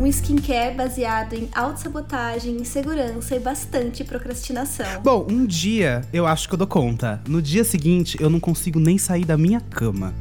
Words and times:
um 0.00 0.06
skincare 0.06 0.74
baseado 0.74 1.34
em 1.34 1.50
autossabotagem, 1.54 2.56
insegurança 2.56 3.36
e 3.36 3.38
bastante 3.38 4.02
procrastinação. 4.02 5.02
Bom, 5.02 5.26
um 5.28 5.44
dia 5.44 6.00
eu 6.10 6.26
acho 6.26 6.48
que 6.48 6.54
eu 6.54 6.58
dou 6.58 6.66
conta. 6.66 7.20
No 7.28 7.42
dia 7.42 7.64
seguinte, 7.64 8.16
eu 8.18 8.30
não 8.30 8.40
consigo 8.40 8.80
nem 8.80 8.96
sair 8.96 9.26
da 9.26 9.36
minha 9.36 9.60
cama. 9.60 10.14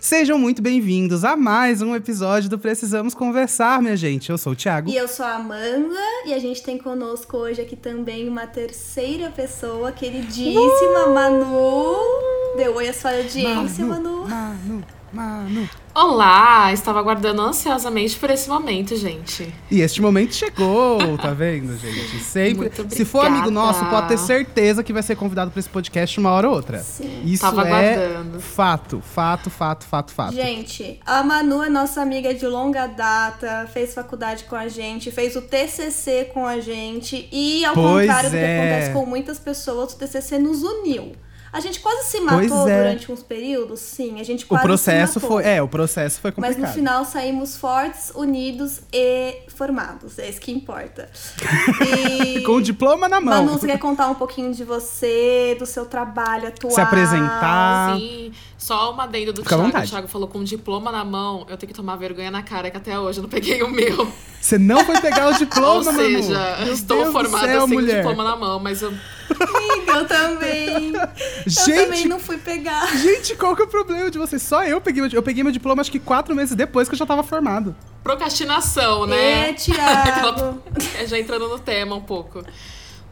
Sejam 0.00 0.38
muito 0.38 0.62
bem-vindos 0.62 1.24
a 1.24 1.36
mais 1.36 1.82
um 1.82 1.94
episódio 1.94 2.48
do 2.48 2.58
Precisamos 2.58 3.12
Conversar, 3.12 3.82
minha 3.82 3.96
gente. 3.96 4.30
Eu 4.30 4.38
sou 4.38 4.52
o 4.52 4.56
Thiago. 4.56 4.88
E 4.88 4.96
eu 4.96 5.08
sou 5.08 5.26
a 5.26 5.34
Amanda, 5.34 5.98
e 6.24 6.32
a 6.32 6.38
gente 6.38 6.62
tem 6.62 6.78
conosco 6.78 7.36
hoje 7.36 7.60
aqui 7.60 7.76
também 7.76 8.28
uma 8.28 8.46
terceira 8.46 9.30
pessoa, 9.30 9.92
queridíssima 9.92 11.06
uh! 11.06 11.12
Manu. 11.12 12.35
Deu 12.56 12.74
oi 12.74 12.88
à 12.88 12.92
sua 12.92 13.10
audiência, 13.16 13.84
Manu. 13.84 14.26
Manu. 14.26 14.28
Manu. 14.28 14.84
Manu. 15.12 15.68
Olá, 15.94 16.72
estava 16.72 16.98
aguardando 16.98 17.40
ansiosamente 17.40 18.18
por 18.18 18.28
esse 18.28 18.48
momento, 18.48 18.96
gente. 18.96 19.54
E 19.70 19.80
este 19.80 20.02
momento 20.02 20.34
chegou, 20.34 21.16
tá 21.16 21.32
vendo, 21.32 21.76
gente? 21.78 22.18
Sempre. 22.18 22.70
Se 22.90 23.04
for 23.04 23.24
amigo 23.24 23.50
nosso, 23.50 23.84
pode 23.86 24.08
ter 24.08 24.18
certeza 24.18 24.82
que 24.82 24.92
vai 24.92 25.02
ser 25.02 25.16
convidado 25.16 25.50
para 25.50 25.60
esse 25.60 25.68
podcast 25.68 26.18
uma 26.18 26.30
hora 26.32 26.48
ou 26.48 26.54
outra. 26.56 26.80
Sim. 26.80 27.22
Isso 27.24 27.42
Tava 27.42 27.66
é 27.68 27.94
aguardando. 27.94 28.40
fato, 28.40 29.00
fato, 29.00 29.48
fato, 29.48 29.86
fato, 29.86 30.12
fato. 30.12 30.34
Gente, 30.34 31.00
a 31.06 31.22
Manu 31.22 31.62
é 31.62 31.68
nossa 31.70 32.02
amiga 32.02 32.34
de 32.34 32.46
longa 32.46 32.86
data, 32.86 33.68
fez 33.72 33.94
faculdade 33.94 34.44
com 34.44 34.56
a 34.56 34.68
gente, 34.68 35.10
fez 35.10 35.36
o 35.36 35.40
TCC 35.42 36.30
com 36.34 36.46
a 36.46 36.58
gente 36.60 37.28
e 37.32 37.64
ao 37.64 37.74
Pois 37.74 38.06
contrário 38.06 38.30
do 38.30 38.36
que 38.36 38.42
é. 38.42 38.58
acontece 38.58 38.92
com 38.92 39.06
muitas 39.06 39.38
pessoas, 39.38 39.92
o 39.94 39.98
TCC 39.98 40.38
nos 40.38 40.62
uniu. 40.62 41.12
A 41.56 41.60
gente 41.60 41.80
quase 41.80 42.04
se 42.10 42.20
matou 42.20 42.48
Pois 42.48 42.66
é. 42.66 42.82
durante 42.82 43.10
uns 43.10 43.22
períodos, 43.22 43.80
sim, 43.80 44.20
a 44.20 44.22
gente 44.22 44.44
o 44.44 44.48
quase 44.48 44.62
processo 44.62 45.14
se 45.14 45.24
matou. 45.24 45.38
foi, 45.42 45.48
é, 45.50 45.62
o 45.62 45.66
processo 45.66 46.20
foi 46.20 46.30
Mas 46.36 46.50
complicado. 46.50 46.68
no 46.70 46.74
final 46.74 47.04
saímos 47.06 47.56
fortes, 47.56 48.12
unidos 48.14 48.82
e 48.92 49.38
formados. 49.48 50.18
É 50.18 50.28
isso 50.28 50.38
que 50.38 50.52
importa. 50.52 51.08
E... 52.26 52.42
Com 52.42 52.52
o 52.56 52.60
diploma 52.62 53.08
na 53.08 53.20
mão. 53.22 53.44
Manu, 53.44 53.58
você 53.58 53.66
quer 53.66 53.78
contar 53.78 54.08
um 54.08 54.14
pouquinho 54.14 54.52
de 54.52 54.64
você, 54.64 55.56
do 55.58 55.64
seu 55.64 55.86
trabalho 55.86 56.48
atual? 56.48 56.70
Se 56.74 56.80
apresentar. 56.80 57.96
Sim, 57.96 58.32
só 58.58 58.92
uma 58.92 59.04
adendo 59.04 59.32
do 59.32 59.42
Fica 59.42 59.56
Thiago. 59.56 59.78
O 59.78 59.82
Thiago 59.88 60.08
falou 60.08 60.28
com 60.28 60.38
um 60.40 60.44
diploma 60.44 60.92
na 60.92 61.04
mão, 61.04 61.46
eu 61.48 61.56
tenho 61.56 61.68
que 61.72 61.74
tomar 61.76 61.96
vergonha 61.96 62.30
na 62.30 62.42
cara, 62.42 62.70
que 62.70 62.76
até 62.76 62.98
hoje 62.98 63.18
eu 63.18 63.22
não 63.22 63.30
peguei 63.30 63.62
o 63.62 63.70
meu. 63.70 64.06
Você 64.40 64.58
não 64.58 64.84
foi 64.84 65.00
pegar 65.00 65.28
o 65.30 65.32
diploma, 65.38 65.68
Ou 65.76 65.84
Manu. 65.84 65.98
seja, 65.98 66.56
Meu 66.64 66.72
estou 66.74 66.98
Deus 66.98 67.12
formada 67.12 67.46
céu, 67.46 67.66
sem 67.66 67.76
o 67.76 67.80
mulher. 67.80 67.96
diploma 68.02 68.24
na 68.24 68.36
mão, 68.36 68.58
mas 68.60 68.82
eu 68.82 68.92
Amiga, 69.28 69.92
eu 69.92 70.06
também. 70.06 70.92
Eu 71.46 71.52
Gente, 71.52 71.84
também 71.84 72.06
não 72.06 72.18
fui 72.18 72.38
pegar. 72.38 72.84
Gente, 72.96 73.36
qual 73.36 73.54
que 73.54 73.62
é 73.62 73.64
o 73.64 73.68
problema 73.68 74.10
de 74.10 74.18
vocês? 74.18 74.42
Só 74.42 74.64
eu 74.64 74.80
peguei 74.80 75.00
meu, 75.00 75.10
eu 75.12 75.22
peguei 75.22 75.44
meu 75.44 75.52
diploma 75.52 75.80
acho 75.80 75.92
que 75.92 76.00
quatro 76.00 76.34
meses 76.34 76.56
depois 76.56 76.88
que 76.88 76.94
eu 76.94 76.98
já 76.98 77.06
tava 77.06 77.22
formado. 77.22 77.74
procrastinação, 78.02 79.06
né? 79.06 79.50
É, 79.50 79.52
Thiago. 79.54 80.60
Já 81.06 81.16
entrando 81.16 81.48
no 81.48 81.58
tema 81.60 81.94
um 81.94 82.02
pouco. 82.02 82.42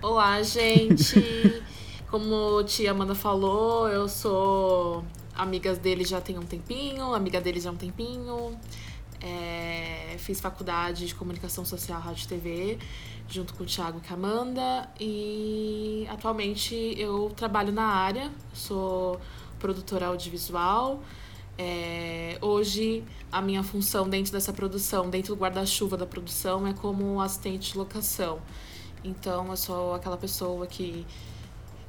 Olá, 0.03 0.43
gente. 0.43 1.63
Como 2.11 2.59
a 2.59 2.65
tia 2.65 2.91
Amanda 2.91 3.15
falou, 3.15 3.89
eu 3.89 4.09
sou 4.09 5.05
amigas 5.35 5.79
dele 5.79 6.05
já 6.05 6.21
tem 6.21 6.37
um 6.37 6.43
tempinho, 6.43 7.15
amiga 7.15 7.41
dele 7.41 7.61
já 7.61 7.71
há 7.71 7.73
um 7.73 7.77
tempinho. 7.77 8.59
É, 9.21 10.17
fiz 10.19 10.41
faculdade 10.41 11.07
de 11.07 11.15
comunicação 11.15 11.65
social, 11.65 12.01
rádio 12.01 12.25
e 12.25 12.29
TV, 12.29 12.79
junto 13.29 13.55
com 13.55 13.63
o 13.63 13.67
Thiago 13.67 14.01
e 14.03 14.07
com 14.07 14.15
a 14.15 14.17
Amanda. 14.17 14.89
E 15.01 16.07
atualmente 16.11 16.95
eu 16.99 17.33
trabalho 17.37 17.73
na 17.73 17.87
área, 17.87 18.31
sou 18.53 19.21
produtora 19.59 20.07
audiovisual. 20.07 21.03
É, 21.57 22.37
hoje 22.41 23.05
a 23.31 23.41
minha 23.41 23.63
função 23.63 24.09
dentro 24.09 24.33
dessa 24.33 24.53
produção, 24.53 25.09
dentro 25.09 25.35
do 25.35 25.41
guarda-chuva 25.41 25.97
da 25.97 26.07
produção, 26.07 26.67
é 26.67 26.73
como 26.73 27.21
assistente 27.21 27.73
de 27.73 27.79
locação. 27.79 28.41
Então 29.05 29.49
eu 29.51 29.57
sou 29.57 29.95
aquela 29.95 30.17
pessoa 30.17 30.67
que, 30.67 31.07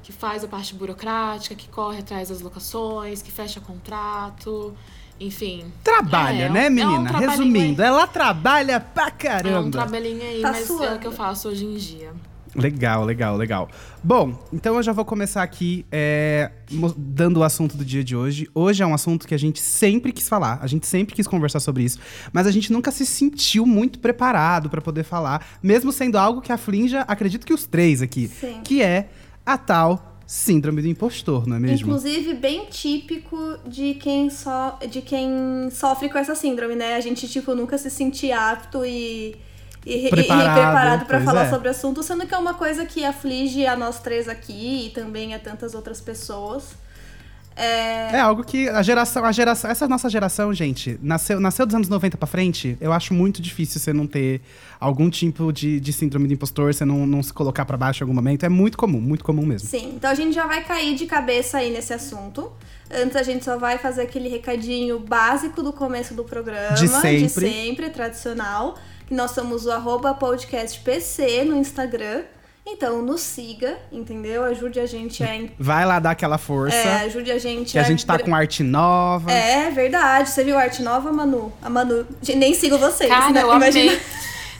que 0.05 0.13
faz 0.13 0.43
a 0.43 0.47
parte 0.47 0.75
burocrática, 0.75 1.55
que 1.55 1.67
corre 1.67 1.97
atrás 1.97 2.29
das 2.29 2.39
locações, 2.39 3.23
que 3.23 3.31
fecha 3.31 3.59
contrato, 3.59 4.71
enfim. 5.19 5.65
Trabalha, 5.83 6.43
É, 6.43 6.45
é 6.45 6.49
né, 6.49 6.65
é 6.65 6.69
um 6.69 6.73
menina? 6.73 7.17
Resumindo, 7.17 7.81
ela 7.81 8.05
trabalha 8.05 8.79
pra 8.79 9.05
É 9.05 9.07
um 9.07 9.11
caramba. 9.17 9.71
trabalhinho 9.71 10.21
aí, 10.21 10.41
Tá 10.43 10.51
mas 10.51 10.69
é 10.69 10.73
o 10.73 10.77
suando. 10.77 10.99
que 10.99 11.07
eu 11.07 11.11
faço 11.11 11.49
hoje 11.49 11.65
em 11.65 11.75
dia. 11.75 12.13
Legal, 12.53 13.03
legal, 13.03 13.35
legal. 13.35 13.67
Bom, 14.03 14.39
então 14.53 14.75
eu 14.75 14.83
já 14.83 14.93
vou 14.93 15.03
começar 15.03 15.41
aqui 15.43 15.85
é, 15.91 16.51
dando 16.95 17.37
o 17.39 17.43
assunto 17.43 17.75
do 17.75 17.83
dia 17.83 18.01
de 18.03 18.15
hoje. 18.15 18.47
Hoje 18.53 18.83
é 18.83 18.85
um 18.85 18.93
assunto 18.93 19.27
que 19.27 19.33
a 19.33 19.39
gente 19.39 19.59
sempre 19.59 20.13
quis 20.13 20.29
falar, 20.29 20.59
a 20.61 20.67
gente 20.67 20.85
sempre 20.85 21.15
quis 21.15 21.27
conversar 21.27 21.59
sobre 21.59 21.83
isso, 21.83 21.97
mas 22.31 22.45
a 22.47 22.51
gente 22.51 22.71
nunca 22.71 22.91
se 22.91 23.05
sentiu 23.07 23.65
muito 23.65 23.97
preparado 23.99 24.69
pra 24.69 24.79
poder 24.81 25.03
falar, 25.03 25.45
mesmo 25.63 25.91
sendo 25.91 26.17
algo 26.17 26.41
que 26.41 26.51
aflinja, 26.51 27.01
acredito 27.07 27.45
que 27.45 27.53
os 27.53 27.65
três 27.65 28.01
aqui, 28.03 28.27
Sim. 28.29 28.61
que 28.63 28.81
é 28.81 29.09
a 29.45 29.57
tal 29.57 30.13
síndrome 30.25 30.81
do 30.81 30.87
impostor, 30.87 31.47
não 31.47 31.57
é 31.57 31.59
mesmo? 31.59 31.87
Inclusive, 31.87 32.33
bem 32.33 32.65
típico 32.65 33.37
de 33.67 33.93
quem, 33.93 34.29
so, 34.29 34.49
de 34.89 35.01
quem 35.01 35.69
sofre 35.69 36.09
com 36.09 36.17
essa 36.17 36.33
síndrome, 36.33 36.75
né? 36.75 36.95
A 36.95 36.99
gente, 36.99 37.27
tipo, 37.27 37.53
nunca 37.53 37.77
se 37.77 37.89
sentir 37.89 38.31
apto 38.31 38.83
e, 38.83 39.35
Preparado, 40.09 40.09
e 40.09 40.61
preparado 40.61 41.05
pra 41.05 41.17
pois 41.19 41.25
falar 41.25 41.45
é. 41.45 41.49
sobre 41.49 41.67
o 41.67 41.71
assunto, 41.71 42.01
sendo 42.01 42.25
que 42.25 42.33
é 42.33 42.37
uma 42.37 42.55
coisa 42.55 42.85
que 42.85 43.05
aflige 43.05 43.67
a 43.67 43.77
nós 43.77 43.99
três 43.99 44.27
aqui 44.27 44.87
e 44.87 44.89
também 44.89 45.35
a 45.35 45.39
tantas 45.39 45.75
outras 45.75 46.01
pessoas. 46.01 46.75
É, 47.55 48.17
É 48.17 48.19
algo 48.19 48.43
que 48.43 48.67
a 48.67 48.81
geração, 48.81 49.23
a 49.23 49.31
geração, 49.31 49.71
essa 49.71 49.87
nossa 49.87 50.09
geração, 50.09 50.53
gente, 50.53 50.99
nasceu, 51.01 51.39
nasceu 51.39 51.65
dos 51.65 51.73
anos 51.75 51.87
90 51.87 52.17
pra 52.17 52.27
frente, 52.27 52.77
eu 52.81 52.91
acho 52.91 53.13
muito 53.13 53.41
difícil 53.41 53.79
você 53.79 53.93
não 53.93 54.05
ter 54.05 54.41
algum 54.79 55.09
tipo 55.09 55.53
de, 55.53 55.79
de 55.79 55.93
síndrome 55.93 56.27
do 56.27 56.33
impostor, 56.33 56.73
você 56.73 56.83
não, 56.83 57.07
não 57.07 57.23
se 57.23 57.31
colocar 57.33 57.65
pra 57.65 57.77
baixo 57.77 58.03
em 58.03 58.03
algum 58.03 58.13
momento. 58.13 58.45
É 58.45 58.49
muito 58.49 58.77
comum, 58.77 58.99
muito 58.99 59.23
comum 59.23 59.45
mesmo. 59.45 59.69
Sim, 59.69 59.93
então 59.95 60.09
a 60.09 60.15
gente 60.15 60.33
já 60.33 60.45
vai 60.45 60.63
cair 60.63 60.95
de 60.95 61.05
cabeça 61.05 61.59
aí 61.59 61.71
nesse 61.71 61.93
assunto. 61.93 62.51
Antes 62.91 63.15
a 63.15 63.23
gente 63.23 63.43
só 63.43 63.57
vai 63.57 63.77
fazer 63.77 64.01
aquele 64.03 64.29
recadinho 64.29 64.99
básico 64.99 65.63
do 65.63 65.73
começo 65.73 66.13
do 66.13 66.23
programa. 66.23 66.75
De 66.75 66.87
sempre. 66.87 67.19
De 67.19 67.29
sempre, 67.29 67.89
tradicional. 67.89 68.75
Que 69.07 69.13
nós 69.13 69.31
somos 69.31 69.65
o 69.65 69.71
arroba 69.71 70.13
podcastpc 70.13 71.45
no 71.45 71.55
Instagram. 71.55 72.23
Então 72.67 73.01
nos 73.01 73.21
siga, 73.21 73.77
entendeu? 73.91 74.43
Ajude 74.43 74.79
a 74.79 74.85
gente 74.87 75.23
a. 75.23 75.51
Vai 75.59 75.85
lá 75.85 75.99
dar 75.99 76.11
aquela 76.11 76.37
força, 76.37 76.75
É, 76.75 77.05
ajude 77.05 77.31
a 77.31 77.37
gente 77.37 77.73
que 77.73 77.79
a 77.79 77.83
gente 77.83 78.03
tá 78.05 78.17
com 78.17 78.33
arte 78.33 78.63
nova. 78.63 79.31
É 79.31 79.69
verdade. 79.69 80.29
Você 80.31 80.43
viu 80.43 80.57
a 80.57 80.61
arte 80.61 80.81
nova, 80.81 81.11
Manu? 81.11 81.53
A 81.61 81.69
Manu. 81.69 82.05
Nem 82.35 82.53
sigo 82.55 82.77
vocês, 82.77 83.09
Cara, 83.09 83.29
né? 83.31 83.43
eu 83.43 83.55
Imagina. 83.55 83.91
amei. 83.91 84.01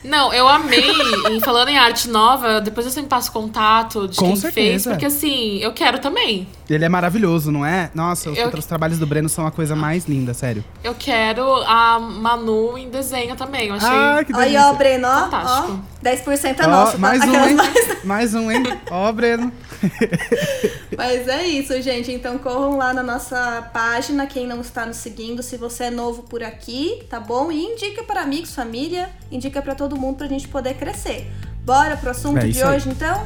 Não, 0.03 0.31
eu 0.31 0.47
amei. 0.47 0.83
em 1.31 1.39
falando 1.39 1.69
em 1.69 1.79
arte 1.79 2.07
nova, 2.07 2.61
depois 2.61 2.85
eu 2.85 2.91
sempre 2.91 3.09
passo 3.09 3.31
contato 3.31 4.07
de 4.07 4.17
Com 4.17 4.27
quem 4.27 4.35
certeza. 4.35 4.53
fez, 4.53 4.83
porque 4.85 5.05
assim, 5.07 5.57
eu 5.57 5.73
quero 5.73 5.97
também. 5.97 6.47
Ele 6.69 6.85
é 6.85 6.89
maravilhoso, 6.89 7.51
não 7.51 7.65
é? 7.65 7.89
Nossa, 7.95 8.29
os, 8.29 8.37
Eu- 8.37 8.49
os 8.49 8.65
trabalhos 8.67 8.99
do 8.99 9.07
Breno 9.07 9.27
são 9.27 9.47
a 9.47 9.51
coisa 9.51 9.75
mais 9.75 10.05
linda, 10.05 10.31
sério. 10.31 10.63
Eu 10.83 10.93
quero 10.93 11.43
a 11.65 11.99
Manu 11.99 12.77
em 12.77 12.87
desenho 12.87 13.35
também. 13.35 13.69
Eu 13.69 13.75
achei. 13.75 13.89
Ah, 13.89 14.23
que 14.23 14.31
Aí, 14.35 14.39
delícia. 14.51 14.67
ó, 14.69 14.73
Breno, 14.75 15.07
ó, 15.07 15.29
ó. 15.31 15.75
Fantástico. 16.05 16.31
10% 16.31 16.59
é 16.59 16.65
Ó, 16.65 16.69
nosso, 16.69 16.91
tá? 16.93 16.97
mais 16.99 17.21
um, 17.21 17.29
Aquelas 17.29 17.47
hein? 17.49 17.55
mais- 17.55 17.85
Mais 18.05 18.35
um, 18.35 18.51
hein? 18.51 18.63
Ó, 18.91 19.11
Breno. 19.11 19.51
Mas 20.95 21.27
é 21.27 21.45
isso, 21.47 21.81
gente. 21.81 22.11
Então 22.11 22.37
corram 22.37 22.77
lá 22.77 22.93
na 22.93 23.01
nossa 23.01 23.67
página, 23.73 24.27
quem 24.27 24.45
não 24.45 24.61
está 24.61 24.85
nos 24.85 24.97
seguindo, 24.97 25.41
se 25.41 25.57
você 25.57 25.85
é 25.85 25.89
novo 25.91 26.23
por 26.23 26.43
aqui, 26.43 27.03
tá 27.09 27.19
bom? 27.19 27.51
E 27.51 27.63
indica 27.63 28.03
para 28.03 28.21
amigos, 28.21 28.53
família, 28.53 29.09
indica 29.31 29.61
para 29.61 29.73
todo 29.73 29.97
mundo 29.97 30.17
pra 30.17 30.27
gente 30.27 30.47
poder 30.47 30.75
crescer. 30.75 31.31
Bora 31.65 31.97
pro 31.97 32.11
assunto 32.11 32.37
É 32.37 32.41
de 32.41 32.49
isso 32.51 32.63
aí. 32.65 32.75
hoje, 32.75 32.89
então? 32.89 33.25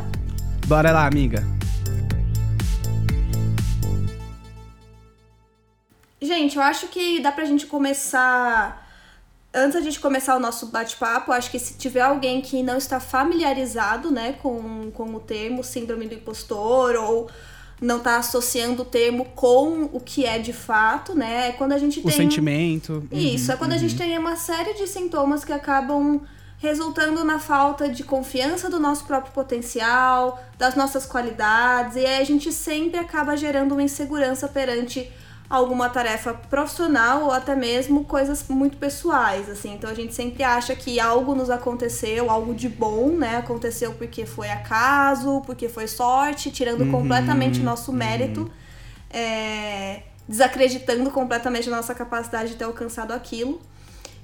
Bora 0.66 0.91
lá, 0.91 1.06
amiga. 1.06 1.44
Gente, 6.21 6.57
eu 6.57 6.62
acho 6.63 6.88
que 6.88 7.19
dá 7.21 7.31
pra 7.31 7.45
gente 7.45 7.65
começar. 7.65 8.78
Antes 9.54 9.74
da 9.74 9.81
gente 9.81 10.00
começar 10.00 10.36
o 10.36 10.40
nosso 10.40 10.68
bate-papo, 10.68 11.31
acho 11.31 11.50
que 11.50 11.57
se 11.57 11.74
tiver 11.74 12.01
alguém 12.01 12.40
que 12.40 12.62
não 12.62 12.78
está 12.78 13.00
familiarizado, 13.00 14.12
né, 14.12 14.34
com, 14.42 14.92
com 14.92 15.16
o 15.16 15.19
termo 15.19 15.63
síndrome 15.63 16.07
do 16.07 16.13
impostor 16.13 16.96
ou 16.96 17.28
não 17.81 17.98
está 17.98 18.18
associando 18.18 18.84
o 18.84 18.86
termo 18.86 19.25
com 19.36 19.90
o 19.92 20.00
que 20.00 20.24
é 20.25 20.38
de 20.38 20.54
fato, 20.54 21.16
né, 21.16 21.50
é 21.50 21.51
quando 21.54 21.72
a 21.72 21.80
gente 21.80 22.00
O 22.00 22.04
tem 22.04 22.12
sentimento. 22.12 23.07
Isso, 23.12 23.48
Uhum, 23.48 23.54
é 23.56 23.57
quando 23.57 23.74
a 23.74 23.78
gente 23.78 23.98
tem 23.98 24.16
uma 24.19 24.36
série 24.36 24.75
de 24.75 24.86
sintomas 24.86 25.44
que 25.44 25.51
acabam 25.51 26.22
resultando 26.60 27.24
na 27.24 27.40
falta 27.40 27.90
de 27.90 28.04
confiança 28.04 28.69
do 28.69 28.80
nosso 28.80 29.06
próprio 29.06 29.34
potencial, 29.34 30.44
das 30.57 30.75
nossas 30.75 31.06
qualidades, 31.06 31.96
e 31.96 32.06
aí 32.06 32.22
a 32.22 32.25
gente 32.25 32.51
sempre 32.51 33.00
acaba 33.00 33.36
gerando 33.36 33.72
uma 33.72 33.81
insegurança 33.81 34.48
perante 34.48 35.10
alguma 35.50 35.90
tarefa 35.90 36.34
profissional 36.34 37.24
ou 37.24 37.31
até 37.31 37.56
mesmo 37.56 38.06
coisas 38.06 38.46
muito 38.48 38.78
pessoais, 38.78 39.50
assim. 39.50 39.74
Então 39.74 39.90
a 39.90 39.96
gente 39.96 40.13
sempre 40.13 40.44
acha 40.44 40.75
que 40.75 41.00
algo 41.00 41.34
nos 41.34 41.50
aconteceu, 41.50 42.30
algo 42.30 42.54
de 42.54 42.69
bom, 42.69 43.10
né? 43.10 43.38
Aconteceu 43.38 43.94
porque 43.94 44.25
foi 44.28 44.50
acaso, 44.50 45.42
porque 45.46 45.68
foi 45.68 45.88
sorte, 45.88 46.51
tirando 46.51 46.81
Uhum, 46.81 46.92
completamente 46.92 47.63
nosso 47.63 47.92
mérito. 47.92 48.50
É, 49.10 50.04
desacreditando 50.28 51.10
completamente 51.10 51.68
a 51.68 51.75
nossa 51.75 51.96
capacidade 51.96 52.51
de 52.51 52.56
ter 52.56 52.66
alcançado 52.66 53.12
aquilo. 53.12 53.60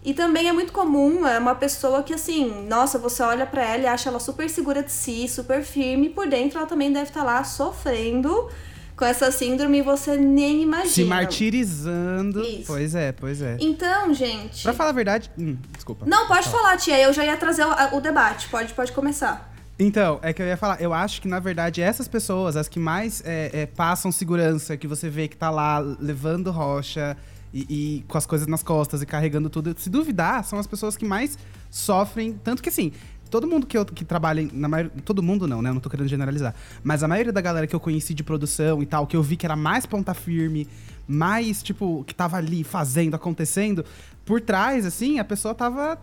E 0.03 0.13
também 0.13 0.47
é 0.47 0.53
muito 0.53 0.71
comum, 0.71 1.27
é 1.27 1.39
uma 1.39 1.55
pessoa 1.55 2.03
que 2.03 2.13
assim, 2.13 2.67
nossa, 2.67 2.99
você 2.99 3.23
olha 3.23 3.47
para 3.47 3.63
ela 3.63 3.81
e 3.81 3.87
acha 3.87 4.09
ela 4.09 4.19
super 4.19 4.47
segura 4.47 4.83
de 4.83 4.91
si, 4.91 5.27
super 5.27 5.63
firme, 5.63 6.05
e 6.05 6.09
por 6.11 6.27
dentro 6.27 6.59
ela 6.59 6.67
também 6.67 6.93
deve 6.93 7.09
estar 7.09 7.21
tá 7.21 7.25
lá 7.25 7.43
sofrendo 7.43 8.47
com 8.95 9.05
essa 9.05 9.29
síndrome 9.31 9.79
e 9.79 9.81
você 9.81 10.15
nem 10.15 10.63
imagina. 10.63 10.89
Se 10.89 11.03
martirizando. 11.03 12.41
Isso. 12.41 12.63
Pois 12.67 12.95
é, 12.95 13.11
pois 13.11 13.41
é. 13.41 13.57
Então, 13.59 14.13
gente. 14.13 14.63
Pra 14.63 14.73
falar 14.73 14.91
a 14.91 14.93
verdade. 14.93 15.29
Hum, 15.37 15.57
desculpa. 15.73 16.05
Não, 16.05 16.27
pode 16.27 16.49
falar, 16.49 16.77
tia. 16.77 16.99
Eu 17.01 17.11
já 17.11 17.25
ia 17.25 17.35
trazer 17.35 17.65
o, 17.65 17.97
o 17.97 18.01
debate. 18.01 18.47
Pode, 18.47 18.73
pode 18.73 18.91
começar. 18.91 19.53
Então, 19.77 20.19
é 20.21 20.31
que 20.31 20.41
eu 20.41 20.45
ia 20.45 20.55
falar, 20.55 20.81
eu 20.81 20.93
acho 20.93 21.21
que, 21.21 21.27
na 21.27 21.39
verdade, 21.39 21.81
essas 21.81 22.07
pessoas, 22.07 22.55
as 22.55 22.69
que 22.69 22.79
mais 22.79 23.21
é, 23.25 23.49
é, 23.51 23.65
passam 23.65 24.09
segurança, 24.09 24.77
que 24.77 24.87
você 24.87 25.09
vê 25.09 25.27
que 25.27 25.35
tá 25.35 25.49
lá 25.49 25.79
levando 25.79 26.49
rocha 26.49 27.17
e, 27.53 27.97
e, 27.97 28.05
com 28.07 28.17
as 28.17 28.25
coisas 28.25 28.47
nas 28.47 28.63
costas 28.63 29.01
e 29.01 29.05
carregando 29.05 29.49
tudo, 29.49 29.75
se 29.77 29.89
duvidar, 29.89 30.45
são 30.45 30.57
as 30.57 30.65
pessoas 30.65 30.95
que 30.95 31.03
mais 31.03 31.37
sofrem. 31.69 32.39
Tanto 32.41 32.63
que, 32.63 32.69
assim, 32.69 32.93
todo 33.29 33.47
mundo 33.47 33.65
que, 33.65 33.77
eu, 33.77 33.85
que 33.85 34.05
trabalha, 34.05 34.47
na 34.53 34.67
maioria, 34.67 34.91
todo 35.03 35.21
mundo 35.21 35.47
não, 35.47 35.61
né? 35.61 35.69
Eu 35.69 35.73
não 35.73 35.81
tô 35.81 35.89
querendo 35.89 36.07
generalizar. 36.07 36.53
Mas 36.83 37.03
a 37.03 37.07
maioria 37.07 37.33
da 37.33 37.41
galera 37.41 37.67
que 37.67 37.75
eu 37.75 37.79
conheci 37.79 38.13
de 38.13 38.23
produção 38.23 38.81
e 38.81 38.85
tal, 38.85 39.07
que 39.07 39.15
eu 39.15 39.23
vi 39.23 39.35
que 39.35 39.45
era 39.45 39.55
mais 39.55 39.85
ponta 39.85 40.13
firme, 40.13 40.67
mais, 41.07 41.61
tipo, 41.61 42.03
que 42.05 42.13
tava 42.13 42.37
ali 42.37 42.63
fazendo, 42.63 43.15
acontecendo, 43.15 43.85
por 44.25 44.41
trás, 44.41 44.85
assim, 44.85 45.19
a 45.19 45.23
pessoa 45.23 45.53
tava 45.53 45.99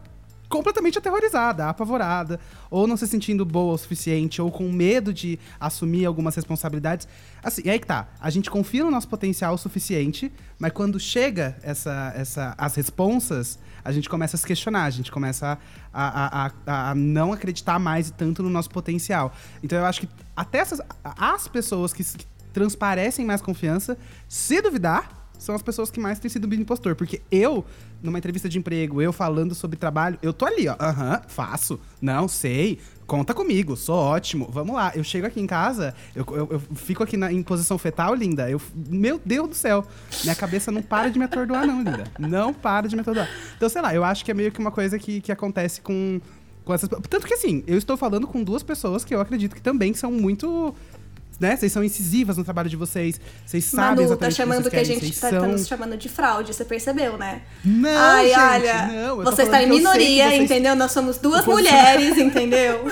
completamente 0.53 0.99
aterrorizada, 0.99 1.67
apavorada, 1.67 2.39
ou 2.71 2.87
não 2.87 2.95
se 2.95 3.07
sentindo 3.07 3.43
boa 3.43 3.73
o 3.73 3.79
suficiente, 3.79 4.43
ou 4.43 4.51
com 4.51 4.71
medo 4.71 5.11
de 5.13 5.39
assumir 5.59 6.05
algumas 6.05 6.37
responsabilidades. 6.37 7.09
Assim, 7.43 7.63
e 7.65 7.71
aí 7.71 7.79
que 7.79 7.87
tá. 7.87 8.09
A 8.21 8.29
gente 8.29 8.51
confia 8.51 8.85
no 8.85 8.91
nosso 8.91 9.09
potencial 9.09 9.55
o 9.55 9.59
suficiente, 9.59 10.31
mas 10.59 10.71
quando 10.73 11.01
chega 11.01 11.57
essa, 11.63 12.13
essa, 12.15 12.55
as 12.59 12.75
responsas, 12.75 13.59
a 13.85 13.93
gente 13.93 14.09
começa 14.09 14.37
a 14.37 14.39
se 14.39 14.47
questionar, 14.47 14.85
a 14.85 14.91
gente 14.91 15.11
começa 15.11 15.59
a, 15.93 16.47
a, 16.47 16.51
a, 16.67 16.91
a 16.91 16.95
não 16.95 17.33
acreditar 17.33 17.79
mais 17.79 18.11
tanto 18.11 18.43
no 18.43 18.51
nosso 18.51 18.71
potencial. 18.71 19.33
Então 19.63 19.79
eu 19.79 19.85
acho 19.85 20.01
que 20.01 20.09
até 20.37 20.59
essas, 20.59 20.81
as 21.05 21.49
pessoas 21.49 21.93
que, 21.93 22.05
que 22.05 22.27
transparecem 22.53 23.25
mais 23.25 23.41
confiança, 23.41 23.97
se 24.29 24.61
duvidar, 24.61 25.23
são 25.43 25.55
as 25.55 25.63
pessoas 25.63 25.91
que 25.91 25.99
mais 25.99 26.19
têm 26.19 26.31
sido 26.31 26.53
impostor. 26.55 26.95
Porque 26.95 27.21
eu, 27.31 27.65
numa 28.03 28.19
entrevista 28.19 28.49
de 28.49 28.59
emprego, 28.59 29.03
eu 29.03 29.13
falando 29.13 29.55
sobre 29.55 29.77
trabalho, 29.77 30.19
eu 30.23 30.33
tô 30.33 30.47
ali, 30.47 30.69
ó. 30.69 30.77
Aham, 30.79 31.21
faço. 31.27 31.81
Não, 32.01 32.29
sei. 32.29 32.79
Conta 33.13 33.35
comigo, 33.35 33.77
sou 33.77 33.95
ótimo. 33.95 34.49
Vamos 34.51 34.75
lá. 34.75 34.91
Eu 34.95 35.05
chego 35.05 35.27
aqui 35.27 35.39
em 35.39 35.47
casa, 35.47 35.95
eu, 36.17 36.25
eu, 36.31 36.49
eu 36.53 36.61
fico 36.75 37.03
aqui 37.03 37.15
na, 37.15 37.31
em 37.31 37.43
posição 37.43 37.77
fetal, 37.77 38.15
linda. 38.15 38.49
Eu, 38.49 38.59
meu 38.75 39.21
Deus 39.23 39.51
do 39.51 39.55
céu. 39.55 39.85
Minha 40.23 40.35
cabeça 40.35 40.73
não 40.73 40.81
para 40.81 41.11
de 41.11 41.19
me 41.19 41.27
atordoar, 41.27 41.67
não, 41.67 41.83
linda. 41.83 42.05
Não 42.19 42.55
para 42.55 42.89
de 42.89 42.97
me 42.97 43.03
atordoar. 43.03 43.29
Então, 43.55 43.69
sei 43.69 43.83
lá, 43.83 43.95
eu 43.95 44.03
acho 44.03 44.25
que 44.25 44.31
é 44.31 44.35
meio 44.35 44.51
que 44.51 44.59
uma 44.59 44.71
coisa 44.71 44.99
que, 44.99 45.21
que 45.21 45.31
acontece 45.31 45.83
com, 45.83 46.23
com 46.65 46.73
essas. 46.73 46.89
Tanto 46.89 47.27
que 47.27 47.35
assim, 47.35 47.63
eu 47.67 47.77
estou 47.77 47.99
falando 47.99 48.27
com 48.27 48.43
duas 48.43 48.63
pessoas 48.63 49.05
que 49.05 49.15
eu 49.15 49.21
acredito 49.21 49.55
que 49.55 49.61
também 49.61 49.93
são 49.93 50.11
muito 50.11 50.75
né? 51.43 51.57
Vocês 51.57 51.71
são 51.71 51.85
incisivas 51.85 52.37
no 52.37 52.45
trabalho 52.45 52.71
de 52.71 52.77
vocês. 52.77 53.21
Vocês 53.45 53.65
sabem 53.65 53.87
Manu, 53.87 53.97
tá 53.97 54.03
exatamente 54.05 54.35
chamando 54.35 54.65
que, 54.65 54.71
que 54.71 54.77
a 54.77 54.85
gente 54.85 55.21
tá, 55.21 55.29
são... 55.29 55.41
tá, 55.41 55.47
nos 55.49 55.67
chamando 55.67 55.97
de 55.97 56.09
fraude, 56.09 56.55
você 56.55 56.65
percebeu, 56.65 57.19
né? 57.19 57.43
Não, 57.65 57.91
Ai, 57.91 58.29
gente, 58.29 58.39
olha, 58.39 58.87
não. 58.87 59.17
Você 59.25 59.43
está 59.43 59.63
em 59.63 59.69
minoria, 59.69 60.29
vocês... 60.29 60.43
entendeu? 60.43 60.75
Nós 60.75 60.93
somos 60.93 61.19
duas 61.19 61.45
mulheres, 61.45 62.17
entendeu? 62.19 62.91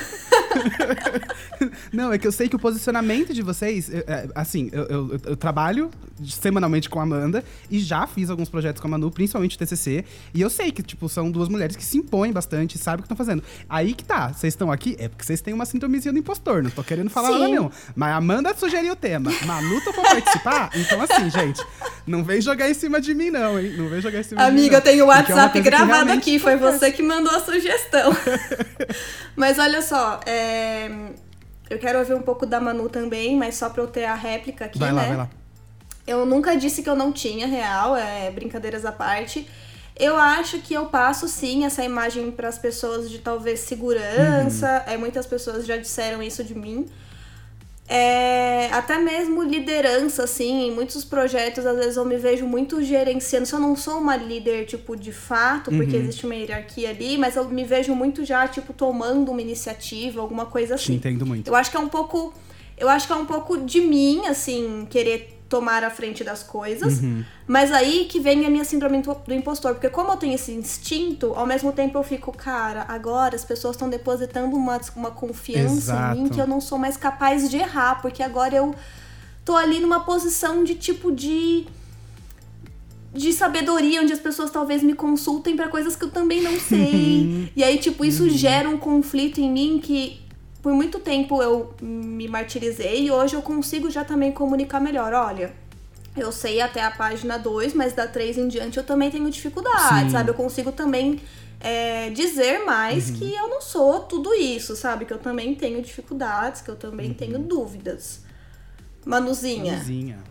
não, 1.93 2.12
é 2.12 2.19
que 2.19 2.26
eu 2.26 2.32
sei 2.32 2.49
que 2.49 2.56
o 2.56 2.58
posicionamento 2.58 3.32
de 3.32 3.43
vocês, 3.43 3.91
é, 3.91 4.29
assim, 4.35 4.69
eu, 4.73 4.85
eu, 4.85 5.20
eu, 5.25 5.37
trabalho 5.37 5.91
semanalmente 6.25 6.88
com 6.88 6.99
a 6.99 7.02
Amanda 7.02 7.44
e 7.70 7.79
já 7.79 8.06
fiz 8.06 8.31
alguns 8.31 8.49
projetos 8.49 8.81
com 8.81 8.88
a 8.88 8.91
Manu, 8.91 9.11
principalmente 9.11 9.56
o 9.56 9.58
TCC, 9.58 10.05
e 10.35 10.41
eu 10.41 10.50
sei 10.50 10.70
que, 10.73 10.82
tipo, 10.82 11.08
são 11.08 11.31
duas 11.31 11.49
mulheres 11.49 11.76
que 11.76 11.85
se 11.85 11.99
impõem 11.99 12.32
bastante, 12.32 12.79
sabem 12.79 13.00
o 13.00 13.02
que 13.02 13.06
estão 13.06 13.17
fazendo. 13.17 13.43
Aí 13.69 13.94
que 13.94 14.05
tá, 14.05 14.32
vocês 14.32 14.52
estão 14.52 14.70
aqui, 14.70 14.97
é 14.99 15.08
porque 15.08 15.25
vocês 15.25 15.41
têm 15.41 15.55
uma 15.55 15.64
sintomezinha 15.64 16.12
do 16.12 16.19
impostor, 16.19 16.62
não 16.62 16.70
tô 16.70 16.82
querendo 16.82 17.11
falar 17.11 17.29
Sim. 17.29 17.38
nada 17.38 17.49
não. 17.49 17.73
Mas 17.94 18.12
a 18.12 18.17
Amanda 18.17 18.55
sugeriu 18.55 18.93
o 18.93 18.96
tema 18.96 19.11
tema. 19.11 19.32
Manu 19.44 19.81
topou 19.81 20.05
participar? 20.05 20.70
Então, 20.81 21.00
assim, 21.03 21.31
gente, 21.31 21.62
não 22.06 22.25
vem 22.25 22.41
jogar 22.41 22.69
em 22.69 22.75
cima 22.75 23.00
de 23.00 23.14
mim, 23.14 23.31
não, 23.31 23.58
hein? 23.58 23.75
Não 23.76 23.88
vem 23.88 24.00
jogar 24.00 24.20
em 24.20 24.23
cima 24.23 24.43
Amiga, 24.43 24.50
de 24.50 24.55
mim. 24.55 24.61
Amiga, 24.61 24.76
eu 24.76 24.81
tenho 24.81 25.05
o 25.05 25.08
WhatsApp 25.08 25.58
é 25.58 25.61
gravado 25.61 26.12
aqui, 26.12 26.38
foi 26.38 26.56
você 26.56 26.91
que 26.91 27.03
mandou 27.03 27.35
a 27.35 27.41
sugestão. 27.41 28.17
mas 29.37 29.58
olha 29.58 29.82
só, 29.82 30.20
é... 30.26 30.39
eu 31.69 31.78
quero 31.78 31.98
ouvir 31.98 32.14
um 32.14 32.22
pouco 32.22 32.44
da 32.44 32.60
Manu 32.60 32.88
também, 32.88 33.37
mas 33.37 33.54
só 33.54 33.70
pra 33.70 33.82
eu 33.82 33.87
ter 33.87 34.04
a 34.04 34.14
réplica 34.14 34.64
aqui, 34.64 34.78
vai 34.78 34.92
né? 34.92 35.00
Lá, 35.00 35.06
vai 35.06 35.16
lá. 35.16 35.31
Eu 36.06 36.26
nunca 36.26 36.56
disse 36.56 36.82
que 36.82 36.90
eu 36.90 36.96
não 36.96 37.12
tinha 37.12 37.46
real, 37.46 37.96
é 37.96 38.31
brincadeiras 38.31 38.84
à 38.84 38.92
parte. 38.92 39.46
Eu 39.96 40.16
acho 40.16 40.58
que 40.60 40.72
eu 40.72 40.87
passo 40.87 41.28
sim 41.28 41.64
essa 41.64 41.84
imagem 41.84 42.31
para 42.31 42.48
as 42.48 42.58
pessoas 42.58 43.10
de 43.10 43.19
talvez 43.19 43.60
segurança. 43.60 44.82
Uhum. 44.87 44.92
É, 44.94 44.96
muitas 44.96 45.26
pessoas 45.26 45.66
já 45.66 45.76
disseram 45.76 46.22
isso 46.22 46.43
de 46.43 46.54
mim. 46.54 46.86
É, 47.92 48.69
até 48.70 48.98
mesmo 48.98 49.42
liderança, 49.42 50.22
assim, 50.22 50.69
em 50.69 50.70
muitos 50.70 51.04
projetos, 51.04 51.66
às 51.66 51.76
vezes 51.76 51.96
eu 51.96 52.04
me 52.04 52.16
vejo 52.16 52.46
muito 52.46 52.81
gerenciando. 52.81 53.46
Se 53.46 53.52
eu 53.52 53.58
não 53.58 53.75
sou 53.75 53.98
uma 53.98 54.16
líder, 54.16 54.64
tipo, 54.64 54.94
de 54.94 55.10
fato, 55.10 55.72
porque 55.72 55.96
uhum. 55.96 56.02
existe 56.02 56.25
uma 56.25 56.37
hierarquia 56.37 56.90
ali, 56.90 57.19
mas 57.19 57.34
eu 57.34 57.48
me 57.48 57.64
vejo 57.64 57.92
muito 57.92 58.25
já, 58.25 58.46
tipo, 58.46 58.72
tomando 58.72 59.32
uma 59.32 59.42
iniciativa, 59.42 60.20
alguma 60.20 60.46
coisa 60.46 60.76
assim. 60.76 60.92
Te 60.92 60.98
entendo 60.98 61.26
muito. 61.26 61.48
Eu 61.48 61.56
acho 61.56 61.69
que 61.69 61.76
é 61.76 61.81
um 61.81 61.88
pouco. 61.88 62.32
Eu 62.78 62.88
acho 62.88 63.08
que 63.08 63.12
é 63.12 63.16
um 63.16 63.26
pouco 63.26 63.58
de 63.58 63.81
mim, 63.81 64.25
assim, 64.28 64.86
querer 64.88 65.39
tomar 65.50 65.82
a 65.82 65.91
frente 65.91 66.23
das 66.23 66.44
coisas. 66.44 67.00
Uhum. 67.00 67.25
Mas 67.47 67.73
aí 67.73 68.06
que 68.08 68.20
vem 68.20 68.47
a 68.47 68.49
minha 68.49 68.64
síndrome 68.64 69.02
do 69.02 69.35
impostor. 69.35 69.75
Porque 69.75 69.91
como 69.91 70.12
eu 70.12 70.17
tenho 70.17 70.35
esse 70.35 70.52
instinto, 70.52 71.35
ao 71.35 71.44
mesmo 71.44 71.73
tempo 71.73 71.99
eu 71.99 72.05
fico, 72.05 72.32
cara, 72.32 72.87
agora 72.87 73.35
as 73.35 73.44
pessoas 73.44 73.75
estão 73.75 73.91
depositando 73.91 74.56
uma, 74.56 74.81
uma 74.94 75.11
confiança 75.11 75.93
Exato. 75.93 76.17
em 76.17 76.23
mim 76.23 76.29
que 76.31 76.41
eu 76.41 76.47
não 76.47 76.61
sou 76.61 76.79
mais 76.79 76.97
capaz 76.97 77.50
de 77.50 77.56
errar. 77.56 78.00
Porque 78.00 78.23
agora 78.23 78.55
eu 78.55 78.75
tô 79.44 79.56
ali 79.56 79.81
numa 79.81 80.00
posição 80.00 80.62
de 80.62 80.76
tipo 80.76 81.11
de 81.11 81.67
de 83.12 83.32
sabedoria, 83.32 84.00
onde 84.00 84.12
as 84.12 84.20
pessoas 84.20 84.53
talvez 84.53 84.85
me 84.85 84.94
consultem 84.94 85.56
para 85.56 85.67
coisas 85.67 85.96
que 85.96 86.05
eu 86.05 86.12
também 86.12 86.41
não 86.41 86.61
sei. 86.61 87.50
e 87.56 87.64
aí, 87.64 87.76
tipo, 87.76 88.05
isso 88.05 88.23
uhum. 88.23 88.31
gera 88.31 88.69
um 88.69 88.79
conflito 88.79 89.41
em 89.41 89.50
mim 89.50 89.81
que 89.82 90.20
por 90.62 90.72
muito 90.72 90.98
tempo 90.98 91.42
eu 91.42 91.74
me 91.80 92.28
martirizei 92.28 93.06
e 93.06 93.10
hoje 93.10 93.34
eu 93.34 93.42
consigo 93.42 93.90
já 93.90 94.04
também 94.04 94.32
comunicar 94.32 94.80
melhor. 94.80 95.12
Olha, 95.12 95.52
eu 96.16 96.30
sei 96.30 96.60
até 96.60 96.82
a 96.82 96.90
página 96.90 97.38
2, 97.38 97.74
mas 97.74 97.93
da 97.93 98.06
3 98.06 98.38
em 98.38 98.48
diante 98.48 98.76
eu 98.76 98.84
também 98.84 99.10
tenho 99.10 99.31
dificuldade, 99.31 100.06
Sim. 100.06 100.10
sabe? 100.10 100.31
Eu 100.31 100.34
consigo 100.34 100.70
também 100.72 101.20
é, 101.60 102.10
dizer 102.10 102.64
mais 102.64 103.10
uhum. 103.10 103.17
que 103.17 103.34
eu 103.34 103.48
não 103.48 103.60
sou 103.60 104.00
tudo 104.00 104.34
isso, 104.34 104.74
sabe? 104.76 105.05
Que 105.05 105.12
eu 105.12 105.19
também 105.19 105.55
tenho 105.55 105.81
dificuldades, 105.82 106.60
que 106.60 106.70
eu 106.70 106.76
também 106.76 107.08
uhum. 107.08 107.14
tenho 107.14 107.38
dúvidas. 107.38 108.22
Manuzinha. 109.05 109.72
Manuzinha. 109.72 110.30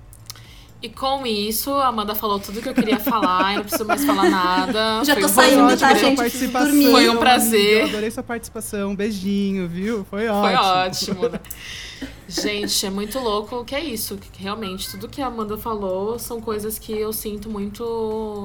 E 0.81 0.87
com 0.87 1.25
isso, 1.25 1.73
a 1.73 1.87
Amanda 1.87 2.15
falou 2.15 2.39
tudo 2.39 2.61
que 2.61 2.69
eu 2.69 2.73
queria 2.73 2.99
falar, 2.99 3.51
eu 3.51 3.57
não 3.57 3.63
preciso 3.63 3.85
mais 3.85 4.05
falar 4.05 4.29
nada. 4.29 5.03
Já 5.03 5.13
Foi 5.13 5.23
tô 5.23 5.27
um 5.27 5.33
saindo, 5.33 5.77
tá, 5.77 5.93
gente? 5.93 6.15
Participação, 6.15 6.67
dormir. 6.69 6.91
Foi 6.91 7.09
um 7.09 7.17
prazer. 7.17 7.81
Eu 7.81 7.87
adorei 7.87 8.11
sua 8.11 8.23
participação. 8.23 8.91
Um 8.91 8.95
beijinho, 8.95 9.67
viu? 9.67 10.05
Foi 10.05 10.29
ótimo. 10.29 10.45
Foi 10.45 10.55
ótimo. 10.55 11.29
Né? 11.29 11.39
Gente, 12.29 12.85
é 12.85 12.89
muito 12.91 13.17
louco 13.19 13.65
que 13.65 13.73
é 13.73 13.83
isso. 13.83 14.15
Que 14.17 14.43
realmente, 14.43 14.89
tudo 14.91 15.09
que 15.09 15.21
a 15.21 15.25
Amanda 15.25 15.57
falou 15.57 16.19
são 16.19 16.39
coisas 16.39 16.77
que 16.77 16.93
eu 16.93 17.11
sinto 17.11 17.49
muito 17.49 17.83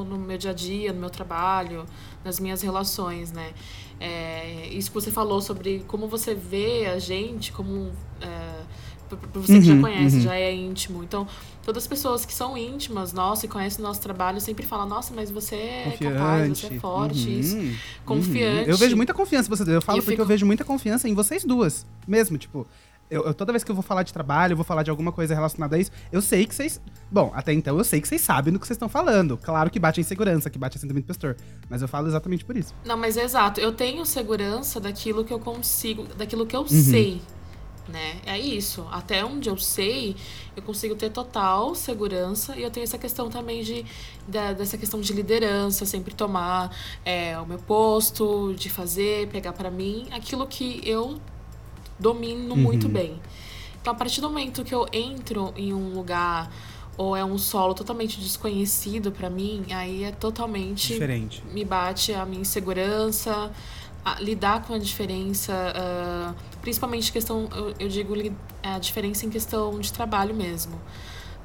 no 0.09 0.19
meu 0.19 0.39
dia 0.39 0.51
a 0.51 0.55
dia, 0.55 0.93
no 0.93 1.01
meu 1.01 1.11
trabalho, 1.11 1.85
nas 2.25 2.41
minhas 2.41 2.63
relações, 2.63 3.31
né? 3.31 3.53
É, 4.01 4.69
isso 4.73 4.91
que 4.91 4.95
você 4.95 5.11
falou 5.11 5.41
sobre 5.41 5.85
como 5.87 6.09
você 6.09 6.35
vê 6.35 6.87
a 6.87 6.99
gente, 6.99 7.53
como. 7.53 7.93
É, 8.21 8.54
pra 9.09 9.41
você 9.41 9.61
que 9.61 9.71
uhum, 9.71 9.77
já 9.77 9.81
conhece, 9.81 10.17
uhum. 10.17 10.23
já 10.23 10.35
é 10.35 10.55
íntimo. 10.55 11.03
Então, 11.03 11.27
todas 11.65 11.85
as 11.85 11.87
pessoas 11.87 12.25
que 12.25 12.33
são 12.33 12.57
íntimas, 12.57 13.13
nossa, 13.13 13.47
e 13.47 13.49
conhecem 13.49 13.85
o 13.85 13.87
nosso 13.87 14.01
trabalho, 14.01 14.41
sempre 14.41 14.67
falam, 14.67 14.87
nossa, 14.89 15.13
mas 15.15 15.31
você 15.31 15.55
é 15.55 15.83
confiante. 15.91 16.15
capaz, 16.15 16.59
você 16.59 16.67
é 16.67 16.79
forte, 16.79 17.29
uhum, 17.29 17.41
isso. 17.41 17.57
Uhum. 17.57 17.77
Confiante. 18.05 18.71
Eu 18.71 18.77
vejo 18.77 18.97
muita 18.97 19.15
confiança 19.15 19.49
em 19.49 19.51
vocês. 19.51 19.69
Eu 19.69 19.83
falo 19.83 19.99
eu 19.99 20.03
porque 20.03 20.13
fico... 20.13 20.23
eu 20.23 20.27
vejo 20.27 20.47
muita 20.47 20.65
confiança 20.65 21.09
em 21.09 21.15
vocês 21.15 21.45
duas. 21.45 21.87
Mesmo, 22.07 22.39
tipo. 22.39 22.67
Eu, 23.11 23.23
eu, 23.27 23.35
toda 23.35 23.53
vez 23.53 23.63
que 23.63 23.71
eu 23.71 23.75
vou 23.75 23.83
falar 23.83 24.03
de 24.03 24.13
trabalho, 24.13 24.53
eu 24.53 24.57
vou 24.57 24.65
falar 24.65 24.83
de 24.83 24.91
alguma 24.91 25.13
coisa 25.13 25.35
relacionada 25.35 25.77
a 25.77 25.79
isso, 25.79 25.91
eu 26.11 26.23
sei 26.23 26.47
que 26.47 26.55
vocês. 26.55 26.81
Bom, 27.11 27.31
até 27.35 27.53
então 27.53 27.77
eu 27.77 27.85
sei 27.85 28.01
que 28.01 28.09
vocês 28.09 28.21
sabem 28.21 28.53
do 28.53 28.59
que 28.59 28.67
vocês 28.67 28.77
estão 28.77 28.89
falando. 28.89 29.37
Claro 29.37 29.71
que 29.71 29.79
bate 29.79 30.01
em 30.01 30.05
segurança, 30.05 30.49
que 30.49 30.59
bate 30.59 30.79
em 30.79 30.81
sentimento 30.81 31.05
pastor. 31.05 31.37
Mas 31.69 31.83
eu 31.83 31.89
falo 31.89 32.09
exatamente 32.09 32.45
por 32.45 32.57
isso. 32.57 32.75
Não, 32.85 32.97
mas 32.97 33.17
é 33.17 33.23
exato. 33.23 33.61
Eu 33.61 33.73
tenho 33.73 34.05
segurança 34.07 34.81
daquilo 34.81 35.25
que 35.25 35.33
eu 35.33 35.39
consigo, 35.39 36.05
daquilo 36.17 36.47
que 36.47 36.57
eu 36.57 36.63
uhum. 36.63 36.67
sei 36.69 37.21
né? 37.89 38.21
É 38.25 38.39
isso. 38.39 38.87
Até 38.91 39.25
onde 39.25 39.49
eu 39.49 39.57
sei, 39.57 40.17
eu 40.57 40.63
consigo 40.63 40.95
ter 40.95 41.11
total 41.11 41.75
segurança 41.75 42.57
e 42.57 42.63
eu 42.63 42.71
tenho 42.71 42.85
essa 42.85 42.99
questão 42.99 43.29
também 43.29 43.63
de 43.63 43.85
da, 44.27 44.53
dessa 44.53 44.79
questão 44.79 45.01
de 45.01 45.13
liderança, 45.13 45.85
sempre 45.85 46.15
tomar 46.15 46.75
é, 47.05 47.39
o 47.39 47.47
meu 47.47 47.59
posto, 47.59 48.55
de 48.57 48.71
fazer, 48.71 49.29
pegar 49.29 49.53
para 49.53 49.71
mim 49.71 50.07
aquilo 50.11 50.47
que 50.47 50.81
eu 50.85 51.19
domino 51.99 52.55
uhum. 52.55 52.61
muito 52.61 52.89
bem. 52.89 53.21
Então, 53.81 53.93
a 53.93 53.97
partir 53.97 54.21
do 54.21 54.29
momento 54.29 54.65
que 54.65 54.75
eu 54.75 54.87
entro 54.93 55.53
em 55.57 55.75
um 55.75 55.95
lugar 55.95 56.51
ou 56.97 57.17
é 57.17 57.25
um 57.25 57.37
solo 57.37 57.75
totalmente 57.75 58.21
desconhecido 58.21 59.11
para 59.11 59.29
mim, 59.29 59.65
aí 59.71 60.05
é 60.05 60.13
totalmente 60.13 60.93
Diferente. 60.93 61.43
me 61.53 61.65
bate 61.65 62.13
a 62.13 62.25
minha 62.25 62.41
insegurança, 62.41 63.53
a 64.05 64.21
lidar 64.21 64.63
com 64.65 64.75
a 64.75 64.79
diferença, 64.79 65.53
uh, 65.53 66.35
principalmente 66.61 67.11
questão, 67.11 67.49
eu, 67.55 67.75
eu 67.81 67.89
digo 67.89 68.15
a 68.63 68.79
diferença 68.79 69.25
em 69.25 69.31
questão 69.31 69.79
de 69.81 69.93
trabalho 69.93 70.35
mesmo. 70.35 70.79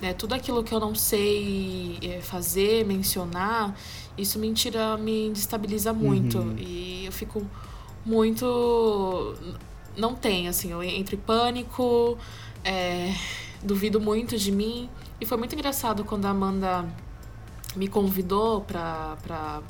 Né? 0.02 0.14
Tudo 0.14 0.34
aquilo 0.34 0.64
que 0.64 0.74
eu 0.74 0.80
não 0.80 0.96
sei 0.96 1.98
eh, 2.02 2.22
fazer, 2.22 2.86
mencionar, 2.86 3.76
isso 4.18 4.40
me 4.40 4.52
tira, 4.54 4.98
me 4.98 5.30
destabiliza 5.32 5.92
muito. 5.94 6.38
Uhum. 6.40 6.56
E 6.58 7.06
eu 7.06 7.12
fico 7.12 7.46
muito. 8.06 9.36
Não 9.98 10.16
tem, 10.16 10.48
assim, 10.48 10.72
eu 10.72 10.82
entro 10.82 11.16
em 11.16 11.20
pânico, 11.20 12.18
é, 12.64 13.14
duvido 13.62 14.00
muito 14.00 14.38
de 14.38 14.52
mim. 14.52 14.90
E 15.20 15.26
foi 15.26 15.38
muito 15.38 15.54
engraçado 15.54 16.06
quando 16.06 16.26
a 16.26 16.30
Amanda 16.30 16.86
me 17.76 17.88
convidou 17.88 18.62
pra. 18.62 19.62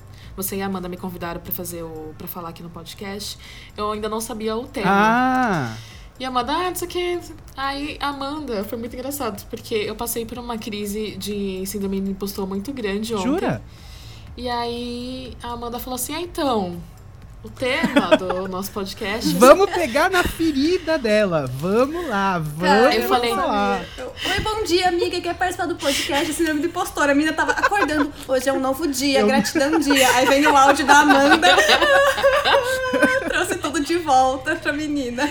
Você 0.42 0.56
e 0.56 0.62
a 0.62 0.68
Amanda 0.68 0.88
me 0.88 0.96
convidaram 0.96 1.42
para 1.42 1.52
fazer 1.52 1.84
o. 1.84 2.14
para 2.18 2.28
falar 2.28 2.50
aqui 2.50 2.64
no 2.64 2.70
podcast. 2.70 3.38
Eu 3.76 3.92
ainda 3.92 4.08
não 4.08 4.22
sabia 4.22 4.56
o 4.56 4.66
tema. 4.66 4.88
Ah! 4.90 5.78
E 6.20 6.26
a 6.26 6.28
Amanda, 6.30 6.52
ah, 6.52 6.70
não 6.70 6.76
sei 6.76 6.88
o 6.88 6.92
que. 6.92 7.20
Aí, 7.56 7.98
Amanda, 8.00 8.64
foi 8.64 8.78
muito 8.78 8.94
engraçado, 8.94 9.46
porque 9.50 9.74
eu 9.74 9.96
passei 9.96 10.26
por 10.26 10.38
uma 10.38 10.58
crise 10.58 11.16
de 11.18 11.66
síndrome 11.66 12.02
de 12.02 12.12
impostor 12.12 12.48
muito 12.48 12.74
grande 12.74 13.14
ontem. 13.14 13.24
Jura? 13.24 13.62
E 14.36 14.50
aí, 14.50 15.38
a 15.42 15.52
Amanda 15.52 15.80
falou 15.80 15.96
assim: 15.96 16.14
ah, 16.14 16.22
então, 16.22 16.82
o 17.42 17.50
tema 17.50 18.18
do 18.18 18.48
nosso 18.50 18.70
podcast. 18.72 19.34
Vamos 19.36 19.70
pegar 19.72 20.10
na 20.10 20.24
ferida 20.24 20.98
dela. 20.98 21.50
Vamos 21.60 22.08
lá, 22.08 22.38
vamos 22.38 22.60
Cara, 22.84 22.96
eu 22.96 23.08
falei- 23.08 23.34
lá. 23.34 23.82
eu- 23.98 24.14
Oi, 24.32 24.40
bom 24.42 24.64
dia, 24.64 24.90
amiga. 24.90 25.22
Quer 25.22 25.36
participar 25.36 25.66
do 25.68 25.76
podcast? 25.76 26.34
Síndrome 26.34 26.60
do 26.60 26.68
impostor. 26.68 27.10
A 27.10 27.14
menina 27.14 27.32
tava 27.34 27.54
acordando. 27.54 28.12
Hoje 28.28 28.50
é 28.50 28.54
um 28.54 28.60
novo 28.60 28.88
dia, 28.88 29.22
Eu- 29.22 29.28
gratidão 29.28 29.80
dia. 29.80 30.08
Aí 30.16 30.26
vem 30.26 30.46
o 30.48 30.56
áudio 30.56 30.86
da 30.86 31.00
Amanda. 31.00 31.48
Trouxe 33.30 33.56
tudo 33.56 33.80
de 33.80 33.98
volta 33.98 34.56
pra 34.58 34.74
menina. 34.74 35.30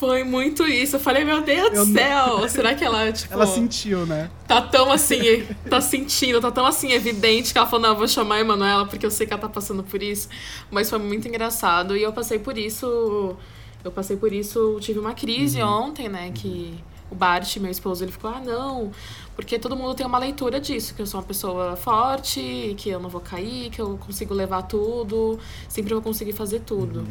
Foi 0.00 0.24
muito 0.24 0.66
isso. 0.66 0.96
Eu 0.96 1.00
falei, 1.00 1.24
meu 1.24 1.42
Deus 1.42 1.74
Eu 1.74 1.84
do 1.84 1.92
não- 1.92 2.00
céu, 2.00 2.48
será 2.48 2.74
que 2.74 2.82
ela, 2.82 3.12
tipo, 3.12 3.34
Ela 3.34 3.46
sentiu, 3.46 4.06
né? 4.06 4.30
tá 4.48 4.62
tão 4.62 4.90
assim, 4.90 5.46
tá 5.68 5.78
sentindo, 5.78 6.40
tá 6.40 6.50
tão 6.50 6.64
assim 6.64 6.92
evidente 6.92 7.52
que 7.52 7.58
ela 7.58 7.66
falou, 7.66 7.82
não, 7.82 7.90
eu 7.90 7.96
vou 7.98 8.08
chamar 8.08 8.36
a 8.36 8.40
Emanuela 8.40 8.86
porque 8.86 9.04
eu 9.04 9.10
sei 9.10 9.26
que 9.26 9.32
ela 9.34 9.42
tá 9.42 9.48
passando 9.50 9.82
por 9.82 10.02
isso. 10.02 10.26
Mas 10.70 10.88
foi 10.88 10.98
muito 10.98 11.28
engraçado. 11.28 11.94
E 11.94 12.02
eu 12.02 12.14
passei 12.14 12.38
por 12.38 12.56
isso. 12.56 13.36
Eu 13.84 13.90
passei 13.90 14.16
por 14.16 14.32
isso, 14.32 14.78
tive 14.80 14.98
uma 14.98 15.12
crise 15.12 15.62
ontem, 15.62 16.08
né? 16.08 16.30
Que 16.34 16.82
o 17.10 17.14
Bart, 17.14 17.56
meu 17.58 17.70
esposo, 17.70 18.02
ele 18.02 18.12
ficou, 18.12 18.30
ah, 18.30 18.40
não. 18.42 18.90
Porque 19.36 19.58
todo 19.58 19.76
mundo 19.76 19.94
tem 19.94 20.06
uma 20.06 20.18
leitura 20.18 20.58
disso, 20.58 20.94
que 20.94 21.02
eu 21.02 21.06
sou 21.06 21.20
uma 21.20 21.26
pessoa 21.26 21.76
forte, 21.76 22.74
que 22.78 22.88
eu 22.88 23.00
não 23.00 23.10
vou 23.10 23.20
cair, 23.20 23.68
que 23.68 23.80
eu 23.82 23.98
consigo 23.98 24.32
levar 24.32 24.62
tudo, 24.62 25.38
sempre 25.68 25.92
vou 25.92 26.02
conseguir 26.02 26.32
fazer 26.32 26.60
tudo. 26.60 27.06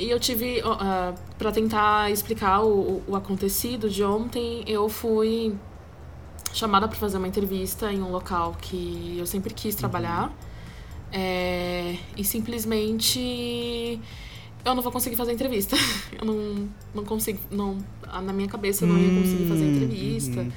E 0.00 0.08
eu 0.08 0.18
tive, 0.18 0.62
uh, 0.62 1.14
para 1.36 1.52
tentar 1.52 2.10
explicar 2.10 2.62
o, 2.62 3.02
o 3.06 3.14
acontecido 3.14 3.90
de 3.90 4.02
ontem, 4.02 4.64
eu 4.66 4.88
fui 4.88 5.54
chamada 6.54 6.88
para 6.88 6.96
fazer 6.96 7.18
uma 7.18 7.28
entrevista 7.28 7.92
em 7.92 8.00
um 8.02 8.10
local 8.10 8.56
que 8.62 9.16
eu 9.18 9.26
sempre 9.26 9.52
quis 9.52 9.74
trabalhar. 9.74 10.32
É, 11.12 11.96
e 12.16 12.24
simplesmente 12.24 14.00
eu 14.64 14.74
não 14.74 14.82
vou 14.82 14.90
conseguir 14.90 15.16
fazer 15.16 15.32
entrevista. 15.32 15.76
Eu 16.18 16.24
não, 16.24 16.68
não 16.94 17.04
consigo. 17.04 17.38
Não, 17.50 17.76
na 18.22 18.32
minha 18.32 18.48
cabeça 18.48 18.84
eu 18.84 18.88
não 18.88 18.98
ia 18.98 19.10
conseguir 19.10 19.44
fazer 19.44 19.64
Hum, 19.66 19.70
entrevista. 19.70 20.40
uhum. 20.40 20.52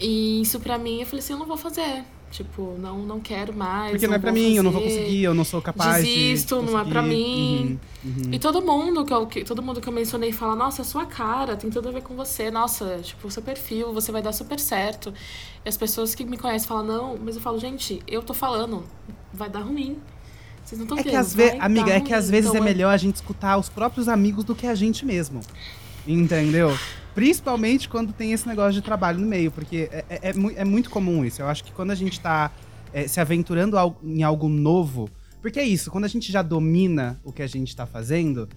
E 0.00 0.42
isso 0.42 0.60
pra 0.60 0.76
mim, 0.76 1.00
eu 1.00 1.06
falei 1.06 1.20
assim, 1.20 1.32
eu 1.32 1.38
não 1.38 1.46
vou 1.46 1.56
fazer. 1.56 2.04
Tipo, 2.34 2.74
não, 2.80 2.98
não 2.98 3.20
quero 3.20 3.54
mais. 3.54 3.92
Porque 3.92 4.08
não 4.08 4.14
é 4.14 4.18
vou 4.18 4.22
pra 4.24 4.32
mim, 4.32 4.56
eu 4.56 4.62
não 4.64 4.72
vou 4.72 4.82
fazer. 4.82 4.96
conseguir, 4.98 5.22
eu 5.22 5.34
não 5.34 5.44
sou 5.44 5.62
capaz 5.62 6.04
Desisto, 6.04 6.58
de 6.58 6.66
não 6.72 6.80
é 6.80 6.84
pra 6.84 7.00
mim. 7.00 7.78
Uhum, 8.04 8.12
uhum. 8.24 8.30
E 8.32 8.38
todo 8.40 8.60
mundo 8.60 9.04
que 9.04 9.14
eu, 9.14 9.24
que- 9.28 9.44
todo 9.44 9.62
mundo 9.62 9.80
que 9.80 9.88
eu 9.88 9.92
mencionei 9.92 10.32
fala, 10.32 10.56
nossa, 10.56 10.82
é 10.82 10.84
sua 10.84 11.06
cara, 11.06 11.54
tem 11.54 11.70
tudo 11.70 11.88
a 11.90 11.92
ver 11.92 12.02
com 12.02 12.16
você, 12.16 12.50
nossa, 12.50 12.98
tipo, 13.00 13.30
seu 13.30 13.40
perfil, 13.40 13.92
você 13.94 14.10
vai 14.10 14.20
dar 14.20 14.32
super 14.32 14.58
certo. 14.58 15.14
E 15.64 15.68
as 15.68 15.76
pessoas 15.76 16.12
que 16.12 16.24
me 16.24 16.36
conhecem 16.36 16.66
falam, 16.66 16.84
não, 16.84 17.18
mas 17.24 17.36
eu 17.36 17.40
falo, 17.40 17.56
gente, 17.60 18.02
eu 18.08 18.20
tô 18.20 18.34
falando, 18.34 18.82
vai 19.32 19.48
dar 19.48 19.60
ruim. 19.60 19.96
Vocês 20.64 20.76
não 20.76 20.86
estão 20.86 20.98
É 20.98 21.02
que 21.04 21.10
vendo, 21.10 21.20
às 21.20 21.32
vezes, 21.36 21.52
vai 21.56 21.60
amiga, 21.64 21.90
é 21.92 22.00
que 22.00 22.12
às 22.12 22.24
ruim. 22.24 22.30
vezes 22.32 22.50
Então, 22.50 22.60
é 22.60 22.64
melhor 22.64 22.90
a 22.90 22.96
gente 22.96 23.14
escutar 23.14 23.56
os 23.58 23.68
próprios 23.68 24.08
amigos 24.08 24.42
do 24.42 24.56
que 24.56 24.66
a 24.66 24.74
gente 24.74 25.06
mesmo. 25.06 25.40
Entendeu? 26.04 26.76
Principalmente 27.14 27.88
quando 27.88 28.12
tem 28.12 28.32
esse 28.32 28.46
negócio 28.48 28.72
de 28.72 28.82
trabalho 28.82 29.20
no 29.20 29.26
meio, 29.26 29.50
porque 29.50 29.88
é, 29.92 30.04
é, 30.08 30.30
é 30.30 30.34
é 30.56 30.64
muito 30.64 30.90
comum 30.90 31.24
isso. 31.24 31.40
Eu 31.40 31.46
acho 31.46 31.62
que 31.62 31.72
quando 31.72 31.92
a 31.92 31.94
gente 31.94 32.18
tá 32.20 32.50
é, 32.92 33.06
se 33.06 33.20
aventurando 33.20 33.76
em 34.02 34.22
algo 34.22 34.48
novo, 34.48 35.08
porque 35.40 35.60
é 35.60 35.64
isso, 35.64 35.90
quando 35.90 36.04
a 36.04 36.08
gente 36.08 36.32
já 36.32 36.42
domina 36.42 37.20
o 37.22 37.32
que 37.32 37.42
a 37.42 37.46
gente 37.46 37.74
tá 37.76 37.86
fazendo, 37.86 38.48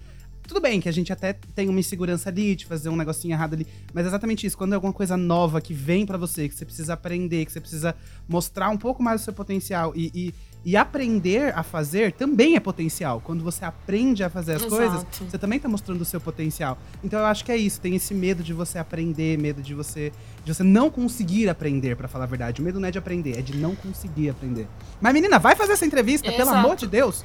tudo 0.48 0.60
bem 0.60 0.80
que 0.80 0.88
a 0.88 0.92
gente 0.92 1.12
até 1.12 1.34
tem 1.54 1.68
uma 1.68 1.78
insegurança 1.78 2.30
ali 2.30 2.56
de 2.56 2.64
fazer 2.64 2.88
um 2.88 2.96
negocinho 2.96 3.34
errado 3.34 3.52
ali, 3.52 3.66
mas 3.92 4.06
é 4.06 4.08
exatamente 4.08 4.46
isso, 4.46 4.56
quando 4.56 4.72
é 4.72 4.76
alguma 4.76 4.94
coisa 4.94 5.14
nova 5.14 5.60
que 5.60 5.74
vem 5.74 6.06
pra 6.06 6.16
você, 6.16 6.48
que 6.48 6.54
você 6.54 6.64
precisa 6.64 6.94
aprender, 6.94 7.44
que 7.44 7.52
você 7.52 7.60
precisa 7.60 7.94
mostrar 8.26 8.70
um 8.70 8.78
pouco 8.78 9.02
mais 9.02 9.20
do 9.20 9.24
seu 9.24 9.34
potencial 9.34 9.92
e, 9.94 10.10
e, 10.14 10.34
e 10.64 10.76
aprender 10.76 11.56
a 11.56 11.62
fazer 11.62 12.12
também 12.12 12.56
é 12.56 12.60
potencial. 12.60 13.20
Quando 13.24 13.42
você 13.42 13.64
aprende 13.64 14.22
a 14.22 14.30
fazer 14.30 14.52
as 14.52 14.62
Exato. 14.62 14.76
coisas, 14.76 15.06
você 15.30 15.38
também 15.38 15.58
tá 15.58 15.68
mostrando 15.68 16.00
o 16.00 16.04
seu 16.04 16.20
potencial. 16.20 16.78
Então 17.02 17.18
eu 17.20 17.26
acho 17.26 17.44
que 17.44 17.52
é 17.52 17.56
isso, 17.56 17.80
tem 17.80 17.94
esse 17.94 18.12
medo 18.12 18.42
de 18.42 18.52
você 18.52 18.78
aprender, 18.78 19.38
medo 19.38 19.62
de 19.62 19.74
você 19.74 20.12
de 20.44 20.54
você 20.54 20.62
não 20.62 20.90
conseguir 20.90 21.48
aprender, 21.48 21.94
pra 21.94 22.08
falar 22.08 22.24
a 22.24 22.26
verdade. 22.26 22.60
O 22.60 22.64
medo 22.64 22.80
não 22.80 22.88
é 22.88 22.90
de 22.90 22.98
aprender, 22.98 23.38
é 23.38 23.42
de 23.42 23.56
não 23.56 23.74
conseguir 23.74 24.30
aprender. 24.30 24.66
Mas 25.00 25.12
menina, 25.12 25.38
vai 25.38 25.54
fazer 25.54 25.72
essa 25.72 25.84
entrevista, 25.84 26.30
pelo 26.30 26.42
Exato. 26.42 26.56
amor 26.58 26.76
de 26.76 26.86
Deus. 26.86 27.24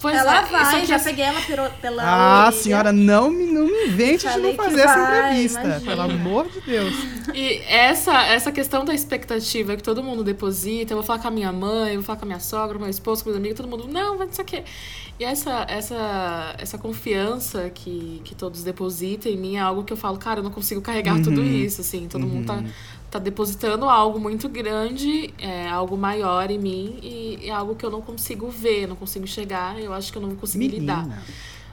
Pois 0.00 0.16
ela 0.16 0.38
é, 0.40 0.42
vai, 0.46 0.86
já 0.86 0.96
assim- 0.96 1.04
peguei 1.04 1.24
ela 1.24 1.40
pelo, 1.40 1.70
pela 1.80 2.02
Ah, 2.04 2.46
orelha. 2.46 2.62
senhora, 2.62 2.92
não 2.92 3.30
me, 3.30 3.46
não 3.46 3.64
me 3.66 3.86
invente 3.88 4.28
de 4.28 4.38
não 4.38 4.54
fazer 4.54 4.80
essa 4.80 4.94
vai, 4.94 5.18
entrevista. 5.30 5.60
imagina. 5.64 5.80
Pelo 5.90 6.02
amor 6.02 6.48
de 6.48 6.60
Deus. 6.60 6.94
E 7.34 7.62
essa, 7.68 8.22
essa 8.26 8.50
questão 8.52 8.84
da 8.84 8.94
expectativa 8.94 9.76
que 9.76 9.82
todo 9.82 10.02
mundo 10.02 10.22
deposita, 10.24 10.92
eu 10.92 10.96
vou 10.98 11.04
falar 11.06 11.18
com 11.20 11.28
a 11.28 11.30
minha 11.30 11.52
mãe, 11.52 11.90
eu 11.90 11.96
vou 11.96 12.02
falar 12.04 12.18
com 12.18 12.24
a 12.24 12.28
minha 12.28 12.40
sogra, 12.40 12.78
meu 12.78 12.88
esposo, 12.88 13.22
com 13.24 13.30
meus 13.30 13.38
amigos, 13.38 13.56
todo 13.56 13.68
mundo, 13.68 13.88
não, 13.88 14.16
vai 14.18 14.26
não 14.26 14.32
sei 14.34 14.44
o 14.44 14.46
quê. 14.46 14.64
E 15.18 15.24
essa, 15.24 15.64
essa, 15.68 16.54
essa 16.58 16.76
confiança 16.78 17.70
que, 17.74 18.20
que 18.24 18.34
todos 18.34 18.62
depositam 18.62 19.32
em 19.32 19.36
mim 19.36 19.56
é 19.56 19.60
algo 19.60 19.82
que 19.82 19.92
eu 19.92 19.96
falo, 19.96 20.18
cara, 20.18 20.40
eu 20.40 20.44
não 20.44 20.50
consigo 20.50 20.80
carregar 20.82 21.14
tudo 21.22 21.40
Uhum. 21.40 21.46
isso, 21.64 21.80
assim, 21.80 22.06
todo 22.06 22.26
mundo 22.26 22.46
tá, 22.46 22.62
tá 23.10 23.18
depositando 23.18 23.88
algo 23.88 24.18
muito 24.18 24.48
grande, 24.48 25.32
é, 25.38 25.68
algo 25.68 25.96
maior 25.96 26.50
em 26.50 26.58
mim, 26.58 26.98
e 27.02 27.38
é 27.48 27.50
algo 27.50 27.74
que 27.74 27.84
eu 27.86 27.90
não 27.90 28.02
consigo 28.02 28.48
ver, 28.50 28.86
não 28.86 28.96
consigo 28.96 29.26
chegar, 29.26 29.78
eu 29.80 29.92
acho 29.92 30.10
que 30.12 30.18
eu 30.18 30.22
não 30.22 30.30
vou 30.30 30.38
conseguir 30.38 30.68
lidar. 30.68 31.02
Menina. 31.02 31.22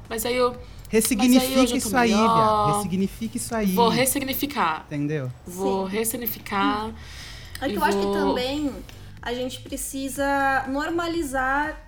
Mas 0.09 0.25
aí 0.25 0.35
eu 0.35 0.49
Mas 0.51 0.57
aí 0.59 0.99
Ressignifique 0.99 1.59
eu 1.61 1.67
tô 1.69 1.75
isso 1.77 1.97
aí. 1.97 2.13
Bia. 2.13 2.65
Ressignifique 2.75 3.37
isso 3.37 3.55
aí. 3.55 3.65
vou 3.73 3.89
ressignificar. 3.89 4.85
Entendeu? 4.87 5.31
Vou 5.45 5.89
Sim. 5.89 5.95
ressignificar. 5.97 6.91
É 7.59 7.67
que 7.69 7.75
eu 7.75 7.83
acho 7.83 7.97
que 7.97 8.03
vou- 8.05 8.13
também 8.13 8.69
a 9.21 9.33
gente 9.33 9.61
precisa 9.61 10.65
normalizar 10.69 11.82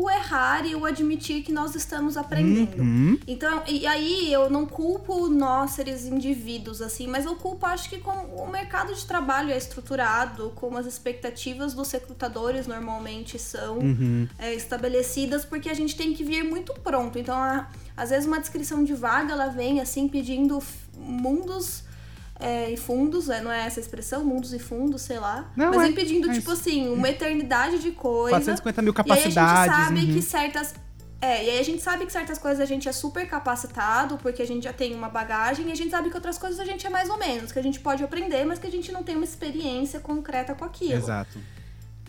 o 0.00 0.08
errar 0.08 0.64
e 0.64 0.76
o 0.76 0.84
admitir 0.84 1.42
que 1.42 1.50
nós 1.50 1.74
estamos 1.74 2.16
aprendendo. 2.16 2.80
Uhum. 2.80 3.18
Então, 3.26 3.62
e 3.66 3.84
aí 3.84 4.32
eu 4.32 4.48
não 4.48 4.64
culpo 4.64 5.28
nós, 5.28 5.72
seres 5.72 6.06
indivíduos, 6.06 6.80
assim, 6.80 7.08
mas 7.08 7.24
eu 7.24 7.34
culpo, 7.34 7.66
acho 7.66 7.88
que 7.90 7.98
como 7.98 8.20
o 8.44 8.48
mercado 8.48 8.94
de 8.94 9.04
trabalho 9.04 9.50
é 9.50 9.56
estruturado, 9.58 10.52
como 10.54 10.78
as 10.78 10.86
expectativas 10.86 11.74
dos 11.74 11.90
recrutadores 11.90 12.66
normalmente 12.68 13.38
são 13.40 13.78
Uhum. 13.78 14.28
é, 14.38 14.54
estabelecidas, 14.54 15.44
porque 15.44 15.68
a 15.68 15.74
gente 15.74 15.96
tem 15.96 16.14
que 16.14 16.22
vir 16.22 16.44
muito 16.44 16.72
pronto. 16.74 17.18
Então, 17.18 17.34
a- 17.36 17.68
às 17.96 18.10
vezes 18.10 18.24
uma 18.26 18.38
descrição 18.38 18.84
de 18.84 18.94
vaga, 18.94 19.32
ela 19.32 19.48
vem, 19.48 19.80
assim, 19.80 20.06
pedindo 20.06 20.62
mundos 20.96 21.82
é, 22.40 22.70
e 22.70 22.76
fundos, 22.76 23.28
é, 23.28 23.40
não 23.40 23.50
é 23.50 23.66
essa 23.66 23.80
a 23.80 23.82
expressão? 23.82 24.24
Mundos 24.24 24.52
e 24.52 24.58
fundos, 24.58 25.02
sei 25.02 25.18
lá. 25.18 25.50
Não, 25.56 25.70
mas 25.70 25.82
é, 25.82 25.84
vem 25.86 25.92
pedindo, 25.92 26.30
é 26.30 26.34
tipo 26.34 26.52
assim, 26.52 26.88
uma 26.88 27.08
eternidade 27.08 27.80
de 27.80 27.90
coisa. 27.90 28.36
450 28.36 28.82
mil 28.82 28.92
E 28.92 29.12
aí 29.12 29.18
a 29.18 29.22
gente 29.22 29.34
capacidades. 29.34 29.76
sabe 29.76 30.00
uhum. 30.00 30.12
que 30.14 30.22
certas. 30.22 30.74
É, 31.20 31.44
e 31.44 31.50
aí 31.50 31.58
a 31.58 31.64
gente 31.64 31.82
sabe 31.82 32.06
que 32.06 32.12
certas 32.12 32.38
coisas 32.38 32.60
a 32.60 32.64
gente 32.64 32.88
é 32.88 32.92
super 32.92 33.28
capacitado, 33.28 34.18
porque 34.18 34.40
a 34.40 34.46
gente 34.46 34.62
já 34.62 34.72
tem 34.72 34.94
uma 34.94 35.08
bagagem, 35.08 35.68
e 35.68 35.72
a 35.72 35.74
gente 35.74 35.90
sabe 35.90 36.10
que 36.10 36.14
outras 36.14 36.38
coisas 36.38 36.60
a 36.60 36.64
gente 36.64 36.86
é 36.86 36.90
mais 36.90 37.10
ou 37.10 37.18
menos, 37.18 37.50
que 37.50 37.58
a 37.58 37.62
gente 37.62 37.80
pode 37.80 38.04
aprender, 38.04 38.44
mas 38.44 38.60
que 38.60 38.68
a 38.68 38.70
gente 38.70 38.92
não 38.92 39.02
tem 39.02 39.16
uma 39.16 39.24
experiência 39.24 39.98
concreta 39.98 40.54
com 40.54 40.64
aquilo. 40.64 40.92
Exato. 40.92 41.40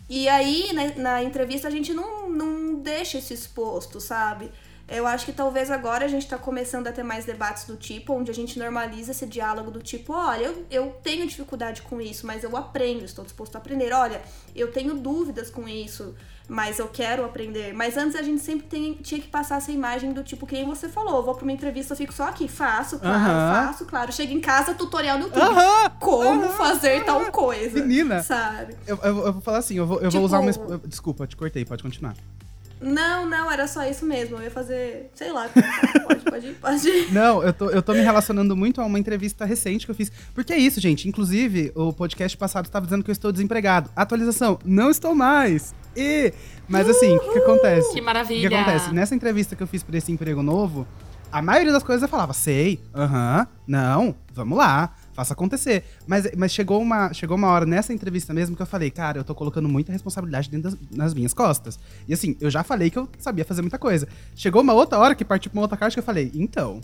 E 0.08 0.28
aí, 0.28 0.72
né, 0.72 0.94
na 0.96 1.24
entrevista, 1.24 1.66
a 1.66 1.70
gente 1.72 1.92
não, 1.92 2.30
não 2.30 2.74
deixa 2.76 3.18
isso 3.18 3.32
exposto, 3.32 4.00
sabe? 4.00 4.52
Eu 4.90 5.06
acho 5.06 5.24
que 5.24 5.32
talvez 5.32 5.70
agora 5.70 6.04
a 6.04 6.08
gente 6.08 6.26
tá 6.26 6.36
começando 6.36 6.88
a 6.88 6.92
ter 6.92 7.04
mais 7.04 7.24
debates 7.24 7.64
do 7.64 7.76
tipo, 7.76 8.12
onde 8.12 8.30
a 8.30 8.34
gente 8.34 8.58
normaliza 8.58 9.12
esse 9.12 9.24
diálogo 9.24 9.70
do 9.70 9.80
tipo, 9.80 10.12
olha, 10.12 10.46
eu, 10.46 10.66
eu 10.70 10.96
tenho 11.02 11.26
dificuldade 11.28 11.82
com 11.82 12.00
isso, 12.00 12.26
mas 12.26 12.42
eu 12.42 12.56
aprendo, 12.56 13.04
estou 13.04 13.24
disposto 13.24 13.54
a 13.54 13.58
aprender. 13.58 13.92
Olha, 13.92 14.20
eu 14.54 14.72
tenho 14.72 14.94
dúvidas 14.94 15.48
com 15.48 15.68
isso, 15.68 16.12
mas 16.48 16.80
eu 16.80 16.88
quero 16.88 17.24
aprender. 17.24 17.72
Mas 17.72 17.96
antes 17.96 18.16
a 18.16 18.22
gente 18.22 18.42
sempre 18.42 18.66
tem- 18.66 18.94
tinha 18.94 19.20
que 19.20 19.28
passar 19.28 19.58
essa 19.58 19.70
imagem 19.70 20.12
do 20.12 20.24
tipo, 20.24 20.44
que 20.44 20.54
nem 20.56 20.66
você 20.66 20.88
falou, 20.88 21.22
vou 21.22 21.36
pra 21.36 21.44
uma 21.44 21.52
entrevista, 21.52 21.94
fico 21.94 22.12
só 22.12 22.24
aqui, 22.24 22.48
faço, 22.48 22.98
claro, 22.98 23.66
faço, 23.68 23.84
claro. 23.86 24.12
Chego 24.12 24.32
em 24.32 24.40
casa, 24.40 24.74
tutorial 24.74 25.18
no 25.18 25.26
YouTube. 25.26 25.40
Como 26.00 26.48
fazer 26.50 27.04
tal 27.04 27.30
coisa. 27.30 27.80
Menina. 27.80 28.24
Sabe? 28.24 28.74
Eu, 28.88 28.98
eu- 29.04 29.26
eu 29.26 29.32
vou 29.34 29.40
falar 29.42 29.58
assim, 29.58 29.76
eu 29.76 29.86
vou, 29.86 29.98
eu 29.98 30.10
vou 30.10 30.10
Tipo- 30.10 30.24
usar 30.24 30.40
uma. 30.40 30.78
Desculpa, 30.84 31.26
te 31.28 31.36
cortei, 31.36 31.64
pode 31.64 31.80
continuar. 31.82 32.14
Não, 32.80 33.28
não, 33.28 33.50
era 33.50 33.66
só 33.68 33.84
isso 33.86 34.06
mesmo. 34.06 34.36
Eu 34.38 34.42
ia 34.44 34.50
fazer, 34.50 35.10
sei 35.14 35.30
lá. 35.32 35.48
Pode, 36.04 36.20
pode, 36.24 36.52
pode. 36.54 37.06
Não, 37.12 37.42
eu 37.42 37.52
tô, 37.52 37.68
eu 37.68 37.82
tô 37.82 37.92
me 37.92 38.00
relacionando 38.00 38.56
muito 38.56 38.80
a 38.80 38.86
uma 38.86 38.98
entrevista 38.98 39.44
recente 39.44 39.84
que 39.84 39.90
eu 39.90 39.94
fiz. 39.94 40.10
Porque 40.34 40.52
é 40.52 40.58
isso, 40.58 40.80
gente. 40.80 41.06
Inclusive, 41.08 41.72
o 41.74 41.92
podcast 41.92 42.36
passado 42.38 42.64
estava 42.64 42.86
dizendo 42.86 43.04
que 43.04 43.10
eu 43.10 43.12
estou 43.12 43.30
desempregado. 43.30 43.90
Atualização, 43.94 44.58
não 44.64 44.90
estou 44.90 45.14
mais. 45.14 45.74
E, 45.96 46.32
mas 46.68 46.88
assim, 46.88 47.16
o 47.16 47.20
que, 47.20 47.32
que 47.32 47.38
acontece? 47.40 47.92
Que 47.92 48.00
O 48.00 48.04
maravilha. 48.04 48.48
que 48.48 48.54
acontece? 48.54 48.94
Nessa 48.94 49.14
entrevista 49.14 49.54
que 49.54 49.62
eu 49.62 49.66
fiz 49.66 49.82
pra 49.82 49.98
esse 49.98 50.10
emprego 50.10 50.42
novo, 50.42 50.86
a 51.30 51.42
maioria 51.42 51.72
das 51.72 51.82
coisas 51.82 52.02
eu 52.02 52.08
falava, 52.08 52.32
sei, 52.32 52.80
aham, 52.94 53.46
não, 53.66 54.14
vamos 54.32 54.56
lá, 54.56 54.94
faça 55.12 55.32
acontecer. 55.32 55.84
Mas, 56.06 56.30
mas 56.36 56.52
chegou, 56.52 56.80
uma, 56.80 57.12
chegou 57.12 57.36
uma 57.36 57.48
hora 57.48 57.66
nessa 57.66 57.92
entrevista 57.92 58.32
mesmo 58.32 58.56
que 58.56 58.62
eu 58.62 58.66
falei, 58.66 58.90
cara, 58.90 59.18
eu 59.18 59.24
tô 59.24 59.34
colocando 59.34 59.68
muita 59.68 59.92
responsabilidade 59.92 60.50
dentro 60.50 60.70
das 60.70 60.78
nas 60.90 61.14
minhas 61.14 61.34
costas. 61.34 61.78
E 62.08 62.14
assim, 62.14 62.36
eu 62.40 62.50
já 62.50 62.62
falei 62.62 62.90
que 62.90 62.98
eu 62.98 63.08
sabia 63.18 63.44
fazer 63.44 63.62
muita 63.62 63.78
coisa. 63.78 64.08
Chegou 64.34 64.62
uma 64.62 64.72
outra 64.72 64.98
hora 64.98 65.14
que 65.14 65.24
partiu 65.24 65.50
pra 65.50 65.58
uma 65.58 65.62
outra 65.62 65.76
caixa 65.76 65.94
que 65.94 66.00
eu 66.00 66.04
falei, 66.04 66.30
então. 66.34 66.80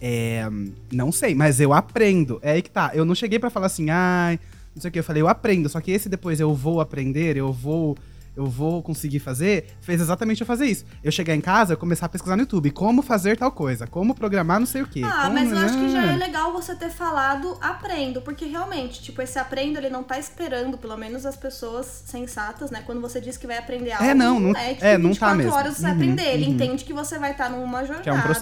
É, 0.00 0.46
não 0.92 1.10
sei, 1.10 1.34
mas 1.34 1.58
eu 1.60 1.72
aprendo. 1.72 2.38
É 2.42 2.52
aí 2.52 2.62
que 2.62 2.70
tá. 2.70 2.90
Eu 2.94 3.04
não 3.04 3.14
cheguei 3.14 3.38
pra 3.38 3.50
falar 3.50 3.66
assim, 3.66 3.88
ai, 3.90 4.38
não 4.74 4.82
sei 4.82 4.88
o 4.88 4.92
que. 4.92 4.98
Eu 4.98 5.04
falei, 5.04 5.22
eu 5.22 5.28
aprendo. 5.28 5.68
Só 5.68 5.80
que 5.80 5.90
esse 5.90 6.08
depois 6.08 6.40
eu 6.40 6.54
vou 6.54 6.80
aprender, 6.80 7.36
eu 7.36 7.52
vou. 7.52 7.96
Eu 8.36 8.46
vou 8.46 8.82
conseguir 8.82 9.18
fazer, 9.18 9.76
fez 9.80 10.00
exatamente 10.00 10.40
eu 10.42 10.46
fazer 10.46 10.66
isso. 10.66 10.84
Eu 11.02 11.10
chegar 11.10 11.34
em 11.34 11.40
casa, 11.40 11.72
eu 11.72 11.76
começar 11.78 12.06
a 12.06 12.08
pesquisar 12.08 12.36
no 12.36 12.42
YouTube 12.42 12.70
como 12.70 13.00
fazer 13.02 13.36
tal 13.36 13.50
coisa, 13.50 13.86
como 13.86 14.14
programar 14.14 14.60
não 14.60 14.66
sei 14.66 14.82
o 14.82 14.86
quê. 14.86 15.00
Ah, 15.04 15.22
como- 15.22 15.34
mas 15.34 15.50
eu 15.50 15.58
acho 15.58 15.78
que 15.78 15.88
já 15.88 16.02
é 16.12 16.16
legal 16.16 16.52
você 16.52 16.74
ter 16.74 16.90
falado 16.90 17.56
aprendo, 17.62 18.20
porque 18.20 18.44
realmente, 18.44 19.02
tipo, 19.02 19.22
esse 19.22 19.38
aprendo 19.38 19.78
ele 19.78 19.88
não 19.88 20.02
tá 20.02 20.18
esperando, 20.18 20.76
pelo 20.76 20.96
menos 20.96 21.24
as 21.24 21.36
pessoas 21.36 22.02
sensatas, 22.04 22.70
né? 22.70 22.82
Quando 22.84 23.00
você 23.00 23.20
diz 23.20 23.36
que 23.36 23.46
vai 23.46 23.56
aprender 23.58 23.92
algo, 23.92 24.04
É, 24.04 24.14
não, 24.14 24.38
não- 24.38 24.56
é, 24.56 24.74
tipo, 24.74 24.84
é, 24.84 24.98
não 24.98 25.14
tá 25.14 25.32
24 25.32 25.36
mesmo. 25.38 25.52
horas 25.54 25.76
você 25.76 25.82
vai 25.82 25.90
Uhum, 25.92 25.96
aprender. 25.96 26.34
Ele 26.34 26.44
uhum. 26.46 26.50
entende 26.52 26.84
que 26.84 26.92
você 26.92 27.18
vai 27.18 27.30
estar 27.30 27.48
numa 27.50 27.80
jornada 27.84 28.02
Que 28.02 28.10
é 28.10 28.12
um 28.12 28.20
processo, 28.20 28.40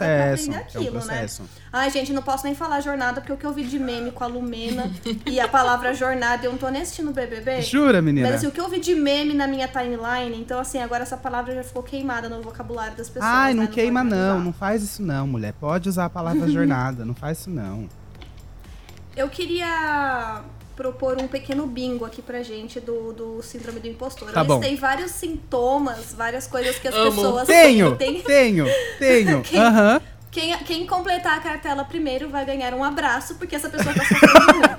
pra 0.51 0.59
aprender 0.59 0.67
que 0.71 0.77
é 0.77 0.81
um 0.81 0.83
aquilo, 0.83 1.01
processo. 1.01 1.43
né? 1.43 1.49
Ai, 1.73 1.91
gente, 1.91 2.13
não 2.13 2.23
posso 2.23 2.45
nem 2.45 2.55
falar 2.55 2.81
jornada, 2.81 3.21
porque 3.21 3.33
o 3.33 3.37
que 3.37 3.45
eu 3.47 3.53
vi 3.53 3.65
de 3.65 3.79
meme 3.79 4.11
com 4.11 4.25
a 4.25 4.27
Lumena 4.27 4.91
e 5.27 5.39
a 5.39 5.47
palavra 5.49 5.95
jornada, 5.95 6.45
eu 6.47 6.51
não 6.53 6.59
tô 6.59 6.69
nem 6.69 6.83
assistindo 6.83 7.13
BBB. 7.13 7.63
Jura, 7.63 8.01
menina? 8.03 8.27
Mas 8.29 8.37
assim, 8.39 8.47
o 8.47 8.51
que 8.51 8.61
eu 8.61 8.69
vi 8.69 8.81
de 8.81 8.95
meme 8.95 9.35
na 9.35 9.47
minha 9.47 9.67
timeline, 9.69 9.84
então 10.37 10.59
assim, 10.59 10.79
agora 10.79 11.03
essa 11.03 11.17
palavra 11.17 11.55
já 11.55 11.63
ficou 11.63 11.83
queimada 11.83 12.29
no 12.29 12.43
vocabulário 12.43 12.97
das 12.97 13.09
pessoas. 13.09 13.25
Ai, 13.33 13.55
né? 13.55 13.63
não 13.63 13.67
queima 13.69 14.01
pode 14.03 14.15
não, 14.15 14.35
usar. 14.37 14.45
não 14.45 14.53
faz 14.53 14.83
isso 14.83 15.03
não, 15.03 15.27
mulher. 15.27 15.53
Pode 15.61 15.89
usar 15.89 16.07
a 16.07 16.11
palavra 16.11 16.47
jornada, 16.51 17.05
não 17.05 17.15
faz 17.15 17.39
isso 17.41 17.51
não. 17.51 17.89
Eu 19.17 19.29
queria 19.29 20.43
propor 20.75 21.21
um 21.23 21.29
pequeno 21.29 21.67
bingo 21.67 22.05
aqui 22.05 22.21
pra 22.21 22.43
gente 22.43 22.81
do, 22.81 23.13
do 23.13 23.43
síndrome 23.43 23.79
do 23.79 23.87
impostor. 23.87 24.33
Tá 24.33 24.41
Eu 24.41 24.45
bom. 24.45 24.59
listei 24.59 24.77
vários 24.77 25.13
sintomas, 25.13 26.13
várias 26.13 26.47
coisas 26.47 26.77
que 26.79 26.89
as 26.89 26.95
Amo. 26.95 27.13
pessoas 27.13 27.47
Tenho, 27.47 27.97
têm. 27.97 28.23
tenho, 28.23 28.67
tenho. 28.99 29.43
Quem- 29.47 29.61
Aham. 29.61 30.01
Quem, 30.35 30.57
quem 30.65 30.85
completar 30.85 31.39
a 31.39 31.41
cartela 31.41 31.85
primeiro 31.85 32.29
vai 32.29 32.45
ganhar 32.45 32.75
um 32.75 32.83
abraço, 32.83 33.37
porque 33.37 33.55
essa 33.55 33.71
pessoa 33.71 33.95
tá 33.95 34.03
sofrendo 34.05 34.59
muito. 34.59 34.75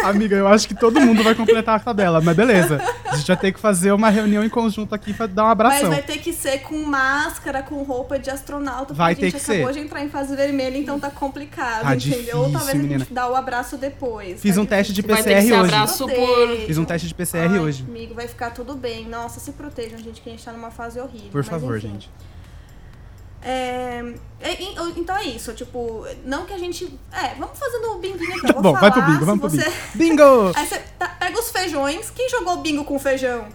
Amiga, 0.02 0.34
eu 0.34 0.48
acho 0.48 0.66
que 0.66 0.74
todo 0.74 0.98
mundo 0.98 1.22
vai 1.22 1.34
completar 1.34 1.76
a 1.76 1.78
tabela, 1.78 2.18
mas 2.18 2.34
beleza. 2.34 2.80
A 3.04 3.16
gente 3.16 3.26
vai 3.26 3.36
ter 3.36 3.52
que 3.52 3.60
fazer 3.60 3.92
uma 3.92 4.08
reunião 4.08 4.42
em 4.42 4.48
conjunto 4.48 4.94
aqui 4.94 5.12
pra 5.12 5.26
dar 5.26 5.42
um 5.42 5.46
Mas 5.48 5.52
abração. 5.52 5.90
vai 5.90 6.00
ter 6.02 6.16
que 6.18 6.32
ser 6.32 6.60
com 6.60 6.78
máscara, 6.84 7.62
com 7.62 7.82
roupa 7.82 8.18
de 8.18 8.30
astronauta, 8.30 8.86
porque 8.86 8.94
Vai 8.94 9.12
a 9.12 9.14
gente 9.14 9.20
ter 9.32 9.38
que 9.38 9.52
acabou 9.52 9.66
ser. 9.74 9.80
de 9.80 9.86
entrar 9.86 10.02
em 10.02 10.08
fase 10.08 10.34
vermelha, 10.34 10.78
então 10.78 10.98
tá 10.98 11.10
complicado, 11.10 11.82
Tá 11.82 11.94
entendeu? 11.94 12.38
Ou 12.38 12.44
difícil, 12.46 12.52
talvez 12.52 12.68
a 12.70 12.82
menina. 12.82 12.98
gente 13.00 13.12
dá 13.12 13.28
o 13.28 13.36
abraço 13.36 13.76
depois. 13.76 14.40
Fiz 14.40 14.54
Tá 14.54 14.62
um 14.62 14.66
teste 14.66 14.92
de 14.94 15.02
Vai 15.02 15.22
ter 15.22 15.22
que 15.22 15.28
PCR 15.34 15.46
ser 15.46 15.52
hoje. 15.52 15.74
abraço 15.74 16.06
por. 16.08 16.56
Fiz 16.66 16.78
um 16.78 16.84
teste 16.86 17.08
de 17.08 17.14
PCR 17.14 17.52
Ai, 17.52 17.58
hoje. 17.58 17.84
Amigo, 17.86 18.14
vai 18.14 18.26
ficar 18.26 18.50
tudo 18.52 18.74
bem. 18.74 19.06
Nossa, 19.06 19.38
se 19.38 19.52
protejam, 19.52 19.98
gente, 19.98 20.22
que 20.22 20.30
a 20.30 20.32
gente 20.32 20.42
tá 20.44 20.52
numa 20.52 20.70
fase 20.70 20.98
horrível. 20.98 21.28
Por 21.30 21.38
Mas, 21.42 21.48
favor, 21.48 21.76
enfim. 21.76 21.88
gente. 21.90 22.10
É, 23.42 24.02
é, 24.40 24.56
então 24.96 25.16
é 25.16 25.24
isso, 25.24 25.52
tipo, 25.54 26.04
não 26.24 26.44
que 26.44 26.52
a 26.52 26.58
gente. 26.58 26.92
É, 27.12 27.34
vamos 27.34 27.58
fazendo 27.58 27.92
o 27.92 27.98
binguinho 27.98 28.32
aqui. 28.32 28.42
Tá 28.42 28.48
eu 28.48 28.54
vou 28.54 28.62
bom, 28.72 28.72
vai 28.72 28.90
pro 28.90 29.00
falar, 29.00 29.12
bingo, 29.12 29.24
vamos 29.26 29.40
pro 29.40 29.50
você... 29.50 29.70
bingo. 29.94 30.16
Bingo! 30.16 30.52
Aí 30.58 30.66
você 30.66 30.78
tá- 30.98 31.08
pega 31.20 31.38
os 31.38 31.50
feijões. 31.50 32.10
Quem 32.10 32.28
jogou 32.28 32.56
bingo 32.58 32.84
com 32.84 32.98
feijão? 32.98 33.46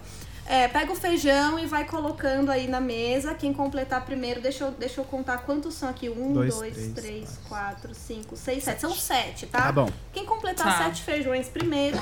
É, 0.46 0.68
pega 0.68 0.92
o 0.92 0.94
feijão 0.94 1.58
e 1.58 1.64
vai 1.64 1.86
colocando 1.86 2.50
aí 2.50 2.68
na 2.68 2.78
mesa. 2.78 3.34
Quem 3.34 3.50
completar 3.54 4.04
primeiro, 4.04 4.42
deixa 4.42 4.64
eu, 4.64 4.70
deixa 4.72 5.00
eu 5.00 5.04
contar 5.06 5.38
quantos 5.38 5.72
são 5.74 5.88
aqui. 5.88 6.10
Um, 6.10 6.34
Dois, 6.34 6.54
dois, 6.54 6.74
três, 6.74 6.92
três, 6.92 7.38
quatro, 7.48 7.94
cinco, 7.94 8.36
seis, 8.36 8.62
sete. 8.62 8.80
São 8.82 8.92
sete, 8.92 9.46
tá? 9.46 9.62
Tá 9.62 9.72
bom. 9.72 9.88
Quem 10.12 10.26
completar 10.26 10.66
Tá. 10.78 10.84
sete 10.84 11.02
feijões 11.02 11.48
primeiro 11.48 11.98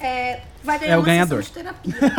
é, 0.00 0.40
vai 0.64 0.78
ganhar 0.78 0.92
É 0.92 0.96
o 0.96 1.00
uma 1.00 1.06
ganhador. 1.06 1.42
sessão 1.44 1.62
de 1.62 1.68
terapia. 1.68 2.12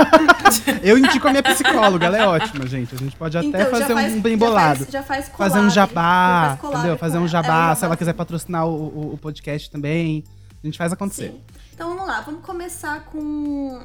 Eu 0.84 0.98
indico 0.98 1.28
a 1.28 1.32
minha 1.32 1.44
psicóloga, 1.44 2.06
ela 2.06 2.18
é 2.18 2.26
ótima, 2.28 2.66
gente. 2.68 2.94
A 2.94 2.98
gente 2.98 3.16
pode 3.16 3.38
até 3.38 3.48
Então, 3.48 3.60
já 3.62 3.70
fazer 3.70 3.94
faz- 3.94 4.14
um 4.14 4.22
bem 4.22 4.34
já 4.34 4.38
bolado. 4.46 4.80
faz- 4.80 4.92
Já 4.92 5.04
faz, 5.04 5.30
Fazer 5.30 5.60
um 5.60 5.64
já 5.70 5.86
jabá, 5.88 6.58
faz 6.62 6.74
entendeu? 6.76 6.98
Fazer 6.98 7.18
um 7.18 7.28
jabá, 7.28 7.72
É, 7.72 7.76
se 7.76 7.86
ela 7.86 7.98
quiser 7.98 8.14
patrocinar 8.14 8.68
o, 8.68 8.72
o- 8.74 9.14
o 9.14 9.18
podcast 9.18 9.70
também. 9.72 10.24
A 10.64 10.68
gente 10.68 10.78
faz 10.78 10.92
acontecer. 10.94 11.30
Sim. 11.32 11.42
Então 11.74 11.90
vamos 11.90 12.08
lá, 12.08 12.22
vamos 12.22 12.46
começar 12.46 13.06
com 13.06 13.82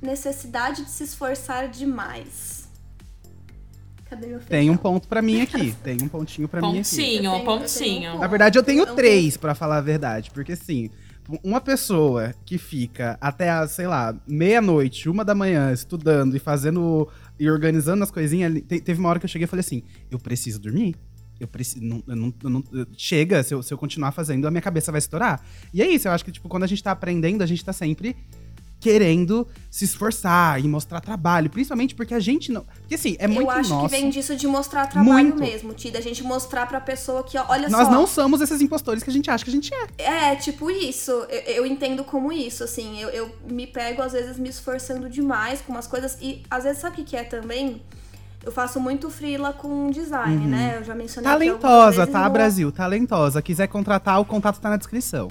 necessidade 0.00 0.84
de 0.84 0.90
se 0.90 1.04
esforçar 1.04 1.68
demais. 1.68 2.68
Cadê 4.08 4.26
meu 4.26 4.38
feijão? 4.40 4.48
Tem 4.48 4.70
um 4.70 4.76
ponto 4.76 5.08
pra 5.08 5.22
mim 5.22 5.40
aqui. 5.40 5.72
Tem 5.82 5.96
um 6.02 6.08
pontinho 6.08 6.46
pra 6.46 6.60
mim 6.60 6.78
aqui. 6.80 6.90
Pontinho, 6.90 7.30
tenho- 7.32 7.44
pontinho. 7.44 8.18
Na 8.18 8.26
verdade, 8.26 8.58
eu 8.58 8.62
tenho 8.62 8.84
Eu 8.84 8.94
três, 8.94 9.36
pra 9.36 9.54
falar 9.54 9.78
a 9.78 9.80
verdade. 9.80 10.30
Porque, 10.30 10.52
assim, 10.52 10.90
uma 11.42 11.60
pessoa 11.60 12.34
que 12.44 12.58
fica 12.58 13.16
até, 13.20 13.48
a, 13.50 13.66
sei 13.68 13.86
lá, 13.86 14.14
meia-noite, 14.26 15.08
uma 15.08 15.24
da 15.24 15.34
manhã, 15.34 15.72
estudando 15.72 16.36
e 16.36 16.38
fazendo. 16.38 17.08
e 17.38 17.48
organizando 17.50 18.02
as 18.04 18.10
coisinhas. 18.10 18.52
te- 18.62 18.80
teve 18.80 19.00
uma 19.00 19.08
hora 19.08 19.18
que 19.18 19.24
eu 19.24 19.28
cheguei 19.30 19.44
e 19.44 19.48
falei 19.48 19.60
assim: 19.60 19.82
eu 20.10 20.18
preciso 20.18 20.60
dormir. 20.60 20.94
Eu 21.40 21.48
preciso. 21.48 21.84
Não, 21.84 22.02
eu 22.06 22.16
não- 22.16 22.34
eu 22.44 22.50
não- 22.50 22.64
chega, 22.96 23.42
se 23.42 23.52
eu, 23.54 23.62
se 23.62 23.72
eu 23.72 23.78
continuar 23.78 24.12
fazendo, 24.12 24.46
a 24.46 24.50
minha 24.50 24.60
cabeça 24.62 24.92
vai 24.92 24.98
estourar. 24.98 25.44
E 25.72 25.80
é 25.82 25.86
isso, 25.88 26.06
eu 26.06 26.12
acho 26.12 26.24
que, 26.24 26.30
tipo, 26.32 26.48
quando 26.48 26.62
a 26.64 26.66
gente 26.68 26.82
tá 26.82 26.90
aprendendo, 26.92 27.42
a 27.42 27.46
gente 27.46 27.64
tá 27.64 27.72
sempre 27.72 28.16
querendo 28.82 29.46
se 29.70 29.84
esforçar 29.84 30.58
e 30.62 30.66
mostrar 30.66 31.00
trabalho. 31.00 31.48
Principalmente 31.48 31.94
porque 31.94 32.12
a 32.12 32.18
gente 32.18 32.50
não. 32.50 32.62
Porque 32.80 32.96
assim, 32.96 33.14
é 33.20 33.28
muito 33.28 33.42
eu 33.42 33.50
acho 33.50 33.70
nosso. 33.70 33.84
que 33.88 33.90
vem 33.92 34.10
disso 34.10 34.34
de 34.34 34.46
mostrar 34.48 34.88
trabalho 34.88 35.28
Muito. 35.28 35.38
mesmo, 35.38 35.72
Tida. 35.72 35.98
A 35.98 36.02
gente 36.02 36.20
mostrar 36.24 36.66
pra 36.66 36.80
pessoa 36.80 37.22
que, 37.22 37.38
olha 37.38 37.68
Nós 37.68 37.86
só. 37.86 37.92
não 37.92 38.06
somos 38.08 38.40
esses 38.40 38.60
impostores 38.60 39.04
que 39.04 39.08
a 39.08 39.12
gente 39.12 39.30
acha 39.30 39.44
que 39.44 39.50
a 39.50 39.52
gente 39.54 39.72
é. 39.72 40.32
É, 40.32 40.34
tipo 40.36 40.68
isso. 40.68 41.12
Eu, 41.12 41.54
eu 41.58 41.66
entendo 41.66 42.02
como 42.02 42.32
isso, 42.32 42.64
assim. 42.64 43.00
Eu, 43.00 43.08
eu 43.10 43.30
me 43.48 43.68
pego, 43.68 44.02
às 44.02 44.12
vezes, 44.12 44.36
me 44.36 44.48
esforçando 44.48 45.08
demais 45.08 45.60
com 45.60 45.72
umas 45.72 45.86
coisas. 45.86 46.18
E, 46.20 46.42
às 46.50 46.64
vezes, 46.64 46.80
sabe 46.80 47.00
o 47.00 47.04
que 47.04 47.16
é 47.16 47.22
também? 47.22 47.80
Eu 48.44 48.50
faço 48.50 48.80
muito 48.80 49.08
freela 49.08 49.52
com 49.52 49.88
design, 49.92 50.44
né? 50.48 50.78
Eu 50.80 50.82
já 50.84 50.96
mencionei 50.96 51.30
Talentosa, 51.30 52.04
tá, 52.08 52.24
no- 52.24 52.30
Brasil? 52.30 52.72
Talentosa. 52.72 53.40
Quiser 53.40 53.68
contratar, 53.68 54.20
o 54.20 54.24
contato 54.24 54.58
tá 54.60 54.68
na 54.68 54.76
descrição. 54.76 55.28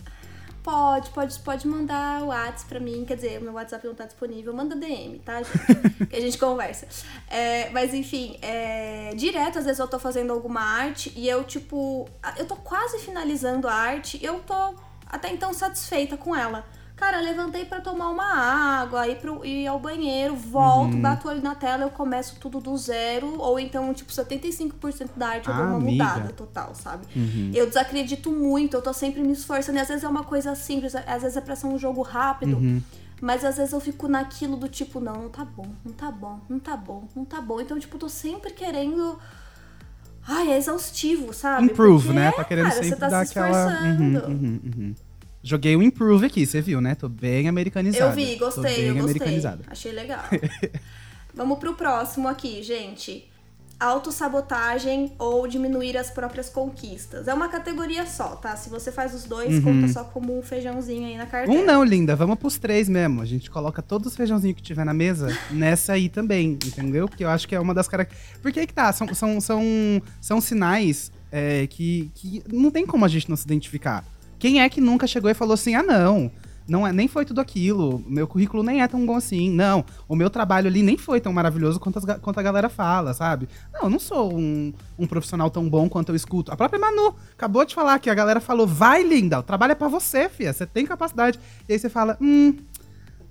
Pode, 0.63 1.09
pode, 1.09 1.39
pode 1.39 1.67
mandar 1.67 2.21
o 2.21 2.27
WhatsApp 2.27 2.65
pra 2.69 2.79
mim. 2.79 3.03
Quer 3.05 3.15
dizer, 3.15 3.39
o 3.39 3.43
meu 3.43 3.53
WhatsApp 3.53 3.85
não 3.85 3.95
tá 3.95 4.05
disponível. 4.05 4.53
Manda 4.53 4.75
DM, 4.75 5.19
tá, 5.19 5.41
gente? 5.41 6.05
que 6.07 6.15
a 6.15 6.21
gente 6.21 6.37
conversa. 6.37 6.87
É, 7.27 7.69
mas 7.71 7.93
enfim, 7.93 8.37
é, 8.41 9.13
direto, 9.15 9.59
às 9.59 9.65
vezes 9.65 9.79
eu 9.79 9.87
tô 9.87 9.97
fazendo 9.97 10.31
alguma 10.31 10.61
arte 10.61 11.11
e 11.15 11.27
eu, 11.27 11.43
tipo, 11.43 12.07
eu 12.37 12.45
tô 12.45 12.55
quase 12.55 12.99
finalizando 12.99 13.67
a 13.67 13.73
arte 13.73 14.23
eu 14.23 14.39
tô 14.41 14.75
até 15.07 15.31
então 15.31 15.53
satisfeita 15.53 16.15
com 16.15 16.35
ela. 16.35 16.65
Cara, 17.01 17.17
eu 17.17 17.23
levantei 17.23 17.65
pra 17.65 17.81
tomar 17.81 18.09
uma 18.09 18.31
água, 18.31 19.07
ir, 19.07 19.15
pro, 19.17 19.43
ir 19.43 19.65
ao 19.65 19.79
banheiro, 19.79 20.35
volto, 20.35 20.93
Uhum. 20.93 21.01
bato 21.01 21.27
olho 21.27 21.41
na 21.41 21.55
tela, 21.55 21.81
eu 21.83 21.89
começo 21.89 22.35
tudo 22.39 22.59
do 22.59 22.77
zero. 22.77 23.39
Ou 23.39 23.59
então, 23.59 23.91
tipo, 23.91 24.11
75% 24.13 25.09
da 25.17 25.29
arte 25.29 25.47
eu 25.47 25.53
Ah, 25.55 25.57
dou 25.57 25.65
uma 25.65 25.77
amiga. 25.77 26.03
mudada 26.03 26.31
total, 26.31 26.75
sabe? 26.75 27.07
Uhum. 27.15 27.49
Eu 27.55 27.65
desacredito 27.65 28.31
muito, 28.31 28.75
eu 28.77 28.83
tô 28.83 28.93
sempre 28.93 29.23
me 29.23 29.33
esforçando. 29.33 29.79
E 29.79 29.81
às 29.81 29.87
vezes 29.87 30.03
é 30.03 30.07
uma 30.07 30.23
coisa 30.23 30.53
simples, 30.53 30.93
às 30.95 31.23
vezes 31.23 31.35
é 31.35 31.41
pra 31.41 31.55
ser 31.55 31.65
um 31.65 31.77
jogo 31.79 32.03
rápido. 32.03 32.57
Uhum. 32.57 32.79
Mas 33.19 33.43
às 33.43 33.57
vezes 33.57 33.73
eu 33.73 33.79
fico 33.79 34.07
naquilo 34.07 34.55
do 34.55 34.69
tipo, 34.69 34.99
não, 34.99 35.23
não 35.23 35.29
tá 35.29 35.43
bom, 35.43 35.65
não 35.83 35.93
tá 35.93 36.11
bom, 36.11 36.39
não 36.47 36.59
tá 36.59 36.77
bom, 36.77 37.07
não 37.15 37.25
tá 37.25 37.41
bom. 37.41 37.59
Então, 37.59 37.79
tipo, 37.79 37.95
eu 37.95 37.99
tô 37.99 38.09
sempre 38.09 38.53
querendo. 38.53 39.17
Ai, 40.27 40.51
é 40.51 40.57
exaustivo, 40.57 41.33
sabe? 41.33 41.65
Improve, 41.65 42.05
Porque, 42.09 42.19
né? 42.19 42.31
Tá 42.31 42.43
querendo 42.43 42.65
cara, 42.69 42.75
sempre 42.75 42.89
você 42.91 42.95
tá 42.95 43.09
dar 43.09 43.25
se 43.25 43.31
aquela. 43.31 43.65
Uhum, 43.65 44.13
esforçando. 44.13 44.27
uhum, 44.27 44.59
uhum. 44.63 44.95
Joguei 45.43 45.75
o 45.75 45.81
improve 45.81 46.27
aqui, 46.27 46.45
você 46.45 46.61
viu, 46.61 46.79
né? 46.79 46.93
Tô 46.93 47.09
bem 47.09 47.47
americanizado. 47.47 48.11
Eu 48.11 48.15
vi, 48.15 48.35
gostei, 48.35 48.63
bem 48.63 48.85
eu 48.85 48.93
gostei. 48.95 49.11
americanizado. 49.11 49.63
Achei 49.67 49.91
legal. 49.91 50.23
Vamos 51.33 51.57
pro 51.57 51.73
próximo 51.73 52.27
aqui, 52.27 52.61
gente. 52.61 53.27
Autossabotagem 53.79 55.11
ou 55.17 55.47
diminuir 55.47 55.97
as 55.97 56.11
próprias 56.11 56.49
conquistas. 56.49 57.27
É 57.27 57.33
uma 57.33 57.49
categoria 57.49 58.05
só, 58.05 58.35
tá? 58.35 58.55
Se 58.55 58.69
você 58.69 58.91
faz 58.91 59.15
os 59.15 59.23
dois, 59.23 59.63
conta 59.63 59.87
só 59.87 60.03
como 60.03 60.37
um 60.37 60.43
feijãozinho 60.43 61.07
aí 61.07 61.17
na 61.17 61.25
carteira. 61.25 61.59
Um 61.59 61.65
não, 61.65 61.83
linda. 61.83 62.15
Vamos 62.15 62.37
pros 62.37 62.59
três 62.59 62.87
mesmo. 62.87 63.23
A 63.23 63.25
gente 63.25 63.49
coloca 63.49 63.81
todos 63.81 64.09
os 64.09 64.15
feijãozinhos 64.15 64.55
que 64.55 64.61
tiver 64.61 64.85
na 64.85 64.93
mesa 64.93 65.35
nessa 65.49 65.93
aí 65.93 66.09
também, 66.09 66.51
entendeu? 66.51 67.07
Porque 67.07 67.23
eu 67.23 67.29
acho 67.29 67.47
que 67.47 67.55
é 67.55 67.59
uma 67.59 67.73
das 67.73 67.87
características. 67.87 68.39
Porque 68.39 68.59
aí 68.59 68.67
que 68.67 68.73
tá, 68.73 68.93
são, 68.93 69.11
são, 69.15 69.41
são, 69.41 69.63
são 70.21 70.39
sinais 70.39 71.11
é, 71.31 71.65
que, 71.65 72.11
que 72.13 72.43
não 72.53 72.69
tem 72.69 72.85
como 72.85 73.03
a 73.03 73.07
gente 73.07 73.27
não 73.27 73.35
se 73.35 73.45
identificar. 73.45 74.05
Quem 74.41 74.59
é 74.59 74.67
que 74.67 74.81
nunca 74.81 75.05
chegou 75.05 75.29
e 75.29 75.35
falou 75.35 75.53
assim: 75.53 75.75
ah, 75.75 75.83
não, 75.83 76.31
não 76.67 76.85
é, 76.85 76.91
nem 76.91 77.07
foi 77.07 77.23
tudo 77.25 77.39
aquilo, 77.39 78.03
meu 78.07 78.27
currículo 78.27 78.63
nem 78.63 78.81
é 78.81 78.87
tão 78.87 79.05
bom 79.05 79.15
assim. 79.15 79.51
Não, 79.51 79.85
o 80.09 80.15
meu 80.15 80.31
trabalho 80.31 80.67
ali 80.67 80.81
nem 80.81 80.97
foi 80.97 81.21
tão 81.21 81.31
maravilhoso 81.31 81.79
quanto, 81.79 81.99
as, 81.99 82.05
quanto 82.19 82.39
a 82.39 82.41
galera 82.41 82.67
fala, 82.67 83.13
sabe? 83.13 83.47
Não, 83.71 83.81
eu 83.83 83.89
não 83.91 83.99
sou 83.99 84.35
um, 84.35 84.73
um 84.97 85.05
profissional 85.05 85.51
tão 85.51 85.69
bom 85.69 85.87
quanto 85.87 86.09
eu 86.09 86.15
escuto. 86.15 86.51
A 86.51 86.57
própria 86.57 86.79
Manu 86.79 87.13
acabou 87.33 87.63
de 87.63 87.75
falar 87.75 87.99
que 87.99 88.09
a 88.09 88.15
galera 88.15 88.41
falou: 88.41 88.65
vai, 88.65 89.03
linda, 89.03 89.37
o 89.37 89.43
trabalho 89.43 89.73
é 89.73 89.75
pra 89.75 89.87
você, 89.87 90.27
fia, 90.27 90.51
você 90.51 90.65
tem 90.65 90.87
capacidade. 90.87 91.39
E 91.69 91.73
aí 91.73 91.77
você 91.77 91.87
fala: 91.87 92.17
hum, 92.19 92.57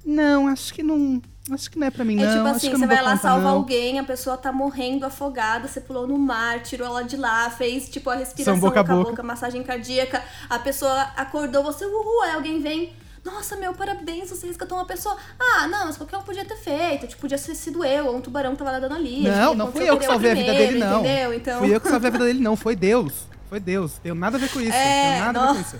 não, 0.06 0.46
acho 0.46 0.72
que 0.72 0.84
não. 0.84 1.20
Acho 1.50 1.70
que 1.70 1.78
não 1.78 1.86
é 1.86 1.90
pra 1.90 2.04
mim, 2.04 2.16
não. 2.16 2.24
É 2.24 2.26
tipo 2.28 2.40
acho 2.46 2.56
assim, 2.56 2.70
você 2.70 2.76
não 2.76 2.88
vai 2.88 3.02
lá 3.02 3.16
salvar 3.16 3.44
não. 3.44 3.50
alguém, 3.52 3.98
a 3.98 4.04
pessoa 4.04 4.36
tá 4.36 4.52
morrendo 4.52 5.06
afogada, 5.06 5.66
você 5.66 5.80
pulou 5.80 6.06
no 6.06 6.18
mar, 6.18 6.62
tirou 6.62 6.86
ela 6.86 7.02
de 7.02 7.16
lá, 7.16 7.48
fez 7.50 7.88
tipo 7.88 8.10
a 8.10 8.14
respiração 8.14 8.54
São 8.54 8.60
boca 8.60 8.80
a 8.80 8.82
boca 8.82 8.92
a 8.92 8.96
boca. 8.96 9.10
boca, 9.10 9.22
massagem 9.22 9.62
cardíaca, 9.62 10.22
a 10.48 10.58
pessoa 10.58 11.00
acordou, 11.16 11.62
você, 11.62 11.84
uhul, 11.86 12.22
aí 12.24 12.32
alguém 12.34 12.60
vem. 12.60 12.92
Nossa, 13.24 13.56
meu, 13.56 13.74
parabéns, 13.74 14.30
você 14.30 14.46
resgatou 14.46 14.78
uma 14.78 14.84
pessoa. 14.86 15.16
Ah, 15.38 15.66
não, 15.66 15.86
mas 15.86 15.96
qualquer 15.96 16.16
um 16.16 16.22
podia 16.22 16.44
ter 16.44 16.56
feito. 16.56 17.06
Tipo, 17.06 17.20
podia 17.22 17.38
ter 17.38 17.54
sido 17.54 17.84
eu, 17.84 18.06
ou 18.06 18.16
um 18.16 18.20
tubarão 18.20 18.52
que 18.52 18.58
tava 18.58 18.72
nadando 18.72 18.94
ali. 18.94 19.22
Não, 19.22 19.54
não 19.54 19.70
fui 19.72 19.88
eu 19.88 19.98
que 19.98 20.06
salvei 20.06 20.30
a 20.30 20.34
vida 20.34 20.52
dele, 20.54 20.78
não. 20.78 21.00
Entendeu? 21.00 21.34
Então, 21.34 21.58
Fui 21.58 21.74
eu 21.74 21.80
que 21.80 21.88
salvei 21.88 22.08
a 22.08 22.12
vida 22.12 22.24
dele, 22.26 22.40
não. 22.40 22.56
Foi 22.56 22.74
Deus. 22.74 23.26
Foi 23.50 23.60
Deus. 23.60 23.98
Tenho 24.02 24.14
nada 24.14 24.36
a 24.38 24.40
ver 24.40 24.50
com 24.50 24.60
isso. 24.60 24.72
É, 24.72 25.12
tenho 25.12 25.24
nada 25.26 25.40
a 25.40 25.52
ver 25.52 25.52
com 25.52 25.54
não. 25.54 25.60
isso. 25.60 25.76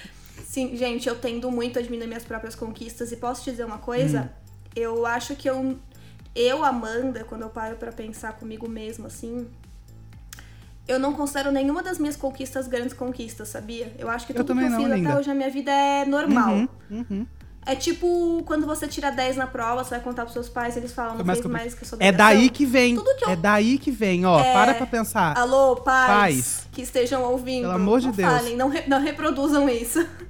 Sim, 0.50 0.76
gente, 0.76 1.08
eu 1.08 1.14
tendo 1.14 1.48
muito 1.48 1.78
a 1.78 1.82
diminuir 1.82 2.08
minhas 2.08 2.24
próprias 2.24 2.56
conquistas. 2.56 3.12
E 3.12 3.16
posso 3.16 3.44
te 3.44 3.52
dizer 3.52 3.62
uma 3.64 3.78
coisa? 3.78 4.22
Hum. 4.22 4.50
Eu 4.74 5.06
acho 5.06 5.36
que 5.36 5.48
eu, 5.48 5.78
eu, 6.34 6.64
Amanda, 6.64 7.22
quando 7.22 7.42
eu 7.42 7.48
paro 7.50 7.76
pra 7.76 7.92
pensar 7.92 8.32
comigo 8.32 8.68
mesma, 8.68 9.06
assim, 9.06 9.46
eu 10.88 10.98
não 10.98 11.12
considero 11.12 11.52
nenhuma 11.52 11.84
das 11.84 12.00
minhas 12.00 12.16
conquistas 12.16 12.66
grandes 12.66 12.92
conquistas, 12.94 13.46
sabia? 13.46 13.94
Eu 13.96 14.10
acho 14.10 14.26
que 14.26 14.32
Eu 14.32 14.38
tudo 14.44 14.58
que 14.58 14.64
eu 14.64 14.70
fiz 14.76 14.90
até 15.06 15.16
hoje 15.16 15.28
na 15.28 15.34
minha 15.36 15.50
vida 15.50 15.70
é 15.70 16.04
normal. 16.04 16.52
Uhum, 16.54 16.68
uhum. 16.90 17.26
É 17.64 17.76
tipo 17.76 18.42
quando 18.44 18.66
você 18.66 18.88
tira 18.88 19.10
10 19.12 19.36
na 19.36 19.46
prova, 19.46 19.84
você 19.84 19.90
vai 19.90 20.00
contar 20.00 20.22
pros 20.22 20.32
seus 20.32 20.48
pais, 20.48 20.76
eles 20.76 20.92
falam, 20.92 21.16
não 21.18 21.24
fez 21.24 21.40
que 21.40 21.46
eu- 21.46 21.50
mais 21.52 21.74
que 21.74 21.84
a 21.84 21.86
sua 21.86 21.98
É 22.00 22.10
daí 22.10 22.50
que 22.50 22.66
vem. 22.66 22.96
Tudo 22.96 23.14
que 23.16 23.24
eu- 23.24 23.30
É 23.30 23.36
daí 23.36 23.78
que 23.78 23.92
vem, 23.92 24.26
ó. 24.26 24.42
Para 24.42 24.74
pra 24.74 24.86
pensar. 24.86 25.38
Alô, 25.38 25.76
pais, 25.76 26.08
Pais. 26.08 26.68
que 26.72 26.82
estejam 26.82 27.22
ouvindo. 27.22 27.62
Pelo 27.62 27.74
amor 27.74 28.00
de 28.00 28.06
não 28.06 28.14
Deus. 28.14 28.32
Falem, 28.32 28.56
não, 28.56 28.68
re- 28.68 28.84
não 28.88 29.00
reproduzam 29.00 29.68
isso. 29.68 30.04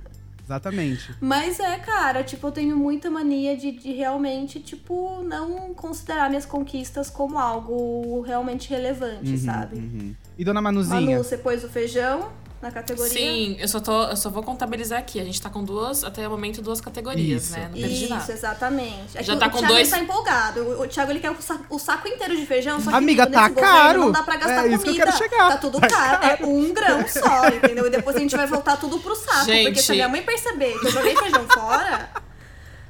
Exatamente. 0.51 1.15
Mas 1.21 1.61
é, 1.61 1.79
cara, 1.79 2.25
tipo, 2.25 2.49
eu 2.49 2.53
tenho 2.53 2.77
muita 2.77 3.09
mania 3.09 3.57
de, 3.57 3.71
de 3.71 3.93
realmente, 3.93 4.59
tipo, 4.59 5.23
não 5.23 5.73
considerar 5.75 6.29
minhas 6.29 6.45
conquistas 6.45 7.09
como 7.09 7.39
algo 7.39 8.21
realmente 8.23 8.69
relevante, 8.69 9.39
sabe? 9.39 9.79
Uhum. 9.79 10.15
E 10.37 10.45
dona 10.45 10.61
Manuzinha? 10.61 11.01
Manu, 11.01 11.23
você 11.23 11.39
pôs 11.39 11.63
o 11.63 11.69
feijão 11.69 12.33
na 12.61 12.71
categoria? 12.71 13.13
Sim, 13.13 13.57
eu 13.59 13.67
só, 13.67 13.81
tô, 13.81 14.05
eu 14.05 14.17
só 14.17 14.29
vou 14.29 14.43
contabilizar 14.43 14.99
aqui. 14.99 15.19
A 15.19 15.25
gente 15.25 15.41
tá 15.41 15.49
com 15.49 15.65
duas, 15.65 16.05
até 16.05 16.27
o 16.27 16.31
momento, 16.31 16.61
duas 16.61 16.81
categorias, 16.81 17.45
Isso. 17.45 17.53
né? 17.53 17.65
Não 17.73 17.81
perdi 17.81 18.05
Isso, 18.05 18.15
nada. 18.15 18.33
exatamente. 18.33 19.17
É 19.19 19.23
Já 19.23 19.33
que 19.35 19.41
tá 19.41 19.47
o 19.47 19.51
com 19.51 19.59
Thiago 19.59 19.75
dois- 19.75 19.89
tá 19.91 19.99
empolgado. 19.99 20.61
O, 20.63 20.83
o 20.83 20.87
Thiago 20.87 21.11
ele 21.13 21.21
quer 21.21 21.31
o 21.31 21.41
saco, 21.41 21.65
o 21.71 21.79
saco 21.79 22.07
inteiro 22.07 22.37
de 22.37 22.45
feijão, 22.45 22.79
só 22.81 22.91
que 22.91 22.97
Amiga, 22.97 23.27
tá 23.27 23.49
governo 23.49 23.61
caro. 23.73 24.01
Não 24.01 24.13
dá 24.13 24.23
pra 24.23 24.37
gastar 24.37 24.67
É 24.67 24.69
isso 24.69 24.79
comida. 24.79 24.83
que 24.83 24.91
eu 24.91 25.05
quero 25.07 25.17
chegar. 25.17 25.49
Tá 25.49 25.57
tudo 25.57 25.81
Tá 25.81 25.89
caro. 25.89 26.25
É 26.25 26.39
um 26.47 26.73
grão 26.75 27.09
só, 27.09 27.49
entendeu? 27.49 27.87
E 27.87 27.91
depois 27.91 28.15
a 28.17 28.19
gente 28.21 28.37
vai 28.37 28.47
voltar 28.47 28.77
tudo 28.77 28.99
pro 28.99 29.15
saco. 29.17 29.47
Porque 29.47 29.53
Gente. 29.65 29.83
se 29.83 29.93
a 29.93 29.95
minha 29.95 30.09
mãe 30.09 30.23
perceber 30.23 30.79
que 30.79 30.87
eu 30.87 30.91
joguei 30.93 31.17
feijão 31.17 31.47
fora, 31.49 32.11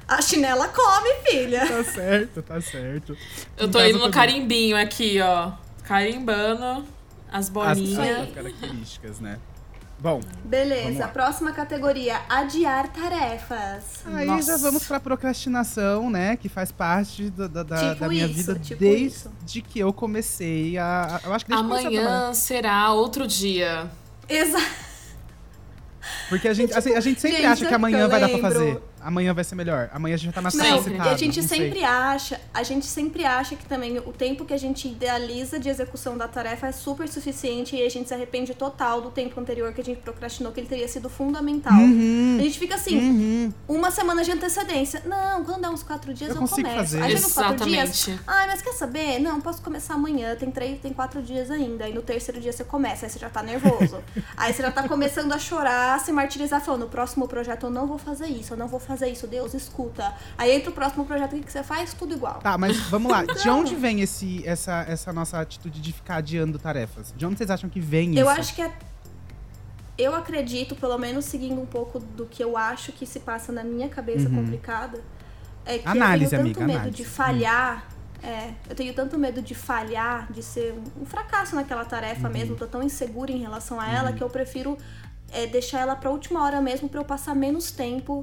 a 0.07 0.21
chinela 0.21 0.67
come, 0.67 1.09
filha. 1.29 1.65
Tá 1.65 1.83
certo, 1.85 2.41
tá 2.41 2.59
certo. 2.59 3.17
Eu 3.57 3.71
tô 3.71 3.79
indo 3.81 3.99
no 3.99 4.11
carimbinho 4.11 4.75
aqui, 4.75 5.19
ó. 5.21 5.51
Carimbando 5.85 6.85
as 7.31 7.45
As, 7.45 7.49
bolinhas. 7.49 8.27
as 8.27 8.33
características, 8.33 9.19
né? 9.21 9.39
Bom, 10.01 10.19
Beleza, 10.43 11.07
próxima 11.09 11.51
categoria: 11.51 12.19
adiar 12.27 12.87
tarefas. 12.87 14.01
aí 14.07 14.25
Nossa. 14.25 14.47
já 14.53 14.57
vamos 14.57 14.83
pra 14.83 14.99
procrastinação, 14.99 16.09
né? 16.09 16.35
Que 16.37 16.49
faz 16.49 16.71
parte 16.71 17.29
da, 17.29 17.45
da, 17.45 17.61
da- 17.61 17.89
Tipo 17.91 17.99
da 18.01 18.07
minha 18.09 18.25
isso, 18.25 18.33
vida 18.35 18.55
tipo 18.59 18.79
desde 18.79 19.05
isso. 19.05 19.31
que 19.61 19.77
eu 19.79 19.93
comecei 19.93 20.75
a. 20.79 21.19
a- 21.23 21.27
Eu 21.27 21.33
acho 21.35 21.45
que. 21.45 21.53
Amanhã 21.53 22.33
será 22.33 22.91
outro 22.93 23.27
dia. 23.27 23.91
Exato. 24.27 24.65
Porque 26.29 26.47
a 26.47 26.53
gente, 26.55 26.73
assim, 26.73 26.95
a 26.95 26.99
gente 26.99 27.21
sempre 27.21 27.37
Gente, 27.37 27.45
acha 27.45 27.65
que 27.67 27.73
amanhã 27.73 28.07
vai 28.07 28.19
dar 28.21 28.29
pra 28.29 28.39
fazer. 28.39 28.81
Amanhã 29.03 29.33
vai 29.33 29.43
ser 29.43 29.55
melhor. 29.55 29.89
Amanhã 29.93 30.15
a 30.15 30.17
gente 30.17 30.27
já 30.27 30.33
tá 30.33 30.41
Não, 30.41 30.51
Sempre. 30.51 30.77
excitado, 30.77 31.09
E 31.09 31.13
a 31.13 31.17
gente 31.17 31.41
não 31.41 31.47
sei. 31.47 31.57
sempre 31.57 31.83
acha, 31.83 32.41
a 32.53 32.63
gente 32.63 32.85
sempre 32.85 33.25
acha 33.25 33.55
que 33.55 33.65
também 33.65 33.97
o 33.99 34.13
tempo 34.13 34.45
que 34.45 34.53
a 34.53 34.57
gente 34.57 34.87
idealiza 34.87 35.59
de 35.59 35.69
execução 35.69 36.17
da 36.17 36.27
tarefa 36.27 36.67
é 36.67 36.71
super 36.71 37.07
suficiente 37.07 37.75
e 37.75 37.83
a 37.85 37.89
gente 37.89 38.07
se 38.07 38.13
arrepende 38.13 38.53
total 38.53 39.01
do 39.01 39.09
tempo 39.11 39.39
anterior 39.39 39.73
que 39.73 39.81
a 39.81 39.83
gente 39.83 39.99
procrastinou, 40.01 40.51
que 40.51 40.59
ele 40.59 40.67
teria 40.67 40.87
sido 40.87 41.09
fundamental. 41.09 41.73
Uhum, 41.73 42.37
A 42.39 42.43
gente 42.43 42.59
fica 42.59 42.75
assim, 42.75 42.97
uhum. 42.97 43.53
uma 43.67 43.91
semana 43.91 44.23
de 44.23 44.31
antecedência. 44.31 45.01
Não, 45.05 45.43
quando 45.43 45.61
dá 45.61 45.69
uns 45.71 45.83
quatro 45.83 46.13
dias 46.13 46.29
Eu 46.35 46.41
eu, 46.41 46.47
começo. 46.47 46.75
fazer. 46.75 47.01
Aí 47.03 47.11
chega 47.11 47.25
uns 47.27 47.33
quatro 47.33 47.65
dias. 47.65 47.89
Exatamente. 47.89 48.23
Ai, 48.27 48.47
mas 48.47 48.61
quer 48.61 48.73
saber? 48.73 49.19
Não, 49.19 49.41
posso 49.41 49.61
começar 49.61 49.95
amanhã. 49.95 50.35
Tem 50.35 50.51
três, 50.51 50.79
tem 50.79 50.93
quatro 50.93 51.21
dias 51.21 51.49
ainda. 51.49 51.85
Aí 51.85 51.93
no 51.93 52.01
terceiro 52.01 52.39
dia 52.39 52.51
você 52.53 52.63
começa, 52.63 53.05
aí 53.05 53.09
você 53.09 53.19
já 53.19 53.29
tá 53.29 53.41
nervoso. 53.41 53.97
aí 54.37 54.53
você 54.53 54.61
já 54.61 54.71
tá 54.71 54.87
começando 54.87 55.31
a 55.31 55.39
chorar, 55.39 55.99
se 55.99 56.11
martirizar, 56.11 56.61
falando: 56.61 56.81
no 56.81 56.87
próximo 56.89 57.27
projeto 57.27 57.65
eu 57.65 57.69
não 57.69 57.87
vou 57.87 57.97
fazer 57.97 58.27
isso, 58.27 58.53
eu 58.53 58.57
não 58.57 58.67
vou 58.67 58.79
fazer 58.79 58.90
isso, 58.99 59.27
Deus, 59.27 59.53
escuta. 59.53 60.13
Aí 60.37 60.51
entra 60.51 60.69
o 60.69 60.73
próximo 60.73 61.05
projeto, 61.05 61.35
que 61.39 61.49
você 61.51 61.63
faz? 61.63 61.93
Tudo 61.93 62.13
igual. 62.13 62.39
Tá, 62.39 62.57
mas 62.57 62.75
vamos 62.89 63.09
lá. 63.09 63.23
De 63.23 63.49
onde 63.49 63.73
vem 63.75 64.01
esse, 64.01 64.45
essa, 64.45 64.81
essa 64.89 65.13
nossa 65.13 65.39
atitude 65.39 65.79
de 65.79 65.93
ficar 65.93 66.15
adiando 66.17 66.59
tarefas? 66.59 67.13
De 67.15 67.25
onde 67.25 67.37
vocês 67.37 67.49
acham 67.49 67.69
que 67.69 67.79
vem 67.79 68.17
Eu 68.17 68.29
isso? 68.29 68.39
acho 68.39 68.55
que 68.55 68.61
é. 68.61 68.73
Eu 69.97 70.15
acredito, 70.15 70.75
pelo 70.75 70.97
menos 70.97 71.25
seguindo 71.25 71.61
um 71.61 71.65
pouco 71.65 71.99
do 71.99 72.25
que 72.25 72.43
eu 72.43 72.57
acho 72.57 72.91
que 72.91 73.05
se 73.05 73.19
passa 73.19 73.51
na 73.51 73.63
minha 73.63 73.87
cabeça 73.87 74.29
complicada, 74.29 74.99
é 75.65 75.77
que 75.77 75.85
Uhum. 75.85 75.91
Análise, 75.91 76.35
eu 76.35 76.41
tenho 76.41 76.53
tanto 76.53 76.63
amiga, 76.63 76.67
medo 76.67 76.77
análise. 76.79 76.97
de 76.97 77.05
falhar. 77.05 77.87
É, 78.23 78.51
eu 78.69 78.75
tenho 78.75 78.93
tanto 78.93 79.17
medo 79.17 79.41
de 79.41 79.55
falhar, 79.55 80.31
de 80.31 80.43
ser 80.43 80.75
um, 80.99 81.05
fracasso 81.05 81.55
naquela 81.55 81.83
tarefa 81.83 82.27
Uhum. 82.27 82.33
mesmo, 82.33 82.55
tô 82.55 82.67
tão 82.67 82.83
insegura 82.83 83.31
em 83.31 83.39
relação 83.39 83.79
a 83.79 83.89
ela 83.89 84.13
que 84.13 84.21
eu 84.23 84.29
prefiro 84.29 84.77
é, 85.31 85.47
deixar 85.47 85.79
ela 85.79 85.95
pra 85.95 86.09
última 86.11 86.43
hora 86.43 86.61
mesmo 86.61 86.87
pra 86.87 86.99
eu 86.99 87.05
passar 87.05 87.33
menos 87.35 87.71
tempo 87.71 88.21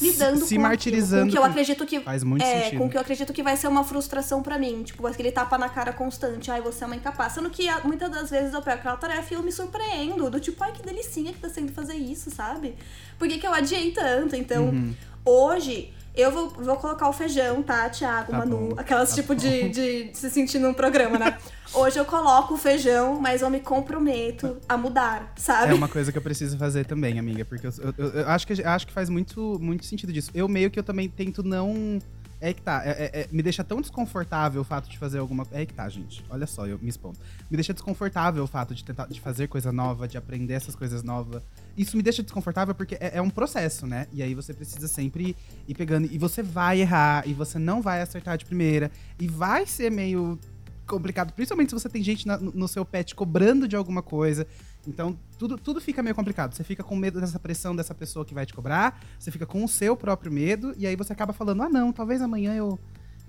lidando 0.00 0.44
se 0.46 0.54
com 0.56 0.62
martirizando 0.62 1.22
aquilo, 1.22 1.24
com 1.24 1.28
o 1.28 1.32
que 1.32 1.38
eu 1.38 1.44
acredito 1.50 1.86
que 1.86 2.00
Faz 2.00 2.22
muito 2.24 2.42
é, 2.44 2.62
sentido. 2.64 2.78
com 2.78 2.86
o 2.86 2.90
que 2.90 2.96
eu 2.96 3.00
acredito 3.00 3.32
que 3.32 3.42
vai 3.42 3.56
ser 3.56 3.68
uma 3.68 3.82
frustração 3.84 4.42
pra 4.42 4.58
mim. 4.58 4.82
Tipo, 4.82 5.06
aquele 5.06 5.32
tapa 5.32 5.56
na 5.58 5.68
cara 5.68 5.92
constante. 5.92 6.50
Ai, 6.50 6.60
você 6.60 6.84
é 6.84 6.86
uma 6.86 6.96
incapaz. 6.96 7.32
Sendo 7.32 7.50
que 7.50 7.66
muitas 7.84 8.10
das 8.10 8.30
vezes 8.30 8.54
eu 8.54 8.62
pego 8.62 8.78
aquela 8.78 8.96
tarefa 8.96 9.34
e 9.34 9.36
eu 9.36 9.42
me 9.42 9.50
surpreendo. 9.52 10.30
Do 10.30 10.38
tipo, 10.40 10.62
ai, 10.62 10.72
que 10.72 10.82
delicinha 10.82 11.32
que 11.32 11.38
tá 11.40 11.48
sendo 11.48 11.72
fazer 11.72 11.94
isso, 11.94 12.30
sabe? 12.30 12.74
Por 13.18 13.26
que, 13.28 13.38
que 13.38 13.46
eu 13.46 13.52
adiei 13.54 13.90
tanto? 13.90 14.36
Então, 14.36 14.66
Uhum. 14.66 14.94
hoje. 15.24 15.92
Eu 16.14 16.32
vou, 16.32 16.48
vou 16.50 16.76
colocar 16.76 17.08
o 17.08 17.12
feijão, 17.12 17.62
tá, 17.62 17.88
Thiago, 17.88 18.32
Tá 18.32 18.38
Manu? 18.38 18.70
bom, 18.70 18.74
Aquelas 18.76 19.10
tá 19.10 19.14
tipo 19.14 19.34
de, 19.36 19.68
de 19.68 20.10
se 20.14 20.28
sentir 20.30 20.58
num 20.58 20.74
programa, 20.74 21.16
né? 21.18 21.38
Hoje 21.72 21.98
eu 21.98 22.04
coloco 22.04 22.54
o 22.54 22.56
feijão, 22.56 23.20
mas 23.20 23.42
eu 23.42 23.48
me 23.50 23.60
comprometo 23.60 24.56
a 24.68 24.76
mudar, 24.76 25.32
sabe? 25.36 25.70
É 25.70 25.74
uma 25.74 25.86
coisa 25.88 26.10
que 26.10 26.18
eu 26.18 26.22
preciso 26.22 26.56
fazer 26.58 26.86
também, 26.86 27.18
amiga, 27.18 27.44
porque 27.44 27.66
eu, 27.66 27.72
eu- 27.78 27.94
eu- 27.98 28.10
eu 28.22 28.28
acho, 28.28 28.46
que, 28.46 28.62
acho 28.64 28.86
que 28.86 28.92
faz 28.92 29.08
muito, 29.08 29.58
muito 29.60 29.84
sentido 29.84 30.12
disso. 30.12 30.30
Eu 30.34 30.48
meio 30.48 30.70
que 30.70 30.78
eu 30.78 30.82
também 30.82 31.08
tento 31.08 31.42
não. 31.42 31.98
É 32.40 32.52
que 32.52 32.62
tá, 32.62 32.82
é- 32.84 32.90
é- 32.90 33.20
é- 33.22 33.28
me 33.32 33.42
deixa 33.42 33.64
tão 33.64 33.80
desconfortável 33.80 34.60
o 34.60 34.64
fato 34.64 34.88
de 34.88 34.96
fazer 34.96 35.18
alguma 35.18 35.44
É 35.50 35.66
que 35.66 35.74
tá, 35.74 35.88
gente. 35.88 36.24
Olha 36.30 36.46
só, 36.46 36.66
eu 36.66 36.78
me 36.80 36.88
expondo. 36.88 37.18
Me 37.50 37.56
deixa 37.56 37.72
desconfortável 37.74 38.44
o 38.44 38.46
fato 38.46 38.74
de 38.74 38.84
tentar 38.84 39.06
de 39.06 39.20
fazer 39.20 39.48
coisa 39.48 39.72
nova, 39.72 40.06
de 40.06 40.16
aprender 40.16 40.54
essas 40.54 40.76
coisas 40.76 41.02
novas. 41.02 41.42
Isso 41.76 41.96
me 41.96 42.02
deixa 42.02 42.22
desconfortável 42.22 42.74
porque 42.74 42.94
é, 43.00 43.16
é 43.18 43.22
um 43.22 43.30
processo, 43.30 43.86
né? 43.86 44.06
E 44.12 44.22
aí 44.22 44.34
você 44.34 44.54
precisa 44.54 44.86
sempre 44.86 45.36
ir 45.66 45.74
pegando. 45.74 46.06
E 46.10 46.16
você 46.16 46.42
vai 46.42 46.80
errar, 46.80 47.26
e 47.26 47.34
você 47.34 47.58
não 47.58 47.82
vai 47.82 48.00
acertar 48.00 48.38
de 48.38 48.44
primeira. 48.44 48.90
E 49.18 49.26
vai 49.26 49.66
ser 49.66 49.90
meio 49.90 50.38
complicado, 50.86 51.32
principalmente 51.34 51.68
se 51.70 51.74
você 51.74 51.88
tem 51.88 52.02
gente 52.02 52.26
na- 52.26 52.38
no 52.38 52.50
no 52.52 52.66
seu 52.68 52.82
pet 52.84 53.14
cobrando 53.14 53.68
de 53.68 53.76
alguma 53.76 54.02
coisa. 54.02 54.46
Então, 54.88 55.18
tudo, 55.38 55.58
tudo 55.58 55.80
fica 55.80 56.02
meio 56.02 56.14
complicado. 56.14 56.54
Você 56.54 56.64
fica 56.64 56.82
com 56.82 56.96
medo 56.96 57.20
dessa 57.20 57.38
pressão 57.38 57.76
dessa 57.76 57.94
pessoa 57.94 58.24
que 58.24 58.32
vai 58.32 58.46
te 58.46 58.54
cobrar, 58.54 58.98
você 59.18 59.30
fica 59.30 59.44
com 59.44 59.62
o 59.62 59.68
seu 59.68 59.94
próprio 59.96 60.32
medo, 60.32 60.74
e 60.78 60.86
aí 60.86 60.96
você 60.96 61.12
acaba 61.12 61.32
falando: 61.32 61.62
ah, 61.62 61.68
não, 61.68 61.92
talvez 61.92 62.22
amanhã 62.22 62.54
eu, 62.54 62.78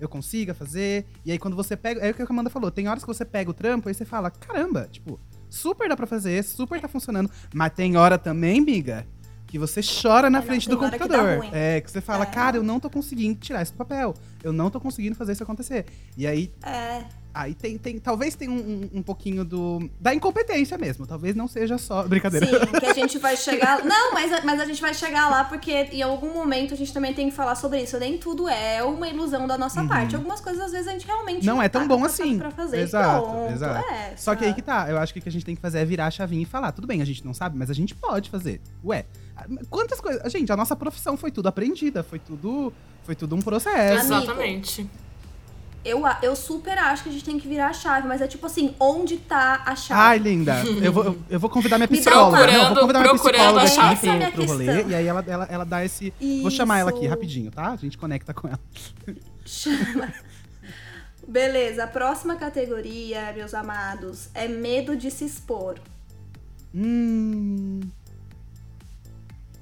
eu 0.00 0.08
consiga 0.08 0.54
fazer. 0.54 1.04
E 1.24 1.30
aí, 1.30 1.38
quando 1.38 1.54
você 1.54 1.76
pega. 1.76 2.00
É 2.00 2.10
o 2.10 2.14
que 2.14 2.22
a 2.22 2.26
Amanda 2.28 2.48
falou: 2.50 2.70
tem 2.70 2.88
horas 2.88 3.02
que 3.04 3.08
você 3.08 3.24
pega 3.24 3.50
o 3.50 3.54
trampo 3.54 3.90
e 3.90 3.94
você 3.94 4.04
fala: 4.06 4.30
caramba, 4.30 4.88
tipo, 4.90 5.20
super 5.50 5.88
dá 5.88 5.96
pra 5.96 6.06
fazer, 6.06 6.42
super 6.42 6.80
tá 6.80 6.88
funcionando. 6.88 7.30
Mas 7.54 7.72
tem 7.74 7.94
hora 7.96 8.16
também, 8.16 8.60
miga, 8.60 9.06
que 9.46 9.58
você 9.58 9.80
chora 9.82 10.30
na 10.30 10.38
É, 10.38 10.40
não, 10.40 10.46
frente 10.48 10.66
tem 10.66 10.74
do 10.76 10.82
que 10.82 10.90
computador. 10.98 11.38
ruim. 11.40 11.50
É, 11.52 11.80
que 11.82 11.90
você 11.90 12.00
fala: 12.00 12.22
É. 12.24 12.26
cara, 12.26 12.56
eu 12.56 12.62
não 12.62 12.80
tô 12.80 12.88
conseguindo 12.88 13.38
tirar 13.38 13.62
isso 13.62 13.72
do 13.72 13.76
papel. 13.78 14.14
Eu 14.42 14.52
não 14.52 14.70
tô 14.70 14.80
conseguindo 14.80 15.14
fazer 15.14 15.32
isso 15.32 15.42
acontecer. 15.42 15.84
E 16.16 16.26
aí, 16.26 16.50
É. 16.62 17.04
Aí 17.32 17.54
tem, 17.54 17.78
tem 17.78 17.98
talvez 17.98 18.34
tenha 18.34 18.50
um, 18.50 18.56
um, 18.92 18.98
um 18.98 19.02
pouquinho 19.02 19.44
do 19.44 19.88
da 20.00 20.12
incompetência 20.14 20.76
mesmo. 20.76 21.06
Talvez 21.06 21.36
não 21.36 21.46
seja 21.46 21.78
só 21.78 22.02
brincadeira. 22.02 22.46
Sim, 22.46 22.66
que 22.80 22.86
a 22.86 22.92
gente 22.92 23.18
vai 23.18 23.36
chegar. 23.38 23.84
Não, 23.84 24.12
mas, 24.12 24.44
mas 24.44 24.60
a 24.60 24.64
gente 24.64 24.80
vai 24.80 24.92
chegar 24.92 25.28
lá 25.30 25.44
porque 25.44 25.72
em 25.92 26.02
algum 26.02 26.34
momento 26.34 26.74
a 26.74 26.76
gente 26.76 26.92
também 26.92 27.14
tem 27.14 27.30
que 27.30 27.36
falar 27.36 27.54
sobre 27.54 27.82
isso. 27.82 27.96
Nem 27.98 28.18
tudo 28.18 28.48
é 28.48 28.82
uma 28.82 29.08
ilusão 29.08 29.46
da 29.46 29.56
nossa 29.56 29.84
parte. 29.84 30.16
Algumas 30.16 30.40
coisas 30.40 30.60
às 30.64 30.72
vezes 30.72 30.88
a 30.88 30.92
gente 30.92 31.06
realmente 31.06 31.48
Uhum. 31.48 31.54
não 31.56 31.62
é 31.62 31.68
tão 31.68 31.82
tá 31.82 31.88
bom 31.88 32.04
assim. 32.04 32.38
Pra 32.38 32.50
fazer. 32.50 32.80
Exato, 32.80 33.28
Pronto, 33.28 33.52
exato. 33.52 33.88
é, 33.90 34.16
Só 34.16 34.34
que 34.34 34.44
aí 34.44 34.52
que 34.52 34.62
tá. 34.62 34.90
Eu 34.90 34.98
acho 34.98 35.12
que 35.12 35.20
o 35.20 35.22
que 35.22 35.28
a 35.28 35.32
gente 35.32 35.44
tem 35.44 35.54
que 35.54 35.60
fazer 35.62 35.78
é 35.78 35.84
virar 35.84 36.06
a 36.06 36.10
chavinha 36.10 36.42
e 36.42 36.46
falar, 36.46 36.72
tudo 36.72 36.86
bem, 36.86 37.00
a 37.00 37.04
gente 37.04 37.24
não 37.24 37.32
sabe, 37.32 37.56
mas 37.56 37.70
a 37.70 37.74
gente 37.74 37.94
pode 37.94 38.28
fazer. 38.28 38.60
Ué, 38.84 39.04
quantas 39.68 40.00
coisas, 40.00 40.30
gente, 40.32 40.50
a 40.50 40.56
nossa 40.56 40.74
profissão 40.74 41.16
foi 41.16 41.30
tudo 41.30 41.46
aprendida, 41.48 42.02
foi 42.02 42.18
tudo, 42.18 42.72
foi 43.04 43.14
tudo 43.14 43.36
um 43.36 43.40
processo. 43.40 44.12
Amigo. 44.12 44.32
Eu, 45.82 46.02
eu 46.22 46.36
super 46.36 46.76
acho 46.76 47.02
que 47.04 47.08
a 47.08 47.12
gente 47.12 47.24
tem 47.24 47.38
que 47.38 47.48
virar 47.48 47.68
a 47.68 47.72
chave, 47.72 48.06
mas 48.06 48.20
é 48.20 48.26
tipo 48.26 48.44
assim, 48.44 48.74
onde 48.78 49.16
tá 49.16 49.62
a 49.64 49.74
chave? 49.74 50.00
Ai, 50.00 50.18
linda. 50.18 50.62
Eu 50.82 50.92
vou, 50.92 51.04
eu, 51.04 51.18
eu 51.30 51.40
vou 51.40 51.48
convidar 51.48 51.78
minha 51.78 51.88
psicóloga. 51.88 52.46
Não, 52.46 52.52
eu 52.52 52.52
vou 52.52 52.60
procurando- 52.60 52.80
convidar 52.80 53.00
minha 53.00 53.14
procurando 53.14 53.36
psicóloga 53.38 53.60
a 53.60 53.64
aqui 53.64 53.74
chave. 54.06 54.08
É 54.08 54.30
pro, 54.30 54.32
pro 54.32 54.46
rolê. 54.46 54.84
E 54.84 54.94
aí 54.94 55.06
ela, 55.06 55.24
ela, 55.26 55.44
ela 55.50 55.64
dá 55.64 55.82
esse. 55.84 56.12
Vou 56.42 56.50
chamar 56.50 56.80
ela 56.80 56.90
aqui 56.90 57.00
Isso. 57.00 57.08
rapidinho, 57.08 57.50
tá? 57.50 57.68
A 57.70 57.76
gente 57.76 57.96
conecta 57.96 58.34
com 58.34 58.46
ela. 58.48 58.60
Chama. 59.46 60.12
Beleza, 61.26 61.84
a 61.84 61.86
próxima 61.86 62.36
categoria, 62.36 63.32
meus 63.34 63.54
amados, 63.54 64.28
é 64.34 64.48
medo 64.48 64.94
de 64.96 65.10
se 65.10 65.24
expor. 65.24 65.76
Hum. 66.74 67.80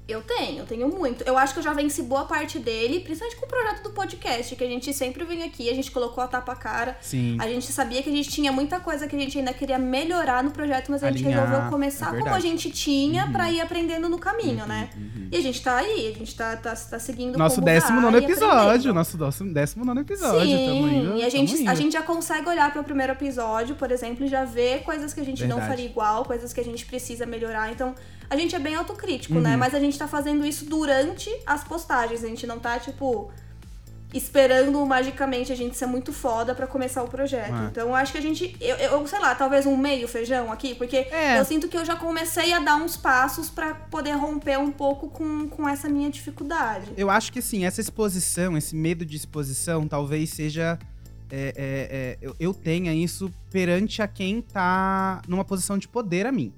Eu 0.09 0.21
tenho, 0.21 0.59
eu 0.59 0.65
tenho 0.65 0.87
muito. 0.87 1.23
Eu 1.23 1.37
acho 1.37 1.53
que 1.53 1.59
eu 1.59 1.63
já 1.63 1.71
venci 1.71 2.01
boa 2.01 2.25
parte 2.25 2.57
dele, 2.57 2.99
principalmente 2.99 3.39
com 3.39 3.45
o 3.45 3.49
projeto 3.49 3.83
do 3.83 3.91
podcast, 3.91 4.55
que 4.55 4.63
a 4.63 4.67
gente 4.67 4.91
sempre 4.91 5.23
vem 5.23 5.43
aqui, 5.43 5.69
a 5.69 5.75
gente 5.75 5.91
colocou 5.91 6.23
a 6.23 6.27
tapa 6.27 6.55
cara. 6.55 6.97
Sim. 6.99 7.37
A 7.39 7.47
gente 7.47 7.71
sabia 7.71 8.01
que 8.01 8.09
a 8.09 8.13
gente 8.13 8.29
tinha 8.29 8.51
muita 8.51 8.79
coisa 8.79 9.07
que 9.07 9.15
a 9.15 9.19
gente 9.19 9.37
ainda 9.37 9.53
queria 9.53 9.77
melhorar 9.77 10.43
no 10.43 10.49
projeto, 10.49 10.89
mas 10.89 11.03
a 11.03 11.11
gente 11.11 11.25
Alinhar, 11.25 11.45
resolveu 11.45 11.69
começar 11.69 12.15
é 12.15 12.19
como 12.19 12.33
a 12.33 12.39
gente 12.39 12.71
tinha 12.71 13.27
pra 13.31 13.51
ir 13.51 13.61
aprendendo 13.61 14.09
no 14.09 14.17
caminho, 14.17 14.65
né? 14.65 14.89
E 15.31 15.37
a 15.37 15.41
gente 15.41 15.61
tá 15.61 15.77
aí, 15.77 16.11
a 16.13 16.17
gente 16.17 16.35
tá, 16.35 16.57
tá, 16.57 16.75
tá 16.75 16.97
seguindo 16.97 17.37
Nosso 17.37 17.61
décimo 17.61 18.01
nono 18.01 18.17
episódio. 18.17 18.93
Nosso 18.93 19.15
décimo, 19.45 19.85
nono 19.85 20.01
episódio. 20.01 20.41
Sim, 20.41 20.99
indo, 20.99 21.17
e 21.17 21.23
a 21.23 21.29
gente, 21.29 21.67
a 21.67 21.75
gente 21.75 21.93
já 21.93 22.01
consegue 22.01 22.49
olhar 22.49 22.71
para 22.71 22.81
o 22.81 22.83
primeiro 22.83 23.13
episódio, 23.13 23.75
por 23.75 23.91
exemplo, 23.91 24.25
e 24.25 24.27
já 24.27 24.43
ver 24.43 24.81
coisas 24.81 25.13
que 25.13 25.19
a 25.19 25.25
gente 25.25 25.41
não 25.45 25.57
Verdade. 25.57 25.69
faria 25.69 25.85
igual, 25.85 26.25
coisas 26.25 26.51
que 26.51 26.59
a 26.59 26.63
gente 26.63 26.85
precisa 26.85 27.27
melhorar. 27.27 27.71
Então, 27.71 27.93
a 28.29 28.35
gente 28.37 28.55
é 28.55 28.59
bem 28.59 28.75
autocrítico, 28.75 29.35
Uhum. 29.35 29.41
né? 29.41 29.57
Mas 29.57 29.73
a 29.73 29.79
gente 29.79 29.97
tá 29.97 30.07
fazendo 30.07 30.45
isso 30.45 30.65
durante 30.65 31.29
as 31.45 31.63
postagens. 31.63 32.23
A 32.23 32.27
gente 32.27 32.45
não 32.45 32.59
tá, 32.59 32.77
tipo, 32.79 33.31
esperando 34.13 34.83
magicamente 34.85 35.51
a 35.51 35.55
gente 35.55 35.77
ser 35.77 35.85
muito 35.85 36.11
foda 36.11 36.55
pra 36.55 36.65
começar 36.65 37.03
o 37.03 37.07
projeto. 37.07 37.53
É. 37.53 37.65
Então, 37.67 37.89
eu 37.89 37.95
acho 37.95 38.11
que 38.11 38.17
a 38.17 38.21
gente. 38.21 38.55
Eu, 38.59 38.75
eu 38.77 39.07
sei 39.07 39.19
lá, 39.19 39.35
talvez 39.35 39.65
um 39.67 39.77
meio 39.77 40.07
feijão 40.07 40.51
aqui, 40.51 40.73
porque 40.73 40.97
É. 40.97 41.39
eu 41.39 41.45
sinto 41.45 41.67
que 41.67 41.77
eu 41.77 41.85
já 41.85 41.95
comecei 41.95 42.51
a 42.53 42.59
dar 42.59 42.75
uns 42.77 42.97
passos 42.97 43.49
pra 43.49 43.75
poder 43.75 44.13
romper 44.13 44.57
um 44.57 44.71
pouco 44.71 45.09
com, 45.09 45.47
com 45.47 45.67
essa 45.69 45.87
minha 45.87 46.09
dificuldade. 46.09 46.91
Eu 46.97 47.09
acho 47.09 47.31
que 47.31 47.41
sim, 47.41 47.65
essa 47.65 47.81
exposição, 47.81 48.57
esse 48.57 48.75
medo 48.75 49.05
de 49.05 49.15
exposição, 49.15 49.87
talvez 49.87 50.31
seja. 50.31 50.79
é, 51.31 51.53
é, 51.55 51.55
é, 51.55 52.17
eu, 52.19 52.35
eu 52.39 52.53
tenha 52.55 52.91
isso 52.91 53.31
perante 53.51 54.01
a 54.01 54.07
quem 54.07 54.41
tá 54.41 55.21
numa 55.27 55.45
posição 55.45 55.77
de 55.77 55.87
poder 55.87 56.25
a 56.25 56.31
mim. 56.31 56.51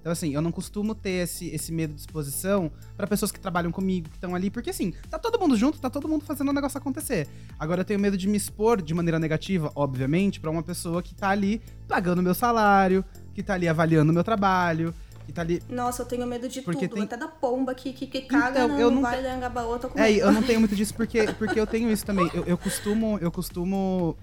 Então, 0.00 0.10
assim, 0.10 0.32
eu 0.34 0.40
não 0.40 0.50
costumo 0.50 0.94
ter 0.94 1.10
esse, 1.24 1.48
esse 1.48 1.70
medo 1.70 1.92
de 1.92 2.00
exposição 2.00 2.72
pra 2.96 3.06
pessoas 3.06 3.30
que 3.30 3.38
trabalham 3.38 3.70
comigo, 3.70 4.08
que 4.08 4.16
estão 4.16 4.34
ali, 4.34 4.48
porque 4.50 4.70
assim, 4.70 4.92
tá 5.10 5.18
todo 5.18 5.38
mundo 5.38 5.54
junto, 5.56 5.78
tá 5.78 5.90
todo 5.90 6.08
mundo 6.08 6.24
fazendo 6.24 6.48
o 6.48 6.52
negócio 6.54 6.78
acontecer. 6.78 7.28
Agora 7.58 7.82
eu 7.82 7.84
tenho 7.84 8.00
medo 8.00 8.16
de 8.16 8.26
me 8.26 8.36
expor 8.38 8.80
de 8.80 8.94
maneira 8.94 9.18
negativa, 9.18 9.70
obviamente, 9.74 10.40
pra 10.40 10.50
uma 10.50 10.62
pessoa 10.62 11.02
que 11.02 11.14
tá 11.14 11.28
ali 11.28 11.60
pagando 11.86 12.22
meu 12.22 12.34
salário, 12.34 13.04
que 13.34 13.42
tá 13.42 13.52
ali 13.54 13.68
avaliando 13.68 14.10
meu 14.10 14.24
trabalho, 14.24 14.94
que 15.26 15.32
tá 15.34 15.42
ali 15.42 15.62
Nossa, 15.68 16.00
eu 16.00 16.06
tenho 16.06 16.26
medo 16.26 16.48
de 16.48 16.62
Porque 16.62 16.88
tudo. 16.88 16.94
tem- 16.96 17.04
Até 17.04 17.18
da 17.18 17.28
pomba 17.28 17.74
que, 17.74 17.92
que, 17.92 18.06
que 18.06 18.22
caga 18.22 18.64
Então, 18.64 18.80
eu 18.80 18.90
não 18.90 19.02
Vale 19.02 19.22
da 19.22 19.34
Angabaú, 19.34 19.72
eu 19.72 19.78
tô 19.78 19.88
com 19.90 19.98
É, 19.98 20.04
medo. 20.04 20.14
e 20.16 20.18
eu 20.20 20.32
não 20.32 20.42
tenho 20.42 20.60
muito 20.60 20.74
disso 20.74 20.94
porque, 20.94 21.24
porque 21.34 21.60
eu 21.60 21.66
tenho 21.66 21.90
isso 21.92 22.06
também. 22.06 22.28
Eu, 22.32 22.44
eu 22.46 22.56
costumo. 22.56 23.18
Eu 23.20 23.30
costumo. 23.30 24.16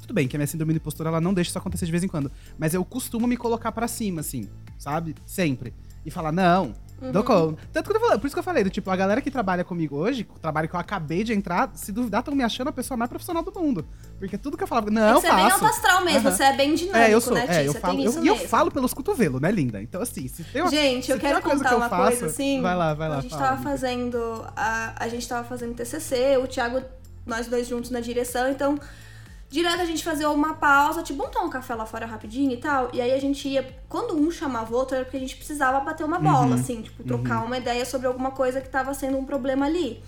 Tudo 0.00 0.14
bem 0.14 0.26
que 0.26 0.36
a 0.36 0.38
minha 0.38 0.46
síndrome 0.46 0.72
do 0.72 0.76
impostor 0.76 1.06
ela 1.06 1.20
não 1.20 1.34
deixa 1.34 1.50
isso 1.50 1.58
acontecer 1.58 1.84
de 1.84 1.90
vez 1.92 2.02
em 2.02 2.08
quando. 2.08 2.30
Mas 2.56 2.72
eu 2.72 2.82
costumo 2.84 3.26
me 3.26 3.36
colocar 3.36 3.70
pra 3.72 3.86
cima, 3.86 4.20
assim, 4.20 4.48
sabe? 4.78 5.14
Sempre. 5.26 5.74
E 6.06 6.10
falar, 6.10 6.32
não. 6.32 6.72
Uhum. 7.00 7.12
Dou 7.12 7.22
conta. 7.22 7.62
Tanto 7.72 7.90
que 7.90 7.96
eu 7.96 8.00
falei, 8.00 8.18
por 8.18 8.26
isso 8.26 8.34
que 8.34 8.40
eu 8.40 8.42
falei, 8.44 8.64
do 8.64 8.70
tipo, 8.70 8.90
a 8.90 8.96
galera 8.96 9.20
que 9.20 9.30
trabalha 9.30 9.62
comigo 9.62 9.94
hoje, 9.96 10.26
o 10.34 10.38
trabalho 10.40 10.68
que 10.68 10.74
eu 10.74 10.80
acabei 10.80 11.22
de 11.22 11.32
entrar, 11.32 11.70
se 11.74 11.92
duvidar, 11.92 12.20
estão 12.20 12.34
me 12.34 12.42
achando 12.42 12.68
a 12.68 12.72
pessoa 12.72 12.96
mais 12.98 13.08
profissional 13.08 13.40
do 13.44 13.52
mundo. 13.52 13.86
Porque 14.18 14.36
tudo 14.36 14.56
que 14.56 14.64
eu 14.64 14.66
falava, 14.66 14.90
não, 14.90 15.14
eu 15.14 15.20
você 15.20 15.28
é 15.28 15.34
bem 15.36 15.44
faço. 15.50 15.64
alto 15.64 15.76
astral 15.76 16.04
mesmo, 16.04 16.26
Aham. 16.28 16.36
você 16.36 16.42
é 16.42 16.56
bem 16.56 16.74
dinâmico, 16.74 16.98
É, 16.98 17.14
eu 17.14 17.20
sou. 17.20 17.34
né? 17.34 17.46
É, 17.48 17.68
eu 17.68 17.72
você 17.72 17.78
falo. 17.78 18.02
eu- 18.02 18.24
E 18.24 18.26
eu, 18.26 18.36
falo 18.36 18.70
pelos 18.72 18.92
cotovelos, 18.92 19.40
né, 19.40 19.48
linda? 19.52 19.80
Então, 19.80 20.02
assim, 20.02 20.26
se 20.26 20.42
tem 20.42 20.60
uma. 20.60 20.70
Gente, 20.72 21.08
eu 21.12 21.20
quero 21.20 21.40
contar 21.40 21.68
que 21.68 21.74
eu 21.74 21.78
uma 21.78 21.88
faço, 21.88 22.02
coisa 22.18 22.26
assim. 22.26 22.60
Vai 22.60 22.74
lá, 22.74 22.94
vai 22.94 23.08
lá. 23.08 23.18
A 23.18 23.20
gente 23.20 23.30
fala, 23.30 23.42
tava 23.42 23.54
amiga. 23.54 23.70
fazendo. 23.70 24.44
A, 24.56 24.94
a 25.04 25.08
gente 25.08 25.28
tava 25.28 25.46
fazendo 25.46 25.74
TCC, 25.74 26.36
o 26.42 26.48
Thiago, 26.48 26.82
nós 27.24 27.46
dois 27.46 27.68
juntos 27.68 27.90
na 27.92 28.00
direção, 28.00 28.50
então. 28.50 28.76
Direto 29.50 29.80
a 29.80 29.84
gente 29.86 30.04
fazia 30.04 30.28
uma 30.30 30.54
pausa, 30.54 31.02
tipo, 31.02 31.18
vamos 31.18 31.32
tomar 31.32 31.46
um 31.46 31.50
café 31.50 31.74
lá 31.74 31.86
fora 31.86 32.04
rapidinho 32.04 32.52
e 32.52 32.58
tal. 32.58 32.90
E 32.92 33.00
aí 33.00 33.12
a 33.12 33.18
gente 33.18 33.48
ia. 33.48 33.66
Quando 33.88 34.14
um 34.14 34.30
chamava 34.30 34.72
o 34.74 34.76
outro, 34.76 34.94
era 34.94 35.04
porque 35.06 35.16
a 35.16 35.20
gente 35.20 35.36
precisava 35.36 35.80
bater 35.80 36.04
uma 36.04 36.18
bola, 36.18 36.48
Uhum. 36.48 36.54
assim, 36.54 36.82
tipo, 36.82 37.02
trocar 37.02 37.42
uma 37.44 37.56
ideia 37.56 37.84
sobre 37.86 38.06
alguma 38.06 38.30
coisa 38.30 38.60
que 38.60 38.68
tava 38.68 38.92
sendo 38.92 39.16
um 39.16 39.24
problema 39.24 39.64
ali. 39.64 40.02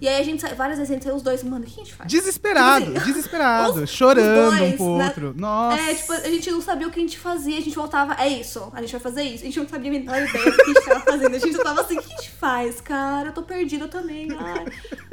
E 0.00 0.08
aí 0.08 0.20
a 0.20 0.24
gente 0.24 0.40
sa- 0.40 0.54
várias 0.54 0.78
vezes 0.78 0.90
a 0.90 0.94
gente 0.94 1.04
saiu 1.04 1.16
os 1.16 1.22
dois, 1.22 1.42
mano, 1.42 1.64
o 1.64 1.68
que 1.68 1.80
a 1.80 1.84
gente 1.84 1.94
faz? 1.94 2.10
Desesperado, 2.10 2.86
Tipo 2.86 2.98
assim, 2.98 3.06
desesperado, 3.12 3.82
os- 3.82 3.90
chorando 3.90 4.50
os 4.52 4.58
dois, 4.58 4.72
um 4.72 4.76
pro 4.76 4.96
né? 4.96 5.04
outro. 5.06 5.34
Nossa. 5.36 5.80
É, 5.82 5.94
tipo, 5.94 6.12
a 6.12 6.20
gente 6.30 6.50
não 6.50 6.60
sabia 6.62 6.88
o 6.88 6.90
que 6.90 6.98
a 6.98 7.02
gente 7.02 7.18
fazia, 7.18 7.58
a 7.58 7.60
gente 7.60 7.74
voltava, 7.76 8.14
é 8.18 8.28
isso, 8.28 8.70
a 8.72 8.80
gente 8.80 8.92
vai 8.92 9.00
fazer 9.00 9.22
isso. 9.22 9.42
A 9.42 9.46
gente 9.46 9.58
não 9.60 9.68
sabia 9.68 9.90
a 9.90 9.92
menor 9.92 10.16
ideia 10.16 10.44
do 10.50 10.56
que 10.56 10.62
a 10.62 10.66
gente 10.66 10.84
tava 10.84 11.00
fazendo. 11.00 11.34
A 11.34 11.38
gente 11.38 11.58
tava 11.58 11.80
assim, 11.82 11.98
o 11.98 12.02
que 12.02 12.12
a 12.12 12.16
gente 12.16 12.30
faz, 12.30 12.80
cara? 12.80 13.28
Eu 13.28 13.32
tô 13.32 13.42
perdida 13.42 13.88
também. 13.88 14.28
Ai. 14.38 14.64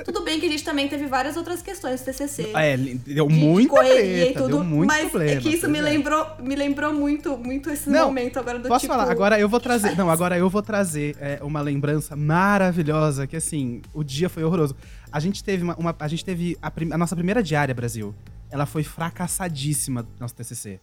Tudo 0.05 0.21
bem 0.23 0.39
que 0.39 0.45
a 0.45 0.49
gente 0.49 0.63
também 0.63 0.87
teve 0.87 1.05
várias 1.07 1.35
outras 1.35 1.61
questões 1.61 1.99
no 1.99 2.05
TCC. 2.05 2.51
É, 2.55 2.77
deu 2.77 3.27
de 3.27 3.33
muita 3.33 3.69
correria 3.69 4.25
treta, 4.33 4.47
deu 4.47 4.63
muito 4.63 4.87
mas 4.87 5.09
problema. 5.09 5.31
é 5.39 5.41
que 5.41 5.49
isso 5.49 5.67
me 5.69 5.79
é. 5.79 5.81
lembrou, 5.81 6.25
me 6.39 6.55
lembrou 6.55 6.93
muito, 6.93 7.37
muito 7.37 7.69
esse 7.69 7.89
Não, 7.89 8.05
momento 8.07 8.39
agora 8.39 8.57
do 8.59 8.67
Posso 8.69 8.81
tipo... 8.85 8.93
falar? 8.93 9.11
Agora 9.11 9.39
eu 9.39 9.49
vou 9.49 9.59
trazer. 9.59 9.97
Não, 9.97 10.09
agora 10.09 10.37
eu 10.37 10.49
vou 10.49 10.61
trazer 10.61 11.15
é, 11.19 11.39
uma 11.41 11.59
lembrança 11.61 12.15
maravilhosa, 12.15 13.27
que 13.27 13.35
assim, 13.35 13.81
o 13.93 14.03
dia 14.03 14.29
foi 14.29 14.43
horroroso. 14.43 14.75
A 15.11 15.19
gente 15.19 15.43
teve 15.43 15.63
uma. 15.63 15.75
uma- 15.75 15.95
a 15.99 16.07
gente 16.07 16.23
teve 16.25 16.57
a, 16.61 16.69
prim- 16.69 16.91
a 16.91 16.97
nossa 16.97 17.15
primeira 17.15 17.41
diária, 17.41 17.73
Brasil. 17.73 18.13
Ela 18.49 18.65
foi 18.65 18.83
fracassadíssima 18.83 20.03
do 20.03 20.09
nosso 20.19 20.35
TCC. 20.35 20.79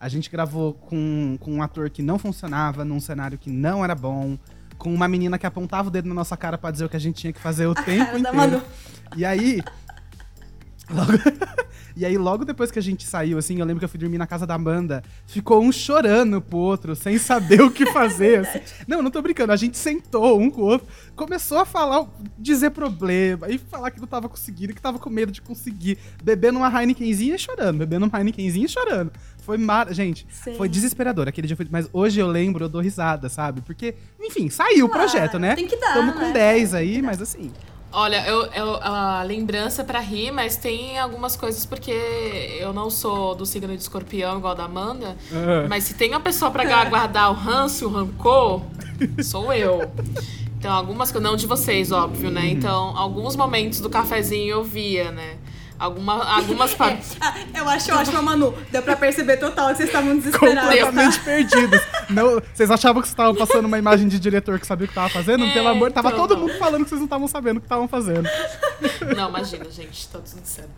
A 0.00 0.08
gente 0.08 0.28
gravou 0.30 0.74
com, 0.74 1.36
com 1.40 1.52
um 1.54 1.62
ator 1.62 1.88
que 1.88 2.02
não 2.02 2.18
funcionava, 2.18 2.84
num 2.84 3.00
cenário 3.00 3.38
que 3.38 3.48
não 3.50 3.84
era 3.84 3.94
bom, 3.94 4.36
com 4.76 4.92
uma 4.92 5.06
menina 5.06 5.38
que 5.38 5.46
apontava 5.46 5.88
o 5.88 5.90
dedo 5.90 6.08
na 6.08 6.14
nossa 6.14 6.36
cara 6.36 6.58
pra 6.58 6.70
dizer 6.70 6.84
o 6.84 6.88
que 6.88 6.96
a 6.96 7.00
gente 7.00 7.16
tinha 7.16 7.32
que 7.32 7.40
fazer 7.40 7.66
o 7.66 7.70
a 7.72 7.74
tempo 7.82 8.16
inteiro. 8.18 8.62
E 9.16 9.24
aí. 9.24 9.62
Logo... 10.90 11.12
e 11.96 12.04
aí, 12.04 12.16
logo 12.18 12.44
depois 12.44 12.70
que 12.70 12.78
a 12.78 12.82
gente 12.82 13.06
saiu, 13.06 13.38
assim, 13.38 13.58
eu 13.58 13.64
lembro 13.64 13.78
que 13.78 13.84
eu 13.84 13.88
fui 13.88 13.98
dormir 13.98 14.18
na 14.18 14.26
casa 14.26 14.46
da 14.46 14.54
Amanda. 14.54 15.02
Ficou 15.26 15.62
um 15.62 15.72
chorando 15.72 16.40
pro 16.40 16.58
outro, 16.58 16.94
sem 16.94 17.18
saber 17.18 17.62
o 17.62 17.70
que 17.70 17.86
fazer. 17.92 18.40
assim. 18.40 18.60
Não, 18.86 19.02
não 19.02 19.10
tô 19.10 19.20
brincando. 19.22 19.52
A 19.52 19.56
gente 19.56 19.76
sentou 19.78 20.38
um 20.40 20.50
com 20.50 20.62
o 20.62 20.64
outro, 20.64 20.86
começou 21.16 21.58
a 21.58 21.64
falar, 21.64 22.06
dizer 22.38 22.70
problema, 22.70 23.48
e 23.48 23.58
falar 23.58 23.90
que 23.90 24.00
não 24.00 24.06
tava 24.06 24.28
conseguindo, 24.28 24.74
que 24.74 24.80
tava 24.80 24.98
com 24.98 25.08
medo 25.10 25.32
de 25.32 25.40
conseguir. 25.40 25.98
Bebendo 26.22 26.58
uma 26.58 26.80
Heinekenzinha 26.80 27.34
e 27.34 27.38
chorando, 27.38 27.78
bebendo 27.78 28.06
uma 28.06 28.18
Heinekenzinha 28.18 28.66
e 28.66 28.68
chorando. 28.68 29.12
Foi 29.42 29.58
mar... 29.58 29.92
Gente, 29.92 30.26
Sim. 30.30 30.54
foi 30.56 30.68
desesperador. 30.68 31.28
Aquele 31.28 31.46
dia 31.46 31.56
foi. 31.56 31.66
Mas 31.70 31.88
hoje 31.92 32.18
eu 32.18 32.26
lembro, 32.26 32.64
eu 32.64 32.68
dou 32.68 32.80
risada, 32.80 33.28
sabe? 33.28 33.60
Porque, 33.60 33.94
enfim, 34.20 34.48
saiu 34.48 34.86
o 34.86 34.88
Claro, 34.88 35.08
projeto, 35.08 35.38
né? 35.38 35.54
tem 35.54 35.68
que 35.68 35.76
dar, 35.76 35.92
Tamo 35.94 36.12
com 36.14 36.20
né? 36.20 36.32
10 36.32 36.70
Tem 36.70 36.78
aí, 36.80 36.94
que 36.96 37.02
dar. 37.02 37.06
mas 37.06 37.20
assim. 37.20 37.52
Olha, 37.96 38.26
eu, 38.26 38.46
eu- 38.46 38.76
a 38.82 39.22
lembrança 39.22 39.84
pra 39.84 40.00
rir, 40.00 40.32
mas 40.32 40.56
tem 40.56 40.98
algumas 40.98 41.36
coisas 41.36 41.64
porque 41.64 41.92
eu 42.58 42.72
não 42.72 42.90
sou 42.90 43.34
do 43.36 43.46
signo 43.46 43.68
de 43.74 43.80
escorpião 43.82 44.36
igual 44.38 44.52
a 44.52 44.56
da 44.56 44.64
Amanda. 44.64 45.16
Ah. 45.32 45.66
Mas 45.68 45.84
se 45.84 45.94
tem 45.94 46.10
uma 46.10 46.18
pessoa 46.20 46.50
pra 46.50 46.64
guardar 46.88 47.30
o 47.30 47.34
ranço, 47.34 47.86
o 47.86 47.90
rancor, 47.92 48.62
sou 49.22 49.52
eu. 49.52 49.90
Então, 50.58 50.72
algumas 50.72 51.12
coisas. 51.12 51.30
Não 51.30 51.36
de 51.36 51.46
vocês, 51.46 51.92
óbvio, 51.92 52.30
né? 52.30 52.46
Então, 52.48 52.96
alguns 52.96 53.36
momentos 53.36 53.80
do 53.80 53.88
cafezinho 53.88 54.50
eu 54.50 54.64
via, 54.64 55.12
né? 55.12 55.36
Alguma, 55.84 56.36
algumas 56.36 56.72
partes. 56.76 57.16
Ah, 57.20 57.34
eu 57.54 57.68
acho 57.68 57.92
ótimo, 57.94 58.22
Manu. 58.22 58.54
Deu 58.70 58.82
pra 58.82 58.96
perceber 58.96 59.36
total 59.36 59.68
que 59.68 59.76
vocês 59.76 59.88
estavam 59.88 60.16
desesperados. 60.16 60.62
completamente 60.64 61.20
perdidos. 61.20 61.80
Não, 62.08 62.40
vocês 62.54 62.70
achavam 62.70 63.02
que 63.02 63.08
vocês 63.08 63.12
estavam 63.12 63.34
passando 63.34 63.66
uma 63.66 63.78
imagem 63.78 64.08
de 64.08 64.18
diretor 64.18 64.58
que 64.58 64.66
sabia 64.66 64.86
o 64.86 64.88
que 64.88 64.94
tava 64.94 65.08
fazendo? 65.10 65.44
É, 65.44 65.52
Pelo 65.52 65.68
amor, 65.68 65.92
tava 65.92 66.08
então, 66.08 66.20
todo 66.20 66.34
não. 66.34 66.46
mundo 66.46 66.58
falando 66.58 66.84
que 66.84 66.88
vocês 66.88 67.00
não 67.00 67.06
estavam 67.06 67.28
sabendo 67.28 67.58
o 67.58 67.60
que 67.60 67.66
estavam 67.66 67.86
fazendo. 67.86 68.28
Não, 69.16 69.28
imagina, 69.28 69.64
gente, 69.70 70.08
tá 70.08 70.18
tudo 70.18 70.44
certo. 70.44 70.70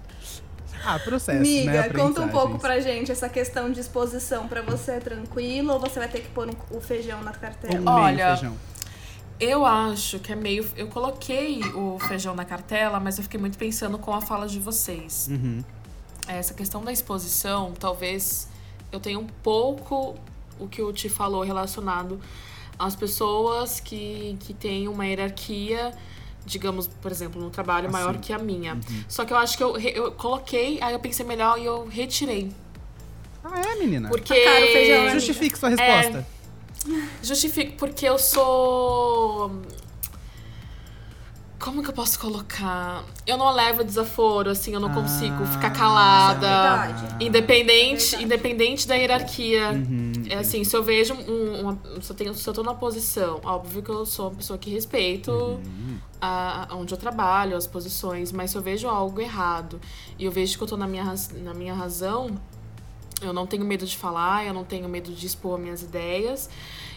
Ah, 0.85 0.99
processo, 0.99 1.40
Miga, 1.40 1.73
né? 1.73 1.88
conta 1.90 2.21
um 2.21 2.29
pouco 2.29 2.59
pra 2.59 2.79
gente 2.81 3.11
essa 3.11 3.29
questão 3.29 3.71
de 3.73 3.81
exposição 3.81 4.47
pra 4.47 4.62
você 4.62 4.92
é 4.92 5.01
tranquilo 5.01 5.73
ou 5.73 5.81
você 5.81 5.99
vai 5.99 6.09
ter 6.09 6.21
que 6.21 6.29
pôr 6.29 6.49
um- 6.49 6.77
o 6.77 6.81
feijão 6.81 7.21
na 7.23 7.31
Ou 7.33 7.37
cartela? 7.37 7.81
um 7.81 7.88
Olha, 8.03 8.37
feijão. 8.37 8.57
Eu 9.38 9.66
acho 9.66 10.18
que 10.18 10.33
é 10.33 10.37
meio. 10.37 10.66
Eu 10.77 10.87
coloquei 10.88 11.61
o 11.75 11.99
feijão 11.99 12.35
na 12.35 12.44
cartela, 12.44 12.99
mas 12.99 13.18
eu 13.18 13.25
fiquei 13.25 13.38
muito 13.38 13.59
pensando 13.59 13.99
com 13.99 14.12
a 14.12 14.20
fala 14.20 14.46
de 14.46 14.59
vocês. 14.59 15.29
Uhum. 15.31 15.62
essa 16.27 16.55
questão 16.55 16.83
da 16.83 16.90
exposição, 16.90 17.72
talvez 17.79 18.49
eu 18.90 18.99
tenha 18.99 19.18
um 19.18 19.27
pouco 19.27 20.16
o 20.59 20.66
que 20.66 20.83
o 20.83 20.92
Ti 20.92 21.09
falou 21.09 21.42
relacionado 21.42 22.18
às 22.79 22.96
pessoas 22.96 23.79
que, 23.79 24.37
que 24.40 24.55
têm 24.55 24.88
uma 24.88 25.07
hierarquia, 25.07 25.92
digamos, 26.44 26.87
por 26.87 27.11
exemplo, 27.11 27.40
no 27.40 27.51
trabalho 27.51 27.90
maior 27.90 28.11
Assim. 28.11 28.20
que 28.20 28.33
a 28.33 28.38
minha. 28.38 28.79
Só 29.09 29.25
que 29.25 29.33
eu 29.33 29.37
acho 29.37 29.57
que 29.57 29.62
eu, 29.62 29.79
eu 29.79 30.12
coloquei, 30.12 30.79
aí 30.81 30.92
eu 30.94 30.99
pensei 30.99 31.25
melhor 31.27 31.59
e 31.59 31.64
eu 31.64 31.87
retirei. 31.87 32.51
Ah, 33.44 33.61
é, 33.61 33.75
menina? 33.77 34.09
Porque. 34.09 34.35
Tá 34.35 34.51
caro 34.53 34.64
o 34.64 34.72
feijão, 34.72 35.05
né? 35.05 35.12
Justifique 35.12 35.59
sua 35.59 35.68
resposta. 35.68 36.27
Justifico 37.22 37.77
porque 37.77 38.07
eu 38.07 38.18
sou. 38.18 39.51
Como 41.59 41.83
que 41.83 41.88
eu 41.88 41.94
posso 41.94 42.18
colocar? 42.20 43.03
Eu 43.27 43.37
não 43.38 43.51
levo 43.51 43.83
desaforo, 43.83 44.51
assim, 44.51 44.75
eu 44.75 44.79
não 44.81 44.92
consigo 44.92 45.42
Ah, 45.42 45.46
ficar 45.46 45.70
calada. 45.70 46.46
é 46.46 46.51
verdade. 46.51 47.25
Independente, 47.25 47.92
É 48.14 48.18
verdade. 48.18 48.25
independente 48.25 48.87
da 48.87 48.94
hierarquia. 48.94 49.70
Uhum. 49.72 50.12
É 50.29 50.35
assim, 50.37 50.62
se 50.64 50.77
eu 50.77 50.83
vejo 50.83 51.14
um, 51.14 51.61
uma. 51.62 51.79
Se 52.03 52.12
eu, 52.12 52.16
tenho, 52.16 52.35
se 52.35 52.46
eu 52.49 52.53
tô 52.53 52.62
numa 52.62 52.75
posição, 52.75 53.40
óbvio 53.42 53.83
que 53.83 53.88
eu 53.90 54.05
sou 54.05 54.29
uma 54.29 54.37
pessoa 54.37 54.59
que 54.59 54.68
respeito 54.70 55.31
Uhum. 55.33 55.96
a, 56.20 56.68
onde 56.72 56.92
eu 56.92 56.99
trabalho, 56.99 57.57
as 57.57 57.66
posições, 57.66 58.31
mas 58.33 58.51
se 58.51 58.59
eu 58.59 58.62
vejo 58.62 58.87
algo 58.87 59.18
errado 59.20 59.81
e 60.18 60.27
eu 60.27 60.31
vejo 60.31 60.59
que 60.59 60.62
eu 60.62 60.68
tô 60.68 60.77
na 60.77 60.87
minha, 60.87 61.14
na 61.42 61.55
minha 61.55 61.75
razão, 61.75 62.37
eu 63.20 63.33
não 63.33 63.46
tenho 63.46 63.64
medo 63.64 63.87
de 63.87 63.96
falar, 63.96 64.46
eu 64.46 64.52
não 64.52 64.64
tenho 64.64 64.88
medo 64.88 65.12
de 65.12 65.26
expor 65.26 65.59
minhas 65.59 65.83
ideias. 65.83 66.48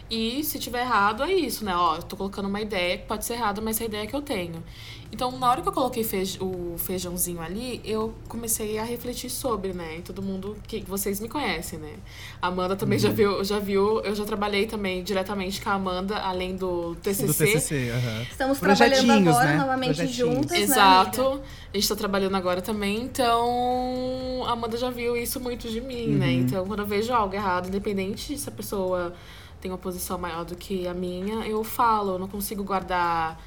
E 0.09 0.43
se 0.43 0.57
tiver 0.57 0.81
errado, 0.81 1.23
é 1.23 1.31
isso, 1.31 1.63
né? 1.63 1.75
Ó, 1.75 1.97
eu 1.97 2.03
tô 2.03 2.15
colocando 2.17 2.47
uma 2.47 2.59
ideia 2.61 2.97
que 2.97 3.05
pode 3.05 3.23
ser 3.25 3.33
errada, 3.33 3.61
mas 3.61 3.79
é 3.79 3.83
a 3.83 3.87
ideia 3.87 4.07
que 4.07 4.15
eu 4.15 4.21
tenho. 4.21 4.63
Então, 5.11 5.31
na 5.39 5.49
hora 5.49 5.61
que 5.61 5.67
eu 5.67 5.71
coloquei 5.71 6.03
feij- 6.03 6.37
o 6.39 6.75
feijãozinho 6.77 7.41
ali, 7.41 7.81
eu 7.83 8.13
comecei 8.27 8.77
a 8.77 8.83
refletir 8.83 9.29
sobre, 9.29 9.73
né? 9.73 9.97
E 9.97 10.01
todo 10.01 10.21
mundo 10.21 10.55
que 10.67 10.81
vocês 10.81 11.19
me 11.19 11.27
conhecem, 11.27 11.79
né? 11.79 11.93
A 12.41 12.47
Amanda 12.47 12.75
também 12.75 12.97
já 12.99 13.09
viu, 13.09 13.43
já 13.43 13.57
viu, 13.57 14.01
eu 14.01 14.13
já 14.13 14.23
trabalhei 14.23 14.67
também 14.67 15.03
diretamente 15.03 15.61
com 15.61 15.69
a 15.69 15.73
Amanda, 15.73 16.17
além 16.17 16.55
do 16.55 16.95
TCC. 17.01 17.25
Do 17.25 17.33
TCC, 17.33 17.89
aham. 17.91 18.21
Estamos 18.31 18.59
trabalhando 18.59 19.11
agora 19.29 19.45
né? 19.47 19.57
novamente 19.57 20.07
juntas, 20.07 20.57
Exato. 20.57 21.21
né, 21.21 21.27
amiga? 21.27 21.43
a 21.73 21.77
gente 21.77 21.89
tá 21.89 21.95
trabalhando 21.95 22.35
agora 22.35 22.61
também, 22.61 23.01
então 23.01 24.43
a 24.47 24.51
Amanda 24.51 24.77
já 24.77 24.89
viu 24.89 25.17
isso 25.17 25.39
muito 25.39 25.69
de 25.69 25.81
mim, 25.81 26.07
né? 26.09 26.27
Uhum. 26.27 26.31
Então 26.33 26.65
quando 26.67 26.81
eu 26.81 26.85
vejo 26.87 27.11
algo 27.13 27.33
errado, 27.33 27.67
independente 27.67 28.37
se 28.37 28.47
a 28.49 28.51
pessoa 28.51 29.13
tem 29.61 29.69
uma 29.71 29.77
posição 29.77 30.17
maior 30.17 30.45
do 30.45 30.55
que 30.55 30.87
a 30.87 30.93
minha, 30.93 31.45
eu 31.45 31.63
falo, 31.63 32.13
eu 32.13 32.19
não 32.19 32.27
consigo 32.27 32.63
guardar. 32.63 33.39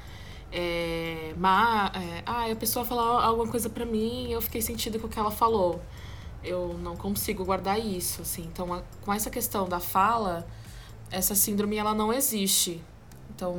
É, 0.51 1.33
má, 1.35 1.91
é, 1.95 2.21
ah, 2.25 2.51
a 2.51 2.55
pessoa 2.55 2.85
falou 2.85 3.17
alguma 3.17 3.47
coisa 3.47 3.69
pra 3.69 3.85
mim 3.85 4.27
e 4.27 4.31
eu 4.33 4.41
fiquei 4.41 4.61
sentida 4.61 4.99
com 4.99 5.07
o 5.07 5.09
que 5.09 5.17
ela 5.17 5.31
falou. 5.31 5.81
Eu 6.43 6.77
não 6.83 6.95
consigo 6.95 7.43
guardar 7.43 7.79
isso, 7.79 8.21
assim. 8.21 8.43
Então, 8.51 8.71
a- 8.73 8.83
com 9.01 9.11
essa 9.11 9.29
questão 9.31 9.67
da 9.67 9.79
fala, 9.79 10.45
essa 11.09 11.33
síndrome 11.33 11.77
ela 11.77 11.93
não 11.95 12.13
existe. 12.13 12.79
Então, 13.35 13.57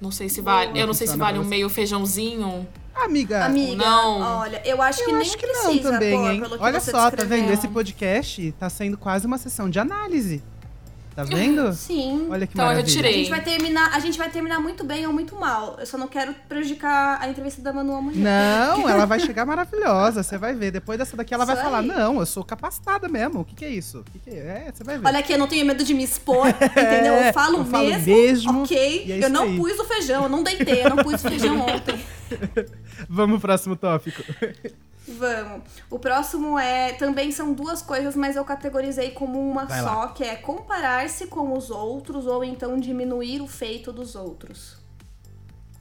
não 0.00 0.12
sei 0.12 0.28
se 0.28 0.40
vale. 0.40 0.78
Eu 0.78 0.86
não 0.86 0.94
sei 0.94 1.06
se 1.08 1.16
vale 1.16 1.38
um 1.38 1.44
meio 1.44 1.68
feijãozinho. 1.68 2.68
Amiga, 2.94 3.44
Amiga, 3.46 3.76
não. 3.76 4.20
olha, 4.40 4.60
eu 4.64 4.82
acho 4.82 5.04
que 5.04 5.10
eu 5.10 5.14
nem 5.14 5.22
acho 5.22 5.36
que 5.38 5.46
precisa 5.46 5.92
não 5.92 5.98
também, 5.98 6.26
hein? 6.34 6.40
pelo 6.40 6.58
que 6.58 6.62
Olha 6.64 6.80
você 6.80 6.90
só, 6.90 6.98
tá 6.98 7.10
descreveu. 7.10 7.38
vendo? 7.46 7.52
Esse 7.52 7.68
podcast 7.68 8.52
tá 8.58 8.68
sendo 8.68 8.98
quase 8.98 9.24
uma 9.26 9.38
sessão 9.38 9.70
de 9.70 9.78
análise. 9.78 10.42
Tá 11.18 11.24
vendo? 11.24 11.72
Sim. 11.74 12.28
Olha 12.30 12.46
que 12.46 12.52
Então, 12.54 12.66
eu 12.66 12.76
maravilha. 12.76 13.08
A 13.08 13.12
gente, 13.12 13.28
vai 13.28 13.40
terminar, 13.42 13.90
a 13.92 13.98
gente 13.98 14.16
vai 14.16 14.30
terminar 14.30 14.60
muito 14.60 14.84
bem 14.84 15.04
ou 15.04 15.12
muito 15.12 15.34
mal. 15.34 15.74
Eu 15.80 15.84
só 15.84 15.98
não 15.98 16.06
quero 16.06 16.32
prejudicar 16.48 17.18
a 17.20 17.28
entrevista 17.28 17.60
da 17.60 17.72
Manu 17.72 17.92
amanhã. 17.96 18.22
Não, 18.76 18.88
ela 18.88 19.02
vai 19.06 19.18
chegar 19.18 19.44
maravilhosa, 19.44 20.22
você 20.22 20.38
vai 20.38 20.54
ver. 20.54 20.70
Depois 20.70 20.96
dessa 20.96 21.16
daqui 21.16 21.34
ela 21.34 21.44
vai 21.44 21.56
Isso 21.56 21.64
falar: 21.64 21.80
aí. 21.80 21.88
Não, 21.88 22.20
eu 22.20 22.26
sou 22.26 22.44
capacitada 22.44 23.08
mesmo. 23.08 23.40
O 23.40 23.44
que, 23.44 23.56
que 23.56 23.64
é 23.64 23.68
isso? 23.68 23.98
O 23.98 24.04
que, 24.04 24.18
que 24.20 24.30
é? 24.30 24.66
É, 24.68 24.72
você 24.72 24.84
vai 24.84 24.96
ver. 24.96 25.08
Olha 25.08 25.18
aqui, 25.18 25.32
eu 25.32 25.38
não 25.38 25.48
tenho 25.48 25.66
medo 25.66 25.82
de 25.82 25.92
me 25.92 26.04
expor, 26.04 26.46
entendeu? 26.54 27.14
Eu 27.14 27.32
falo, 27.32 27.56
É, 27.56 27.60
eu 27.62 27.64
falo 27.64 27.84
mesmo, 27.88 28.14
mesmo, 28.14 28.62
ok? 28.62 29.06
é 29.10 29.24
eu 29.24 29.28
não 29.28 29.42
aí. 29.42 29.56
pus 29.56 29.76
o 29.76 29.84
feijão, 29.86 30.22
eu 30.22 30.28
não 30.28 30.44
deitei, 30.44 30.84
eu 30.84 30.90
não 30.90 30.98
pus 30.98 31.14
o 31.14 31.28
feijão 31.28 31.58
ontem. 31.62 31.98
Vamos 33.08 33.38
pro 33.38 33.48
próximo 33.48 33.74
tópico. 33.76 34.22
Vamos. 35.08 35.62
O 35.88 35.98
próximo 35.98 36.58
é. 36.58 36.92
Também 36.92 37.32
são 37.32 37.52
duas 37.54 37.80
coisas, 37.80 38.14
mas 38.14 38.36
eu 38.36 38.44
categorizei 38.44 39.10
como 39.10 39.38
uma 39.40 39.64
Vai 39.64 39.80
só, 39.80 40.00
lá. 40.00 40.08
que 40.08 40.22
é 40.22 40.36
comparar-se 40.36 41.26
com 41.26 41.56
os 41.56 41.70
outros 41.70 42.26
ou 42.26 42.44
então 42.44 42.78
diminuir 42.78 43.40
o 43.40 43.46
feito 43.46 43.92
dos 43.92 44.14
outros. 44.14 44.76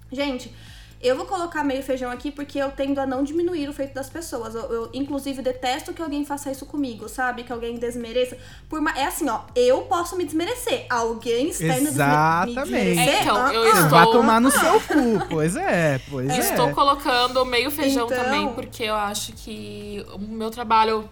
Gente, 0.10 0.56
eu 1.02 1.16
vou 1.16 1.26
colocar 1.26 1.64
meio 1.64 1.84
feijão 1.84 2.10
aqui 2.12 2.32
porque 2.32 2.58
eu 2.58 2.72
tendo 2.72 3.00
a 3.00 3.06
não 3.06 3.24
diminuir 3.24 3.70
o 3.70 3.74
feito 3.74 3.94
das 3.94 4.10
pessoas. 4.10 4.56
Eu, 4.56 4.62
eu, 4.72 4.90
inclusive, 4.94 5.42
detesto 5.42 5.94
que 5.94 6.02
alguém 6.02 6.26
faça 6.26 6.50
isso 6.52 6.66
comigo, 6.66 7.08
sabe? 7.08 7.44
Que 7.44 7.52
alguém 7.54 7.78
desmereça. 7.78 8.38
Por 8.68 8.82
ma- 8.82 8.98
É 8.98 9.06
assim, 9.06 9.30
ó, 9.30 9.42
eu 9.56 9.82
posso 9.84 10.16
me 10.18 10.26
desmerecer. 10.26 10.86
Alguém 10.90 11.50
externo 11.50 11.74
desme- 11.86 11.90
Exatamente. 12.04 12.56
me 12.56 12.64
desmerecer? 12.64 13.22
Então, 13.22 13.36
Ah, 13.38 13.54
eu 13.54 13.64
ah. 13.64 13.68
Estou- 13.68 13.90
vai 13.90 14.06
tomar 14.06 14.42
no 14.42 14.52
seu 14.52 14.74
cu. 14.82 15.28
Pois 15.30 15.56
é, 15.56 16.00
pois 16.10 16.30
é. 16.30 16.40
Estou 16.40 16.72
colocando 16.72 17.46
meio 17.46 17.70
feijão 17.70 18.06
Então- 18.08 18.24
também, 18.24 18.48
porque 18.54 18.84
eu 18.84 18.96
acho 18.96 19.34
que 19.34 20.06
o 20.14 20.20
meu 20.20 20.50
trabalho. 20.50 21.08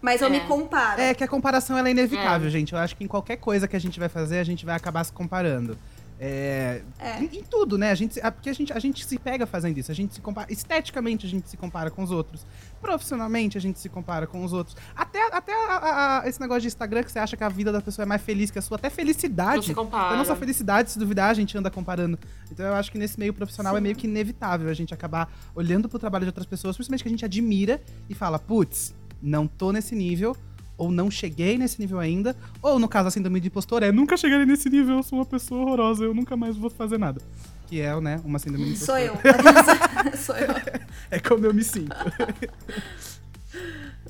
Mas 0.00 0.20
eu 0.20 0.28
É. 0.28 0.30
me 0.30 0.40
comparo. 0.40 1.00
É 1.00 1.12
que 1.12 1.24
a 1.24 1.28
comparação 1.28 1.76
ela 1.76 1.88
é 1.88 1.90
inevitável, 1.90 2.46
É. 2.46 2.50
gente. 2.50 2.72
Eu 2.72 2.78
acho 2.78 2.94
que 2.94 3.02
em 3.02 3.08
qualquer 3.08 3.36
coisa 3.36 3.66
que 3.66 3.74
a 3.74 3.80
gente 3.80 3.98
vai 3.98 4.08
fazer, 4.08 4.38
a 4.38 4.44
gente 4.44 4.64
vai 4.64 4.76
acabar 4.76 5.02
se 5.02 5.12
comparando. 5.12 5.76
É, 6.20 6.82
É. 6.98 7.20
Em, 7.22 7.26
em 7.38 7.44
tudo, 7.44 7.78
né? 7.78 7.90
A 7.90 7.94
gente, 7.94 8.20
porque 8.20 8.50
a 8.50 8.52
gente, 8.52 8.72
a 8.72 8.78
gente 8.78 9.06
se 9.06 9.18
pega 9.18 9.46
fazendo 9.46 9.78
isso. 9.78 9.90
A 9.90 9.94
gente 9.94 10.14
se 10.14 10.20
compara. 10.20 10.52
Esteticamente, 10.52 11.26
a 11.26 11.28
gente 11.28 11.48
se 11.48 11.56
compara 11.56 11.90
com 11.90 12.02
os 12.02 12.10
outros. 12.10 12.44
Profissionalmente, 12.80 13.56
a 13.56 13.60
gente 13.60 13.78
se 13.78 13.88
compara 13.88 14.26
com 14.26 14.44
os 14.44 14.52
outros. 14.52 14.76
Até, 14.96 15.20
até 15.32 15.52
a- 15.52 15.76
a- 15.76 16.22
a- 16.22 16.28
esse 16.28 16.40
negócio 16.40 16.62
de 16.62 16.68
Instagram 16.68 17.02
que 17.02 17.12
você 17.12 17.18
acha 17.18 17.36
que 17.36 17.44
a 17.44 17.48
vida 17.48 17.70
da 17.70 17.80
pessoa 17.80 18.04
é 18.04 18.06
mais 18.06 18.22
feliz 18.22 18.50
que 18.50 18.58
a 18.58 18.62
sua. 18.62 18.76
Até 18.76 18.90
felicidade. 18.90 19.66
Você 19.66 19.74
compara. 19.74 20.14
A 20.14 20.16
nossa 20.16 20.34
felicidade, 20.34 20.90
se 20.90 20.98
duvidar, 20.98 21.30
a 21.30 21.34
gente 21.34 21.56
anda 21.56 21.70
comparando. 21.70 22.18
Então 22.50 22.66
eu 22.66 22.74
acho 22.74 22.90
que 22.90 22.98
nesse 22.98 23.18
meio 23.18 23.32
profissional 23.34 23.76
é 23.76 23.80
meio 23.80 23.94
que 23.94 24.06
inevitável 24.06 24.68
a 24.68 24.74
gente 24.74 24.92
acabar 24.94 25.32
olhando 25.54 25.88
pro 25.88 25.98
trabalho 25.98 26.24
de 26.24 26.28
outras 26.30 26.46
pessoas, 26.46 26.76
principalmente 26.76 27.02
que 27.02 27.08
a 27.08 27.12
gente 27.12 27.24
admira 27.24 27.80
e 28.08 28.14
fala, 28.14 28.38
putz, 28.38 28.94
não 29.20 29.46
tô 29.46 29.72
nesse 29.72 29.94
nível, 29.94 30.36
ou 30.78 30.90
não 30.90 31.10
cheguei 31.10 31.58
nesse 31.58 31.80
nível 31.80 31.98
ainda, 31.98 32.34
ou 32.62 32.78
no 32.78 32.88
caso 32.88 33.08
a 33.08 33.10
síndrome 33.10 33.40
de 33.40 33.48
impostor 33.48 33.82
é 33.82 33.92
nunca 33.92 34.16
chegarei 34.16 34.46
nesse 34.46 34.70
nível, 34.70 34.96
eu 34.96 35.02
sou 35.02 35.18
uma 35.18 35.26
pessoa 35.26 35.60
horrorosa, 35.60 36.04
eu 36.04 36.14
nunca 36.14 36.36
mais 36.36 36.56
vou 36.56 36.70
fazer 36.70 36.96
nada. 36.96 37.20
Que 37.66 37.80
é, 37.80 38.00
né, 38.00 38.20
uma 38.24 38.38
síndrome 38.38 38.64
de 38.64 38.70
impostor. 38.70 38.86
Sou 38.86 38.98
eu. 38.98 39.14
Sou 40.16 40.36
eu. 40.36 40.54
É 41.10 41.18
como 41.18 41.44
eu 41.44 41.52
me 41.52 41.64
sinto. 41.64 41.94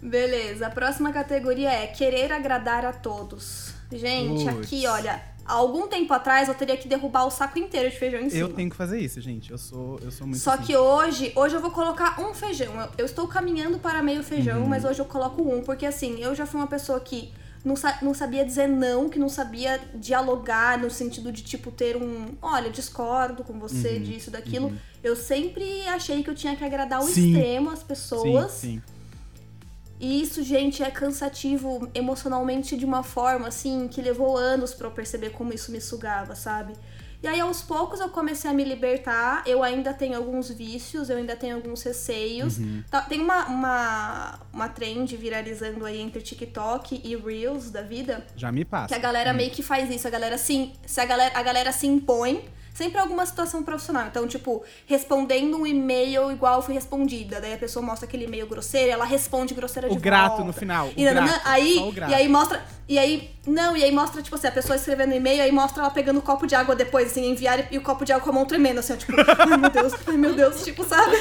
Beleza, 0.01 0.67
a 0.67 0.71
próxima 0.71 1.13
categoria 1.13 1.71
é 1.71 1.87
querer 1.89 2.31
agradar 2.31 2.85
a 2.85 2.93
todos. 2.93 3.75
Gente, 3.91 4.49
aqui, 4.49 4.87
olha, 4.87 5.21
há 5.49 5.53
algum 5.55 5.89
tempo 5.89 6.13
atrás 6.13 6.47
eu 6.49 6.55
teria 6.55 6.77
que 6.77 6.87
derrubar 6.87 7.25
o 7.27 7.31
saco 7.31 7.59
inteiro 7.59 7.91
de 7.91 7.97
feijão 7.99 8.21
em 8.21 8.29
cima. 8.31 8.43
eu 8.43 8.53
tenho 8.53 8.69
que 8.71 8.77
fazer 8.77 9.01
isso, 9.01 9.21
gente. 9.21 9.51
Eu 9.51 9.59
sou, 9.59 9.99
eu 10.03 10.11
sou 10.11 10.27
muito 10.27 10.41
Só 10.41 10.53
assim. 10.53 10.65
que 10.65 10.77
hoje, 10.77 11.33
hoje 11.35 11.57
eu 11.57 11.61
vou 11.61 11.71
colocar 11.71 12.21
um 12.21 12.35
feijão. 12.35 12.79
Eu, 12.81 12.89
eu 12.99 13.07
estou 13.07 13.27
caminhando 13.27 13.79
para 13.79 14.03
meio 14.03 14.23
feijão, 14.23 14.61
Uhum. 14.61 14.69
mas 14.69 14.85
hoje 14.85 15.01
eu 15.01 15.07
coloco 15.07 15.43
um, 15.43 15.63
porque 15.63 15.87
assim, 15.87 16.21
eu 16.21 16.35
já 16.35 16.45
fui 16.47 16.61
uma 16.61 16.67
pessoa 16.67 17.01
que 17.01 17.33
não, 17.65 17.75
sa- 17.75 17.99
não 18.03 18.15
sabia 18.15 18.45
dizer 18.45 18.69
não, 18.69 19.09
que 19.09 19.19
não 19.19 19.29
sabia 19.29 19.81
dialogar 19.95 20.79
no 20.79 20.91
sentido 20.91 21.33
de 21.33 21.43
tipo 21.43 21.71
ter 21.71 21.97
um, 21.97 22.27
olha, 22.41 22.71
discordo 22.71 23.43
com 23.43 23.59
você 23.59 23.95
Uhum, 23.97 24.03
disso, 24.03 24.31
daquilo. 24.31 24.73
Eu 25.03 25.17
sempre 25.17 25.83
achei 25.89 26.23
que 26.23 26.31
eu 26.31 26.35
tinha 26.35 26.55
que 26.55 26.65
agradar 26.65 27.01
ao 27.01 27.07
Sim. 27.07 27.29
extremo 27.33 27.71
as 27.71 27.83
pessoas. 27.83 28.53
Sim, 28.53 28.75
sim. 28.75 28.83
E 30.01 30.21
isso, 30.23 30.43
gente, 30.43 30.83
é 30.83 30.91
cansativo 30.91 31.89
emocionalmente 31.95 32.77
de 32.77 32.85
uma 32.85 33.03
forma, 33.03 33.49
assim, 33.49 33.89
que 33.89 34.01
levou 34.01 34.37
anos 34.37 34.75
pra 34.75 34.87
eu 34.87 34.93
perceber 34.93 35.31
como 35.31 35.53
isso 35.53 35.73
me 35.73 35.81
sugava, 35.81 36.35
sabe? 36.35 36.73
E 37.21 37.27
aí, 37.27 37.41
aos 37.41 37.63
poucos, 37.63 37.99
eu 37.99 38.09
comecei 38.11 38.49
a 38.49 38.55
me 38.55 38.63
libertar. 38.63 39.43
Eu 39.45 39.65
ainda 39.65 39.93
tenho 39.93 40.17
alguns 40.17 40.51
vícios, 40.51 41.11
eu 41.11 41.17
ainda 41.17 41.35
tenho 41.35 41.57
alguns 41.57 41.83
receios. 41.83 42.59
Tá- 42.89 43.03
tem 43.03 43.21
uma, 43.21 43.47
uma, 43.47 44.39
uma 44.53 44.69
trend 44.69 45.17
viralizando 45.17 45.85
aí 45.85 46.01
entre 46.01 46.23
TikTok 46.23 47.01
e 47.05 47.17
Reels 47.17 47.73
da 47.73 47.83
vida, 47.83 48.25
Já 48.37 48.53
me 48.53 48.65
passa. 48.65 48.87
que 48.89 48.95
a 48.95 48.99
galera 48.99 49.33
meio 49.33 49.51
que 49.51 49.65
faz 49.65 49.91
isso. 49.91 50.07
A 50.07 50.11
galera 50.11 50.39
sim, 50.39 50.73
se 50.87 51.01
a 51.01 51.05
galera, 51.05 51.37
a 51.37 51.43
galera 51.43 51.73
se 51.73 51.89
impõe, 51.89 52.45
sempre 52.79 53.01
alguma 53.01 53.27
situação 53.27 53.61
profissional. 53.61 54.07
Então, 54.07 54.25
tipo, 54.29 54.63
respondendo 54.87 55.57
um 55.59 55.67
e-mail 55.67 56.31
igual 56.31 56.63
foi 56.63 56.75
respondida. 56.75 57.41
Daí 57.41 57.53
a 57.55 57.59
pessoa 57.59 57.85
mostra 57.85 58.07
aquele 58.07 58.25
e-mail 58.25 58.47
grosseiro, 58.47 58.93
ela 58.93 59.05
responde 59.05 59.53
grosseira 59.53 59.89
O 59.91 59.97
de 59.97 60.01
grato 60.01 60.37
volta. 60.37 60.45
no 60.45 60.53
final. 60.53 60.89
E, 60.97 61.05
o 61.05 61.11
grato, 61.11 61.41
aí, 61.45 61.77
o 61.79 61.93
e 62.09 62.15
aí 62.15 62.29
mostra. 62.29 62.65
E 62.89 62.97
aí. 62.97 63.31
Não, 63.45 63.77
e 63.77 63.83
aí 63.83 63.91
mostra, 63.91 64.23
tipo 64.23 64.37
assim, 64.37 64.47
a 64.47 64.53
pessoa 64.53 64.77
escrevendo 64.77 65.13
e-mail, 65.13 65.43
aí 65.43 65.51
mostra 65.51 65.83
ela 65.83 65.91
pegando 65.91 66.19
um 66.19 66.23
copo 66.23 66.47
de 66.47 66.55
água 66.55 66.77
depois, 66.77 67.11
assim, 67.11 67.31
enviar 67.33 67.73
e 67.73 67.79
o 67.79 67.83
copo 67.83 68.05
de 68.05 68.13
água 68.13 68.23
com 68.23 68.31
a 68.31 68.33
mão 68.35 68.45
tremendo, 68.47 68.79
assim, 68.79 68.93
ó, 68.93 68.97
tipo, 68.97 69.13
ai 69.39 69.57
meu 69.57 69.71
Deus, 69.71 69.93
ai 70.07 70.17
meu 70.17 70.35
Deus, 70.35 70.63
tipo, 70.65 70.85
sabe? 70.85 71.17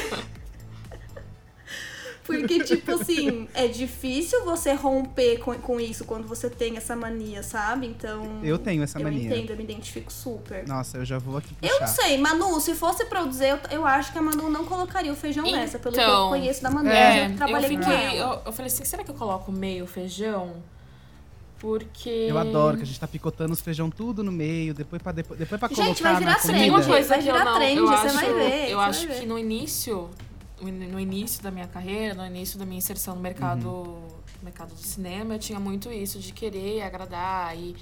Porque, 2.28 2.62
tipo 2.62 2.92
assim, 2.92 3.48
é 3.54 3.66
difícil 3.66 4.44
você 4.44 4.74
romper 4.74 5.38
com, 5.38 5.54
com 5.54 5.80
isso 5.80 6.04
quando 6.04 6.28
você 6.28 6.50
tem 6.50 6.76
essa 6.76 6.94
mania, 6.94 7.42
sabe? 7.42 7.86
Então. 7.86 8.40
Eu 8.44 8.58
tenho 8.58 8.82
essa 8.82 8.98
eu 8.98 9.04
mania. 9.04 9.30
Eu 9.30 9.36
entendo, 9.38 9.50
eu 9.50 9.56
me 9.56 9.64
identifico 9.64 10.12
super. 10.12 10.68
Nossa, 10.68 10.98
eu 10.98 11.06
já 11.06 11.18
vou 11.18 11.38
aqui 11.38 11.54
puxar. 11.54 11.72
Eu 11.72 11.80
não 11.80 11.86
sei, 11.86 12.18
Manu, 12.18 12.60
se 12.60 12.74
fosse 12.74 13.06
pra 13.06 13.20
eu 13.20 13.28
dizer, 13.28 13.52
eu, 13.52 13.78
eu 13.78 13.86
acho 13.86 14.12
que 14.12 14.18
a 14.18 14.22
Manu 14.22 14.50
não 14.50 14.66
colocaria 14.66 15.10
o 15.10 15.16
feijão 15.16 15.46
então, 15.46 15.58
nessa, 15.58 15.78
pelo 15.78 15.94
que 15.94 16.00
eu 16.00 16.28
conheço 16.28 16.62
da 16.62 16.70
Manu. 16.70 16.90
É, 16.90 17.24
eu 17.24 17.30
já 17.30 17.36
trabalhei 17.36 17.70
eu 17.70 17.78
com 17.78 17.90
fiquei, 17.90 18.18
ela. 18.18 18.34
Eu, 18.34 18.42
eu 18.44 18.52
falei 18.52 18.70
assim, 18.70 18.84
será 18.84 19.02
que 19.02 19.10
eu 19.10 19.14
coloco 19.14 19.50
meio 19.50 19.86
feijão? 19.86 20.62
Porque. 21.58 22.26
Eu 22.28 22.38
adoro 22.38 22.76
que 22.76 22.82
a 22.82 22.86
gente 22.86 23.00
tá 23.00 23.08
picotando 23.08 23.52
os 23.52 23.60
feijão 23.60 23.90
tudo 23.90 24.22
no 24.22 24.30
meio, 24.30 24.72
depois 24.72 25.02
pra, 25.02 25.12
depois, 25.12 25.38
depois 25.38 25.58
pra 25.58 25.68
Gente, 25.68 26.02
colocar 26.02 26.02
vai 26.02 26.16
virar 26.18 26.30
na 26.32 26.38
trend. 26.38 26.58
Tem 26.58 26.70
uma 26.70 26.84
coisa 26.84 27.08
Vai 27.08 27.22
que 27.22 27.28
eu 27.28 27.32
virar 27.32 27.44
não, 27.44 27.54
trend, 27.54 27.76
eu 27.78 27.86
você 27.86 28.06
acho, 28.06 28.14
vai 28.14 28.34
ver, 28.34 28.70
eu 28.70 28.80
acho 28.80 29.08
que 29.08 29.26
no 29.26 29.38
início, 29.38 30.10
no 30.60 30.98
início 30.98 31.42
da 31.42 31.50
minha 31.50 31.66
carreira, 31.66 32.14
no 32.14 32.24
início 32.26 32.58
da 32.58 32.64
minha 32.66 32.78
inserção 32.78 33.14
no 33.16 33.20
mercado, 33.20 33.68
Uhum. 33.68 34.08
mercado 34.42 34.74
do 34.74 34.80
cinema, 34.80 35.34
eu 35.34 35.38
tinha 35.38 35.58
muito 35.60 35.90
isso 35.90 36.18
de 36.18 36.32
querer 36.32 36.82
agradar 36.82 37.56
e 37.56 37.74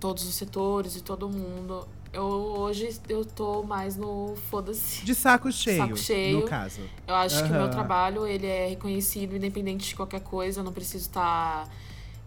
todos 0.00 0.24
os 0.26 0.34
setores 0.34 0.96
e 0.96 1.00
todo 1.02 1.28
mundo. 1.28 1.86
Eu 2.12 2.24
hoje 2.24 3.00
eu 3.08 3.24
tô 3.24 3.62
mais 3.64 3.96
no 3.96 4.36
foda-se. 4.50 5.04
De 5.04 5.14
saco 5.14 5.50
cheio, 5.50 5.78
Saco 5.78 5.96
cheio. 5.96 6.40
no 6.40 6.46
caso. 6.46 6.80
Eu 7.08 7.14
acho 7.14 7.42
que 7.42 7.48
o 7.50 7.52
meu 7.52 7.68
trabalho, 7.70 8.26
ele 8.26 8.46
é 8.46 8.68
reconhecido 8.68 9.34
independente 9.36 9.88
de 9.88 9.96
qualquer 9.96 10.20
coisa, 10.20 10.60
eu 10.60 10.64
não 10.64 10.72
preciso 10.72 11.06
estar 11.08 11.68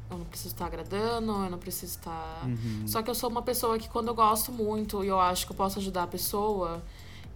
eu 0.10 0.18
não 0.18 0.26
preciso 0.26 0.54
estar 0.56 0.66
agradando, 0.68 1.32
eu 1.34 1.50
não 1.50 1.58
preciso 1.58 1.98
estar 1.98 2.42
Uhum. 2.46 2.84
Só 2.88 3.02
que 3.02 3.10
eu 3.10 3.16
sou 3.16 3.30
uma 3.30 3.42
pessoa 3.42 3.78
que 3.78 3.90
quando 3.90 4.08
eu 4.08 4.16
gosto 4.16 4.52
muito 4.54 5.04
e 5.04 5.08
eu 5.10 5.20
acho 5.20 5.46
que 5.46 5.52
eu 5.52 5.56
posso 5.56 5.80
ajudar 5.80 6.04
a 6.04 6.08
pessoa, 6.08 6.82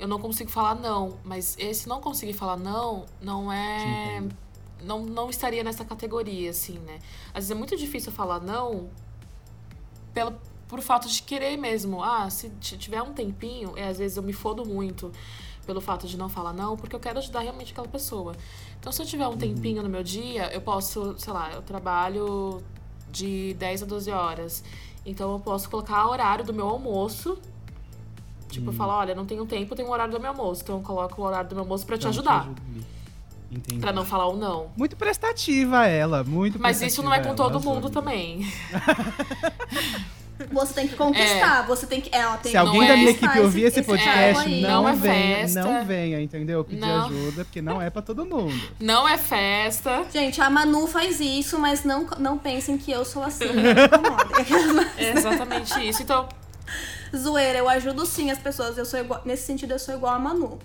eu 0.01 0.07
não 0.07 0.19
consigo 0.19 0.49
falar 0.49 0.73
não, 0.73 1.19
mas 1.23 1.55
esse 1.59 1.87
não 1.87 2.01
conseguir 2.01 2.33
falar 2.33 2.57
não 2.57 3.05
não 3.21 3.53
é 3.53 4.23
não, 4.83 5.05
não 5.05 5.29
estaria 5.29 5.63
nessa 5.63 5.85
categoria, 5.85 6.49
assim, 6.49 6.79
né? 6.79 6.97
Às 7.27 7.35
vezes 7.35 7.51
é 7.51 7.55
muito 7.55 7.77
difícil 7.77 8.11
falar 8.11 8.39
não 8.39 8.89
pelo, 10.11 10.33
por 10.67 10.81
fato 10.81 11.07
de 11.07 11.21
querer 11.21 11.55
mesmo. 11.55 12.03
Ah, 12.03 12.27
se 12.31 12.49
tiver 12.49 12.99
um 13.03 13.13
tempinho, 13.13 13.77
é, 13.77 13.87
às 13.89 13.99
vezes 13.99 14.17
eu 14.17 14.23
me 14.23 14.33
fodo 14.33 14.65
muito 14.65 15.11
pelo 15.67 15.79
fato 15.79 16.07
de 16.07 16.17
não 16.17 16.27
falar 16.27 16.51
não, 16.51 16.75
porque 16.75 16.95
eu 16.95 16.99
quero 16.99 17.19
ajudar 17.19 17.41
realmente 17.41 17.71
aquela 17.71 17.87
pessoa. 17.87 18.35
Então, 18.79 18.91
se 18.91 18.99
eu 19.03 19.05
tiver 19.05 19.27
um 19.27 19.37
tempinho 19.37 19.83
no 19.83 19.89
meu 19.89 20.01
dia, 20.01 20.51
eu 20.51 20.61
posso, 20.61 21.15
sei 21.19 21.31
lá, 21.31 21.51
eu 21.53 21.61
trabalho 21.61 22.59
de 23.11 23.53
10 23.53 23.83
a 23.83 23.85
12 23.85 24.09
horas. 24.09 24.63
Então, 25.05 25.31
eu 25.31 25.39
posso 25.39 25.69
colocar 25.69 26.07
o 26.07 26.09
horário 26.09 26.43
do 26.43 26.51
meu 26.51 26.67
almoço. 26.67 27.37
Tipo, 28.51 28.69
eu 28.69 28.73
falo, 28.73 28.91
olha, 28.91 29.15
não 29.15 29.25
tenho 29.25 29.45
tempo, 29.45 29.75
tem 29.75 29.85
um 29.85 29.89
horário 29.91 30.11
do 30.13 30.19
meu 30.19 30.29
almoço. 30.31 30.61
Então, 30.63 30.77
eu 30.77 30.81
coloco 30.83 31.21
o 31.21 31.25
horário 31.25 31.49
do 31.49 31.55
meu 31.55 31.63
almoço 31.63 31.85
pra 31.85 31.97
te 31.97 32.07
ajudar. 32.07 32.49
Entendi. 33.51 33.81
Pra 33.81 33.91
não 33.91 34.05
falar 34.05 34.27
o 34.27 34.37
não. 34.37 34.69
Muito 34.77 34.95
prestativa 34.95 35.85
ela, 35.85 36.23
muito 36.23 36.57
Mas 36.59 36.81
isso 36.81 37.03
não 37.03 37.13
é 37.13 37.19
com 37.19 37.35
todo 37.35 37.55
ela, 37.57 37.59
mundo 37.59 37.87
adoro. 37.87 37.93
também. 37.93 38.45
Você 40.51 40.73
tem 40.73 40.87
que 40.87 40.95
conquistar, 40.95 41.67
você 41.67 41.85
tem 41.85 42.01
que. 42.01 42.09
Ela 42.11 42.35
tem 42.37 42.51
Se 42.51 42.57
alguém 42.57 42.81
da 42.87 42.93
é 42.93 42.97
minha 42.97 43.11
equipe 43.11 43.39
ouvir 43.39 43.63
esse 43.65 43.79
esse 43.79 43.87
podcast, 43.87 44.43
aí. 44.47 44.61
não, 44.61 44.81
Não 44.83 44.89
é 44.89 44.93
venha, 44.95 45.35
festa. 45.37 45.61
não 45.63 45.85
venha, 45.85 46.19
entendeu? 46.19 46.63
Pedir 46.63 46.79
Não. 46.81 47.05
ajuda, 47.05 47.45
porque 47.45 47.61
não 47.61 47.79
é 47.79 47.91
pra 47.91 48.01
todo 48.01 48.25
mundo. 48.25 48.59
Não 48.79 49.07
é 49.07 49.19
festa. 49.19 50.03
Gente, 50.11 50.41
a 50.41 50.49
Manu 50.49 50.87
faz 50.87 51.19
isso, 51.19 51.59
mas 51.59 51.83
não, 51.83 52.07
não 52.17 52.39
pensem 52.39 52.75
que 52.75 52.91
eu 52.91 53.05
sou 53.05 53.21
assim. 53.23 53.45
não 53.45 53.53
me 53.53 53.71
incomodem. 53.71 54.85
É 54.97 55.11
exatamente 55.15 55.87
isso. 55.87 56.01
Então, 56.01 56.27
Zoeira, 57.15 57.59
eu 57.59 57.69
ajudo 57.69 58.05
sim 58.05 58.31
as 58.31 58.37
pessoas. 58.37 58.77
Eu 58.77 58.85
sou 58.85 58.99
igual, 58.99 59.21
nesse 59.25 59.43
sentido, 59.43 59.71
eu 59.71 59.79
sou 59.79 59.95
igual 59.95 60.15
a 60.15 60.19
Manu. 60.19 60.59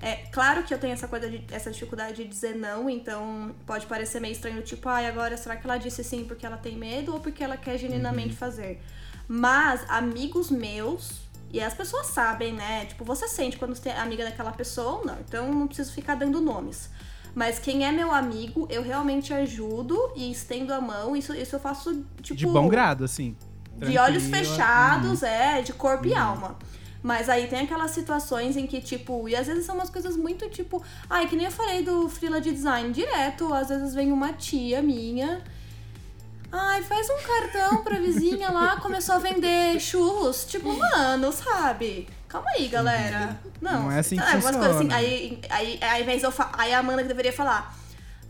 É 0.00 0.16
claro 0.32 0.64
que 0.64 0.74
eu 0.74 0.78
tenho 0.78 0.92
essa 0.92 1.06
coisa 1.06 1.30
de, 1.30 1.44
essa 1.52 1.70
dificuldade 1.70 2.16
de 2.16 2.24
dizer 2.24 2.56
não, 2.56 2.90
então 2.90 3.54
pode 3.64 3.86
parecer 3.86 4.20
meio 4.20 4.32
estranho, 4.32 4.60
tipo, 4.60 4.88
ai, 4.88 5.06
agora 5.06 5.36
será 5.36 5.54
que 5.54 5.64
ela 5.64 5.76
disse 5.76 6.02
sim 6.02 6.24
porque 6.24 6.44
ela 6.44 6.56
tem 6.56 6.76
medo 6.76 7.12
ou 7.12 7.20
porque 7.20 7.44
ela 7.44 7.56
quer 7.56 7.78
genuinamente 7.78 8.34
fazer? 8.34 8.82
Mas 9.28 9.88
amigos 9.88 10.50
meus, 10.50 11.22
e 11.52 11.60
as 11.60 11.72
pessoas 11.72 12.06
sabem, 12.06 12.52
né? 12.52 12.86
Tipo, 12.86 13.04
você 13.04 13.28
sente 13.28 13.56
quando 13.56 13.76
você 13.76 13.90
é 13.90 13.98
amiga 13.98 14.24
daquela 14.24 14.50
pessoa 14.50 14.98
ou 14.98 15.06
não. 15.06 15.18
Então 15.20 15.52
não 15.52 15.66
preciso 15.68 15.92
ficar 15.92 16.16
dando 16.16 16.40
nomes. 16.40 16.90
Mas 17.34 17.58
quem 17.58 17.86
é 17.86 17.92
meu 17.92 18.12
amigo, 18.12 18.66
eu 18.70 18.82
realmente 18.82 19.32
ajudo 19.32 20.12
e 20.16 20.30
estendo 20.30 20.72
a 20.72 20.80
mão. 20.80 21.16
Isso, 21.16 21.34
isso 21.34 21.56
eu 21.56 21.60
faço, 21.60 22.04
tipo. 22.20 22.36
De 22.36 22.46
bom 22.46 22.68
grado, 22.68 23.04
assim. 23.04 23.36
De 23.90 23.98
olhos 23.98 24.24
fechados, 24.26 25.22
é, 25.22 25.62
de 25.62 25.72
corpo 25.72 26.06
e 26.06 26.14
alma. 26.14 26.56
Mas 27.02 27.28
aí 27.28 27.48
tem 27.48 27.60
aquelas 27.60 27.90
situações 27.90 28.56
em 28.56 28.64
que, 28.66 28.80
tipo, 28.80 29.28
e 29.28 29.34
às 29.34 29.46
vezes 29.48 29.66
são 29.66 29.74
umas 29.74 29.90
coisas 29.90 30.16
muito 30.16 30.48
tipo. 30.48 30.82
Ai, 31.10 31.26
que 31.26 31.34
nem 31.34 31.46
eu 31.46 31.52
falei 31.52 31.82
do 31.82 32.08
Freela 32.08 32.40
de 32.40 32.52
Design 32.52 32.92
direto, 32.92 33.52
às 33.52 33.68
vezes 33.68 33.92
vem 33.92 34.12
uma 34.12 34.32
tia 34.32 34.80
minha. 34.80 35.42
Ai, 36.50 36.82
faz 36.82 37.08
um 37.10 37.18
cartão 37.26 37.82
pra 37.82 37.98
vizinha 37.98 38.50
lá, 38.50 38.76
começou 38.80 39.14
a 39.14 39.18
vender 39.18 39.80
churros. 39.80 40.44
Tipo, 40.44 40.72
mano, 40.78 41.32
sabe? 41.32 42.08
Calma 42.28 42.48
aí, 42.56 42.68
galera. 42.68 43.40
Não, 43.60 43.84
Não 43.84 43.92
é 43.92 43.98
assim 43.98 44.16
que 44.16 44.22
sabe, 44.22 44.36
umas 44.36 44.56
coisas 44.56 44.76
assim. 44.76 44.84
funciona. 44.90 44.96
Aí, 44.96 45.40
aí, 45.50 45.78
aí, 45.82 46.20
fa- 46.30 46.52
aí 46.56 46.72
a 46.72 46.78
Amanda 46.78 47.02
que 47.02 47.08
deveria 47.08 47.32
falar. 47.32 47.76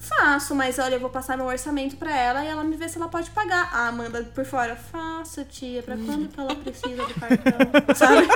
Faço, 0.05 0.53
mas 0.55 0.81
olha, 0.81 0.97
eu 0.97 1.01
vou 1.01 1.09
passar 1.09 1.37
meu 1.37 1.47
orçamento 1.47 1.97
pra 1.97 2.15
ela 2.17 2.45
e 2.45 2.49
ela 2.49 2.65
me 2.65 2.77
vê 2.77 2.89
se 2.89 2.99
ela 2.99 3.09
pode 3.09 3.31
pagar. 3.31 3.71
A 3.73 3.87
Amanda 3.87 4.23
por 4.35 4.45
fora, 4.45 4.75
faço, 4.75 5.45
tia, 5.45 5.81
pra 5.81 5.97
quando 5.97 6.29
que 6.29 6.41
ela 6.41 6.55
precisa 6.57 7.07
do 7.07 7.15
cartão? 7.15 7.53
Sabe? 7.95 8.27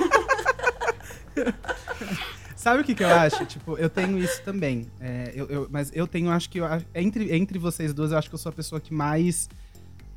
Sabe 2.54 2.80
o 2.82 2.84
que, 2.84 2.94
que 2.94 3.02
eu 3.02 3.08
acho? 3.08 3.44
tipo, 3.46 3.76
eu 3.78 3.90
tenho 3.90 4.16
isso 4.18 4.40
também. 4.42 4.86
É, 5.00 5.32
eu, 5.34 5.46
eu- 5.46 5.68
mas 5.70 5.90
eu 5.92 6.06
tenho, 6.06 6.30
acho 6.30 6.48
que. 6.48 6.58
eu 6.58 6.66
entre, 6.94 7.34
entre 7.36 7.58
vocês 7.58 7.92
duas, 7.92 8.12
eu 8.12 8.18
acho 8.18 8.28
que 8.28 8.34
eu 8.34 8.38
sou 8.38 8.50
a 8.50 8.52
pessoa 8.52 8.80
que 8.80 8.94
mais 8.94 9.48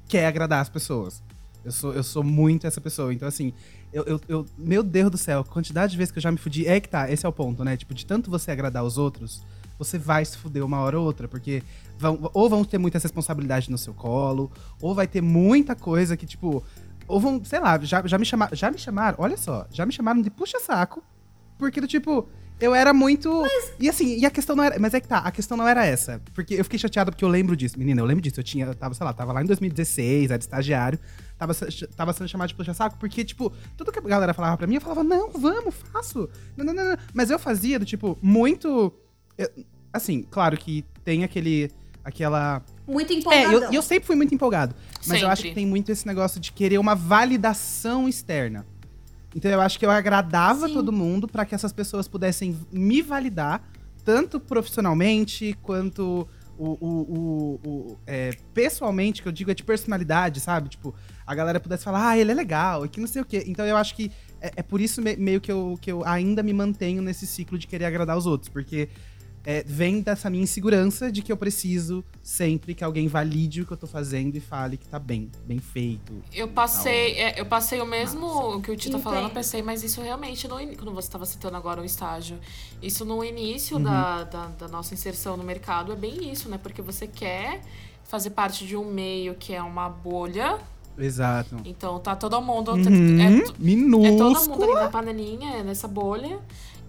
quer 0.07 0.27
agradar 0.27 0.61
as 0.61 0.69
pessoas. 0.69 1.21
Eu 1.65 1.71
sou, 1.71 1.93
eu 1.93 2.03
sou 2.03 2.23
muito 2.23 2.65
essa 2.67 2.79
pessoa. 2.79 3.11
Então, 3.13 3.27
assim, 3.27 3.53
eu, 3.91 4.03
eu, 4.05 4.21
eu- 4.29 4.45
Meu 4.57 4.81
Deus 4.83 5.09
do 5.11 5.17
céu, 5.17 5.41
a 5.41 5.43
quantidade 5.43 5.91
de 5.91 5.97
vezes 5.97 6.11
que 6.11 6.19
eu 6.19 6.23
já 6.23 6.31
me 6.31 6.37
fudi. 6.37 6.67
É 6.67 6.79
que 6.79 6.87
tá, 6.87 7.11
esse 7.11 7.25
é 7.25 7.29
o 7.29 7.33
ponto, 7.33 7.63
né? 7.63 7.75
Tipo, 7.75 7.93
de 7.95 8.05
tanto 8.05 8.29
você 8.31 8.51
agradar 8.51 8.83
os 8.83 8.97
outros, 8.99 9.43
você 9.79 9.97
vai 9.97 10.23
se 10.23 10.37
fuder 10.37 10.63
uma 10.63 10.79
hora 10.81 10.99
ou 10.99 11.05
outra. 11.05 11.27
Porque 11.27 11.63
vão, 11.97 12.29
ou 12.33 12.49
vão 12.49 12.63
ter 12.63 12.77
muitas 12.77 13.01
responsabilidades 13.01 13.69
no 13.69 13.77
seu 13.77 13.93
colo, 13.93 14.51
ou 14.81 14.93
vai 14.93 15.07
ter 15.07 15.21
muita 15.21 15.75
coisa 15.75 16.15
que, 16.15 16.25
tipo. 16.25 16.63
Ou 17.07 17.19
vão, 17.19 17.43
sei 17.43 17.59
lá, 17.59 17.79
já, 17.81 18.05
já 18.05 18.17
me 18.19 18.25
chamaram. 18.25 18.55
Já 18.55 18.69
me 18.69 18.77
chamaram, 18.77 19.17
olha 19.19 19.37
só, 19.37 19.65
já 19.71 19.85
me 19.85 19.91
chamaram 19.91 20.21
de 20.21 20.29
puxa-saco. 20.29 21.01
Porque 21.57 21.81
do 21.81 21.87
tipo, 21.87 22.29
eu 22.59 22.75
era 22.75 22.93
muito. 22.93 23.43
E 23.79 23.87
assim, 23.89 24.17
e 24.17 24.25
a 24.25 24.29
questão 24.29 24.55
não 24.55 24.63
era. 24.63 24.77
Mas 24.77 24.93
é 24.93 24.99
que 24.99 25.07
tá, 25.07 25.19
a 25.19 25.31
questão 25.31 25.55
não 25.57 25.67
era 25.67 25.85
essa. 25.85 26.21
Porque 26.33 26.55
eu 26.55 26.63
fiquei 26.63 26.77
chateada 26.77 27.09
porque 27.09 27.23
eu 27.23 27.29
lembro 27.29 27.55
disso. 27.55 27.79
Menina, 27.79 28.01
eu 28.01 28.05
lembro 28.05 28.21
disso. 28.21 28.39
Eu 28.39 28.43
tinha, 28.43 28.65
eu 28.65 28.75
tava, 28.75 28.93
sei 28.93 29.05
lá, 29.05 29.13
tava 29.13 29.31
lá 29.31 29.41
em 29.41 29.45
2016, 29.45 30.29
era 30.29 30.39
estagiário. 30.39 30.99
Tava, 31.37 31.53
tava 31.95 32.11
sendo 32.11 32.27
chamado 32.27 32.49
de 32.49 32.55
puxa-saco, 32.55 32.97
porque, 32.99 33.23
tipo, 33.23 33.53
tudo 33.77 33.93
que 33.93 33.99
a 33.99 34.01
galera 34.01 34.33
falava 34.33 34.57
pra 34.57 34.67
mim, 34.67 34.75
eu 34.75 34.81
falava, 34.81 35.05
não, 35.05 35.31
vamos, 35.31 35.73
faço. 35.73 36.29
Não, 36.57 36.65
não, 36.65 36.73
não, 36.73 36.83
não. 36.83 36.97
Mas 37.13 37.29
eu 37.29 37.39
fazia 37.39 37.79
do 37.79 37.85
tipo, 37.85 38.17
muito. 38.21 38.93
Assim, 39.93 40.23
claro 40.23 40.57
que 40.57 40.83
tem 41.03 41.23
aquele. 41.23 41.69
aquela. 42.03 42.63
Muito 42.87 43.13
É, 43.13 43.15
empolgadão. 43.17 43.51
eu, 43.51 43.71
e 43.71 43.75
eu 43.75 43.81
sempre 43.81 44.05
fui 44.07 44.15
muito 44.15 44.33
empolgado. 44.33 44.73
Mas 45.07 45.21
eu 45.21 45.27
acho 45.27 45.41
Sempre. 45.43 45.49
que 45.49 45.55
tem 45.55 45.65
muito 45.65 45.91
esse 45.91 46.07
negócio 46.07 46.39
de 46.39 46.51
querer 46.51 46.77
uma 46.79 46.95
validação 46.95 48.07
externa. 48.09 48.65
Então 49.35 49.49
eu 49.51 49.61
acho 49.61 49.77
que 49.77 49.85
eu 49.85 49.91
agradava 49.91 50.67
Sim. 50.67 50.73
todo 50.73 50.91
mundo 50.91 51.27
pra 51.27 51.45
que 51.45 51.53
essas 51.53 51.71
pessoas 51.71 52.07
pudessem 52.07 52.57
me 52.71 53.01
validar, 53.01 53.61
tanto 54.03 54.39
profissionalmente 54.39 55.55
quanto 55.61 56.27
o, 56.57 56.65
o- 56.71 56.79
o- 56.83 57.69
o- 57.69 57.97
é, 58.07 58.31
pessoalmente, 58.55 59.21
que 59.21 59.27
eu 59.27 59.31
digo 59.31 59.51
é 59.51 59.53
de 59.53 59.63
personalidade, 59.63 60.39
sabe? 60.39 60.67
Tipo, 60.69 60.95
a 61.27 61.35
galera 61.35 61.59
pudesse 61.59 61.83
falar, 61.83 62.09
ah, 62.09 62.17
ele 62.17 62.31
é 62.31 62.33
legal, 62.33 62.85
e 62.85 62.89
que 62.89 62.99
não 62.99 63.07
sei 63.07 63.21
o 63.21 63.25
quê. 63.25 63.43
Então 63.47 63.65
eu 63.65 63.77
acho 63.77 63.95
que 63.95 64.11
é, 64.41 64.51
é 64.57 64.63
por 64.63 64.81
isso 64.81 64.99
me- 65.01 65.15
meio 65.15 65.39
que 65.39 65.51
eu, 65.51 65.77
que 65.79 65.91
eu 65.91 66.03
ainda 66.05 66.41
me 66.41 66.51
mantenho 66.51 67.01
nesse 67.01 67.27
ciclo 67.27 67.57
de 67.57 67.67
querer 67.67 67.85
agradar 67.85 68.17
os 68.17 68.25
outros, 68.25 68.49
porque 68.49 68.89
é, 69.45 69.63
vem 69.65 70.01
dessa 70.01 70.29
minha 70.29 70.43
insegurança 70.43 71.11
de 71.11 71.21
que 71.21 71.31
eu 71.31 71.37
preciso 71.37 72.03
sempre 72.21 72.73
que 72.75 72.83
alguém 72.83 73.07
valide 73.07 73.61
o 73.61 73.65
que 73.65 73.71
eu 73.73 73.77
tô 73.77 73.87
fazendo 73.87 74.35
e 74.35 74.39
fale 74.39 74.77
que 74.77 74.87
tá 74.87 74.99
bem, 74.99 75.31
bem 75.45 75.59
feito. 75.59 76.13
Eu 76.33 76.47
passei, 76.49 77.13
é, 77.13 77.39
eu 77.39 77.45
passei 77.45 77.79
o 77.81 77.85
mesmo 77.85 78.61
que 78.61 78.71
o 78.71 78.75
Tito 78.75 78.97
tá 78.97 79.03
falando, 79.03 79.23
eu 79.25 79.29
pensei, 79.29 79.61
mas 79.61 79.83
isso 79.83 80.01
realmente, 80.01 80.47
no, 80.47 80.55
quando 80.75 80.93
você 80.93 81.07
estava 81.07 81.25
citando 81.25 81.55
agora 81.57 81.81
o 81.81 81.85
estágio, 81.85 82.37
isso 82.81 83.05
no 83.05 83.23
início 83.23 83.77
Uhum. 83.77 83.83
da, 83.83 84.23
da, 84.25 84.45
da 84.47 84.67
nossa 84.67 84.93
inserção 84.93 85.37
no 85.37 85.43
mercado 85.43 85.91
é 85.93 85.95
bem 85.95 86.31
isso, 86.31 86.49
né? 86.49 86.57
Porque 86.61 86.81
você 86.81 87.07
quer 87.07 87.61
fazer 88.03 88.31
parte 88.31 88.65
de 88.65 88.75
um 88.75 88.91
meio 88.91 89.35
que 89.35 89.53
é 89.53 89.61
uma 89.61 89.87
bolha, 89.87 90.57
Exato. 90.97 91.55
então 91.63 91.99
tá 91.99 92.15
todo 92.15 92.41
mundo. 92.41 92.71
Uhum, 92.73 92.81
É, 93.21 93.41
to- 93.41 93.41
é 93.41 93.41
todo 93.41 93.55
minúsculo. 93.59 94.49
mundo 94.49 94.63
ali 94.63 94.73
na 94.73 94.89
panelinha, 94.89 95.51
é 95.57 95.63
nessa 95.63 95.87
bolha. 95.87 96.39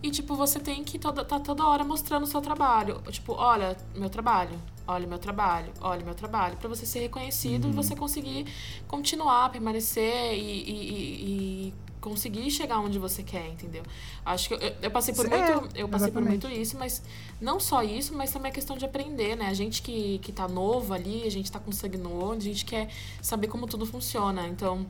E, 0.03 0.11
tipo, 0.11 0.35
você 0.35 0.59
tem 0.59 0.83
que 0.83 0.99
toda, 0.99 1.25
tá 1.25 1.39
toda 1.39 1.67
hora 1.67 1.85
mostrando 1.85 2.23
o 2.23 2.27
seu 2.27 2.41
trabalho. 2.41 3.01
Tipo, 3.11 3.35
olha 3.35 3.77
meu 3.95 4.09
trabalho, 4.09 4.59
olha 4.87 5.07
meu 5.07 5.19
trabalho, 5.19 5.73
olha 5.81 6.03
meu 6.05 6.15
trabalho. 6.15 6.57
Pra 6.57 6.69
você 6.69 6.87
ser 6.87 7.01
reconhecido 7.01 7.65
Uhum. 7.67 7.71
e 7.71 7.75
você 7.75 7.95
conseguir 7.95 8.47
continuar, 8.89 9.51
permanecer 9.51 10.33
e, 10.35 10.39
e- 10.39 10.91
e- 10.91 11.69
e 11.69 11.75
conseguir 12.01 12.51
chegar 12.51 12.79
onde 12.81 12.99
você 12.99 13.23
quer, 13.23 13.47
entendeu? 13.51 13.83
Acho 14.25 14.49
que 14.49 14.55
eu, 14.55 14.73
eu 14.81 14.91
passei 14.91 15.13
por 15.15 15.27
É, 15.31 15.55
muito, 15.55 15.77
eu 15.77 15.87
passei 15.87 16.11
por 16.11 16.21
exatamente. 16.23 16.47
muito 16.47 16.49
isso, 16.49 16.79
mas 16.79 17.03
não 17.39 17.61
só 17.61 17.83
isso, 17.83 18.15
mas 18.17 18.31
também 18.33 18.51
a 18.51 18.55
questão 18.55 18.79
de 18.79 18.87
aprender, 18.87 19.37
né? 19.37 19.49
A 19.49 19.53
gente 19.55 19.83
que, 19.83 20.19
que 20.21 20.33
tá 20.33 20.49
novo 20.49 20.95
ali, 20.95 21.25
a 21.27 21.31
gente 21.31 21.53
tá 21.53 21.59
com 21.61 21.71
sangue 21.71 21.99
no 21.99 22.25
olho, 22.25 22.39
a 22.39 22.41
gente 22.41 22.65
quer 22.65 22.89
saber 23.21 23.49
como 23.49 23.67
tudo 23.67 23.85
funciona. 23.85 24.49
Então, 24.49 24.87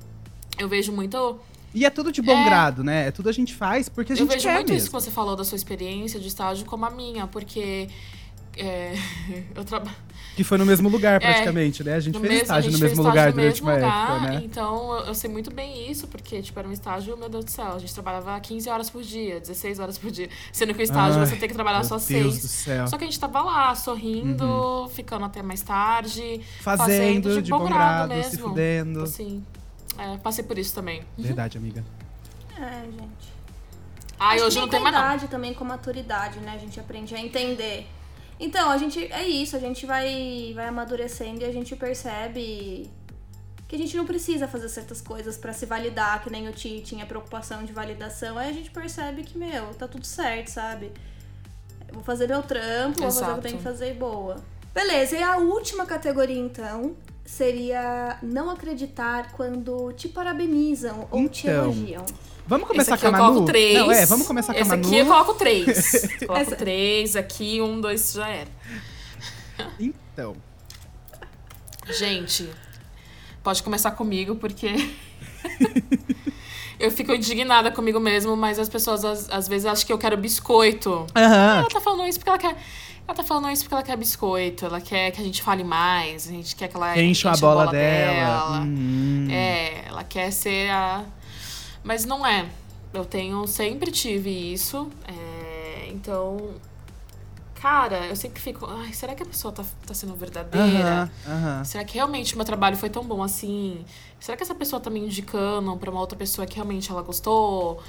eu 0.56 0.68
vejo 0.68 0.92
muito 0.92 1.36
E 1.74 1.84
é 1.84 1.90
tudo 1.90 2.10
de 2.10 2.20
bom 2.20 2.36
É. 2.36 2.44
grado, 2.44 2.82
né? 2.82 3.08
É 3.08 3.10
tudo 3.10 3.28
a 3.28 3.32
gente 3.32 3.54
faz 3.54 3.88
porque 3.88 4.12
a 4.12 4.14
eu 4.14 4.18
gente 4.18 4.28
vejo 4.32 4.42
quer 4.48 4.54
muito 4.54 4.68
mesmo. 4.72 4.78
isso 4.78 4.86
que 4.86 4.92
você 4.92 5.10
falou 5.10 5.36
da 5.36 5.44
sua 5.44 5.56
experiência 5.56 6.18
de 6.18 6.26
estágio 6.28 6.66
como 6.66 6.84
a 6.84 6.90
minha, 6.90 7.26
porque 7.28 7.88
é, 8.56 8.94
eu 9.54 9.64
trabalho 9.64 9.96
Que 10.34 10.42
foi 10.42 10.58
no 10.58 10.66
mesmo 10.66 10.88
lugar, 10.88 11.20
praticamente, 11.20 11.84
né? 11.84 11.94
A 11.94 12.00
gente 12.00 12.18
fez 12.18 12.28
mesmo, 12.28 12.42
estágio 12.42 12.72
no 12.72 12.78
mesmo 12.78 13.02
lugar 13.04 13.28
no 13.28 13.32
durante 13.34 13.52
mesmo 13.62 13.66
uma 13.68 13.74
lugar, 13.74 14.10
época, 14.16 14.30
né? 14.32 14.42
Então 14.44 14.94
eu, 14.98 15.04
eu 15.06 15.14
sei 15.14 15.30
muito 15.30 15.52
bem 15.54 15.88
isso, 15.90 16.08
porque 16.08 16.42
tipo, 16.42 16.58
era 16.58 16.68
um 16.68 16.72
estágio, 16.72 17.16
meu 17.16 17.28
Deus 17.28 17.44
do 17.44 17.50
céu, 17.50 17.72
a 17.74 17.78
gente 17.78 17.94
trabalhava 17.94 18.38
15 18.40 18.68
horas 18.68 18.90
por 18.90 19.02
dia, 19.02 19.38
16 19.38 19.78
horas 19.78 19.96
por 19.98 20.10
dia. 20.10 20.28
Sendo 20.52 20.74
que 20.74 20.80
o 20.80 20.82
estágio 20.82 21.20
Ai, 21.20 21.26
você 21.26 21.36
tem 21.36 21.48
que 21.48 21.54
trabalhar 21.54 21.78
Meu 21.80 21.88
só 21.88 21.96
Deus 21.96 22.04
6. 22.34 22.40
do 22.42 22.48
céu. 22.48 22.86
Só 22.88 22.98
que 22.98 23.04
a 23.04 23.06
gente 23.06 23.20
tava 23.20 23.42
lá, 23.42 23.74
sorrindo, 23.76 24.90
ficando 24.94 25.24
até 25.24 25.40
mais 25.42 25.62
tarde. 25.62 26.40
Fazendo, 26.60 27.40
de 27.40 27.50
bom 27.50 27.64
grado, 27.66 28.10
se 28.10 28.16
mesmo. 28.16 28.48
fudendo. 28.48 29.02
Assim, 29.04 29.44
é, 29.99 30.16
passei 30.18 30.45
por 30.45 30.59
isso 30.59 30.74
também. 30.74 31.03
Verdade, 31.16 31.59
amiga. 31.59 31.84
É, 32.57 32.84
gente. 32.84 33.41
Ai, 34.18 34.36
Acho 34.36 34.47
hoje 34.47 34.57
que 34.57 34.61
não 34.61 34.68
tem 34.68 34.80
com 34.80 34.84
mais 34.84 34.97
a 34.97 34.99
não. 34.99 35.07
idade 35.07 35.28
também, 35.28 35.55
com 35.55 35.64
maturidade, 35.64 36.38
né? 36.41 36.53
A 36.55 36.59
gente 36.59 36.78
aprende 36.78 37.14
a 37.14 37.18
entender. 37.20 37.86
Então, 38.38 38.70
a 38.70 38.76
gente. 38.76 39.11
É 39.12 39.26
isso, 39.26 39.57
a 39.57 39.59
gente 39.59 39.86
vai, 39.86 40.53
vai 40.55 40.66
amadurecendo 40.68 41.43
e 41.43 41.45
a 41.45 41.53
gente 41.53 41.74
percebe 41.76 42.91
que 43.66 43.76
a 43.76 43.78
gente 43.78 43.97
não 43.97 44.05
precisa 44.05 44.49
fazer 44.49 44.68
certas 44.68 45.01
coisas 45.01 45.38
pra 45.38 45.53
se 45.53 45.64
validar, 45.64 46.22
que 46.22 46.28
nem 46.30 46.49
o 46.49 46.53
Ti 46.53 46.82
tinha 46.84 47.07
preocupação 47.07 47.64
de 47.64 47.72
validação. 47.72 48.36
Aí 48.36 48.51
a 48.51 48.53
gente 48.53 48.70
percebe 48.70 49.22
que, 49.22 49.38
meu, 49.38 49.72
tá 49.74 49.86
tudo 49.86 50.05
certo, 50.05 50.49
sabe? 50.49 50.93
Vou 51.93 52.03
fazer 52.03 52.26
meu 52.26 52.43
trampo, 52.43 53.01
vou 53.01 53.11
fazer 53.11 53.20
o 53.20 53.24
que 53.24 53.30
eu 53.30 53.32
Exato. 53.32 53.43
tenho 53.43 53.57
que 53.59 53.62
fazer 53.62 53.91
e 53.91 53.95
boa. 53.95 54.36
Beleza, 54.74 55.16
e 55.16 55.22
a 55.22 55.36
última 55.36 55.86
categoria, 55.86 56.38
então, 56.38 56.97
seria 57.30 58.18
não 58.22 58.50
acreditar 58.50 59.32
quando 59.32 59.92
te 59.92 60.08
parabenizam 60.08 61.06
ou 61.10 61.28
te 61.28 61.46
Então, 61.46 61.64
elogiam. 61.64 62.04
Vamos 62.46 62.64
Esse 62.64 62.72
começar 62.72 62.94
aqui 62.94 63.00
com 63.02 63.06
a 63.06 63.10
eu 63.10 63.12
Manu? 63.12 63.26
coloco 63.34 63.46
três. 63.46 63.78
Não, 63.78 63.92
é, 63.92 64.06
vamos 64.06 64.26
começar 64.26 64.52
com 64.52 64.58
a 64.58 64.62
Esse 64.62 64.70
Manu. 64.70 64.86
aqui 64.86 64.96
eu 64.98 65.06
coloco 65.06 65.34
três. 65.34 66.18
coloco 66.26 66.38
Essa- 66.40 66.56
três 66.56 67.16
aqui, 67.16 67.60
um, 67.62 67.80
dois, 67.80 68.12
já 68.12 68.28
era. 68.28 68.48
Então, 69.78 70.34
Gente, 71.98 72.48
pode 73.42 73.62
começar 73.62 73.90
comigo, 73.92 74.36
porque 74.36 74.68
eu 76.78 76.90
fico 76.90 77.12
indignada 77.12 77.70
comigo 77.70 77.98
mesmo, 77.98 78.36
mas 78.36 78.58
as 78.58 78.68
pessoas 78.68 79.04
às, 79.04 79.30
às 79.30 79.48
vezes 79.48 79.66
acham 79.66 79.86
que 79.86 79.92
eu 79.92 79.98
quero 79.98 80.16
biscoito. 80.16 81.06
aham, 81.16 81.58
Ela 81.60 81.68
tá 81.68 81.80
falando 81.80 82.06
isso 82.08 82.18
porque 82.18 82.30
ela 82.30 82.38
quer. 82.38 82.56
Ela 83.11 83.16
tá 83.16 83.24
falando 83.24 83.50
isso 83.50 83.64
porque 83.64 83.74
ela 83.74 83.82
quer 83.82 83.96
biscoito, 83.96 84.66
ela 84.66 84.80
quer 84.80 85.11
que 85.11 85.20
a 85.20 85.24
gente 85.24 85.42
fale 85.42 85.64
mais, 85.64 86.28
a 86.28 86.30
gente 86.30 86.54
quer 86.54 86.68
que 86.68 86.76
ela 86.76 86.96
enche 86.96 87.26
a 87.26 87.32
enche 87.32 87.40
bola, 87.40 87.66
dela. 87.66 87.72
dela. 87.72 88.61
Uhum. 88.61 89.26
É, 89.28 89.88
ela 89.88 90.04
quer 90.04 90.30
ser 90.30 90.70
a. 90.70 91.04
Mas 91.82 92.04
não 92.04 92.24
é. 92.24 92.46
Eu 92.94 93.04
tenho, 93.04 93.44
sempre 93.48 93.90
tive 93.90 94.30
isso. 94.52 94.88
é, 95.08 95.88
então. 95.90 96.54
Cara, 97.56 98.06
eu 98.06 98.14
sempre 98.14 98.40
fico. 98.40 98.64
Ai, 98.64 98.92
será 98.92 99.12
que 99.16 99.24
a 99.24 99.26
pessoa 99.26 99.52
tá, 99.52 99.64
tá 99.84 99.92
sendo 99.92 100.14
verdadeira? 100.14 101.11
Aham, 101.26 101.34
aham. 101.34 101.64
Será 101.64 101.82
que 101.82 101.94
realmente 101.94 102.34
o 102.34 102.36
meu 102.36 102.46
trabalho 102.46 102.76
foi 102.76 102.90
tão 102.90 103.02
bom 103.02 103.24
assim? 103.24 103.84
Será 104.20 104.36
que 104.36 104.44
essa 104.44 104.54
pessoa 104.54 104.78
tá 104.78 104.88
me 104.88 105.00
indicando 105.00 105.76
pra 105.78 105.90
uma 105.90 105.98
outra 105.98 106.16
pessoa 106.16 106.46
que 106.46 106.54
realmente 106.54 106.88
ela 106.88 107.02
gostou? 107.02 107.82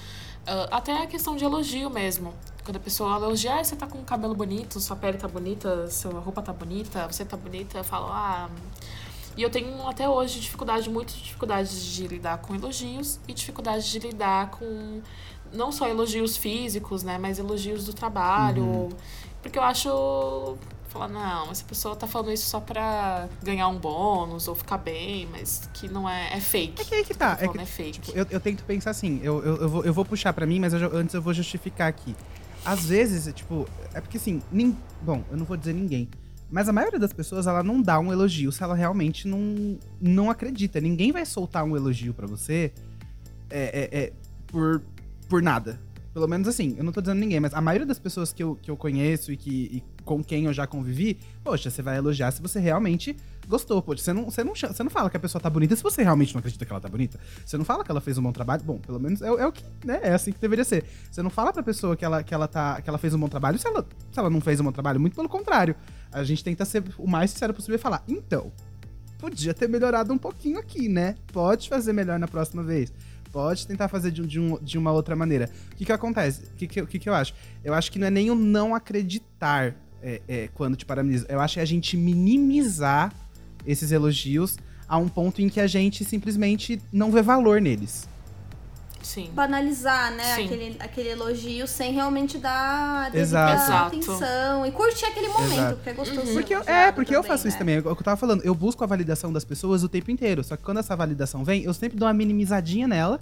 Ah, 0.47 0.67
até 0.71 1.03
a 1.03 1.05
questão 1.05 1.35
de 1.35 1.43
elogio 1.43 1.91
mesmo. 1.91 2.33
Quando 2.63 2.77
a 2.77 2.79
pessoa 2.79 3.15
elogia, 3.15 3.55
ah, 3.55 3.63
você 3.63 3.75
tá 3.75 3.87
com 3.87 3.97
o 3.97 4.03
cabelo 4.03 4.35
bonito, 4.35 4.79
sua 4.79 4.95
pele 4.95 5.17
tá 5.17 5.27
bonita, 5.27 5.89
sua 5.89 6.19
roupa 6.19 6.41
tá 6.41 6.53
bonita, 6.53 7.07
você 7.07 7.25
tá 7.25 7.35
bonita, 7.35 7.77
eu 7.77 7.83
falo, 7.83 8.07
ah. 8.07 8.49
E 9.35 9.41
eu 9.41 9.49
tenho 9.49 9.87
até 9.87 10.07
hoje 10.07 10.39
dificuldade, 10.39 10.89
muitas 10.89 11.15
dificuldades 11.15 11.83
de 11.83 12.07
lidar 12.07 12.39
com 12.39 12.53
elogios 12.53 13.19
e 13.27 13.33
dificuldade 13.33 13.89
de 13.89 13.99
lidar 13.99 14.51
com 14.51 15.01
não 15.53 15.71
só 15.71 15.87
elogios 15.87 16.37
físicos, 16.37 17.03
né, 17.03 17.17
mas 17.17 17.39
elogios 17.39 17.85
do 17.85 17.93
trabalho. 17.93 18.89
Porque 19.41 19.57
eu 19.57 19.63
acho. 19.63 20.57
Falar, 20.89 21.07
não, 21.07 21.49
essa 21.49 21.63
pessoa 21.63 21.95
tá 21.95 22.05
falando 22.05 22.33
isso 22.33 22.49
só 22.49 22.59
pra 22.59 23.29
ganhar 23.41 23.69
um 23.69 23.77
bônus 23.77 24.49
ou 24.49 24.55
ficar 24.55 24.77
bem, 24.77 25.25
mas 25.31 25.69
que 25.73 25.87
não 25.87 26.07
é. 26.07 26.33
É 26.33 26.39
fake. 26.41 26.81
É 26.81 26.83
que 26.83 26.95
aí 26.95 27.05
que 27.05 27.13
tá. 27.13 27.31
É 27.39 27.45
Falando 27.45 27.55
que, 27.55 27.61
é 27.61 27.65
fake. 27.65 27.91
tipo, 28.01 28.11
eu, 28.11 28.27
eu 28.29 28.39
tento 28.41 28.65
pensar 28.65 28.89
assim, 28.91 29.21
eu, 29.23 29.41
eu, 29.41 29.55
eu, 29.61 29.69
vou, 29.69 29.85
eu 29.85 29.93
vou 29.93 30.03
puxar 30.03 30.33
pra 30.33 30.45
mim, 30.45 30.59
mas 30.59 30.73
eu 30.73 30.93
antes 30.93 31.15
eu 31.15 31.21
vou 31.21 31.33
justificar 31.33 31.87
aqui. 31.87 32.13
Às 32.63 32.85
vezes, 32.85 33.27
é, 33.27 33.31
tipo, 33.31 33.67
é 33.93 33.99
porque 33.99 34.17
assim, 34.17 34.41
bom, 35.01 35.23
eu 35.31 35.37
não 35.37 35.45
vou 35.45 35.57
dizer 35.57 35.73
ninguém, 35.73 36.07
mas 36.51 36.67
a 36.67 36.73
maioria 36.73 36.99
das 36.99 37.13
pessoas, 37.13 37.47
ela 37.47 37.63
não 37.63 37.81
dá 37.81 37.97
um 37.97 38.11
elogio 38.11 38.51
se 38.51 38.61
ela 38.61 38.75
realmente 38.75 39.27
não, 39.27 39.79
não 40.01 40.29
acredita. 40.29 40.81
Ninguém 40.81 41.11
vai 41.11 41.25
soltar 41.25 41.63
um 41.63 41.77
elogio 41.77 42.13
pra 42.13 42.27
você 42.27 42.73
é, 43.49 43.89
é, 43.89 43.99
é, 43.99 44.13
por, 44.47 44.81
por 45.29 45.41
nada. 45.41 45.79
Pelo 46.13 46.27
menos 46.27 46.49
assim, 46.49 46.75
eu 46.77 46.83
não 46.83 46.91
tô 46.91 46.99
dizendo 46.99 47.19
ninguém, 47.19 47.39
mas 47.39 47.53
a 47.53 47.61
maioria 47.61 47.87
das 47.87 47.97
pessoas 47.97 48.33
que 48.33 48.43
eu, 48.43 48.59
que 48.61 48.69
eu 48.69 48.75
conheço 48.75 49.31
e, 49.31 49.37
que, 49.37 49.49
e 49.49 49.83
com 50.03 50.21
quem 50.21 50.43
eu 50.43 50.51
já 50.51 50.67
convivi, 50.67 51.17
poxa, 51.41 51.69
você 51.69 51.81
vai 51.81 51.97
elogiar 51.97 52.31
se 52.31 52.41
você 52.41 52.59
realmente 52.59 53.15
gostou. 53.47 53.81
Poxa, 53.81 54.03
você 54.03 54.13
não, 54.13 54.25
você, 54.25 54.43
não, 54.43 54.53
você 54.55 54.83
não 54.83 54.89
fala 54.89 55.09
que 55.09 55.17
a 55.17 55.19
pessoa 55.19 55.41
tá 55.41 55.49
bonita 55.49 55.75
se 55.75 55.83
você 55.83 56.03
realmente 56.03 56.33
não 56.33 56.39
acredita 56.39 56.65
que 56.65 56.71
ela 56.71 56.81
tá 56.81 56.89
bonita. 56.89 57.19
Você 57.45 57.57
não 57.57 57.65
fala 57.65 57.83
que 57.83 57.91
ela 57.91 58.01
fez 58.01 58.17
um 58.17 58.23
bom 58.23 58.31
trabalho. 58.31 58.63
Bom, 58.63 58.77
pelo 58.77 58.99
menos 58.99 59.21
é, 59.21 59.27
é 59.27 59.45
o 59.47 59.51
que, 59.51 59.63
né? 59.85 59.99
É 60.03 60.13
assim 60.13 60.31
que 60.31 60.39
deveria 60.39 60.63
ser. 60.63 60.85
Você 61.11 61.21
não 61.21 61.29
fala 61.29 61.51
pra 61.53 61.61
pessoa 61.63 61.95
que 61.95 62.05
ela, 62.05 62.23
que 62.23 62.33
ela, 62.33 62.47
tá, 62.47 62.81
que 62.81 62.89
ela 62.89 62.97
fez 62.97 63.13
um 63.13 63.19
bom 63.19 63.27
trabalho 63.27 63.57
se 63.59 63.67
ela, 63.67 63.85
se 64.11 64.19
ela 64.19 64.29
não 64.29 64.41
fez 64.41 64.59
um 64.59 64.63
bom 64.63 64.71
trabalho. 64.71 64.99
Muito 64.99 65.15
pelo 65.15 65.29
contrário. 65.29 65.75
A 66.11 66.23
gente 66.23 66.43
tenta 66.43 66.65
ser 66.65 66.83
o 66.97 67.07
mais 67.07 67.31
sincero 67.31 67.53
possível 67.53 67.75
e 67.75 67.79
falar, 67.79 68.03
então, 68.07 68.51
podia 69.17 69.53
ter 69.53 69.69
melhorado 69.69 70.13
um 70.13 70.17
pouquinho 70.17 70.59
aqui, 70.59 70.89
né? 70.89 71.15
Pode 71.31 71.69
fazer 71.69 71.93
melhor 71.93 72.19
na 72.19 72.27
próxima 72.27 72.63
vez. 72.63 72.91
Pode 73.31 73.65
tentar 73.65 73.87
fazer 73.87 74.11
de, 74.11 74.25
de, 74.27 74.39
um- 74.41 74.59
de 74.61 74.77
uma 74.77 74.91
outra 74.91 75.15
maneira. 75.15 75.49
O 75.71 75.75
que 75.77 75.85
que 75.85 75.91
acontece? 75.91 76.43
O 76.51 76.55
que 76.55 76.67
que, 76.67 76.99
que 76.99 77.07
eu 77.09 77.13
acho? 77.13 77.33
Eu 77.63 77.73
acho 77.73 77.89
que 77.89 77.97
não 77.97 78.07
é 78.07 78.09
nem 78.11 78.29
o 78.29 78.35
não 78.35 78.75
acreditar 78.75 79.73
é, 80.01 80.21
é, 80.27 80.49
quando 80.53 80.75
te 80.75 80.85
parabeniza. 80.85 81.25
Eu 81.29 81.39
acho 81.39 81.53
que 81.53 81.59
é 81.61 81.63
a 81.63 81.65
gente 81.65 81.95
minimizar 81.95 83.13
esses 83.65 83.91
elogios 83.91 84.57
a 84.87 84.97
um 84.97 85.07
ponto 85.07 85.41
em 85.41 85.49
que 85.49 85.59
a 85.59 85.67
gente 85.67 86.03
simplesmente 86.03 86.81
não 86.91 87.11
vê 87.11 87.21
valor 87.21 87.61
neles. 87.61 88.09
Sim. 89.01 89.31
banalizar, 89.33 90.11
né, 90.13 90.35
Sim. 90.35 90.45
aquele, 90.45 90.77
aquele 90.79 91.09
elogio 91.09 91.67
sem 91.67 91.91
realmente 91.91 92.37
dar 92.37 93.13
Exato. 93.13 93.87
Atenção 93.87 94.65
e 94.65 94.71
curtir 94.71 95.05
aquele 95.05 95.27
momento, 95.27 95.53
Exato. 95.53 95.75
porque 95.75 95.89
é 95.89 95.93
gostoso. 95.93 96.27
ser 96.27 96.33
Porque 96.33 96.55
eu, 96.55 96.61
é, 96.61 96.91
porque 96.91 97.15
eu 97.15 97.21
também, 97.21 97.31
faço 97.31 97.47
isso 97.47 97.55
né? 97.55 97.59
também. 97.59 97.75
É 97.75 97.79
o 97.79 97.81
que 97.83 97.89
eu 97.89 97.95
tava 97.95 98.17
falando. 98.17 98.43
Eu 98.43 98.53
busco 98.53 98.83
a 98.83 98.87
validação 98.87 99.33
das 99.33 99.43
pessoas 99.43 99.83
o 99.83 99.89
tempo 99.89 100.11
inteiro. 100.11 100.43
Só 100.43 100.55
que 100.55 100.63
quando 100.63 100.77
essa 100.77 100.95
validação 100.95 101.43
vem, 101.43 101.63
eu 101.63 101.73
sempre 101.73 101.97
dou 101.97 102.07
uma 102.07 102.13
minimizadinha 102.13 102.87
nela. 102.87 103.19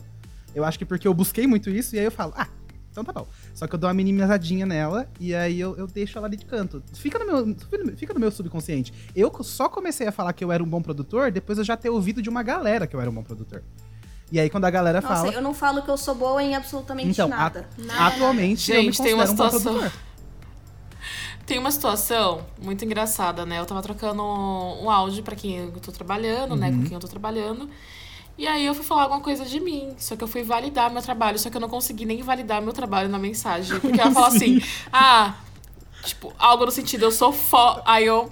Eu 0.53 0.65
acho 0.65 0.77
que 0.77 0.85
porque 0.85 1.07
eu 1.07 1.13
busquei 1.13 1.47
muito 1.47 1.69
isso, 1.69 1.95
e 1.95 1.99
aí 1.99 2.05
eu 2.05 2.11
falo, 2.11 2.33
ah, 2.35 2.47
então 2.91 3.03
tá 3.03 3.13
bom. 3.13 3.27
Só 3.53 3.67
que 3.67 3.75
eu 3.75 3.79
dou 3.79 3.87
uma 3.89 3.93
minimizadinha 3.93 4.65
nela 4.65 5.07
e 5.19 5.35
aí 5.35 5.59
eu, 5.59 5.75
eu 5.77 5.85
deixo 5.87 6.17
ela 6.17 6.27
ali 6.27 6.37
de 6.37 6.45
canto. 6.45 6.81
Fica 6.93 7.19
no, 7.19 7.25
meu, 7.25 7.55
fica 7.97 8.13
no 8.13 8.19
meu 8.19 8.31
subconsciente. 8.31 8.93
Eu 9.15 9.31
só 9.43 9.67
comecei 9.67 10.07
a 10.07 10.11
falar 10.11 10.31
que 10.33 10.43
eu 10.43 10.51
era 10.51 10.63
um 10.63 10.67
bom 10.67 10.81
produtor 10.81 11.31
depois 11.31 11.57
eu 11.57 11.63
já 11.63 11.75
ter 11.75 11.89
ouvido 11.89 12.21
de 12.21 12.29
uma 12.29 12.41
galera 12.43 12.87
que 12.87 12.95
eu 12.95 13.01
era 13.01 13.09
um 13.09 13.13
bom 13.13 13.23
produtor. 13.23 13.63
E 14.31 14.39
aí 14.39 14.49
quando 14.49 14.65
a 14.65 14.69
galera 14.69 15.01
Nossa, 15.01 15.15
fala. 15.15 15.33
eu 15.33 15.41
não 15.41 15.53
falo 15.53 15.81
que 15.81 15.89
eu 15.89 15.97
sou 15.97 16.13
boa 16.15 16.41
em 16.41 16.55
absolutamente 16.55 17.09
Então, 17.09 17.27
nada. 17.27 17.67
a- 17.77 17.81
Nada, 17.83 18.15
atualmente 18.15 18.71
eu 18.71 18.77
me 18.77 18.83
Gente, 18.85 19.01
tem 19.01 19.13
uma 19.13 19.25
considero 19.25 19.31
um 19.31 19.35
bom 19.35 19.57
situação- 19.57 19.79
produtor. 19.79 19.99
Tem 21.45 21.57
uma 21.57 21.71
situação 21.71 22.45
muito 22.61 22.85
engraçada, 22.85 23.43
né? 23.43 23.59
Eu 23.59 23.65
tava 23.65 23.81
trocando 23.81 24.21
um 24.21 24.87
áudio 24.87 25.23
pra 25.23 25.35
quem 25.35 25.57
eu 25.57 25.71
tô 25.81 25.91
trabalhando, 25.91 26.55
né? 26.55 26.69
Uhum. 26.69 26.77
Com 26.77 26.83
quem 26.83 26.93
eu 26.93 26.99
tô 26.99 27.07
trabalhando. 27.07 27.67
E 28.39 28.47
aí 28.47 28.65
eu 28.65 28.73
fui 28.73 28.85
falar 28.85 29.01
alguma 29.01 29.19
coisa 29.19 29.43
de 29.43 29.59
mim. 29.59 29.93
Só 29.97 30.15
que 30.15 30.23
eu 30.23 30.27
fui 30.27 30.43
validar 30.43 30.89
meu 30.89 31.01
trabalho. 31.01 31.37
Só 31.37 31.49
que 31.49 31.57
eu 31.57 31.61
não 31.61 31.67
consegui 31.67 32.05
nem 32.05 32.23
validar 32.23 32.61
meu 32.61 32.71
trabalho 32.71 33.09
na 33.09 33.19
mensagem. 33.19 33.77
Porque 33.81 33.99
ela 33.99 34.11
falou 34.11 34.29
assim, 34.33 34.61
ah, 34.93 35.35
tipo, 36.05 36.33
algo 36.39 36.65
no 36.65 36.71
sentido, 36.71 37.03
eu 37.03 37.11
sou 37.11 37.33
foda. 37.33 37.83
Aí 37.85 38.05
eu. 38.05 38.29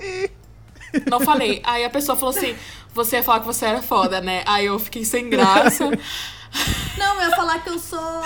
Não 1.12 1.20
falei. 1.20 1.62
Aí 1.62 1.84
a 1.84 1.90
pessoa 1.90 2.18
falou 2.18 2.34
assim: 2.34 2.56
você 2.94 3.18
ia 3.18 3.24
falar 3.24 3.42
que 3.42 3.46
você 3.46 3.66
era 3.66 3.82
foda, 3.82 4.22
né? 4.22 4.44
Aí 4.46 4.66
eu 4.66 4.80
fiquei 4.80 5.04
sem 5.04 5.30
graça. 5.30 5.84
Não, 6.98 7.22
eu 7.22 7.30
ia 7.30 7.36
falar 7.36 7.60
que 7.60 7.70
eu 7.70 7.78
sou 7.78 8.24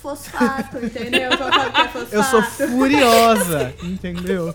fosfato, 0.00 0.78
entendeu? 0.78 1.32
Eu 1.32 1.36
que 1.36 1.80
é 1.80 1.88
fosfato. 1.88 2.14
Eu 2.14 2.22
sou 2.22 2.42
furiosa, 2.42 3.74
entendeu? 3.82 4.54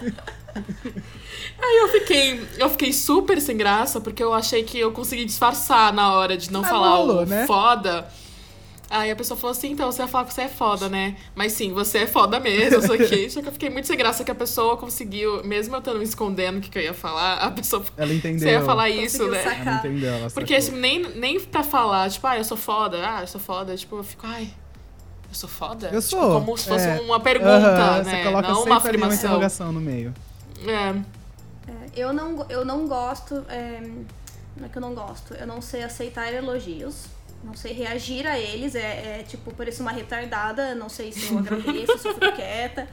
Aí 1.62 1.78
eu 1.82 1.88
fiquei, 1.88 2.40
eu 2.58 2.70
fiquei 2.70 2.92
super 2.92 3.40
sem 3.40 3.56
graça, 3.56 4.00
porque 4.00 4.22
eu 4.22 4.32
achei 4.32 4.62
que 4.62 4.78
eu 4.78 4.92
consegui 4.92 5.24
disfarçar 5.24 5.92
na 5.92 6.12
hora 6.14 6.36
de 6.36 6.50
não 6.52 6.60
Ah, 6.62 6.64
falar 6.64 6.96
rolou, 6.96 7.22
o 7.22 7.26
né? 7.26 7.46
foda. 7.46 8.08
Aí 8.92 9.08
a 9.08 9.14
pessoa 9.14 9.38
falou 9.38 9.52
assim, 9.52 9.70
então, 9.70 9.90
você 9.92 9.98
vai 9.98 10.08
falar 10.08 10.24
que 10.24 10.34
você 10.34 10.42
é 10.42 10.48
foda, 10.48 10.88
né? 10.88 11.14
Mas 11.32 11.52
sim, 11.52 11.72
você 11.72 11.98
é 11.98 12.06
foda 12.08 12.40
mesmo, 12.40 12.80
isso 12.80 12.92
aqui. 12.92 13.30
Só 13.30 13.40
que 13.40 13.46
eu 13.46 13.52
fiquei 13.52 13.70
muito 13.70 13.86
sem 13.86 13.96
graça 13.96 14.24
que 14.24 14.30
a 14.32 14.34
pessoa 14.34 14.76
conseguiu, 14.76 15.44
mesmo 15.44 15.76
eu 15.76 15.78
estando 15.78 15.98
me 15.98 16.04
escondendo 16.04 16.58
o 16.58 16.60
que, 16.60 16.68
que 16.70 16.76
eu 16.78 16.82
ia 16.82 16.94
falar, 16.94 17.34
a 17.34 17.50
pessoa... 17.52 17.84
Ela 17.96 18.12
entendeu. 18.14 18.40
Você 18.40 18.50
ia 18.50 18.62
falar 18.62 18.90
isso, 18.90 19.28
né? 19.28 19.42
sacar. 19.44 19.66
Ela 19.66 19.76
entendeu, 19.76 20.12
ela 20.12 20.30
Porque, 20.30 20.58
tipo, 20.58 20.76
nem, 20.76 21.02
nem 21.14 21.38
pra 21.38 21.62
falar, 21.62 22.10
tipo, 22.10 22.26
ah, 22.26 22.36
eu 22.36 22.42
sou 22.42 22.56
foda, 22.56 22.98
ah, 23.08 23.20
eu 23.20 23.28
sou 23.28 23.40
foda, 23.40 23.76
tipo, 23.76 23.96
eu 23.96 24.02
fico, 24.02 24.26
ai, 24.26 24.50
eu 25.28 25.34
sou 25.36 25.48
foda? 25.48 25.86
Eu 25.92 26.02
Tipo, 26.02 26.22
sou. 26.22 26.40
como 26.40 26.58
se 26.58 26.68
fosse 26.68 26.86
é. 26.88 27.00
uma 27.02 27.20
pergunta, 27.20 27.48
Aham, 27.52 28.02
né? 28.02 28.16
Você 28.16 28.22
coloca 28.28 28.48
Não 28.48 28.54
uma 28.54 28.60
ali 28.62 28.70
uma 28.70 28.76
afirmação. 28.78 29.16
interrogação 29.18 29.70
no 29.72 29.80
meio. 29.80 30.12
É. 30.66 31.20
É, 31.70 31.90
eu, 31.94 32.12
não, 32.12 32.46
eu 32.48 32.64
não 32.64 32.86
gosto. 32.86 33.44
É, 33.48 33.80
não 34.56 34.66
é 34.66 34.68
que 34.68 34.76
eu 34.76 34.82
não 34.82 34.94
gosto. 34.94 35.34
Eu 35.34 35.46
não 35.46 35.60
sei 35.60 35.82
aceitar 35.82 36.32
elogios. 36.32 37.04
Não 37.42 37.54
sei 37.54 37.72
reagir 37.72 38.26
a 38.26 38.38
eles. 38.38 38.74
É, 38.74 39.20
é, 39.20 39.24
tipo, 39.26 39.54
pareço 39.54 39.82
uma 39.82 39.92
retardada. 39.92 40.74
Não 40.74 40.88
sei 40.88 41.12
se 41.12 41.32
eu 41.32 41.38
agradeço, 41.38 41.98
se 41.98 42.08
eu 42.08 42.14
fico 42.14 42.32
quieta. 42.36 42.88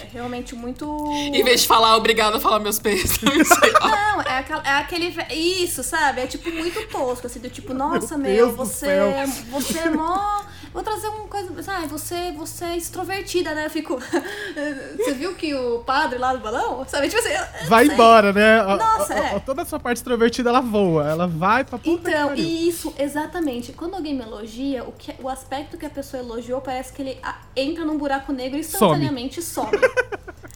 É 0.00 0.08
realmente 0.12 0.54
muito. 0.54 1.06
Em 1.12 1.44
vez 1.44 1.62
de 1.62 1.68
falar 1.68 1.96
obrigada, 1.96 2.40
falar 2.40 2.58
meus 2.58 2.78
pêsames. 2.78 3.48
lá. 3.80 3.90
Não, 3.90 4.22
é, 4.22 4.44
é 4.64 4.70
aquele. 4.78 5.14
Isso, 5.32 5.84
sabe? 5.84 6.22
É 6.22 6.26
tipo 6.26 6.50
muito 6.50 6.86
tosco, 6.88 7.26
assim, 7.26 7.38
do 7.38 7.48
tipo, 7.50 7.72
nossa, 7.72 8.16
Meu 8.18 8.48
meu, 8.48 8.56
você, 8.56 8.86
céu. 8.86 9.12
você 9.50 9.78
é 9.78 9.90
mó. 9.90 10.42
Vou 10.72 10.82
trazer 10.82 11.08
uma 11.08 11.26
coisa. 11.26 11.62
Sabe, 11.62 11.88
você, 11.88 12.30
você 12.32 12.64
é 12.64 12.76
extrovertida, 12.76 13.54
né? 13.54 13.66
Eu 13.66 13.70
fico. 13.70 13.98
Você 14.96 15.12
viu 15.14 15.34
que 15.34 15.54
o 15.54 15.80
padre 15.80 16.18
lá 16.18 16.32
do 16.32 16.40
balão? 16.40 16.86
Sabe? 16.86 17.08
Tipo 17.08 17.20
assim. 17.20 17.66
Vai 17.68 17.86
sei. 17.86 17.94
embora, 17.94 18.32
né? 18.32 18.62
Nossa, 18.62 19.14
é. 19.14 19.38
Toda 19.40 19.62
a 19.62 19.64
sua 19.64 19.80
parte 19.80 19.98
extrovertida, 19.98 20.50
ela 20.50 20.60
voa. 20.60 21.08
Ela 21.08 21.26
vai 21.26 21.64
pra 21.64 21.78
puta 21.78 22.08
Então, 22.08 22.34
isso, 22.34 22.94
exatamente. 22.98 23.72
Quando 23.72 23.94
alguém 23.94 24.14
me 24.14 24.22
elogia, 24.22 24.84
o, 24.84 24.92
que, 24.92 25.14
o 25.20 25.28
aspecto 25.28 25.76
que 25.76 25.86
a 25.86 25.90
pessoa 25.90 26.22
elogiou 26.22 26.60
parece 26.60 26.92
que 26.92 27.02
ele 27.02 27.18
ah, 27.22 27.40
entra 27.56 27.84
num 27.84 27.98
buraco 27.98 28.32
negro 28.32 28.56
e 28.56 28.60
instantaneamente 28.60 29.42
some. 29.42 29.72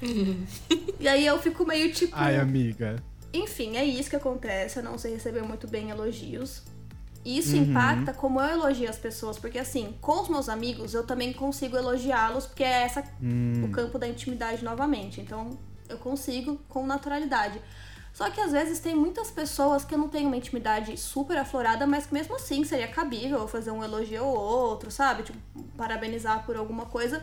e 1.00 1.08
aí 1.08 1.26
eu 1.26 1.38
fico 1.38 1.66
meio 1.66 1.92
tipo. 1.92 2.12
Ai, 2.16 2.36
amiga. 2.36 2.96
Enfim, 3.32 3.76
é 3.76 3.84
isso 3.84 4.10
que 4.10 4.16
acontece. 4.16 4.78
Eu 4.78 4.84
não 4.84 4.96
sei 4.96 5.14
receber 5.14 5.42
muito 5.42 5.66
bem 5.66 5.90
elogios. 5.90 6.62
Isso 7.24 7.56
Uhum. 7.56 7.62
impacta 7.62 8.12
como 8.12 8.40
eu 8.40 8.46
elogio 8.48 8.88
as 8.90 8.98
pessoas, 8.98 9.38
porque 9.38 9.58
assim, 9.58 9.96
com 10.00 10.20
os 10.20 10.28
meus 10.28 10.48
amigos 10.48 10.92
eu 10.92 11.04
também 11.06 11.32
consigo 11.32 11.76
elogiá-los, 11.76 12.46
porque 12.46 12.62
é 12.64 12.82
essa 12.82 13.02
Hum. 13.22 13.62
o 13.64 13.68
campo 13.70 13.98
da 13.98 14.06
intimidade 14.06 14.62
novamente. 14.62 15.20
Então, 15.20 15.58
eu 15.88 15.96
consigo 15.98 16.58
com 16.68 16.86
naturalidade. 16.86 17.60
Só 18.12 18.30
que 18.30 18.40
às 18.40 18.52
vezes 18.52 18.78
tem 18.78 18.94
muitas 18.94 19.30
pessoas 19.30 19.84
que 19.84 19.92
eu 19.94 19.98
não 19.98 20.08
tenho 20.08 20.28
uma 20.28 20.36
intimidade 20.36 20.96
super 20.96 21.36
aflorada, 21.36 21.84
mas 21.86 22.06
que 22.06 22.14
mesmo 22.14 22.36
assim 22.36 22.62
seria 22.62 22.86
cabível 22.86 23.38
eu 23.40 23.48
fazer 23.48 23.70
um 23.72 23.82
elogio 23.82 24.24
ou 24.24 24.36
outro, 24.38 24.90
sabe? 24.90 25.24
Tipo, 25.24 25.38
parabenizar 25.76 26.44
por 26.46 26.56
alguma 26.56 26.86
coisa. 26.86 27.22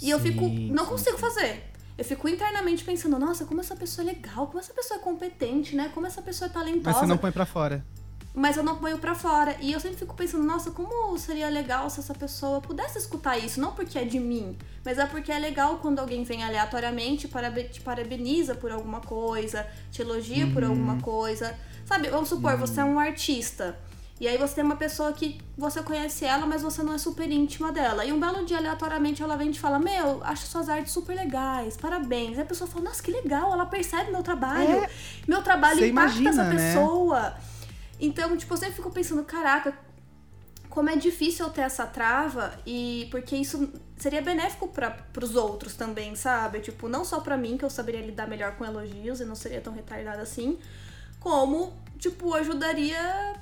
E 0.00 0.10
eu 0.10 0.18
fico. 0.18 0.44
Sim, 0.44 0.70
Não 0.72 0.84
sim, 0.84 0.90
consigo 0.90 1.16
fazer. 1.18 1.70
Eu 1.96 2.04
fico 2.04 2.26
internamente 2.28 2.82
pensando, 2.82 3.18
nossa, 3.18 3.44
como 3.44 3.60
essa 3.60 3.76
pessoa 3.76 4.08
é 4.08 4.14
legal, 4.14 4.46
como 4.48 4.58
essa 4.58 4.72
pessoa 4.74 4.98
é 4.98 5.02
competente, 5.02 5.76
né? 5.76 5.90
Como 5.94 6.06
essa 6.06 6.20
pessoa 6.22 6.48
é 6.48 6.52
talentosa 6.52 6.90
Mas 6.90 6.96
você 6.96 7.06
não 7.06 7.18
põe 7.18 7.30
pra 7.30 7.46
fora. 7.46 7.84
Mas 8.34 8.56
eu 8.56 8.62
não 8.62 8.76
ponho 8.76 8.98
pra 8.98 9.14
fora. 9.14 9.56
E 9.60 9.72
eu 9.72 9.80
sempre 9.80 9.98
fico 9.98 10.14
pensando, 10.14 10.44
nossa, 10.44 10.70
como 10.70 11.16
seria 11.18 11.48
legal 11.48 11.88
se 11.90 12.00
essa 12.00 12.14
pessoa 12.14 12.60
pudesse 12.60 12.98
escutar 12.98 13.36
isso, 13.38 13.60
não 13.60 13.72
porque 13.72 13.98
é 13.98 14.04
de 14.04 14.18
mim, 14.18 14.56
mas 14.84 14.98
é 14.98 15.06
porque 15.06 15.30
é 15.30 15.38
legal 15.38 15.78
quando 15.78 15.98
alguém 15.98 16.24
vem 16.24 16.42
aleatoriamente 16.42 17.26
e 17.26 17.68
te 17.68 17.80
parabeniza 17.80 18.54
por 18.54 18.72
alguma 18.72 19.00
coisa, 19.00 19.66
te 19.90 20.02
elogia 20.02 20.46
por 20.52 20.64
alguma 20.64 21.00
coisa. 21.00 21.56
Sabe, 21.84 22.08
vamos 22.08 22.28
supor, 22.28 22.56
você 22.56 22.80
é 22.80 22.84
um 22.84 22.98
artista. 22.98 23.76
E 24.20 24.28
aí 24.28 24.38
você 24.38 24.54
tem 24.54 24.64
uma 24.64 24.76
pessoa 24.76 25.12
que 25.12 25.40
você 25.58 25.82
conhece 25.82 26.24
ela, 26.24 26.46
mas 26.46 26.62
você 26.62 26.80
não 26.80 26.94
é 26.94 26.98
super 26.98 27.28
íntima 27.28 27.72
dela. 27.72 28.04
E 28.04 28.12
um 28.12 28.20
belo 28.20 28.44
dia, 28.44 28.58
aleatoriamente, 28.58 29.20
ela 29.20 29.36
vem 29.36 29.48
e 29.48 29.52
te 29.52 29.58
fala, 29.58 29.80
meu, 29.80 30.22
acho 30.22 30.46
suas 30.46 30.68
artes 30.68 30.92
super 30.92 31.16
legais, 31.16 31.76
parabéns. 31.76 32.38
E 32.38 32.40
a 32.40 32.44
pessoa 32.44 32.70
fala, 32.70 32.84
nossa, 32.84 33.02
que 33.02 33.10
legal, 33.10 33.52
ela 33.52 33.66
percebe 33.66 34.12
meu 34.12 34.22
trabalho. 34.22 34.84
É. 34.84 34.90
Meu 35.26 35.42
trabalho 35.42 35.84
impacta 35.84 36.20
imagina, 36.20 36.30
essa 36.30 36.44
né? 36.44 36.72
Então, 38.02 38.36
tipo, 38.36 38.52
eu 38.52 38.58
sempre 38.58 38.74
fico 38.74 38.90
pensando, 38.90 39.22
caraca, 39.24 39.78
como 40.68 40.90
é 40.90 40.96
difícil 40.96 41.46
eu 41.46 41.52
ter 41.52 41.60
essa 41.60 41.86
trava 41.86 42.58
e 42.66 43.06
porque 43.12 43.36
isso 43.36 43.72
seria 43.96 44.20
benéfico 44.20 44.66
para 44.66 44.90
pros 44.90 45.36
outros 45.36 45.76
também, 45.76 46.16
sabe? 46.16 46.58
Tipo, 46.60 46.88
não 46.88 47.04
só 47.04 47.20
pra 47.20 47.36
mim 47.36 47.56
que 47.56 47.64
eu 47.64 47.70
saberia 47.70 48.00
lidar 48.00 48.26
melhor 48.26 48.56
com 48.56 48.64
elogios 48.64 49.20
e 49.20 49.24
não 49.24 49.36
seria 49.36 49.60
tão 49.60 49.72
retardada 49.72 50.20
assim, 50.20 50.58
como 51.20 51.72
tipo 51.98 52.34
ajudaria 52.34 53.34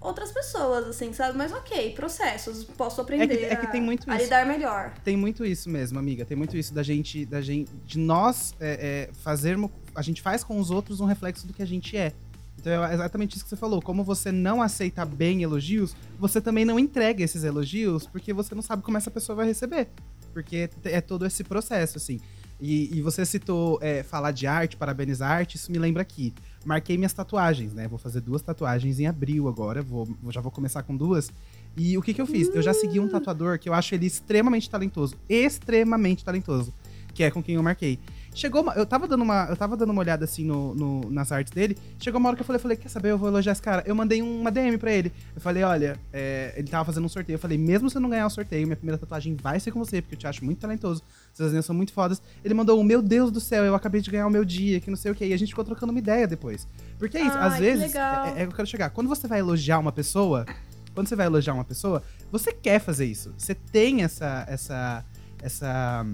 outras 0.00 0.30
pessoas, 0.32 0.86
assim, 0.86 1.12
sabe? 1.12 1.36
Mas 1.36 1.52
ok, 1.52 1.92
processos, 1.92 2.64
posso 2.64 3.00
aprender 3.00 3.42
é 3.42 3.56
que 3.56 3.66
a- 3.66 3.70
tem 3.70 3.82
muito 3.82 4.08
a, 4.10 4.14
isso. 4.14 4.24
lidar 4.24 4.46
melhor. 4.46 4.94
Tem 5.04 5.16
muito 5.18 5.44
isso 5.44 5.68
mesmo, 5.68 5.98
amiga. 5.98 6.24
Tem 6.24 6.36
muito 6.36 6.56
isso 6.56 6.72
da 6.72 6.82
gente, 6.82 7.26
da 7.26 7.40
gente, 7.42 7.70
de 7.84 7.98
nós 7.98 8.54
é, 8.60 9.08
é, 9.10 9.14
fazermos, 9.22 9.70
a 9.94 10.00
gente 10.00 10.22
faz 10.22 10.42
com 10.44 10.58
os 10.58 10.70
outros 10.70 11.00
um 11.00 11.04
reflexo 11.04 11.46
do 11.46 11.52
que 11.52 11.62
a 11.62 11.66
gente 11.66 11.96
é. 11.96 12.12
Então 12.58 12.84
é 12.84 12.94
exatamente 12.94 13.36
isso 13.36 13.44
que 13.44 13.50
você 13.50 13.56
falou. 13.56 13.80
Como 13.80 14.02
você 14.02 14.32
não 14.32 14.60
aceita 14.60 15.04
bem 15.04 15.42
elogios, 15.42 15.94
você 16.18 16.40
também 16.40 16.64
não 16.64 16.78
entrega 16.78 17.22
esses 17.22 17.44
elogios, 17.44 18.06
porque 18.06 18.32
você 18.32 18.54
não 18.54 18.62
sabe 18.62 18.82
como 18.82 18.96
essa 18.96 19.10
pessoa 19.10 19.36
vai 19.36 19.46
receber. 19.46 19.88
Porque 20.32 20.68
é 20.84 21.00
todo 21.00 21.24
esse 21.24 21.42
processo, 21.44 21.96
assim. 21.96 22.20
E, 22.60 22.98
e 22.98 23.02
você 23.02 23.24
citou 23.24 23.78
é, 23.80 24.02
falar 24.02 24.32
de 24.32 24.46
arte, 24.46 24.76
parabenizar 24.76 25.30
arte, 25.30 25.56
isso 25.56 25.70
me 25.70 25.78
lembra 25.78 26.02
aqui. 26.02 26.34
Marquei 26.64 26.96
minhas 26.96 27.12
tatuagens, 27.12 27.72
né? 27.72 27.86
Vou 27.86 27.98
fazer 27.98 28.20
duas 28.20 28.42
tatuagens 28.42 28.98
em 28.98 29.06
abril 29.06 29.48
agora, 29.48 29.80
vou, 29.80 30.08
já 30.30 30.40
vou 30.40 30.50
começar 30.50 30.82
com 30.82 30.96
duas. 30.96 31.30
E 31.76 31.96
o 31.96 32.02
que 32.02 32.12
que 32.12 32.20
eu 32.20 32.26
fiz? 32.26 32.48
Eu 32.48 32.60
já 32.60 32.74
segui 32.74 32.98
um 32.98 33.08
tatuador 33.08 33.58
que 33.58 33.68
eu 33.68 33.74
acho 33.74 33.94
ele 33.94 34.06
extremamente 34.06 34.68
talentoso. 34.68 35.14
Extremamente 35.28 36.24
talentoso. 36.24 36.74
Que 37.14 37.22
é 37.22 37.30
com 37.30 37.42
quem 37.42 37.54
eu 37.54 37.62
marquei. 37.62 38.00
Chegou 38.34 38.62
uma, 38.62 38.72
eu 38.74 38.86
tava 38.86 39.08
dando 39.08 39.22
uma, 39.22 39.46
eu 39.48 39.56
tava 39.56 39.76
dando 39.76 39.90
uma 39.90 40.00
olhada 40.00 40.24
assim 40.24 40.44
no, 40.44 40.74
no- 40.74 41.10
nas 41.10 41.32
artes 41.32 41.52
dele. 41.52 41.76
Chegou 41.98 42.20
uma 42.20 42.28
hora 42.28 42.36
que 42.36 42.42
eu 42.42 42.46
falei, 42.46 42.60
falei, 42.60 42.76
quer 42.76 42.88
saber, 42.88 43.10
eu 43.10 43.18
vou 43.18 43.28
elogiar 43.28 43.52
esse 43.52 43.62
cara. 43.62 43.82
Eu 43.86 43.94
mandei 43.94 44.22
uma 44.22 44.50
DM 44.50 44.78
pra 44.78 44.92
ele. 44.92 45.12
Eu 45.34 45.40
falei, 45.40 45.62
olha, 45.64 45.98
é, 46.12 46.54
ele 46.56 46.68
tava 46.68 46.84
fazendo 46.84 47.04
um 47.04 47.08
sorteio. 47.08 47.34
Eu 47.34 47.40
falei, 47.40 47.58
mesmo 47.58 47.90
se 47.90 47.96
eu 47.96 48.00
não 48.00 48.08
ganhar 48.08 48.26
o 48.26 48.30
sorteio, 48.30 48.66
minha 48.66 48.76
primeira 48.76 48.96
tatuagem 48.98 49.34
vai 49.34 49.58
ser 49.58 49.70
com 49.72 49.78
você, 49.78 50.00
porque 50.00 50.14
eu 50.14 50.18
te 50.18 50.26
acho 50.26 50.44
muito 50.44 50.58
talentoso. 50.60 51.02
Seus 51.32 51.48
desenhos 51.48 51.66
são 51.66 51.74
muito 51.74 51.92
fodas. 51.92 52.22
Ele 52.44 52.54
mandou 52.54 52.82
meu 52.84 53.02
Deus 53.02 53.32
do 53.32 53.40
céu, 53.40 53.64
eu 53.64 53.74
acabei 53.74 54.00
de 54.00 54.10
ganhar 54.10 54.26
o 54.26 54.30
meu 54.30 54.44
dia, 54.44 54.78
que 54.80 54.88
não 54.90 54.96
sei 54.96 55.10
o 55.10 55.14
quê. 55.14 55.26
E 55.26 55.32
a 55.32 55.36
gente 55.36 55.48
ficou 55.48 55.64
trocando 55.64 55.90
uma 55.90 55.98
ideia 55.98 56.26
depois. 56.26 56.66
Porque 56.98 57.16
é 57.18 57.22
isso, 57.22 57.36
Ai, 57.36 57.48
às 57.48 57.54
que 57.54 57.60
vezes, 57.60 57.94
é, 57.94 58.30
é 58.36 58.46
que 58.46 58.52
eu 58.52 58.56
quero 58.56 58.68
chegar. 58.68 58.90
Quando 58.90 59.08
você 59.08 59.26
vai 59.26 59.40
elogiar 59.40 59.78
uma 59.78 59.92
pessoa, 59.92 60.46
quando 60.94 61.08
você 61.08 61.16
vai 61.16 61.26
elogiar 61.26 61.54
uma 61.54 61.64
pessoa, 61.64 62.02
você 62.30 62.52
quer 62.52 62.78
fazer 62.80 63.06
isso. 63.06 63.32
Você 63.36 63.54
tem 63.54 64.02
essa, 64.02 64.44
essa, 64.48 65.04
essa, 65.42 66.06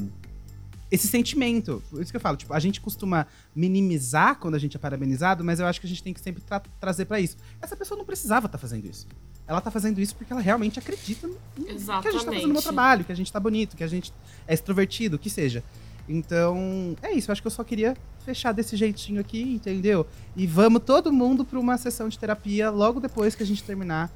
esse 0.91 1.09
sentimento. 1.09 1.83
Por 1.91 2.01
isso 2.03 2.11
que 2.13 2.17
eu 2.17 2.21
falo, 2.21 2.37
tipo, 2.37 2.53
a 2.53 2.59
gente 2.61 2.81
costuma 2.81 3.27
minimizar 3.55 4.39
quando 4.39 4.55
a 4.55 4.59
gente 4.59 4.77
é 4.77 4.81
parabenizado, 4.81 5.43
mas 5.45 5.59
eu 5.61 5.67
acho 5.67 5.81
que 5.81 5.87
a 5.87 5.89
gente 5.89 6.03
tem 6.03 6.13
que 6.15 6.21
sempre 6.21 6.43
tra- 6.43 6.63
trazer 6.81 7.05
pra 7.07 7.21
isso. 7.21 7.37
Essa 7.61 7.77
pessoa 7.77 7.99
não 7.99 8.05
precisava 8.05 8.47
estar 8.47 8.59
fazendo 8.59 8.87
isso. 8.87 9.07
Ela 9.47 9.61
tá 9.61 9.71
fazendo 9.71 10.01
isso 10.01 10.15
porque 10.17 10.33
ela 10.33 10.41
realmente 10.41 10.79
acredita 10.79 11.27
no, 11.27 11.35
que 11.35 11.69
a 11.69 11.73
gente 11.73 11.85
tá 11.87 12.03
fazendo 12.03 12.21
o 12.23 12.25
meu 12.25 12.35
Exatamente. 12.37 12.63
trabalho, 12.63 13.05
que 13.05 13.13
a 13.13 13.17
gente 13.17 13.33
tá 13.33 13.39
bonito, 13.41 13.77
que 13.77 13.85
a 13.85 13.87
gente 13.89 14.13
é 14.47 14.55
extrovertido, 14.55 15.17
o 15.17 15.19
que 15.19 15.29
seja. 15.29 15.63
Então, 16.09 16.95
é 17.03 17.13
isso. 17.13 17.31
Eu 17.31 17.33
acho 17.33 17.43
que 17.43 17.47
eu 17.47 17.51
só 17.51 17.65
queria 17.65 17.97
fechar 18.25 18.53
desse 18.53 18.77
jeitinho 18.77 19.21
aqui, 19.21 19.43
entendeu? 19.43 20.07
E 20.37 20.47
vamos 20.47 20.83
todo 20.85 21.13
mundo 21.13 21.45
pra 21.45 21.59
uma 21.59 21.77
sessão 21.77 22.09
de 22.09 22.19
terapia 22.19 22.71
logo 22.71 23.01
depois 23.01 23.35
que 23.35 23.43
a 23.43 23.47
gente 23.47 23.63
terminar 23.63 24.11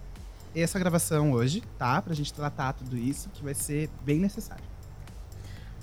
essa 0.55 0.79
gravação 0.79 1.33
hoje, 1.33 1.63
tá? 1.79 2.01
Pra 2.01 2.15
gente 2.15 2.33
tratar 2.33 2.73
tudo 2.73 2.97
isso, 2.97 3.29
que 3.31 3.43
vai 3.45 3.55
ser 3.55 3.89
bem 4.05 4.19
necessário. 4.19 4.65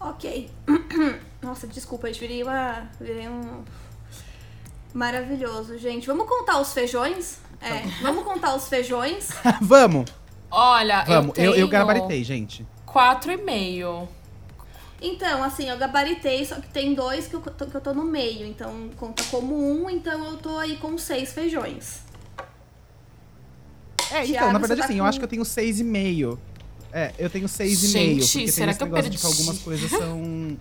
Ok. 0.09 0.49
Nossa, 1.41 1.67
desculpa, 1.67 2.07
eu 2.09 2.13
virei 2.13 2.43
uma. 2.43 2.87
Virei 2.99 3.27
um. 3.27 3.63
Maravilhoso, 4.93 5.77
gente. 5.77 6.07
Vamos 6.07 6.27
contar 6.27 6.59
os 6.61 6.71
feijões? 6.73 7.39
É, 7.61 7.81
vamos 8.01 8.23
contar 8.23 8.55
os 8.55 8.67
feijões. 8.67 9.29
vamos! 9.61 10.09
Olha, 10.51 11.03
Vamos, 11.03 11.29
eu 11.29 11.33
tenho 11.33 11.51
eu, 11.51 11.55
eu 11.55 11.67
gabaritei, 11.67 12.23
gente. 12.23 12.65
quatro 12.85 13.31
e 13.31 13.37
meio. 13.37 14.07
Então, 15.01 15.43
assim, 15.43 15.69
eu 15.69 15.77
gabaritei, 15.77 16.45
só 16.45 16.55
que 16.55 16.67
tem 16.69 16.93
dois 16.93 17.27
que 17.27 17.33
eu 17.35 17.41
tô, 17.41 17.65
que 17.65 17.75
eu 17.75 17.81
tô 17.81 17.93
no 17.93 18.03
meio. 18.05 18.45
Então, 18.47 18.89
conta 18.95 19.23
como 19.25 19.55
um, 19.55 19.89
então 19.89 20.23
eu 20.25 20.37
tô 20.37 20.57
aí 20.57 20.77
com 20.77 20.97
seis 20.97 21.33
feijões. 21.33 22.01
É, 24.11 24.23
então, 24.23 24.25
Thiago, 24.25 24.53
na 24.53 24.59
você 24.59 24.67
verdade, 24.67 24.79
tá 24.81 24.85
assim, 24.85 24.97
eu 24.97 25.03
com- 25.03 25.09
acho 25.09 25.19
que 25.19 25.25
eu 25.25 25.29
tenho 25.29 25.43
seis 25.45 25.79
e 25.79 25.83
meio. 25.83 26.39
É, 26.97 27.11
eu 27.19 27.29
tenho 27.29 27.45
seis 27.49 27.83
e 27.83 27.87
Gente, 27.87 27.97
meio. 28.07 28.19
Porque 28.21 28.47
será 28.51 28.73
tem 28.73 28.77
que 28.77 28.83
eu 28.85 29.01
perdi? 29.01 29.17
que 29.17 29.25
algumas 29.25 29.59
coisas 29.59 29.89
são. 29.91 30.57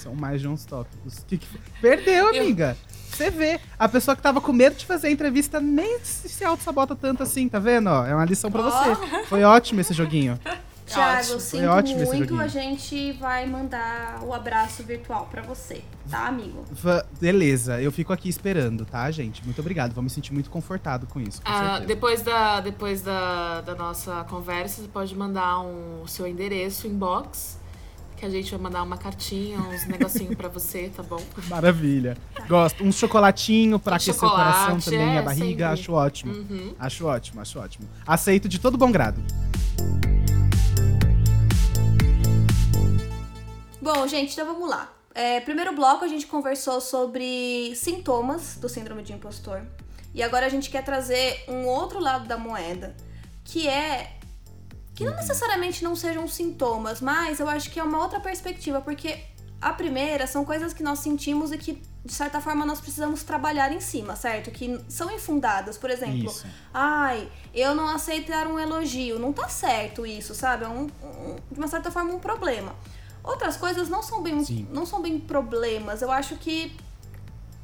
são 0.00 0.14
mais 0.14 0.40
de 0.40 0.46
uns 0.46 0.64
tópicos. 0.64 1.24
Que 1.26 1.38
que? 1.38 1.46
Perdeu, 1.82 2.32
Eu- 2.32 2.40
amiga! 2.42 2.76
Você 3.10 3.30
vê, 3.30 3.58
a 3.78 3.88
pessoa 3.88 4.14
que 4.14 4.20
tava 4.22 4.40
com 4.42 4.52
medo 4.52 4.76
de 4.76 4.84
fazer 4.84 5.06
a 5.08 5.10
entrevista 5.10 5.58
nem 5.58 5.98
se, 6.04 6.44
auto-sabota 6.44 6.94
tanto 6.94 7.22
assim, 7.22 7.48
tá 7.48 7.58
vendo? 7.58 7.88
ó? 7.88 8.06
É 8.06 8.14
uma 8.14 8.26
lição 8.26 8.50
pra 8.50 8.60
você. 8.62 9.24
Foi 9.26 9.42
ótimo 9.42 9.80
esse 9.80 9.92
joguinho. 9.94 10.38
Tiago, 10.86 11.18
ótimo. 11.18 11.40
sinto 11.40 11.66
ótimo 11.66 12.04
muito. 12.06 12.38
A 12.40 12.46
gente 12.46 13.12
vai 13.12 13.44
mandar 13.46 14.20
o 14.22 14.32
abraço 14.32 14.82
virtual 14.84 15.26
pra 15.30 15.42
você, 15.42 15.82
tá, 16.10 16.28
amigo? 16.28 16.64
Va- 16.70 17.04
Beleza, 17.20 17.80
eu 17.82 17.90
fico 17.90 18.12
aqui 18.12 18.28
esperando, 18.28 18.84
tá, 18.86 19.10
gente? 19.10 19.44
Muito 19.44 19.58
obrigado. 19.60 19.92
Vou 19.92 20.02
me 20.04 20.08
sentir 20.10 20.32
muito 20.32 20.48
confortado 20.48 21.06
com 21.06 21.20
isso. 21.20 21.42
Com 21.42 21.48
Ah, 21.50 21.80
depois 21.80 22.22
da, 22.22 22.60
depois 22.60 23.02
da, 23.02 23.60
da 23.62 23.74
nossa 23.74 24.24
conversa, 24.30 24.80
você 24.82 24.88
pode 24.88 25.14
mandar 25.16 25.58
um, 25.60 26.02
o 26.02 26.08
seu 26.08 26.26
endereço, 26.26 26.86
inbox, 26.86 27.58
que 28.16 28.24
a 28.24 28.30
gente 28.30 28.50
vai 28.52 28.60
mandar 28.60 28.82
uma 28.82 28.96
cartinha, 28.96 29.58
uns 29.58 29.84
negocinhos 29.90 30.34
pra 30.36 30.48
você, 30.48 30.90
tá 30.94 31.02
bom? 31.02 31.20
Maravilha. 31.48 32.16
Gosto. 32.48 32.84
Um 32.84 32.92
chocolatinho 32.92 33.78
pra 33.78 33.94
Um 33.94 33.96
aquecer 33.96 34.14
o 34.24 34.30
coração 34.30 34.78
também, 34.80 35.16
é, 35.16 35.18
a 35.18 35.22
barriga. 35.22 35.46
sempre. 35.46 35.64
Acho 35.64 35.92
ótimo. 35.92 36.32
Uhum. 36.32 36.74
Acho 36.78 37.06
ótimo, 37.06 37.40
acho 37.40 37.58
ótimo. 37.58 37.88
Aceito 38.06 38.48
de 38.48 38.58
todo 38.60 38.78
bom 38.78 38.92
grado. 38.92 39.20
Bom, 43.86 44.04
gente, 44.08 44.32
então 44.32 44.44
vamos 44.44 44.68
lá. 44.68 44.92
É, 45.14 45.38
primeiro 45.38 45.72
bloco 45.72 46.04
a 46.04 46.08
gente 46.08 46.26
conversou 46.26 46.80
sobre 46.80 47.72
sintomas 47.76 48.56
do 48.56 48.68
síndrome 48.68 49.00
de 49.04 49.12
impostor. 49.12 49.62
E 50.12 50.24
agora 50.24 50.44
a 50.44 50.48
gente 50.48 50.68
quer 50.70 50.82
trazer 50.82 51.44
um 51.46 51.64
outro 51.66 52.00
lado 52.00 52.26
da 52.26 52.36
moeda, 52.36 52.96
que 53.44 53.68
é 53.68 54.16
que 54.92 55.04
não 55.04 55.14
necessariamente 55.14 55.84
não 55.84 55.94
sejam 55.94 56.26
sintomas, 56.26 57.00
mas 57.00 57.38
eu 57.38 57.48
acho 57.48 57.70
que 57.70 57.78
é 57.78 57.82
uma 57.84 58.02
outra 58.02 58.18
perspectiva, 58.18 58.80
porque 58.80 59.20
a 59.60 59.72
primeira 59.72 60.26
são 60.26 60.44
coisas 60.44 60.72
que 60.72 60.82
nós 60.82 60.98
sentimos 60.98 61.52
e 61.52 61.56
que 61.56 61.80
de 62.04 62.12
certa 62.12 62.40
forma 62.40 62.66
nós 62.66 62.80
precisamos 62.80 63.22
trabalhar 63.22 63.70
em 63.72 63.80
cima, 63.80 64.16
certo? 64.16 64.50
Que 64.50 64.80
são 64.88 65.12
infundadas, 65.12 65.78
por 65.78 65.90
exemplo. 65.90 66.28
Isso. 66.28 66.44
Ai, 66.74 67.30
eu 67.54 67.72
não 67.72 67.86
aceitar 67.88 68.48
um 68.48 68.58
elogio. 68.58 69.16
Não 69.20 69.32
tá 69.32 69.48
certo 69.48 70.04
isso, 70.04 70.34
sabe? 70.34 70.64
É 70.64 70.68
um, 70.68 70.88
um- 71.04 71.36
de 71.52 71.56
uma 71.58 71.68
certa 71.68 71.88
forma 71.88 72.12
um 72.12 72.18
problema. 72.18 72.74
Outras 73.26 73.56
coisas 73.56 73.88
não 73.88 74.04
são 74.04 74.22
bem, 74.22 74.42
Sim. 74.44 74.68
não 74.70 74.86
são 74.86 75.02
bem 75.02 75.18
problemas. 75.18 76.00
Eu 76.00 76.12
acho 76.12 76.36
que 76.36 76.72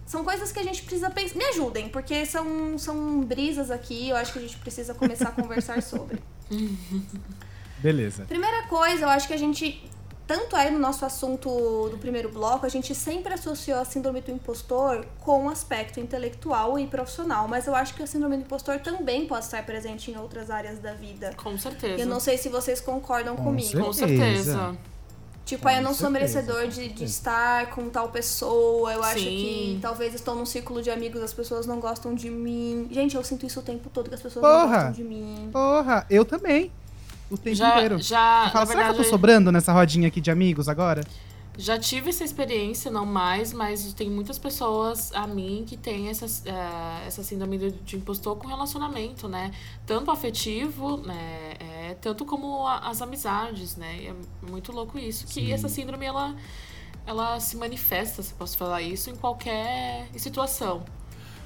são 0.05 0.25
coisas 0.25 0.51
que 0.51 0.59
a 0.59 0.63
gente 0.65 0.83
precisa 0.83 1.09
pensar. 1.09 1.37
Me 1.37 1.45
ajudem, 1.47 1.89
porque 1.89 2.27
são, 2.27 2.77
são 2.77 3.21
brisas 3.21 3.71
aqui. 3.71 4.09
Eu 4.09 4.17
acho 4.17 4.33
que 4.33 4.41
a 4.41 4.43
gente 4.43 4.59
precisa 4.59 4.93
começar 4.93 5.29
a 5.29 5.31
conversar 5.31 5.81
sobre. 5.85 6.21
Beleza. 7.79 8.25
Primeira 8.25 8.65
coisa, 8.67 9.05
eu 9.05 9.09
acho 9.09 9.29
que 9.29 9.35
a 9.35 9.37
gente. 9.37 9.89
Tanto 10.27 10.57
aí 10.57 10.71
no 10.71 10.79
nosso 10.79 11.05
assunto 11.05 11.89
do 11.91 11.99
primeiro 11.99 12.29
bloco, 12.31 12.65
a 12.65 12.69
gente 12.69 12.95
sempre 12.95 13.35
associou 13.35 13.79
a 13.79 13.85
síndrome 13.85 14.21
do 14.21 14.31
impostor 14.31 15.05
com 15.21 15.47
o 15.47 15.51
aspecto 15.51 16.01
intelectual 16.01 16.79
e 16.79 16.87
profissional, 16.87 17.47
mas 17.49 17.67
eu 17.67 17.75
acho 17.75 17.93
que 17.95 18.03
a 18.03 18.07
síndrome 18.07 18.37
do 18.37 18.43
impostor 18.45 18.79
também 18.79 19.27
pode 19.27 19.45
estar 19.45 19.65
presente 19.67 20.11
em 20.11 20.17
outras 20.17 20.49
áreas 20.49 20.79
da 20.79 20.95
vida. 20.95 21.35
Com 21.37 21.59
certeza. 21.59 22.01
Eu 22.01 22.07
não 22.07 22.21
sei 22.21 22.39
se 22.39 22.49
vocês 22.49 22.81
concordam 22.81 23.37
Com 23.37 23.45
comigo. 23.45 23.85
Com 23.85 23.93
certeza. 23.93 24.77
Tipo, 25.57 25.69
aí 25.69 25.77
eu 25.77 25.83
não 25.83 25.95
sou 25.95 26.09
merecedor 26.11 26.63
de, 26.63 26.69
de 26.69 26.81
certeza. 26.83 27.05
estar 27.05 27.67
com 27.71 27.89
tal 27.89 28.09
pessoa. 28.09 28.93
Eu 28.93 29.03
acho 29.03 29.19
Sim. 29.19 29.25
que 29.25 29.79
talvez 29.83 30.15
estou 30.15 30.35
num 30.35 30.47
círculo 30.47 30.83
de 30.83 30.91
amigos, 30.91 31.23
as 31.23 31.33
pessoas 31.33 31.67
não 31.67 31.79
gostam 31.81 32.15
de 32.15 32.31
mim. 32.31 32.89
Gente, 32.91 33.15
eu 33.17 33.23
sinto 33.25 33.45
isso 33.47 33.61
o 33.61 33.63
tempo 33.63 33.91
todo, 33.91 34.09
que 34.09 34.15
as 34.15 34.23
pessoas 34.23 34.43
não 34.43 34.51
Porra! 34.51 34.77
gostam 34.77 34.93
de 34.93 35.05
mim. 35.05 35.51
Porra, 35.53 36.07
eu 36.09 36.25
também. 36.25 36.71
O 37.31 37.37
tempo 37.39 37.57
Já, 37.57 37.75
inteiro. 37.77 37.99
já, 37.99 38.45
Eu 38.47 38.51
falo, 38.53 38.65
na 38.65 38.67
será 38.67 38.67
que 38.67 38.71
eu 38.71 38.77
verdade, 38.89 38.97
tô 38.99 39.05
sobrando 39.05 39.51
nessa 39.53 39.73
rodinha 39.73 40.09
aqui 40.09 40.21
de 40.21 40.31
amigos 40.31 40.69
agora? 40.69 41.03
Já 41.57 41.79
tive 41.79 42.09
essa 42.11 42.25
experiência, 42.25 42.91
não 42.91 43.05
mais, 43.05 43.53
mas 43.53 43.93
tem 43.93 44.09
muitas 44.11 44.39
pessoas 44.39 45.13
a 45.13 45.27
mim 45.27 45.65
que 45.67 45.77
têm 45.77 46.09
essa, 46.09 46.25
eh, 46.49 47.07
essa 47.07 47.23
síndrome 47.23 47.59
de, 47.59 47.97
impostor 47.97 48.37
com 48.37 48.47
relacionamento, 48.49 49.29
né? 49.29 49.53
Tanto 49.87 50.11
afetivo, 50.11 50.97
né? 50.99 51.55
É, 51.61 51.97
tanto 52.01 52.25
como 52.25 52.67
a- 52.67 52.89
as 52.89 53.03
amizades, 53.03 53.77
né? 53.77 53.97
E 54.03 54.07
É 54.09 54.15
muito 54.51 54.73
louco 54.73 54.99
isso. 54.99 55.27
Que 55.27 55.35
Sim. 55.35 55.53
essa 55.53 55.69
síndrome, 55.69 56.07
ela, 56.07 56.35
ela 57.07 57.39
se 57.41 57.57
manifesta, 57.57 58.23
se 58.23 58.33
posso 58.35 58.57
falar 58.57 58.81
isso, 58.83 59.11
em 59.11 59.17
qualquer 59.17 60.09
situação. 60.17 60.83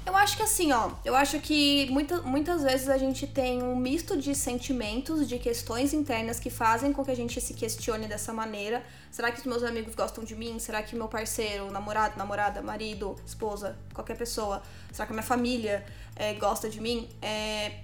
Eu 0.07 0.15
acho 0.15 0.37
que 0.37 0.43
assim, 0.43 0.71
ó, 0.71 0.91
eu 1.03 1.13
acho 1.13 1.37
que 1.41 1.85
muita, 1.91 2.21
muitas 2.21 2.63
vezes 2.63 2.87
a 2.87 2.97
gente 2.97 3.27
tem 3.27 3.61
um 3.61 3.75
misto 3.75 4.15
de 4.15 4.33
sentimentos, 4.33 5.27
de 5.27 5.37
questões 5.37 5.93
internas 5.93 6.39
que 6.39 6.49
fazem 6.49 6.93
com 6.93 7.03
que 7.03 7.11
a 7.11 7.15
gente 7.15 7.41
se 7.41 7.53
questione 7.53 8.07
dessa 8.07 8.31
maneira. 8.31 8.81
Será 9.11 9.29
que 9.33 9.39
os 9.39 9.45
meus 9.45 9.63
amigos 9.63 9.93
gostam 9.95 10.23
de 10.23 10.33
mim? 10.33 10.59
Será 10.59 10.81
que 10.81 10.95
meu 10.95 11.09
parceiro, 11.09 11.69
namorado, 11.71 12.17
namorada, 12.17 12.61
marido, 12.61 13.17
esposa, 13.25 13.77
qualquer 13.93 14.15
pessoa, 14.15 14.63
será 14.93 15.05
que 15.05 15.11
a 15.11 15.15
minha 15.15 15.27
família 15.27 15.85
eh, 16.15 16.35
gosta 16.35 16.69
de 16.69 16.79
mim? 16.79 17.09
É, 17.21 17.81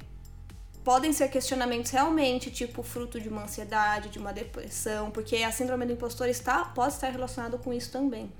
podem 0.81 1.11
ser 1.11 1.27
questionamentos 1.27 1.91
realmente, 1.91 2.49
tipo, 2.49 2.83
fruto 2.83 3.19
de 3.19 3.27
uma 3.27 3.43
ansiedade, 3.43 4.07
de 4.07 4.17
uma 4.17 4.31
depressão, 4.31 5.11
porque 5.11 5.35
a 5.43 5.51
síndrome 5.51 5.85
do 5.85 5.91
impostor 5.91 6.29
está, 6.29 6.63
pode 6.63 6.93
estar 6.93 7.09
relacionado 7.09 7.57
com 7.57 7.73
isso 7.73 7.91
também. 7.91 8.31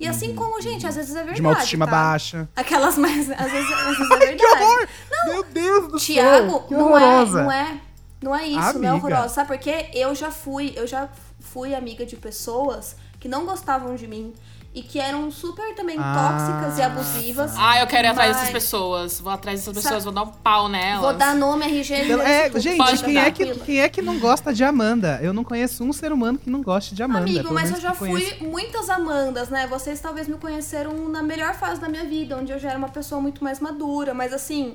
E 0.00 0.08
assim 0.08 0.34
como, 0.34 0.60
gente, 0.60 0.86
às 0.86 0.96
vezes 0.96 1.10
é 1.10 1.22
verdade. 1.22 1.30
Uhum, 1.30 1.34
de 1.36 1.40
uma 1.42 1.50
autoestima 1.50 1.84
tá? 1.86 1.92
baixa. 1.92 2.48
Aquelas 2.56 2.98
mais. 2.98 3.30
Às 3.30 3.52
vezes, 3.52 3.72
às 3.72 3.96
vezes 3.98 4.10
é 4.10 4.16
verdade. 4.16 4.88
Meu 5.26 5.44
Deus 5.44 5.92
do 5.92 5.98
Tiago, 5.98 6.50
céu! 6.50 6.60
Que 6.62 6.74
não 6.74 6.98
é, 6.98 7.26
não 7.26 7.52
é. 7.52 7.80
Não 8.22 8.36
é 8.36 8.46
isso, 8.46 8.78
não 8.78 8.84
é 8.84 8.88
Amiga. 8.88 8.94
horrorosa. 8.94 9.34
Sabe 9.34 9.48
por 9.48 9.58
quê? 9.58 9.90
Eu 9.92 10.14
já 10.14 10.30
fui, 10.30 10.72
eu 10.76 10.86
já 10.86 11.08
fui 11.40 11.74
amiga 11.74 12.06
de 12.06 12.16
pessoas 12.16 12.96
que 13.18 13.28
não 13.28 13.44
gostavam 13.44 13.94
de 13.96 14.06
mim 14.06 14.32
e 14.74 14.80
que 14.82 14.98
eram 14.98 15.30
super 15.30 15.74
também 15.74 15.96
Ah, 16.00 16.14
tóxicas 16.32 16.78
e 16.78 16.82
abusivas. 16.82 17.52
Ah, 17.58 17.78
eu 17.80 17.86
quero 17.86 18.06
ir 18.08 18.10
atrás 18.10 18.28
Mas- 18.30 18.36
dessas 18.38 18.52
pessoas. 18.52 19.20
Vou 19.20 19.30
atrás 19.30 19.60
dessas 19.60 19.76
Sa- 19.76 19.82
pessoas, 19.82 20.04
vou 20.04 20.12
dar 20.12 20.22
um 20.22 20.28
pau 20.28 20.66
nelas. 20.68 21.02
Vou 21.02 21.12
dar 21.12 21.34
nome, 21.34 21.66
RG. 21.66 21.92
É, 21.94 22.50
gente, 22.58 22.78
Pode 22.78 23.04
quem 23.04 23.18
é, 23.18 23.30
que, 23.30 23.54
quem 23.60 23.80
é 23.80 23.88
que 23.88 24.00
não 24.00 24.18
gosta 24.18 24.52
de 24.54 24.64
Amanda? 24.64 25.18
Eu 25.22 25.34
não 25.34 25.44
conheço 25.44 25.84
um 25.84 25.92
ser 25.92 26.10
humano 26.10 26.38
que 26.38 26.48
não 26.48 26.62
goste 26.62 26.94
de 26.94 27.02
Amanda. 27.02 27.20
Amigo, 27.28 27.52
mas 27.52 27.70
eu 27.70 27.80
já 27.80 27.94
conheço. 27.94 28.36
fui 28.38 28.48
muitas 28.48 28.88
Amandas, 28.88 29.50
né? 29.50 29.66
Vocês 29.66 30.00
talvez 30.00 30.26
me 30.26 30.36
conheceram 30.38 31.08
na 31.08 31.22
melhor 31.22 31.54
fase 31.54 31.78
da 31.80 31.88
minha 31.88 32.04
vida, 32.04 32.36
onde 32.38 32.50
eu 32.52 32.58
já 32.58 32.70
era 32.70 32.78
uma 32.78 32.88
pessoa 32.88 33.20
muito 33.20 33.44
mais 33.44 33.60
madura, 33.60 34.14
mas 34.14 34.32
assim, 34.32 34.74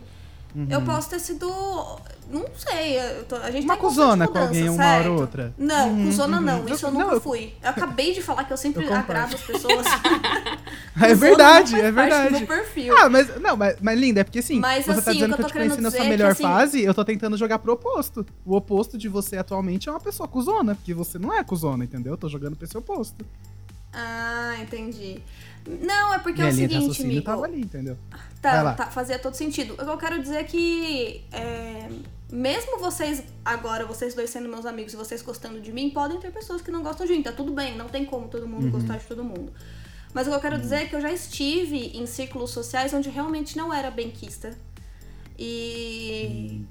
Uhum. 0.56 0.68
eu 0.70 0.82
posso 0.82 1.10
ter 1.10 1.20
sido. 1.20 1.48
Não 2.30 2.46
sei, 2.58 3.00
eu 3.00 3.24
tô- 3.26 3.36
a 3.38 3.50
gente 3.52 3.64
Uma 3.64 3.76
tá 3.76 3.82
cuzona 3.82 4.28
com 4.28 4.38
alguém 4.38 4.68
uma 4.70 4.86
hora 4.98 5.12
ou 5.12 5.20
outra. 5.22 5.54
Não, 5.58 5.90
Uhum, 5.92 6.06
cuzona 6.08 6.38
uhum. 6.38 6.44
não, 6.44 6.68
isso 6.68 6.86
eu 6.86 6.92
Não, 6.92 7.00
nunca 7.02 7.14
eu- 7.16 7.22
fui. 7.22 7.54
Eu 7.64 7.70
acabei 7.70 8.14
de 8.14 8.22
falar 8.22 8.44
que 8.44 8.52
eu 8.52 8.58
sempre 8.58 8.86
Eu 8.86 8.94
agrado 8.94 9.34
as 9.36 9.42
pessoas. 9.42 9.86
É 11.00 11.14
verdade, 11.14 11.74
não 11.74 11.80
é 11.80 11.92
do 11.92 11.96
verdade. 11.96 12.46
perfil. 12.48 12.98
Ah, 12.98 13.08
mas 13.08 13.40
não, 13.40 13.56
mas, 13.56 13.78
mas 13.80 14.00
linda, 14.00 14.22
é 14.22 14.24
porque 14.24 14.40
assim, 14.40 14.60
Mas, 14.60 14.84
você 14.86 14.94
tá 14.96 15.00
assim, 15.12 15.14
dizendo 15.14 15.34
o 15.34 15.38
que 15.38 15.38
que 15.38 15.42
eu 15.42 15.46
eu 15.46 15.50
te 15.50 15.54
tô 15.54 15.60
conheci 15.60 15.82
na 15.82 15.92
sua 15.92 16.00
é 16.00 16.04
que, 16.04 16.10
melhor 16.10 16.32
assim- 16.32 16.44
fase, 16.44 16.84
eu 16.84 16.94
tô 16.94 17.06
tentando 17.06 17.38
jogar 17.38 17.60
pro 17.60 17.74
oposto. 17.74 18.26
O 18.46 18.56
oposto 18.56 18.98
de 18.98 19.08
você 19.08 19.38
atualmente 19.38 19.88
é 19.88 19.92
uma 19.92 20.00
pessoa 20.00 20.28
cuzona, 20.28 20.74
porque 20.76 20.94
você 20.94 21.20
não 21.20 21.32
é 21.34 21.44
cuzona, 21.44 21.84
entendeu? 21.84 22.14
Eu 22.14 22.18
tô 22.18 22.28
jogando 22.28 22.56
pra 22.56 22.66
esse 22.66 22.76
oposto. 22.78 23.24
Ah, 23.94 24.56
entendi. 24.62 25.22
Não, 25.66 26.14
é 26.14 26.20
porque 26.20 26.42
Minha 26.42 26.50
é 26.50 26.54
o 26.54 26.56
seguinte, 26.56 27.04
amigo. 27.04 27.22
tava 27.24 27.46
ali, 27.46 27.62
entendeu? 27.62 27.98
Tá, 28.42 28.74
tá, 28.74 28.86
fazia 28.88 29.20
todo 29.20 29.34
sentido. 29.34 29.74
O 29.74 29.78
que 29.78 29.84
eu 29.84 29.98
quero 29.98 30.22
dizer 30.22 30.38
é 30.38 30.44
que, 30.44 31.26
é, 31.32 31.90
mesmo 32.32 32.80
vocês, 32.80 33.24
agora, 33.44 33.86
vocês 33.86 34.14
dois 34.14 34.30
sendo 34.30 34.48
meus 34.48 34.66
amigos 34.66 34.94
e 34.94 34.96
vocês 34.96 35.22
gostando 35.22 35.60
de 35.60 35.74
mim, 35.74 35.90
podem 35.90 36.20
ter 36.20 36.32
pessoas 36.32 36.62
que 36.62 36.72
não 36.72 36.82
gostam 36.84 37.06
de 37.06 37.14
mim. 37.14 37.22
Tá 37.24 37.32
tudo 37.34 37.52
bem, 37.52 37.76
não 37.76 37.90
tem 37.90 38.06
como 38.06 38.28
todo 38.30 38.44
Uhum. 38.44 38.50
mundo 38.50 38.72
gostar 38.72 38.98
de 38.98 39.06
todo 39.06 39.24
mundo. 39.24 39.52
Mas 40.14 40.26
o 40.26 40.30
que 40.30 40.36
eu 40.38 40.40
quero 40.40 40.58
dizer 40.58 40.76
é 40.76 40.86
que 40.86 40.96
eu 40.96 41.02
já 41.02 41.12
estive 41.12 41.92
em 41.98 42.06
círculos 42.06 42.52
sociais 42.52 42.94
onde 42.94 43.10
realmente 43.10 43.58
não 43.58 43.74
era 43.74 43.92
benquista. 43.92 44.58
E. 45.38 46.62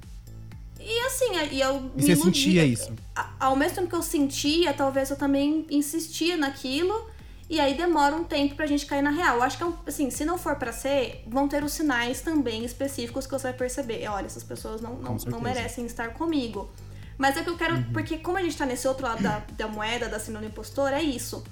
E 0.81 1.01
assim, 1.07 1.37
e 1.53 1.61
eu. 1.61 1.91
E 1.97 2.03
me 2.03 2.03
você 2.03 2.17
sentia 2.17 2.65
isso? 2.65 2.93
Ao 3.41 3.57
mesmo 3.57 3.77
tempo 3.77 3.89
que 3.89 3.97
eu 3.97 4.03
sentia, 4.03 4.73
talvez 4.73 5.11
eu 5.11 5.17
também 5.17 5.67
insistia 5.71 6.37
naquilo. 6.37 7.11
E 7.49 7.61
aí 7.61 7.75
demora 7.75 8.15
um 8.17 8.25
tempo 8.25 8.57
pra 8.57 8.67
gente 8.67 8.87
cair 8.87 9.03
na 9.03 9.11
real. 9.11 9.37
Eu 9.37 9.43
acho 9.43 9.57
que, 9.57 9.65
é 9.65 9.69
assim, 9.87 10.11
se 10.11 10.25
não 10.25 10.37
for 10.37 10.57
pra 10.57 10.73
ser, 10.73 11.23
vão 11.29 11.47
ter 11.47 11.63
os 11.63 11.73
sinais 11.73 12.21
também 12.21 12.65
específicos 12.65 13.25
que 13.25 13.33
você 13.33 13.45
vai 13.45 13.53
perceber. 13.53 14.03
É, 14.03 14.11
Olha, 14.11 14.27
essas 14.27 14.43
pessoas 14.43 14.81
não, 14.81 14.95
não, 14.97 15.17
não 15.27 15.41
merecem 15.41 15.87
estar 15.87 16.13
comigo. 16.15 16.69
Mas 17.17 17.37
é 17.37 17.43
que 17.43 17.49
eu 17.49 17.57
quero. 17.57 17.83
Porque 17.93 18.19
como 18.19 18.37
a 18.37 18.43
gente 18.43 18.57
tá 18.57 18.67
nesse 18.67 18.87
outro 18.87 19.07
lado 19.07 19.23
da, 19.23 19.43
da 19.57 19.69
moeda, 19.69 20.09
da 20.09 20.19
síndrome 20.19 20.47
do 20.47 20.51
impostor, 20.51 20.93
é 20.93 21.03
isso. 21.03 21.45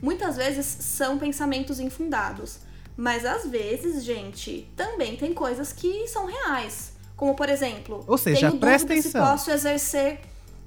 Muitas 0.00 0.36
vezes 0.36 0.64
são 0.66 1.18
pensamentos 1.18 1.80
infundados. 1.80 2.60
Mas 2.96 3.24
às 3.24 3.46
vezes, 3.46 4.04
gente, 4.04 4.70
também 4.76 5.16
tem 5.16 5.34
coisas 5.34 5.72
que 5.72 6.06
são 6.06 6.26
reais. 6.26 6.89
Como, 7.20 7.34
por 7.34 7.50
exemplo, 7.50 8.02
Ou 8.06 8.16
seja, 8.16 8.48
tenho 8.48 8.58
presta 8.58 8.88
dúvida 8.88 9.02
se 9.02 9.08
atenção. 9.10 9.30
posso 9.30 9.50
exercer. 9.50 10.20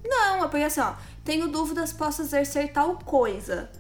Não, 0.06 0.46
é 0.46 0.48
porque 0.48 0.58
assim, 0.64 0.82
ó, 0.82 0.94
tenho 1.26 1.48
dúvidas 1.48 1.90
se 1.90 1.96
posso 1.96 2.22
exercer 2.22 2.72
tal 2.72 2.96
coisa. 2.98 3.72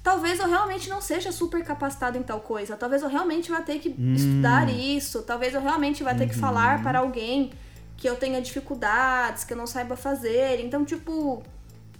Talvez 0.00 0.38
eu 0.38 0.46
realmente 0.46 0.88
não 0.88 1.00
seja 1.00 1.32
super 1.32 1.64
capacitado 1.64 2.16
em 2.16 2.22
tal 2.22 2.38
coisa. 2.38 2.76
Talvez 2.76 3.02
eu 3.02 3.08
realmente 3.08 3.50
vá 3.50 3.60
ter 3.62 3.80
que 3.80 3.88
Hum. 3.88 4.14
estudar 4.14 4.70
isso. 4.70 5.22
Talvez 5.22 5.54
eu 5.54 5.60
realmente 5.60 6.04
vá 6.04 6.14
ter 6.14 6.22
Uhum. 6.22 6.28
que 6.28 6.36
falar 6.36 6.84
para 6.84 7.00
alguém 7.00 7.50
que 7.96 8.08
eu 8.08 8.14
tenha 8.14 8.40
dificuldades, 8.40 9.42
que 9.42 9.52
eu 9.52 9.56
não 9.56 9.66
saiba 9.66 9.96
fazer. 9.96 10.60
Então, 10.64 10.84
tipo, 10.84 11.42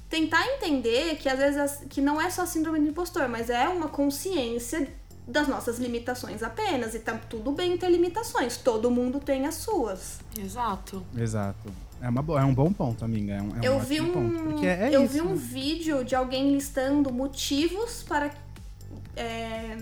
tentar 0.09 0.46
entender 0.46 1.16
que 1.16 1.28
às 1.28 1.40
vezes 1.40 1.80
que 1.90 2.01
não 2.01 2.20
é 2.20 2.30
só 2.30 2.46
síndrome 2.46 2.78
do 2.78 2.86
impostor, 2.86 3.28
mas 3.28 3.51
é 3.51 3.68
uma 3.68 3.88
consciência 3.88 4.88
das 5.29 5.47
nossas 5.47 5.79
limitações 5.79 6.43
apenas. 6.43 6.95
E 6.95 6.99
tá 6.99 7.14
tudo 7.29 7.53
bem 7.53 7.76
ter 7.76 7.91
limitações. 7.91 8.57
Todo 8.57 8.91
mundo 8.91 9.20
tem 9.20 9.47
as 9.47 9.57
suas. 9.57 10.20
Exato. 10.37 11.05
Exato. 11.16 11.70
É, 12.01 12.09
uma, 12.09 12.41
é 12.41 12.45
um 12.45 12.55
bom 12.55 12.72
ponto, 12.72 13.05
amiga. 13.05 13.35
É 13.35 13.43
um, 13.43 13.57
é 13.57 13.61
um 13.61 13.62
eu 13.62 13.81
vi 13.81 14.01
um, 14.01 14.12
ponto. 14.12 14.43
Porque 14.45 14.66
é 14.66 14.89
eu 14.91 15.05
isso, 15.05 15.12
vi 15.14 15.20
um 15.20 15.31
né? 15.31 15.37
vídeo 15.37 16.05
de 16.05 16.14
alguém 16.14 16.55
listando 16.55 17.12
motivos 17.12 18.03
para 18.03 18.31
é, 19.16 19.76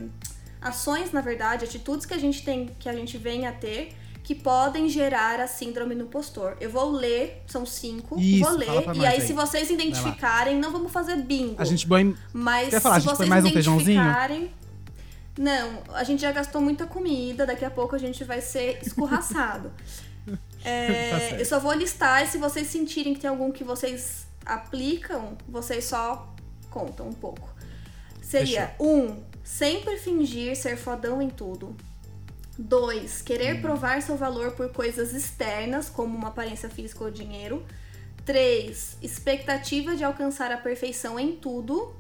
ações, 0.61 1.13
na 1.13 1.21
verdade, 1.21 1.65
atitudes 1.65 2.05
que 2.05 2.15
a 2.15 2.19
gente 2.19 2.43
tem, 2.45 2.71
que 2.79 2.89
a 2.89 2.93
gente 2.93 3.17
vem 3.19 3.47
a 3.47 3.53
ter, 3.53 3.95
que 4.25 4.35
podem 4.35 4.89
gerar 4.89 5.39
a 5.39 5.47
síndrome 5.47 5.95
do 5.95 6.05
impostor. 6.05 6.57
Eu 6.61 6.71
vou 6.71 6.91
ler, 6.91 7.45
são 7.47 7.65
cinco, 7.65 8.19
Isso, 8.19 8.45
vou 8.45 8.59
ler, 8.59 8.67
e 8.97 9.07
aí, 9.07 9.21
aí. 9.21 9.21
se 9.21 9.33
vocês 9.33 9.71
identificarem, 9.71 10.59
não 10.59 10.73
vamos 10.73 10.91
fazer 10.91 11.17
bingo. 11.17 11.55
A 11.59 11.65
gente 11.65 11.87
põe. 11.87 12.17
Mas 12.33 12.71
Quer 12.71 12.81
falar, 12.81 12.97
a 12.97 13.01
se 13.01 13.07
gente 13.07 13.17
põe 13.17 13.27
vocês 13.27 13.29
mais 13.29 13.45
um 13.45 13.51
feijãozinho? 13.51 14.01
Não, 15.39 15.83
a 15.93 16.03
gente 16.03 16.23
já 16.23 16.33
gastou 16.33 16.61
muita 16.61 16.87
comida, 16.87 17.45
daqui 17.45 17.65
a 17.65 17.71
pouco 17.71 17.95
a 17.95 17.99
gente 17.99 18.25
vai 18.25 18.41
ser 18.41 18.79
escorraçado. 18.83 19.73
É, 20.65 21.11
Tá 21.31 21.37
eu 21.37 21.45
só 21.47 21.61
vou 21.61 21.73
listar 21.73 22.25
e 22.25 22.27
se 22.27 22.39
vocês 22.39 22.67
sentirem 22.67 23.15
que 23.15 23.21
tem 23.21 23.31
algum 23.31 23.53
que 23.53 23.63
vocês 23.63 24.27
aplicam, 24.45 25.39
vocês 25.49 25.85
só 25.85 26.35
contam 26.69 27.07
um 27.09 27.13
pouco. 27.13 27.49
Seria 28.21 28.75
um, 28.81 29.23
sempre 29.45 29.97
fingir 29.97 30.57
ser 30.57 30.77
fodão 30.77 31.23
em 31.23 31.31
tudo. 31.31 31.77
Dois, 32.59 33.21
Hum. 33.21 33.25
querer 33.27 33.61
provar 33.61 34.03
seu 34.03 34.17
valor 34.17 34.53
por 34.53 34.73
coisas 34.73 35.13
externas, 35.13 35.89
como 35.89 36.17
uma 36.17 36.29
aparência 36.29 36.69
física 36.69 37.05
ou 37.05 37.11
dinheiro. 37.13 37.65
Três, 38.25 38.97
expectativa 39.01 39.95
de 39.95 40.03
alcançar 40.03 40.51
a 40.51 40.57
perfeição 40.57 41.21
em 41.21 41.37
tudo. 41.37 41.95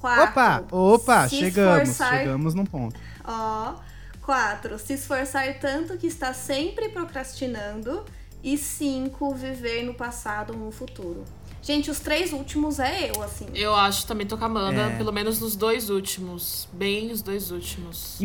Quatro, 0.00 0.24
Opa! 0.30 0.64
Opa! 0.70 1.28
se 1.28 1.36
Chegamos. 1.36 1.88
esforçar- 1.88 2.18
Chegamos 2.18 2.54
num 2.54 2.64
ponto. 2.66 2.98
Ó. 3.24 3.74
Quatro, 4.22 4.78
se 4.78 4.94
esforçar 4.94 5.58
tanto 5.60 5.96
que 5.96 6.06
está 6.06 6.32
sempre 6.34 6.88
procrastinando. 6.88 8.04
E 8.42 8.56
cinco, 8.56 9.34
viver 9.34 9.82
no 9.84 9.94
passado 9.94 10.52
ou 10.52 10.58
no 10.66 10.70
futuro. 10.70 11.24
Gente, 11.62 11.90
os 11.90 11.98
três 11.98 12.32
últimos 12.32 12.78
é 12.78 13.10
eu, 13.10 13.20
assim. 13.22 13.46
Eu 13.54 13.74
acho 13.74 14.06
também 14.06 14.24
tô 14.24 14.38
com 14.38 14.44
a 14.44 14.46
Amanda, 14.46 14.82
É. 14.82 14.96
pelo 14.96 15.10
menos 15.12 15.40
nos 15.40 15.56
dois 15.56 15.90
últimos. 15.90 16.68
Bem 16.72 17.10
os 17.10 17.22
dois 17.22 17.50
últimos. 17.50 18.20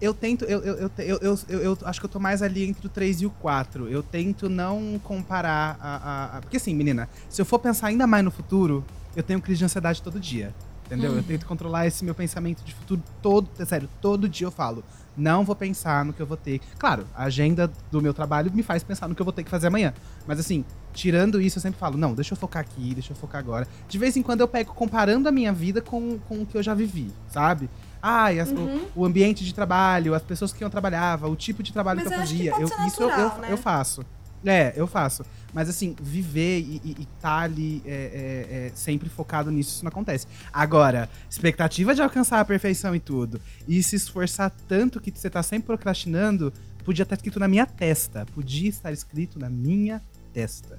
Eu 0.00 0.14
tento. 0.14 0.44
Eu, 0.44 0.60
eu, 0.60 0.74
eu, 0.76 0.90
eu, 0.98 1.18
eu, 1.20 1.38
eu- 1.48 1.60
eu 1.62 1.78
acho 1.84 1.98
que 1.98 2.06
eu 2.06 2.10
tô 2.10 2.20
mais 2.20 2.40
ali 2.40 2.64
entre 2.68 2.86
o 2.86 2.88
3 2.90 3.20
e 3.22 3.26
o 3.26 3.30
4. 3.30 3.88
Eu 3.88 4.02
tento 4.02 4.48
não 4.48 5.00
comparar 5.02 5.76
a, 5.80 5.96
a- 5.96 6.36
a- 6.36 6.40
Porque 6.42 6.56
assim, 6.58 6.74
menina, 6.74 7.08
se 7.28 7.40
eu 7.42 7.44
for 7.46 7.58
pensar 7.58 7.88
ainda 7.88 8.06
mais 8.06 8.24
no 8.24 8.30
futuro, 8.30 8.84
eu 9.16 9.22
tenho 9.22 9.40
crise 9.40 9.58
de 9.58 9.64
ansiedade 9.64 10.02
todo 10.02 10.18
dia. 10.20 10.54
Entendeu? 10.86 11.14
Eu 11.14 11.22
tento 11.22 11.46
controlar 11.46 11.86
esse 11.86 12.04
meu 12.04 12.16
pensamento 12.16 12.64
de 12.64 12.74
futuro 12.74 13.00
todo. 13.22 13.48
Sério, 13.64 13.88
todo 14.00 14.28
dia 14.28 14.48
eu 14.48 14.50
falo. 14.50 14.82
Não 15.16 15.44
vou 15.44 15.54
pensar 15.54 16.04
no 16.04 16.12
que 16.12 16.20
eu 16.20 16.26
vou 16.26 16.36
ter. 16.36 16.60
Claro, 16.78 17.06
a 17.14 17.24
agenda 17.24 17.70
do 17.92 18.02
meu 18.02 18.12
trabalho 18.12 18.50
me 18.52 18.60
faz 18.62 18.82
pensar 18.82 19.06
no 19.06 19.14
que 19.14 19.22
eu 19.22 19.24
vou 19.24 19.32
ter 19.32 19.44
que 19.44 19.50
fazer 19.50 19.68
amanhã. 19.68 19.94
Mas 20.26 20.40
assim, 20.40 20.64
tirando 20.92 21.40
isso, 21.40 21.58
eu 21.58 21.62
sempre 21.62 21.78
falo, 21.78 21.96
não, 21.96 22.12
deixa 22.12 22.32
eu 22.32 22.36
focar 22.36 22.60
aqui, 22.62 22.92
deixa 22.92 23.12
eu 23.12 23.16
focar 23.16 23.38
agora. 23.38 23.68
De 23.88 23.98
vez 23.98 24.16
em 24.16 24.22
quando 24.22 24.40
eu 24.40 24.48
pego 24.48 24.74
comparando 24.74 25.28
a 25.28 25.32
minha 25.32 25.52
vida 25.52 25.80
com, 25.80 26.18
com 26.28 26.42
o 26.42 26.46
que 26.46 26.56
eu 26.56 26.62
já 26.62 26.74
vivi, 26.74 27.12
sabe? 27.28 27.70
Ai, 28.02 28.40
as- 28.40 28.50
Uhum. 28.50 28.86
o, 28.96 29.02
o 29.02 29.04
ambiente 29.04 29.44
de 29.44 29.54
trabalho, 29.54 30.12
as 30.12 30.22
pessoas 30.22 30.52
que 30.52 30.64
eu 30.64 30.70
trabalhava, 30.70 31.28
o 31.28 31.36
tipo 31.36 31.62
de 31.62 31.72
trabalho 31.72 32.00
Mas 32.00 32.08
que 32.08 32.14
eu 32.14 32.18
eu 32.18 32.26
fazia. 32.26 32.52
eu, 32.58 32.66
ser 32.68 32.86
isso 32.86 33.02
eu, 33.02 33.10
eu, 33.10 33.16
natural, 33.16 33.40
né? 33.42 33.52
eu 33.52 33.56
faço. 33.58 34.04
É, 34.44 34.72
eu 34.76 34.86
faço. 34.86 35.24
Mas 35.52 35.68
assim, 35.68 35.96
viver 36.00 36.60
e, 36.60 36.80
e, 36.84 36.96
e 37.00 37.08
tá 37.20 37.40
ali 37.40 37.82
é, 37.84 37.90
é, 37.90 38.56
é, 38.66 38.72
sempre 38.74 39.08
focado 39.08 39.50
nisso, 39.50 39.70
isso 39.70 39.84
não 39.84 39.88
acontece. 39.88 40.26
Agora, 40.52 41.10
expectativa 41.28 41.94
de 41.94 42.02
alcançar 42.02 42.40
a 42.40 42.44
perfeição 42.44 42.94
e 42.94 43.00
tudo, 43.00 43.40
e 43.66 43.82
se 43.82 43.96
esforçar 43.96 44.50
tanto 44.68 45.00
que 45.00 45.10
você 45.10 45.28
tá 45.28 45.42
sempre 45.42 45.66
procrastinando, 45.66 46.52
podia 46.84 47.02
estar 47.02 47.16
escrito 47.16 47.40
na 47.40 47.48
minha 47.48 47.66
testa. 47.66 48.24
Podia 48.34 48.68
estar 48.68 48.92
escrito 48.92 49.38
na 49.38 49.50
minha 49.50 50.00
testa. 50.32 50.78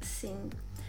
Sim. 0.00 0.48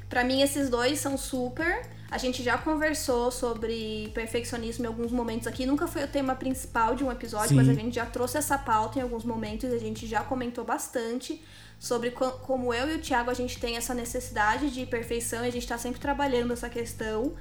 Pra 0.09 0.23
mim, 0.23 0.41
esses 0.41 0.69
dois 0.69 0.99
são 0.99 1.17
super. 1.17 1.85
A 2.09 2.17
gente 2.17 2.41
já 2.41 2.57
conversou 2.57 3.29
sobre 3.31 4.09
perfeccionismo 4.13 4.85
em 4.85 4.87
alguns 4.87 5.11
momentos 5.11 5.45
aqui. 5.47 5.65
Nunca 5.65 5.85
foi 5.87 6.03
o 6.05 6.07
tema 6.07 6.33
principal 6.35 6.95
de 6.95 7.03
um 7.03 7.11
episódio, 7.11 7.49
Sim. 7.49 7.55
mas 7.55 7.67
a 7.67 7.73
gente 7.73 7.93
já 7.95 8.05
trouxe 8.05 8.37
essa 8.37 8.57
pauta 8.57 8.97
em 8.97 9.01
alguns 9.01 9.25
momentos. 9.25 9.71
A 9.73 9.77
gente 9.77 10.07
já 10.07 10.21
comentou 10.21 10.63
bastante 10.63 11.43
sobre 11.77 12.11
co- 12.11 12.31
como 12.31 12.73
eu 12.73 12.89
e 12.89 12.95
o 12.95 12.99
Thiago 13.01 13.29
a 13.29 13.33
gente 13.33 13.59
tem 13.59 13.75
essa 13.75 13.93
necessidade 13.93 14.69
de 14.71 14.85
perfeição 14.85 15.43
e 15.43 15.49
a 15.49 15.51
gente 15.51 15.67
tá 15.67 15.77
sempre 15.77 15.99
trabalhando 15.99 16.53
essa 16.53 16.69
questão 16.69 17.35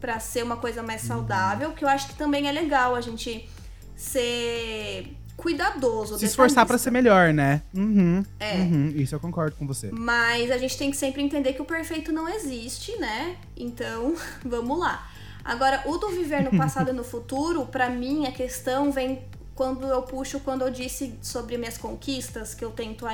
pra 0.00 0.20
ser 0.20 0.44
uma 0.44 0.56
coisa 0.56 0.82
mais 0.84 1.00
saudável. 1.02 1.72
Que 1.72 1.84
eu 1.84 1.88
acho 1.88 2.06
que 2.08 2.14
também 2.14 2.46
é 2.48 2.52
legal 2.52 2.94
a 2.94 3.00
gente 3.00 3.48
ser 3.96 5.16
cuidadoso. 5.36 6.18
Se 6.18 6.24
esforçar 6.24 6.66
pra 6.66 6.76
detalhista. 6.76 6.84
ser 6.84 6.90
melhor, 6.90 7.32
né? 7.32 7.62
Uhum, 7.74 8.24
É. 8.38 8.54
uhum, 8.56 8.92
isso 8.96 9.14
eu 9.14 9.20
concordo 9.20 9.56
com 9.56 9.66
você. 9.66 9.90
Mas 9.92 10.50
a 10.50 10.58
gente 10.58 10.76
tem 10.76 10.90
que 10.90 10.96
sempre 10.96 11.22
entender 11.22 11.52
que 11.54 11.62
o 11.62 11.64
perfeito 11.64 12.12
não 12.12 12.28
existe, 12.28 12.96
né? 12.98 13.36
Então, 13.56 14.14
vamos 14.44 14.78
lá. 14.78 15.08
Agora, 15.44 15.82
o 15.86 15.96
do 15.98 16.08
viver 16.10 16.42
no 16.42 16.50
passado 16.56 16.90
e 16.90 16.92
no 16.92 17.02
futuro, 17.04 17.66
pra 17.66 17.88
mim, 17.90 18.26
a 18.26 18.32
questão 18.32 18.92
vem 18.92 19.24
quando 19.54 19.86
eu 19.86 20.02
puxo, 20.02 20.40
quando 20.40 20.62
eu 20.62 20.70
disse 20.70 21.18
sobre 21.20 21.58
minhas 21.58 21.76
conquistas, 21.76 22.54
que 22.54 22.64
eu 22.64 22.70
tento 22.70 23.06
a 23.06 23.12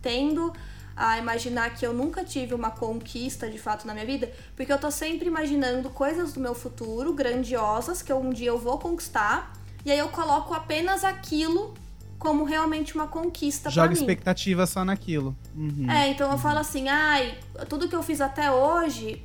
tendo 0.00 0.52
a 0.96 1.18
imaginar 1.18 1.74
que 1.74 1.86
eu 1.86 1.92
nunca 1.92 2.22
tive 2.24 2.54
uma 2.54 2.70
conquista 2.70 3.48
de 3.48 3.58
fato 3.58 3.86
na 3.86 3.94
minha 3.94 4.04
vida, 4.04 4.30
porque 4.54 4.72
eu 4.72 4.78
tô 4.78 4.90
sempre 4.90 5.26
imaginando 5.26 5.88
coisas 5.90 6.32
do 6.34 6.40
meu 6.40 6.54
futuro 6.54 7.14
grandiosas 7.14 8.02
que 8.02 8.12
um 8.12 8.30
dia 8.30 8.48
eu 8.48 8.58
vou 8.58 8.78
conquistar, 8.78 9.52
e 9.84 9.90
aí 9.90 9.98
eu 9.98 10.08
coloco 10.08 10.54
apenas 10.54 11.04
aquilo 11.04 11.74
como 12.18 12.44
realmente 12.44 12.94
uma 12.94 13.08
conquista 13.08 13.68
Joga 13.68 13.88
pra 13.88 13.94
mim. 13.96 14.00
expectativa 14.00 14.64
só 14.66 14.84
naquilo. 14.84 15.36
Uhum. 15.56 15.90
É, 15.90 16.08
então 16.08 16.30
eu 16.30 16.38
falo 16.38 16.58
assim, 16.60 16.88
ai, 16.88 17.36
tudo 17.68 17.88
que 17.88 17.96
eu 17.96 18.02
fiz 18.02 18.20
até 18.20 18.50
hoje 18.50 19.24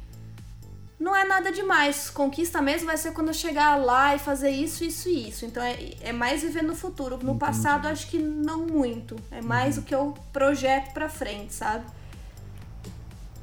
não 1.00 1.16
é 1.16 1.24
nada 1.26 1.52
demais. 1.52 2.10
Conquista 2.10 2.60
mesmo 2.60 2.88
vai 2.88 2.98
ser 2.98 3.12
quando 3.14 3.28
eu 3.28 3.34
chegar 3.36 3.76
lá 3.76 4.16
e 4.16 4.20
fazer 4.20 4.50
isso, 4.50 4.84
isso 4.84 5.08
e 5.10 5.30
isso. 5.30 5.46
Então 5.46 5.62
é, 5.62 5.78
é 6.02 6.12
mais 6.12 6.42
viver 6.42 6.64
no 6.64 6.76
futuro. 6.76 7.20
No 7.22 7.38
passado, 7.38 7.88
acho 7.88 8.08
que 8.08 8.18
não 8.18 8.66
muito. 8.66 9.16
É 9.30 9.42
mais 9.44 9.78
Uhum. 9.78 9.84
o 9.84 9.86
que 9.86 9.94
eu 9.94 10.18
projeto 10.34 10.92
pra 10.94 11.08
frente, 11.08 11.54
sabe? 11.54 11.86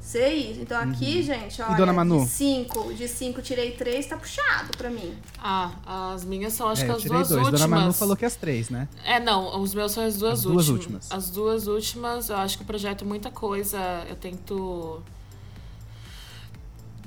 Sei 0.04 0.50
isso. 0.52 0.60
Então 0.60 0.78
aqui, 0.78 1.22
gente, 1.22 1.62
olha, 1.62 1.70
Uhum. 1.70 1.76
dona 1.78 1.92
Manu? 1.94 2.24
de 2.24 2.28
cinco, 2.30 2.92
de 2.92 3.08
cinco 3.08 3.40
tirei 3.40 3.70
três, 3.72 4.04
tá 4.06 4.16
puxado 4.18 4.76
pra 4.76 4.90
mim. 4.90 5.14
Ah, 5.42 5.72
as 6.14 6.24
minhas 6.26 6.52
são 6.52 6.68
acho 6.68 6.82
É, 6.82 6.84
que 6.84 6.90
as 6.92 7.00
tirei 7.02 7.16
duas 7.16 7.28
dois. 7.30 7.40
últimas. 7.40 7.60
Dona 7.62 7.80
Manu 7.80 7.92
falou 7.94 8.14
que 8.14 8.24
as 8.26 8.36
três, 8.36 8.68
né? 8.68 8.86
É, 9.02 9.18
não, 9.18 9.60
os 9.62 9.72
meus 9.74 9.92
são 9.92 10.04
as 10.04 10.18
duas, 10.18 10.34
As 10.34 10.42
duas 10.42 10.68
últimas. 10.68 11.04
últimas. 11.04 11.10
As 11.10 11.30
duas 11.30 11.66
últimas, 11.66 12.28
eu 12.28 12.36
acho 12.36 12.58
que 12.58 12.62
eu 12.62 12.66
projeto 12.66 13.04
muita 13.06 13.30
coisa. 13.30 13.78
Eu 14.08 14.14
tento. 14.14 15.02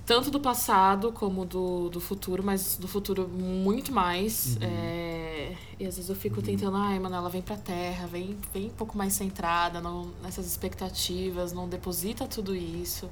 Tanto 0.08 0.32
do 0.32 0.40
passado 0.40 1.12
como 1.12 1.44
do, 1.44 1.90
do 1.90 2.00
futuro, 2.00 2.42
mas 2.42 2.78
do 2.78 2.88
futuro 2.88 3.28
muito 3.28 3.92
mais. 3.92 4.56
Uhum. 4.56 4.60
É, 4.62 5.54
e 5.78 5.86
às 5.86 5.98
vezes 5.98 6.10
eu 6.10 6.16
fico 6.16 6.42
tentando, 6.42 6.78
ai, 6.78 6.98
Manela, 6.98 7.30
vem 7.30 7.42
pra 7.42 7.58
terra, 7.58 8.08
vem, 8.08 8.38
vem 8.54 8.68
um 8.68 8.70
pouco 8.70 8.98
mais 8.98 9.12
centrada 9.12 9.82
não, 9.82 10.10
nessas 10.24 10.48
expectativas, 10.48 11.52
não 11.52 11.68
deposita 11.68 12.26
tudo 12.26 12.56
isso. 12.56 13.10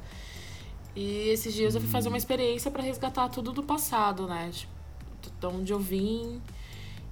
E 0.96 1.28
esses 1.28 1.54
dias 1.54 1.76
eu 1.76 1.82
fui 1.82 1.90
fazer 1.90 2.08
uma 2.08 2.18
experiência 2.18 2.72
pra 2.72 2.82
resgatar 2.82 3.28
tudo 3.28 3.52
do 3.52 3.62
passado, 3.62 4.26
né? 4.26 4.50
Tipo, 4.54 5.38
de 5.38 5.46
onde 5.48 5.74
eu 5.74 5.80
vim. 5.80 6.42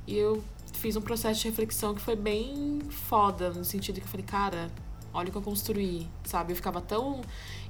E 0.07 0.15
eu 0.15 0.41
fiz 0.71 0.95
um 0.95 1.01
processo 1.01 1.41
de 1.41 1.49
reflexão 1.49 1.93
que 1.93 1.99
foi 1.99 2.15
bem 2.15 2.79
foda, 2.89 3.49
no 3.49 3.65
sentido 3.65 3.99
que 3.99 4.05
eu 4.05 4.09
falei, 4.09 4.25
cara, 4.25 4.71
olha 5.13 5.27
o 5.27 5.31
que 5.31 5.38
eu 5.38 5.41
construí, 5.41 6.07
sabe? 6.23 6.53
Eu 6.53 6.55
ficava 6.55 6.79
tão 6.79 7.21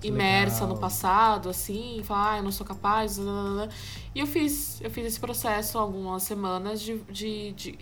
imersa 0.07 0.61
legal. 0.61 0.69
no 0.75 0.77
passado, 0.79 1.49
assim, 1.49 2.01
falar, 2.03 2.33
ah, 2.33 2.37
eu 2.37 2.43
não 2.43 2.51
sou 2.51 2.65
capaz. 2.65 3.17
blá, 3.17 3.31
blá, 3.31 3.51
blá. 3.65 3.69
E 4.13 4.19
eu 4.19 4.27
fiz, 4.27 4.79
eu 4.81 4.89
fiz 4.89 5.05
esse 5.05 5.19
processo 5.19 5.77
há 5.77 5.81
algumas 5.81 6.23
semanas 6.23 6.81
de, 6.81 6.97
de, 7.09 7.51
de 7.53 7.79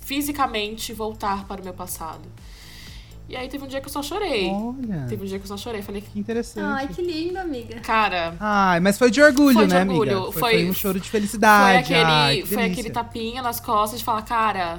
fisicamente 0.00 0.92
voltar 0.92 1.46
para 1.46 1.60
o 1.60 1.64
meu 1.64 1.74
passado. 1.74 2.22
E 3.28 3.36
aí 3.36 3.48
teve 3.48 3.64
um 3.64 3.66
dia 3.68 3.80
que 3.80 3.86
eu 3.86 3.92
só 3.92 4.02
chorei. 4.02 4.50
Olha, 4.50 5.06
Teve 5.08 5.22
um 5.22 5.26
dia 5.26 5.38
que 5.38 5.44
eu 5.44 5.48
só 5.48 5.56
chorei. 5.56 5.80
Falei, 5.80 6.02
que 6.02 6.18
interessante. 6.18 6.64
Ai, 6.66 6.88
que 6.88 7.00
lindo, 7.00 7.38
amiga. 7.38 7.80
cara, 7.80 8.34
Ai, 8.38 8.78
mas 8.80 8.98
foi 8.98 9.10
de 9.10 9.22
orgulho, 9.22 9.54
Foi 9.54 9.66
de 9.66 9.72
né, 9.74 9.80
orgulho. 9.80 10.16
amiga? 10.18 10.32
Foi, 10.32 10.40
Foi- 10.40 10.52
foi 10.52 10.70
um 10.70 10.74
choro 10.74 11.00
de 11.00 11.08
foi 11.08 11.20
felicidade. 11.20 11.78
aquele, 11.78 12.02
Ai, 12.02 12.42
foi 12.42 12.64
aquele 12.64 12.90
tapinha 12.90 13.40
nas 13.40 13.58
costas 13.58 14.00
de 14.00 14.04
falar, 14.04 14.22
cara, 14.22 14.78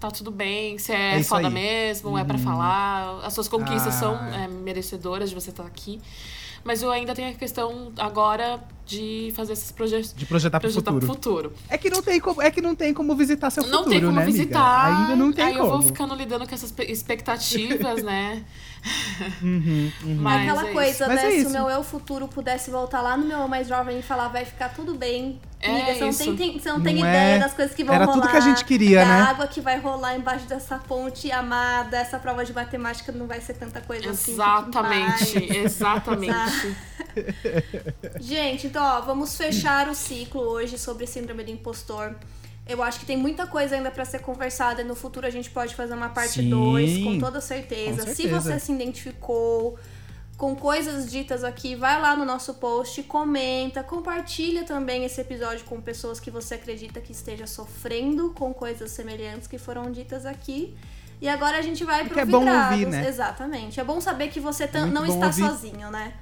tá 0.00 0.10
tudo 0.10 0.30
bem, 0.30 0.78
você 0.78 0.92
é, 0.92 1.18
É 1.18 1.22
foda 1.22 1.48
aí. 1.48 1.52
mesmo, 1.54 2.16
é 2.18 2.24
pra 2.24 2.36
Uhum. 2.36 2.42
falar, 2.42 3.20
as 3.24 3.32
suas 3.32 3.48
conquistas 3.48 3.94
Ah. 3.96 3.98
são 3.98 4.14
é, 4.34 4.46
merecedoras 4.48 5.28
de 5.28 5.34
você 5.34 5.50
estar 5.50 5.64
aqui. 5.64 6.00
Mas 6.64 6.82
eu 6.82 6.90
ainda 6.90 7.14
tenho 7.14 7.30
a 7.30 7.32
questão 7.34 7.92
agora 7.96 8.60
de 8.84 9.32
fazer 9.36 9.52
esses 9.52 9.70
projetos. 9.70 10.12
De 10.12 10.26
projetar 10.26 10.58
pro 10.58 10.68
projetar 10.68 10.92
futuro. 10.92 11.06
pro 11.06 11.14
futuro. 11.14 11.52
É 11.68 11.78
que 11.78 11.88
não 11.88 12.02
tem 12.02 12.20
como, 12.20 12.42
é 12.42 12.50
que 12.50 12.60
não 12.60 12.74
tem 12.74 12.92
como 12.92 13.14
visitar 13.14 13.48
seu 13.50 13.62
não 13.62 13.70
futuro, 13.84 13.90
tem 13.90 14.00
como 14.00 14.12
né, 14.12 14.22
amiga? 14.24 14.36
visitar. 14.38 15.00
Ainda 15.02 15.16
não 15.16 15.32
tem 15.32 15.44
aí 15.44 15.52
como. 15.56 15.64
eu 15.64 15.70
vou 15.70 15.82
ficando 15.82 16.14
lidando 16.14 16.46
com 16.48 16.54
essas 16.54 16.72
pe- 16.72 16.84
expectativas, 16.90 18.02
né? 18.02 18.44
Uhum, 19.42 19.92
uhum. 20.04 20.16
Mas 20.20 20.42
Aquela 20.42 20.68
é 20.68 20.72
coisa, 20.72 20.90
isso. 20.90 21.06
Mas 21.08 21.16
né? 21.22 21.26
é 21.26 21.30
Se 21.30 21.36
isso. 21.38 21.48
o 21.48 21.52
meu 21.52 21.68
eu 21.68 21.82
futuro 21.82 22.28
pudesse 22.28 22.70
voltar 22.70 23.00
lá 23.00 23.16
no 23.16 23.26
meu 23.26 23.38
eu 23.40 23.48
mais 23.48 23.66
jovem 23.68 23.98
e 23.98 24.02
falar, 24.02 24.28
vai 24.28 24.44
ficar 24.44 24.68
tudo 24.70 24.94
bem. 24.94 25.40
É 25.60 25.68
Amiga, 25.70 25.94
você 25.94 26.00
não 26.00 26.08
isso. 26.10 26.18
tem, 26.24 26.36
tem- 26.36 26.58
você 26.58 26.68
não 26.70 26.80
tem 26.80 26.94
Não 26.94 27.00
ideia 27.08 27.34
é? 27.34 27.38
das 27.40 27.52
coisas 27.52 27.74
que 27.74 27.82
vão 27.82 27.94
Era 27.94 28.04
rolar. 28.04 28.20
tudo 28.20 28.30
que 28.30 28.36
a 28.36 28.40
gente 28.40 28.64
queria, 28.64 29.00
da 29.00 29.06
né? 29.06 29.20
água 29.22 29.46
que 29.48 29.60
vai 29.60 29.78
rolar 29.80 30.14
embaixo 30.16 30.46
dessa 30.46 30.78
ponte 30.78 31.30
amada, 31.32 31.96
essa 31.98 32.18
prova 32.18 32.44
de 32.44 32.52
matemática 32.52 33.10
não 33.10 33.26
vai 33.26 33.40
ser 33.40 33.54
tanta 33.54 33.80
coisa 33.80 34.10
assim. 34.10 34.16
fique 34.16 34.30
em 34.30 34.34
Exatamente, 34.34 35.56
exatamente. 35.58 36.76
Gente, 38.20 38.66
então, 38.68 38.82
ó, 38.84 39.00
vamos 39.00 39.36
fechar 39.36 39.88
o 39.88 39.94
ciclo 39.94 40.40
hoje 40.42 40.78
sobre 40.78 41.06
síndrome 41.06 41.42
do 41.44 41.50
impostor. 41.50 42.14
Eu 42.68 42.82
acho 42.82 43.00
que 43.00 43.06
tem 43.06 43.16
muita 43.16 43.46
coisa 43.46 43.74
ainda 43.76 43.90
pra 43.90 44.04
ser 44.04 44.18
conversada. 44.20 44.84
No 44.84 44.94
futuro 44.94 45.26
a 45.26 45.30
gente 45.30 45.48
pode 45.50 45.74
fazer 45.74 45.94
uma 45.94 46.10
parte 46.10 46.42
Sim, 46.42 46.50
2, 46.50 47.02
com 47.04 47.18
toda 47.18 47.40
certeza. 47.40 48.02
com 48.04 48.10
Se 48.10 48.14
certeza. 48.16 48.40
você 48.40 48.60
se 48.60 48.72
identificou 48.72 49.78
com 50.36 50.54
coisas 50.54 51.10
ditas 51.10 51.42
aqui, 51.42 51.74
vai 51.74 52.00
lá 52.00 52.14
no 52.14 52.24
nosso 52.24 52.54
post, 52.54 53.02
comenta, 53.02 53.82
compartilha 53.82 54.62
também 54.64 55.04
esse 55.04 55.20
episódio 55.20 55.64
com 55.64 55.80
pessoas 55.80 56.20
que 56.20 56.30
você 56.30 56.54
acredita 56.54 57.00
que 57.00 57.10
esteja 57.10 57.44
sofrendo 57.44 58.30
com 58.30 58.54
coisas 58.54 58.92
semelhantes 58.92 59.48
que 59.48 59.58
foram 59.58 59.90
ditas 59.90 60.24
aqui. 60.24 60.76
E 61.20 61.28
agora 61.28 61.58
a 61.58 61.62
gente 61.62 61.82
vai 61.84 62.04
Porque 62.04 62.14
pro 62.14 62.22
é 62.22 62.24
bom 62.26 62.46
ouvir, 62.48 62.86
né? 62.86 63.08
Exatamente. 63.08 63.80
É 63.80 63.84
bom 63.84 64.00
saber 64.00 64.28
que 64.28 64.38
você 64.38 64.68
Muito 64.72 64.92
não 64.92 65.04
está 65.06 65.26
ouvir. 65.26 65.42
sozinho, 65.42 65.90
né? 65.90 66.12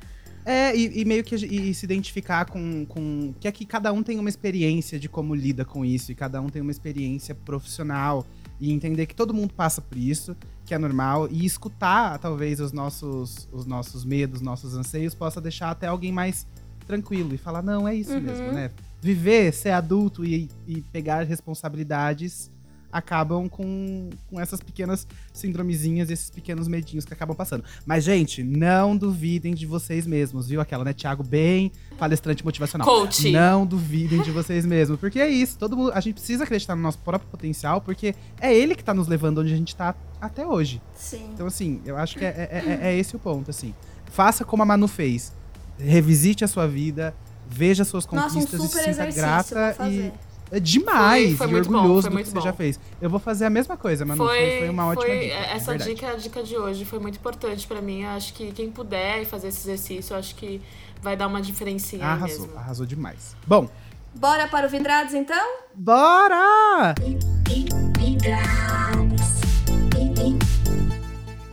É, 0.48 0.74
e, 0.76 1.00
e 1.00 1.04
meio 1.04 1.24
que 1.24 1.34
e 1.34 1.74
se 1.74 1.84
identificar 1.84 2.44
com, 2.44 2.86
com. 2.86 3.34
Que 3.40 3.48
aqui 3.48 3.66
cada 3.66 3.92
um 3.92 4.00
tem 4.00 4.16
uma 4.18 4.28
experiência 4.28 4.96
de 4.96 5.08
como 5.08 5.34
lida 5.34 5.64
com 5.64 5.84
isso, 5.84 6.12
e 6.12 6.14
cada 6.14 6.40
um 6.40 6.48
tem 6.48 6.62
uma 6.62 6.70
experiência 6.70 7.34
profissional. 7.34 8.24
E 8.60 8.72
entender 8.72 9.06
que 9.06 9.14
todo 9.14 9.34
mundo 9.34 9.52
passa 9.52 9.82
por 9.82 9.98
isso, 9.98 10.34
que 10.64 10.72
é 10.72 10.78
normal, 10.78 11.28
e 11.30 11.44
escutar, 11.44 12.18
talvez, 12.18 12.58
os 12.60 12.72
nossos, 12.72 13.46
os 13.52 13.66
nossos 13.66 14.02
medos, 14.04 14.40
nossos 14.40 14.74
anseios, 14.74 15.14
possa 15.14 15.40
deixar 15.40 15.70
até 15.70 15.88
alguém 15.88 16.12
mais 16.12 16.46
tranquilo 16.86 17.34
e 17.34 17.38
falar: 17.38 17.60
não, 17.60 17.86
é 17.88 17.94
isso 17.94 18.12
Uhum. 18.12 18.20
mesmo, 18.20 18.52
né? 18.52 18.70
Viver, 19.02 19.52
ser 19.52 19.70
adulto 19.70 20.24
e, 20.24 20.48
e 20.66 20.80
pegar 20.80 21.22
responsabilidades 21.24 22.50
acabam 22.92 23.48
com, 23.48 24.10
com 24.30 24.40
essas 24.40 24.60
pequenas 24.60 25.06
síndromezinhas, 25.32 26.10
esses 26.10 26.30
pequenos 26.30 26.68
medinhos 26.68 27.04
que 27.04 27.12
acabam 27.12 27.36
passando. 27.36 27.64
Mas, 27.84 28.04
gente, 28.04 28.42
não 28.42 28.96
duvidem 28.96 29.54
de 29.54 29.66
vocês 29.66 30.06
mesmos, 30.06 30.48
viu? 30.48 30.60
Aquela, 30.60 30.84
né, 30.84 30.92
Thiago, 30.92 31.22
bem 31.22 31.70
palestrante 31.98 32.44
motivacional. 32.44 32.86
Coach. 32.86 33.30
Não 33.30 33.66
duvidem 33.66 34.22
de 34.22 34.30
vocês 34.30 34.64
mesmos, 34.66 34.98
porque 34.98 35.18
é 35.20 35.28
isso, 35.28 35.58
todo 35.58 35.76
mundo, 35.76 35.92
a 35.92 36.00
gente 36.00 36.14
precisa 36.14 36.44
acreditar 36.44 36.74
no 36.76 36.82
nosso 36.82 36.98
próprio 36.98 37.30
potencial, 37.30 37.80
porque 37.80 38.14
é 38.40 38.54
ele 38.54 38.74
que 38.74 38.84
tá 38.84 38.94
nos 38.94 39.08
levando 39.08 39.38
onde 39.38 39.52
a 39.52 39.56
gente 39.56 39.74
tá 39.74 39.94
até 40.20 40.46
hoje. 40.46 40.80
Sim. 40.94 41.30
Então, 41.34 41.46
assim, 41.46 41.80
eu 41.84 41.96
acho 41.96 42.16
que 42.18 42.24
é, 42.24 42.28
é- 42.28 42.64
é- 42.66 42.88
é 42.92 42.96
esse 42.98 43.14
o 43.14 43.18
ponto, 43.18 43.50
assim. 43.50 43.74
Faça 44.06 44.44
como 44.44 44.62
a 44.62 44.66
Manu 44.66 44.88
fez. 44.88 45.32
Revisite 45.78 46.42
a 46.44 46.48
sua 46.48 46.66
vida, 46.66 47.14
veja 47.48 47.84
suas 47.84 48.06
Nossa, 48.06 48.38
um 48.38 48.40
conquistas 48.42 48.60
e 48.64 48.68
se 48.68 48.84
sinta 48.84 49.10
grata 49.10 49.76
e 49.90 50.10
é 50.50 50.60
demais 50.60 51.28
Foi- 51.28 51.36
foi 51.36 51.48
e 51.48 51.50
muito 51.52 51.70
bom, 51.70 51.76
orgulhoso 51.78 52.02
foi 52.02 52.10
do 52.10 52.14
muito 52.14 52.24
que 52.26 52.30
você 52.32 52.38
bom. 52.38 52.44
já 52.44 52.52
fez. 52.52 52.80
Eu 53.00 53.10
vou 53.10 53.18
fazer 53.18 53.44
a 53.46 53.50
mesma 53.50 53.76
coisa, 53.76 54.04
Manu. 54.04 54.24
Foi, 54.24 54.58
foi 54.58 54.68
uma 54.70 54.86
ótima 54.86 55.04
foi- 55.06 55.18
dica. 55.20 55.34
é 55.34 55.52
Essa 55.56 55.70
verdade. 55.72 55.94
dica, 55.94 56.08
a 56.10 56.14
dica 56.16 56.42
de 56.42 56.56
hoje 56.56 56.84
foi 56.84 56.98
muito 56.98 57.16
importante 57.16 57.66
pra 57.66 57.80
mim. 57.80 58.02
Eu 58.02 58.10
acho 58.10 58.32
que 58.34 58.52
quem 58.52 58.70
puder 58.70 59.24
fazer 59.24 59.48
esse 59.48 59.60
exercício, 59.68 60.14
eu 60.14 60.18
acho 60.18 60.34
que 60.34 60.60
vai 61.02 61.16
dar 61.16 61.26
uma 61.26 61.40
diferencinha 61.42 62.04
Arrasou, 62.06 62.40
mesmo. 62.46 62.58
arrasou 62.58 62.86
demais. 62.86 63.36
Bom, 63.46 63.68
Bora 64.14 64.48
para 64.48 64.66
o 64.66 64.70
Vidrados, 64.70 65.12
então? 65.12 65.58
bora! 65.74 66.94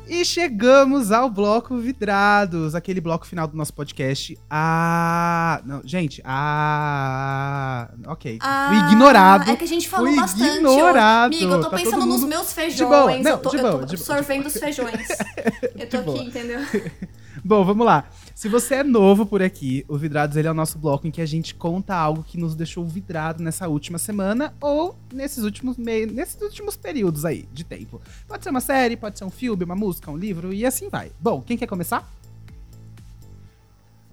E 0.07 0.25
chegamos 0.25 1.11
ao 1.11 1.29
bloco 1.29 1.77
Vidrados, 1.77 2.75
aquele 2.75 2.99
bloco 2.99 3.25
final 3.25 3.47
do 3.47 3.55
nosso 3.55 3.73
podcast. 3.73 4.37
Ah, 4.49 5.61
não, 5.65 5.81
gente, 5.85 6.21
ah, 6.25 7.89
ok. 8.07 8.37
Fui 8.67 8.77
ignorado. 8.91 9.49
É 9.49 9.55
que 9.55 9.63
a 9.63 9.67
gente 9.67 9.87
falou 9.87 10.07
Fui 10.07 10.15
bastante. 10.17 10.57
ignorado. 10.57 11.33
Amigo, 11.33 11.51
eu 11.53 11.61
tô 11.61 11.69
Tá 11.69 11.77
pensando 11.77 12.05
nos 12.05 12.19
mundo 12.19 12.27
meus 12.27 12.51
feijões. 12.53 12.75
de 12.77 12.85
boa. 12.85 13.17
Não, 13.17 13.31
eu 13.31 13.37
tô, 13.37 13.49
de 13.49 13.55
eu 13.57 13.61
boa, 13.61 13.71
tô 13.79 13.85
de 13.85 13.97
boa. 13.97 14.17
absorvendo 14.17 14.45
os 14.47 14.53
feijões. 14.53 15.07
Eu 15.75 15.89
tô 15.89 16.01
De 16.01 16.09
aqui, 16.09 16.27
entendeu? 16.27 16.59
Bom, 17.43 17.65
vamos 17.65 17.85
lá. 17.85 18.05
Se 18.43 18.49
você 18.49 18.75
é 18.75 18.83
novo 18.83 19.25
por 19.25 19.41
aqui, 19.41 19.85
o 19.87 19.97
Vidrados 19.97 20.35
ele 20.35 20.49
é 20.49 20.51
o 20.51 20.53
nosso 20.53 20.77
bloco 20.77 21.07
em 21.07 21.11
que 21.11 21.21
a 21.21 21.25
gente 21.25 21.55
conta 21.55 21.95
algo 21.95 22.25
que 22.25 22.37
nos 22.37 22.55
deixou 22.55 22.85
vidrado 22.85 23.41
nessa 23.41 23.69
última 23.69 23.97
semana 23.97 24.53
ou 24.59 24.97
nesses 25.13 25.45
últimos 25.45 25.77
mei... 25.77 26.05
nesses 26.05 26.41
últimos 26.41 26.75
períodos 26.75 27.23
aí 27.23 27.47
de 27.53 27.63
tempo. 27.63 28.01
Pode 28.27 28.43
ser 28.43 28.49
uma 28.49 28.59
série, 28.59 28.97
pode 28.97 29.17
ser 29.17 29.23
um 29.23 29.29
filme, 29.29 29.63
uma 29.63 29.77
música, 29.77 30.11
um 30.11 30.17
livro 30.17 30.51
e 30.51 30.65
assim 30.65 30.89
vai. 30.89 31.13
Bom, 31.21 31.41
quem 31.41 31.57
quer 31.57 31.67
começar? 31.67 32.05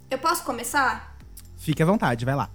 Eu 0.09 0.19
posso 0.19 0.45
começar? 0.45 1.17
Fique 1.57 1.83
à 1.83 1.87
vontade, 1.87 2.25
vai 2.25 2.37
lá. 2.37 2.49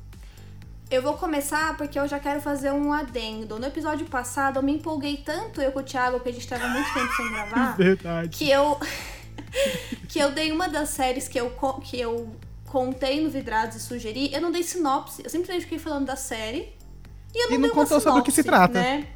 Eu 0.90 1.02
vou 1.02 1.16
começar 1.16 1.76
porque 1.76 2.00
eu 2.00 2.08
já 2.08 2.22
quero 2.22 2.40
fazer 2.40 2.72
um 2.72 2.94
adendo. 2.94 3.60
No 3.60 3.66
episódio 3.66 4.06
passado, 4.06 4.60
eu 4.60 4.64
me 4.64 4.76
empolguei 4.76 5.18
tanto 5.18 5.60
eu 5.60 5.74
com 5.74 5.80
o 5.80 5.84
Thiago, 5.84 6.22
que 6.22 6.30
a 6.30 6.32
gente 6.32 6.48
tava 6.48 6.70
muito 6.70 6.94
tempo 6.94 7.14
sem 7.18 7.30
gravar, 7.34 7.76
Verdade. 7.76 8.30
que 8.30 8.50
eu. 8.50 8.80
que 10.10 10.20
eu 10.20 10.32
dei 10.32 10.52
uma 10.52 10.68
das 10.68 10.90
séries 10.90 11.28
que 11.28 11.40
eu, 11.40 11.50
que 11.84 12.00
eu 12.00 12.36
contei 12.66 13.24
no 13.24 13.30
Vidrados 13.30 13.78
e 13.78 13.80
sugeri. 13.80 14.34
Eu 14.34 14.42
não 14.42 14.52
dei 14.52 14.64
sinopse. 14.64 15.24
Eu 15.24 15.30
simplesmente 15.30 15.64
fiquei 15.64 15.80
falando 15.80 16.06
da 16.06 16.16
série. 16.16 16.74
E 17.34 17.46
eu 17.46 17.50
não, 17.50 17.56
E 17.56 17.58
não 17.60 17.70
contou 17.70 18.00
sobre 18.00 18.20
o 18.20 18.24
que 18.24 18.32
se 18.32 18.44
sinopse, 18.44 18.72
trata. 18.74 18.82
Né? 18.82 19.08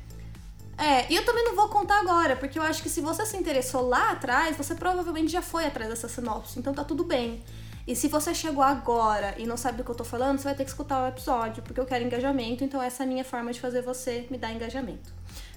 É, 0.78 1.12
e 1.12 1.16
eu 1.16 1.26
também 1.26 1.44
não 1.44 1.56
vou 1.56 1.68
contar 1.68 2.00
agora, 2.00 2.38
porque 2.38 2.58
eu 2.58 2.64
acho 2.64 2.82
que 2.82 2.90
se 2.90 3.02
você 3.02 3.26
se 3.26 3.36
interessou 3.36 3.86
lá 3.86 4.12
atrás, 4.12 4.56
você 4.56 4.74
provavelmente 4.74 5.30
já 5.30 5.42
foi 5.42 5.66
atrás 5.66 5.90
dessa 5.90 6.08
sinopse, 6.08 6.58
então 6.58 6.74
tá 6.74 6.86
tudo 6.86 7.04
bem. 7.04 7.44
E 7.86 7.94
se 7.98 8.08
você 8.08 8.34
chegou 8.34 8.64
agora 8.64 9.36
e 9.38 9.46
não 9.46 9.58
sabe 9.58 9.80
do 9.80 9.84
que 9.84 9.92
eu 9.92 9.96
tô 9.96 10.06
falando, 10.06 10.38
você 10.38 10.46
vai 10.46 10.56
ter 10.56 10.64
que 10.64 10.70
escutar 10.70 11.04
o 11.04 11.08
episódio, 11.10 11.62
porque 11.64 11.82
eu 11.82 11.86
quero 11.86 12.06
engajamento, 12.06 12.64
então 12.64 12.82
essa 12.82 13.04
é 13.04 13.06
a 13.06 13.08
minha 13.08 13.26
forma 13.26 13.52
de 13.52 13.60
fazer 13.60 13.82
você 13.82 14.26
me 14.30 14.38
dar 14.38 14.54
engajamento. 14.54 15.12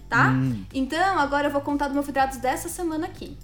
Tá? 0.08 0.30
Hum. 0.30 0.64
Então, 0.74 1.18
agora 1.20 1.46
eu 1.46 1.52
vou 1.52 1.60
contar 1.60 1.86
do 1.86 1.94
meu 1.94 2.02
vidrados 2.02 2.38
dessa 2.38 2.68
semana 2.68 3.06
aqui 3.06 3.38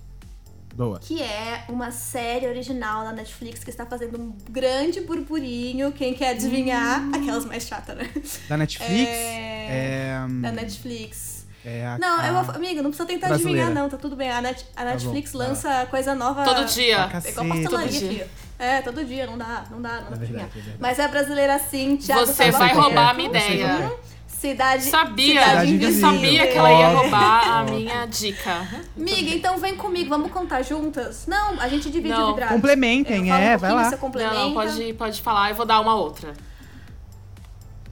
Boa. 0.78 0.98
que 1.00 1.20
é 1.20 1.64
uma 1.68 1.90
série 1.90 2.46
original 2.46 3.02
da 3.04 3.10
Netflix 3.12 3.64
que 3.64 3.70
está 3.70 3.84
fazendo 3.84 4.16
um 4.16 4.32
grande 4.48 5.00
burburinho. 5.00 5.90
Quem 5.90 6.14
quer 6.14 6.30
adivinhar? 6.30 7.00
Hum. 7.02 7.10
Aquelas 7.14 7.44
mais 7.44 7.66
chatas, 7.66 7.96
né? 7.96 8.08
Da 8.48 8.56
Netflix? 8.56 9.10
É... 9.10 9.66
É. 9.68 10.26
Da 10.40 10.52
Netflix. 10.52 11.46
é 11.64 11.84
a- 11.84 11.98
Não, 11.98 12.24
eu 12.24 12.44
vou... 12.44 12.54
amiga, 12.54 12.80
não 12.80 12.90
precisa 12.90 13.06
tentar 13.08 13.26
Brasileira. 13.28 13.62
adivinhar, 13.64 13.82
não, 13.82 13.90
tá 13.90 13.96
tudo 13.96 14.14
bem. 14.14 14.30
A, 14.30 14.40
Net... 14.40 14.64
a 14.76 14.84
Netflix 14.84 15.32
bom, 15.32 15.38
vai 15.38 15.48
lança 15.48 15.86
coisa 15.90 16.14
nova. 16.14 16.44
Todo 16.44 16.64
dia. 16.66 16.96
É 16.96 17.30
igual 17.30 17.46
pastelaria 17.48 17.68
Todo 17.68 17.88
dia. 17.88 18.08
aqui. 18.24 18.30
É, 18.60 18.80
todo 18.82 19.04
dia, 19.04 19.26
não 19.26 19.36
dá, 19.38 19.64
não 19.70 19.80
dá, 19.82 20.00
não 20.00 20.10
dá 20.10 20.16
É 20.16 20.16
pra 20.16 20.16
verdade, 20.16 20.44
adivinhar. 20.44 20.74
é. 20.74 20.78
Mas 20.80 20.98
é 20.98 21.06
brasileira 21.08 21.58
sim, 21.58 21.96
Thiago 21.96 22.26
Você 22.26 22.50
tá 22.52 22.58
vai 22.58 22.72
roubar 22.74 23.10
a 23.10 23.14
minha 23.14 23.28
ideia. 23.28 23.92
Cidade. 24.40 24.84
Sabia, 24.84 25.42
Cidade 25.42 25.70
eu 25.70 25.74
Invisível. 25.74 26.10
sabia 26.12 26.46
que 26.46 26.56
ela 26.58 26.70
ia 26.72 26.88
roubar 26.88 27.58
a 27.58 27.64
minha 27.64 28.06
dica. 28.06 28.68
Miga, 28.96 29.34
então 29.34 29.58
vem 29.58 29.74
comigo, 29.76 30.08
vamos 30.08 30.30
contar 30.30 30.62
juntas? 30.62 31.26
Não, 31.26 31.60
a 31.60 31.66
gente 31.68 31.90
divide 31.90 32.14
Não. 32.14 32.28
o 32.28 32.34
vidrado. 32.34 32.52
Complementem, 32.54 33.30
é, 33.32 33.56
um 33.56 33.58
vai 33.58 33.72
lá. 33.72 33.96
Complementa. 33.96 34.34
Não, 34.34 34.46
não, 34.48 34.54
pode, 34.54 34.92
pode 34.94 35.22
falar, 35.22 35.50
eu 35.50 35.56
vou 35.56 35.66
dar 35.66 35.80
uma 35.80 35.94
outra. 35.96 36.34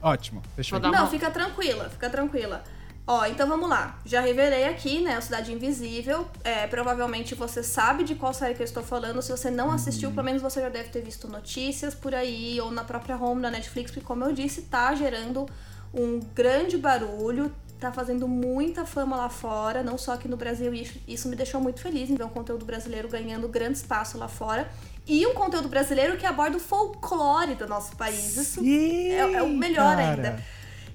Ótimo, 0.01 0.41
fechou. 0.55 0.79
Vou 0.79 0.89
dar 0.89 0.95
Não, 0.95 1.03
uma- 1.05 1.11
fica 1.11 1.29
tranquila, 1.29 1.89
fica 1.89 2.09
tranquila. 2.09 2.63
Ó, 3.05 3.25
então 3.25 3.47
vamos 3.47 3.69
lá. 3.69 3.97
Já 4.05 4.19
revelei 4.21 4.65
aqui, 4.65 4.99
né, 5.01 5.17
o 5.17 5.21
Cidade 5.21 5.51
Invisível. 5.51 6.27
É, 6.43 6.67
provavelmente 6.67 7.33
você 7.35 7.63
sabe 7.63 8.03
de 8.03 8.15
qual 8.15 8.33
série 8.33 8.53
que 8.53 8.61
eu 8.61 8.65
estou 8.65 8.83
falando. 8.83 9.21
Se 9.21 9.31
você 9.31 9.49
não 9.49 9.71
assistiu, 9.71 10.11
pelo 10.11 10.23
menos 10.25 10.41
você 10.41 10.61
já 10.61 10.69
deve 10.69 10.89
ter 10.89 11.01
visto 11.01 11.27
notícias 11.27 11.95
por 11.95 12.13
aí, 12.13 12.59
ou 12.61 12.69
na 12.69 12.83
própria 12.83 13.17
home 13.17 13.41
da 13.41 13.49
Netflix, 13.49 13.91
porque 13.91 14.05
como 14.05 14.25
eu 14.25 14.33
disse, 14.33 14.63
tá 14.63 14.93
gerando 14.93 15.45
um 15.93 16.19
grande 16.33 16.77
barulho, 16.77 17.51
tá 17.79 17.91
fazendo 17.91 18.27
muita 18.27 18.85
fama 18.85 19.15
lá 19.15 19.29
fora, 19.29 19.83
não 19.83 19.97
só 19.97 20.13
aqui 20.13 20.27
no 20.27 20.37
Brasil, 20.37 20.73
e 20.73 20.87
isso, 21.07 21.29
me 21.29 21.35
deixou 21.35 21.61
muito 21.61 21.79
feliz 21.79 22.09
em 22.09 22.15
ver 22.15 22.23
um 22.23 22.29
conteúdo 22.29 22.65
brasileiro 22.65 23.07
ganhando 23.07 23.47
grande 23.47 23.77
espaço 23.77 24.17
lá 24.17 24.27
fora. 24.27 24.69
E 25.05 25.25
um 25.25 25.33
conteúdo 25.33 25.69
brasileiro 25.69 26.17
que 26.17 26.25
aborda 26.25 26.57
o 26.57 26.59
folclore 26.59 27.55
do 27.55 27.67
nosso 27.67 27.95
país. 27.95 28.35
Isso 28.35 28.61
é, 28.65 29.35
é 29.35 29.43
o 29.43 29.49
melhor 29.49 29.95
Cara. 29.95 30.11
ainda. 30.11 30.43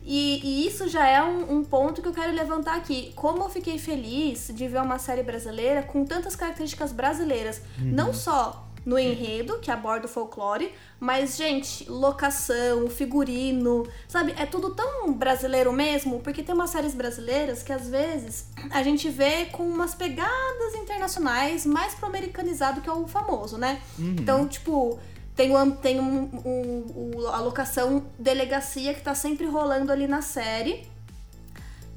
E, 0.05 0.41
e 0.43 0.67
isso 0.67 0.89
já 0.89 1.07
é 1.07 1.23
um, 1.23 1.59
um 1.59 1.65
ponto 1.65 2.03
que 2.03 2.09
eu 2.09 2.13
quero 2.13 2.33
levantar 2.33 2.77
aqui. 2.77 3.13
Como 3.15 3.43
eu 3.43 3.49
fiquei 3.49 3.79
feliz 3.79 4.51
de 4.53 4.69
ver 4.69 4.83
uma 4.83 4.99
série 4.99 5.23
brasileira 5.23 5.83
com 5.83 6.05
tantas 6.05 6.37
características 6.37 6.93
brasileiras. 6.93 7.63
Não 7.79 8.13
só 8.13 8.69
no 8.85 8.99
enredo, 8.99 9.59
que 9.61 9.71
aborda 9.71 10.07
o 10.07 10.09
folclore, 10.09 10.73
mas, 10.99 11.37
gente, 11.37 11.89
locação, 11.91 12.89
figurino, 12.91 13.87
sabe? 14.09 14.35
É 14.37 14.45
tudo 14.47 14.71
tão 14.75 15.13
brasileiro 15.13 15.73
mesmo, 15.73 16.21
porque 16.21 16.43
tem 16.43 16.55
umas 16.55 16.71
séries 16.71 16.95
brasileiras 16.95 17.63
que 17.63 17.73
às 17.73 17.89
vezes 17.89 18.49
a 18.71 18.83
gente 18.83 19.09
vê 19.09 19.47
com 19.47 19.63
umas 19.65 19.95
pegadas 19.95 20.75
internacionais 20.75 21.65
mais 21.65 21.95
pro 21.95 22.07
americanizado 22.07 22.81
que 22.81 22.89
é 22.89 22.93
o 22.93 23.07
famoso, 23.07 23.57
né? 23.59 23.81
Então, 23.99 24.47
tipo, 24.49 24.99
Tem, 25.35 25.57
um, 25.57 25.71
tem 25.71 25.99
um, 25.99 26.25
um, 26.45 27.13
um- 27.17 27.29
a 27.29 27.41
locação 27.41 28.05
delegacia 28.19 28.93
que 28.93 29.01
tá 29.01 29.15
sempre 29.15 29.47
rolando 29.47 29.91
ali 29.91 30.07
na 30.07 30.21
série. 30.21 30.87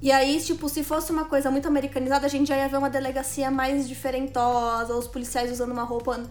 E 0.01 0.09
aí, 0.09 0.39
tipo, 0.41 0.69
se 0.69 0.83
fosse 0.85 1.11
uma 1.11 1.25
coisa 1.25 1.51
muito 1.51 1.67
americanizada, 1.67 2.25
a 2.25 2.29
gente 2.29 2.47
já 2.47 2.55
ia 2.55 2.69
ver 2.69 2.77
uma 2.77 2.89
delegacia 2.89 3.51
mais 3.51 3.89
diferentosa, 3.89 4.93
os 4.95 5.07
policiais 5.07 5.51
usando 5.51 5.71
uma 5.71 5.83
roupa. 5.83 6.23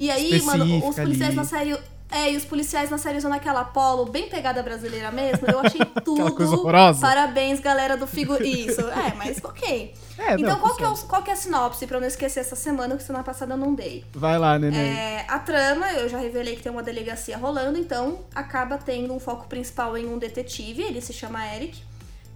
E 0.00 0.10
aí, 0.10 0.40
mano, 0.42 0.64
os 0.88 0.96
policiais 0.96 1.28
ali. 1.28 1.36
na 1.36 1.44
série. 1.44 1.78
É, 2.12 2.32
e 2.32 2.36
os 2.36 2.44
policiais 2.44 2.90
na 2.90 2.98
série 2.98 3.18
usando 3.18 3.34
aquela 3.34 3.62
polo 3.62 4.06
bem 4.06 4.28
pegada 4.28 4.60
brasileira 4.64 5.12
mesmo, 5.12 5.46
eu 5.46 5.60
achei 5.60 5.80
tudo. 6.04 6.32
coisa 6.34 6.56
horrorosa. 6.56 7.00
Parabéns, 7.00 7.60
galera 7.60 7.96
do 7.96 8.04
Figo. 8.04 8.34
Isso, 8.42 8.80
é, 8.80 9.14
mas 9.14 9.38
ok. 9.44 9.94
É, 10.18 10.34
então, 10.34 10.38
não, 10.54 10.58
qual, 10.58 10.74
que 10.74 10.82
é 10.82 10.88
o- 10.88 10.96
qual 11.06 11.22
que 11.22 11.30
é 11.30 11.34
a 11.34 11.36
sinopse 11.36 11.86
pra 11.86 11.98
eu 11.98 12.00
não 12.00 12.08
esquecer 12.08 12.40
essa 12.40 12.56
semana, 12.56 12.96
que 12.96 13.02
semana 13.04 13.22
passada 13.22 13.54
eu 13.54 13.56
não 13.58 13.72
dei? 13.76 14.04
Vai 14.12 14.36
lá, 14.38 14.58
neném. 14.58 14.80
É, 14.80 15.24
a 15.28 15.38
trama, 15.38 15.92
eu 15.92 16.08
já 16.08 16.18
revelei 16.18 16.56
que 16.56 16.62
tem 16.62 16.72
uma 16.72 16.82
delegacia 16.82 17.38
rolando, 17.38 17.78
então 17.78 18.18
acaba 18.34 18.76
tendo 18.76 19.14
um 19.14 19.20
foco 19.20 19.46
principal 19.46 19.96
em 19.96 20.06
um 20.08 20.18
detetive, 20.18 20.82
ele 20.82 21.00
se 21.00 21.12
chama 21.12 21.46
Eric, 21.54 21.80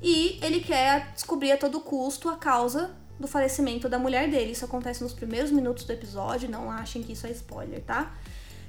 e 0.00 0.38
ele 0.40 0.60
quer 0.60 1.08
descobrir 1.14 1.50
a 1.50 1.56
todo 1.56 1.80
custo 1.80 2.28
a 2.28 2.36
causa 2.36 2.90
do 3.18 3.28
falecimento 3.28 3.88
da 3.88 3.98
mulher 3.98 4.28
dele. 4.28 4.52
Isso 4.52 4.64
acontece 4.64 5.02
nos 5.02 5.12
primeiros 5.12 5.50
minutos 5.50 5.84
do 5.84 5.92
episódio, 5.92 6.50
não 6.50 6.70
achem 6.70 7.02
que 7.02 7.12
isso 7.12 7.26
é 7.26 7.30
spoiler, 7.30 7.82
tá? 7.82 8.12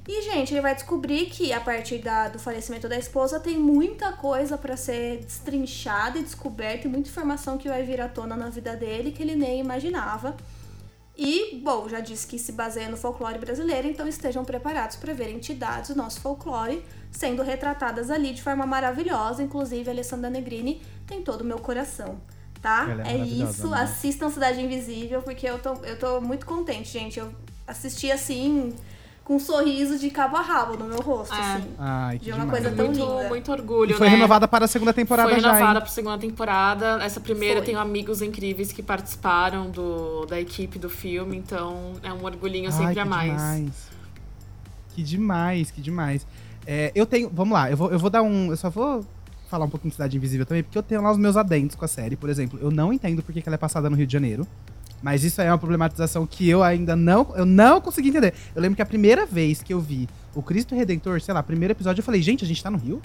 E, 0.07 0.21
gente, 0.21 0.53
ele 0.53 0.61
vai 0.61 0.75
descobrir 0.75 1.25
que 1.25 1.51
a 1.51 1.59
partir 1.59 1.97
da- 1.97 2.27
do 2.27 2.37
falecimento 2.37 2.87
da 2.87 2.95
esposa 2.95 3.39
tem 3.39 3.57
muita 3.57 4.11
coisa 4.13 4.55
pra 4.55 4.77
ser 4.77 5.17
destrinchada 5.17 6.19
e 6.19 6.23
descoberta 6.23 6.87
e 6.87 6.89
muita 6.89 7.09
informação 7.09 7.57
que 7.57 7.67
vai 7.67 7.81
vir 7.81 7.99
à 7.99 8.07
tona 8.07 8.35
na 8.35 8.49
vida 8.49 8.75
dele 8.75 9.11
que 9.11 9.23
ele 9.23 9.35
nem 9.35 9.59
imaginava. 9.59 10.37
E, 11.17 11.55
bom, 11.63 11.87
já 11.89 12.01
disse 12.01 12.27
que 12.27 12.37
se 12.37 12.51
baseia 12.51 12.89
no 12.89 12.97
folclore 12.97 13.39
brasileiro, 13.39 13.87
então 13.87 14.07
estejam 14.07 14.43
preparados 14.45 14.97
para 14.97 15.13
ver 15.13 15.29
entidades 15.29 15.89
do 15.89 15.95
nosso 15.95 16.19
folclore 16.19 16.85
sendo 17.09 17.41
retratadas 17.41 18.11
ali 18.11 18.33
de 18.33 18.43
forma 18.43 18.65
maravilhosa. 18.65 19.41
Inclusive, 19.41 19.89
a 19.89 19.93
Alessandra 19.93 20.29
Negrini 20.29 20.81
tem 21.07 21.23
todo 21.23 21.41
o 21.41 21.45
meu 21.45 21.57
coração, 21.57 22.19
tá? 22.65 22.87
Ela 22.89 23.07
é 23.07 23.13
é 23.13 23.17
isso, 23.25 23.69
né? 23.69 23.83
assistam 23.83 24.29
Cidade 24.31 24.59
Invisível, 24.59 25.21
porque 25.21 25.47
eu 25.47 25.59
tô, 25.59 25.73
eu 25.83 25.99
tô 25.99 26.19
muito 26.19 26.47
contente, 26.47 26.89
gente. 26.89 27.19
Eu 27.19 27.31
assisti 27.67 28.11
assim, 28.11 28.73
com 29.23 29.35
um 29.35 29.39
sorriso 29.39 29.99
de 29.99 30.09
cabo 30.09 30.35
a 30.35 30.41
rabo 30.41 30.75
no 30.75 30.85
meu 30.85 30.99
rosto, 30.99 31.35
É. 31.35 31.37
assim. 31.39 31.67
Ai, 31.77 32.17
que 32.17 32.25
de 32.25 32.31
uma 32.31 32.39
demais. 32.45 32.59
coisa 32.63 32.75
tão 32.75 32.85
muito, 32.87 32.99
linda. 32.99 33.29
muito 33.29 33.51
E 33.51 33.53
orgulho, 33.53 33.95
foi 33.95 34.07
né? 34.07 34.15
renovada 34.15 34.47
para 34.47 34.65
a 34.65 34.67
segunda 34.67 34.91
temporada 34.93 35.29
Foi 35.29 35.39
já, 35.39 35.51
renovada 35.53 35.79
hein? 35.79 35.85
pra 35.85 35.91
segunda 35.93 36.17
temporada. 36.17 37.03
Essa 37.03 37.19
primeira 37.19 37.57
Foi. 37.57 37.65
tenho 37.67 37.79
amigos 37.79 38.23
incríveis 38.23 38.71
que 38.71 38.81
participaram 38.81 39.69
do, 39.69 40.25
da 40.25 40.39
equipe 40.41 40.79
do 40.79 40.89
filme, 40.89 41.37
então 41.37 41.93
é 42.01 42.11
um 42.11 42.23
orgulhinho 42.25 42.71
Ai, 42.71 42.77
sempre 42.77 42.93
que 42.95 42.99
a 42.99 43.05
mais. 43.05 43.31
demais. 43.31 43.89
Que 44.95 45.03
demais, 45.03 45.71
que 45.71 45.81
demais. 45.81 46.25
É, 46.65 46.91
eu 46.95 47.05
tenho. 47.05 47.29
Vamos 47.31 47.53
lá, 47.53 47.69
eu 47.69 47.77
vou, 47.77 47.91
eu 47.91 47.99
vou 47.99 48.09
dar 48.09 48.23
um. 48.23 48.49
Eu 48.49 48.57
só 48.57 48.71
vou 48.71 49.05
falar 49.55 49.65
um 49.65 49.69
pouquinho 49.69 49.89
de 49.89 49.95
Cidade 49.95 50.17
Invisível 50.17 50.45
também, 50.45 50.63
porque 50.63 50.77
eu 50.77 50.83
tenho 50.83 51.01
lá 51.01 51.11
os 51.11 51.17
meus 51.17 51.37
adendos 51.37 51.75
com 51.75 51.85
a 51.85 51.87
série. 51.87 52.15
Por 52.15 52.29
exemplo, 52.29 52.59
eu 52.61 52.69
não 52.69 52.91
entendo 52.91 53.23
porque 53.23 53.41
que 53.41 53.47
ela 53.49 53.55
é 53.55 53.57
passada 53.57 53.89
no 53.89 53.95
Rio 53.95 54.05
de 54.05 54.11
Janeiro. 54.13 54.45
Mas 55.01 55.23
isso 55.23 55.39
aí 55.41 55.47
é 55.47 55.51
uma 55.51 55.57
problematização 55.57 56.25
que 56.25 56.49
eu 56.49 56.63
ainda 56.63 56.95
não. 56.95 57.31
Eu 57.35 57.45
não 57.45 57.79
consegui 57.79 58.09
entender. 58.09 58.33
Eu 58.55 58.61
lembro 58.61 58.75
que 58.75 58.81
a 58.81 58.85
primeira 58.85 59.25
vez 59.25 59.61
que 59.61 59.73
eu 59.73 59.79
vi 59.79 60.09
o 60.33 60.41
Cristo 60.41 60.73
Redentor, 60.75 61.21
sei 61.21 61.33
lá, 61.33 61.43
primeiro 61.43 61.71
episódio, 61.73 61.99
eu 62.01 62.03
falei, 62.03 62.21
gente, 62.21 62.43
a 62.43 62.47
gente 62.47 62.61
tá 62.63 62.71
no 62.71 62.77
Rio? 62.77 63.01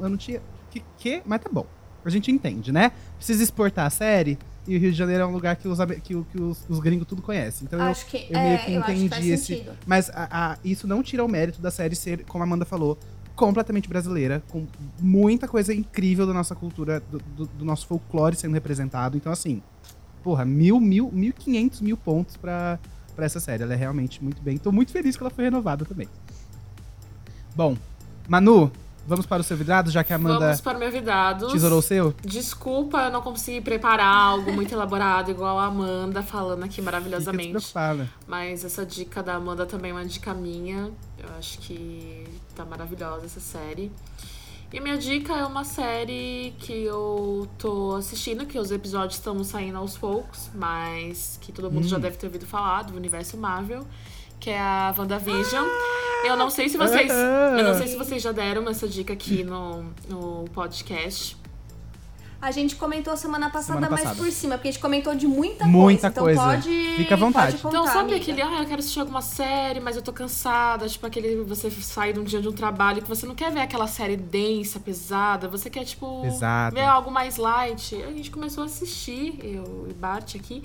Eu 0.00 0.08
não 0.08 0.16
tinha. 0.16 0.40
Que, 0.70 0.82
que? 0.98 1.22
Mas 1.26 1.40
tá 1.40 1.50
bom. 1.52 1.66
A 2.04 2.10
gente 2.10 2.30
entende, 2.30 2.70
né? 2.72 2.92
Precisa 3.16 3.42
exportar 3.42 3.86
a 3.86 3.90
série. 3.90 4.38
E 4.68 4.76
o 4.76 4.80
Rio 4.80 4.92
de 4.92 4.96
Janeiro 4.96 5.22
é 5.24 5.26
um 5.26 5.32
lugar 5.32 5.56
que 5.56 5.66
os, 5.66 5.78
que, 6.02 6.22
que 6.22 6.40
os, 6.40 6.64
os 6.68 6.78
gringos 6.78 7.06
tudo 7.08 7.22
conhecem. 7.22 7.66
Então 7.66 7.78
eu, 7.78 7.86
Acho 7.86 8.06
que, 8.06 8.26
eu 8.30 8.38
é, 8.38 8.44
meio 8.44 8.58
que 8.60 8.72
eu 8.74 8.80
acho 8.82 8.92
que 8.94 9.02
entendi 9.04 9.30
esse. 9.30 9.46
sentido. 9.46 9.72
Mas 9.86 10.10
a- 10.10 10.28
a- 10.52 10.58
isso 10.64 10.86
não 10.86 11.02
tira 11.02 11.24
o 11.24 11.28
mérito 11.28 11.60
da 11.60 11.70
série 11.70 11.96
ser, 11.96 12.24
como 12.24 12.44
a 12.44 12.46
Amanda 12.46 12.64
falou, 12.64 12.96
completamente 13.40 13.88
brasileira, 13.88 14.42
com 14.50 14.66
muita 15.00 15.48
coisa 15.48 15.72
incrível 15.72 16.26
da 16.26 16.34
nossa 16.34 16.54
cultura, 16.54 17.00
do, 17.10 17.18
do- 17.18 17.46
do 17.46 17.64
nosso 17.64 17.86
folclore 17.86 18.36
sendo 18.36 18.52
representado. 18.52 19.16
Então, 19.16 19.32
assim, 19.32 19.62
porra, 20.22 20.44
mil, 20.44 20.78
mil, 20.78 21.10
mil 21.10 21.32
quinhentos 21.32 21.80
mil 21.80 21.96
pontos 21.96 22.36
pra, 22.36 22.78
pra 23.16 23.24
essa 23.24 23.40
série. 23.40 23.62
Ela 23.62 23.72
é 23.72 23.76
realmente 23.76 24.22
muito 24.22 24.42
bem. 24.42 24.58
Tô 24.58 24.70
muito 24.70 24.92
feliz 24.92 25.16
que 25.16 25.22
ela 25.22 25.30
foi 25.30 25.44
renovada 25.44 25.84
também. 25.86 26.06
Bom, 27.56 27.76
Manu, 28.28 28.70
vamos 29.08 29.24
para 29.26 29.40
o 29.40 29.44
seu 29.44 29.56
vidrado, 29.56 29.90
já 29.90 30.04
que 30.04 30.12
a 30.12 30.16
Amanda 30.16 30.38
Vamos 30.38 30.60
para 30.60 30.76
o 30.76 30.80
meu 30.80 30.92
vidados. 30.92 31.50
tesourou 31.52 31.78
o 31.78 31.82
seu? 31.82 32.14
Desculpa, 32.22 32.98
eu 33.06 33.10
não 33.10 33.22
consegui 33.22 33.60
preparar 33.60 34.06
algo 34.14 34.52
muito 34.52 34.72
elaborado, 34.72 35.30
igual 35.30 35.58
a 35.58 35.64
Amanda 35.64 36.22
falando 36.22 36.62
aqui 36.62 36.76
Fica 36.76 36.84
maravilhosamente. 36.84 37.52
despreocupada. 37.54 38.08
Mas 38.28 38.64
essa 38.64 38.84
dica 38.86 39.22
da 39.22 39.34
Amanda 39.34 39.64
também 39.66 39.90
é 39.90 39.94
uma 39.94 40.04
dica 40.04 40.32
minha. 40.34 40.90
Eu 41.18 41.28
acho 41.38 41.58
que 41.58 42.24
tá 42.54 42.64
maravilhosa 42.64 43.26
essa 43.26 43.40
série. 43.40 43.90
E 44.72 44.78
a 44.78 44.80
minha 44.80 44.96
dica 44.96 45.32
é 45.34 45.44
uma 45.44 45.64
série 45.64 46.54
que 46.60 46.84
eu 46.84 47.48
tô 47.58 47.96
assistindo, 47.96 48.46
que 48.46 48.56
os 48.58 48.70
episódios 48.70 49.14
estão 49.16 49.42
saindo 49.42 49.76
aos 49.78 49.98
poucos, 49.98 50.48
mas 50.54 51.38
que 51.40 51.50
todo 51.50 51.70
mundo 51.70 51.88
já 51.88 51.96
Hum. 51.96 52.00
deve 52.00 52.16
ter 52.16 52.26
ouvido 52.26 52.46
falar, 52.46 52.82
do 52.84 52.96
universo 52.96 53.36
Marvel, 53.36 53.84
que 54.38 54.50
é 54.50 54.60
a 54.60 54.94
WandaVision. 54.96 55.66
Eu 56.24 56.36
não 56.36 56.48
sei 56.50 56.68
se 56.68 56.76
vocês. 56.76 57.10
Ah! 57.10 57.56
Eu 57.58 57.64
não 57.64 57.74
sei 57.74 57.88
se 57.88 57.96
vocês 57.96 58.22
já 58.22 58.30
deram 58.30 58.68
essa 58.68 58.86
dica 58.86 59.12
aqui 59.12 59.42
no, 59.42 59.84
no 60.08 60.44
podcast. 60.52 61.36
A 62.42 62.50
gente 62.50 62.74
comentou 62.76 63.14
semana 63.18 63.50
passada, 63.50 63.74
Semana 63.80 63.90
mas 63.90 64.00
passada. 64.00 64.16
por 64.22 64.32
cima, 64.32 64.54
porque 64.56 64.68
a 64.68 64.72
gente 64.72 64.80
comentou 64.80 65.14
de 65.14 65.26
muita, 65.26 65.66
Muita 65.66 66.10
coisa. 66.10 66.40
Então 66.40 66.46
coisa. 66.46 66.68
pode. 66.68 66.94
Fica 66.96 67.14
à 67.14 67.18
vontade. 67.18 67.52
pode 67.52 67.62
contar, 67.62 67.76
Então, 67.78 67.86
sabe 67.86 68.14
amiga. 68.14 68.16
aquele, 68.16 68.40
ah, 68.42 68.62
eu 68.62 68.66
quero 68.66 68.78
assistir 68.78 69.00
alguma 69.00 69.20
série, 69.20 69.78
mas 69.78 69.94
eu 69.96 70.00
tô 70.02 70.10
cansada. 70.12 70.88
Tipo, 70.88 71.06
aquele 71.06 71.42
você 71.44 71.70
sai 71.70 72.12
de 72.14 72.18
um 72.20 72.24
dia 72.24 72.40
de 72.40 72.48
um 72.48 72.52
trabalho 72.52 73.02
que 73.02 73.08
você 73.08 73.26
não 73.26 73.34
quer 73.34 73.52
ver 73.52 73.60
aquela 73.60 73.86
série 73.86 74.16
densa, 74.16 74.80
pesada. 74.80 75.48
Você 75.48 75.68
quer, 75.68 75.84
tipo, 75.84 76.22
Pesada. 76.22 76.74
ver 76.74 76.86
algo 76.86 77.10
mais 77.10 77.36
light. 77.36 77.94
A 78.02 78.10
gente 78.12 78.30
começou 78.30 78.62
a 78.62 78.66
assistir, 78.66 79.38
eu 79.42 79.86
e 79.90 79.92
Bart 79.92 80.34
aqui. 80.34 80.62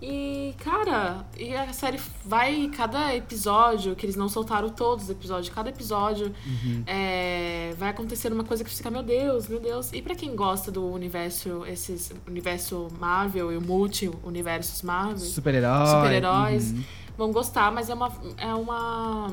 E, 0.00 0.54
cara, 0.58 1.24
e 1.38 1.54
a 1.54 1.72
série 1.72 1.98
vai, 2.24 2.70
cada 2.76 3.14
episódio, 3.14 3.94
que 3.96 4.04
eles 4.04 4.16
não 4.16 4.28
soltaram 4.28 4.68
todos 4.68 5.04
os 5.04 5.10
episódios, 5.10 5.54
cada 5.54 5.70
episódio 5.70 6.32
Uhum. 6.46 6.82
é, 6.86 7.74
vai 7.78 7.90
acontecer 7.90 8.32
uma 8.32 8.44
coisa 8.44 8.62
que 8.64 8.70
você 8.70 8.76
fica, 8.76 8.90
meu 8.90 9.02
Deus, 9.02 9.48
meu 9.48 9.60
Deus. 9.60 9.92
E 9.92 10.02
pra 10.02 10.14
quem 10.14 10.34
gosta 10.34 10.70
do 10.70 10.84
universo, 10.86 11.64
esses 11.66 12.12
universo 12.26 12.88
Marvel 12.98 13.52
e 13.52 13.56
o 13.56 13.60
multi-universos 13.60 14.82
Marvel, 14.82 15.18
Super-herói. 15.18 15.86
super-heróis 15.86 16.72
uhum. 16.72 16.84
vão 17.16 17.32
gostar, 17.32 17.70
mas 17.72 17.88
é 17.90 17.94
uma 17.94 18.12
é 18.36 18.54
uma 18.54 19.30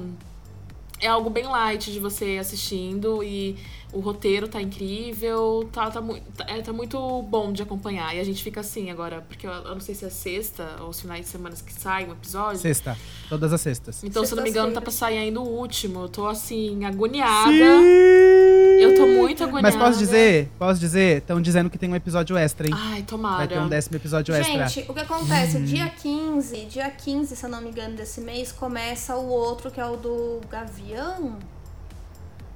é 1.00 1.08
algo 1.08 1.30
bem 1.30 1.46
light 1.46 1.92
de 1.92 2.00
você 2.00 2.38
assistindo 2.40 3.24
e 3.24 3.56
o 3.92 4.00
roteiro 4.00 4.48
tá 4.48 4.62
incrível, 4.62 5.68
tá, 5.72 5.90
tá, 5.90 6.00
mu- 6.00 6.20
tá, 6.38 6.46
é, 6.48 6.62
tá 6.62 6.72
muito 6.72 7.22
bom 7.24 7.52
de 7.52 7.64
acompanhar. 7.64 8.16
E 8.16 8.20
a 8.20 8.24
gente 8.24 8.44
fica 8.44 8.60
assim 8.60 8.92
agora, 8.92 9.22
porque 9.28 9.48
eu, 9.48 9.52
eu 9.52 9.74
não 9.74 9.80
sei 9.80 9.96
se 9.96 10.06
é 10.06 10.10
sexta 10.10 10.78
ou 10.82 10.90
os 10.90 11.02
finais 11.02 11.22
de 11.22 11.28
semana 11.28 11.56
que 11.56 11.74
sai 11.74 12.06
um 12.08 12.12
episódio. 12.12 12.60
Sexta. 12.60 12.98
Todas 13.28 13.52
as 13.52 13.62
sextas. 13.62 14.04
Então, 14.04 14.24
se 14.26 14.32
eu 14.34 14.36
não 14.36 14.44
me 14.44 14.50
engano, 14.50 14.72
tá 14.74 14.82
pra 14.82 14.92
sair 14.92 15.18
ainda 15.18 15.40
o 15.40 15.48
último. 15.48 16.02
Eu 16.04 16.10
tô 16.10 16.28
assim, 16.28 16.86
agoniada. 16.86 17.50
Sim! 17.52 18.39
Eu 18.82 18.96
tô 18.96 19.08
muito 19.08 19.44
agoniada. 19.44 19.76
Mas 19.76 19.76
posso 19.76 20.00
dizer, 20.00 20.50
posso 20.58 20.80
dizer, 20.80 21.18
estão 21.18 21.42
dizendo 21.42 21.70
que 21.70 21.78
tem 21.78 21.90
um 21.90 21.96
episódio 21.96 22.38
extra, 22.38 22.68
hein? 22.68 22.74
Ai, 22.76 23.02
tomara. 23.04 23.38
Vai 23.38 23.48
ter 23.48 23.60
um 23.60 23.68
décimo 23.68 23.98
episódio 23.98 24.34
extra. 24.34 24.68
Gente, 24.68 24.90
o 24.90 24.94
que 24.94 25.00
acontece? 25.00 25.58
Uhum. 25.58 25.66
Dia 25.66 25.90
15, 25.90 26.66
dia 26.66 26.90
15, 26.90 27.36
se 27.36 27.46
eu 27.46 27.50
não 27.50 27.62
me 27.62 27.70
engano, 27.70 27.96
desse 27.96 28.22
mês, 28.22 28.52
começa 28.52 29.16
o 29.16 29.28
outro, 29.28 29.70
que 29.70 29.80
é 29.80 29.86
o 29.86 29.96
do 29.96 30.42
Gavião. 30.50 31.38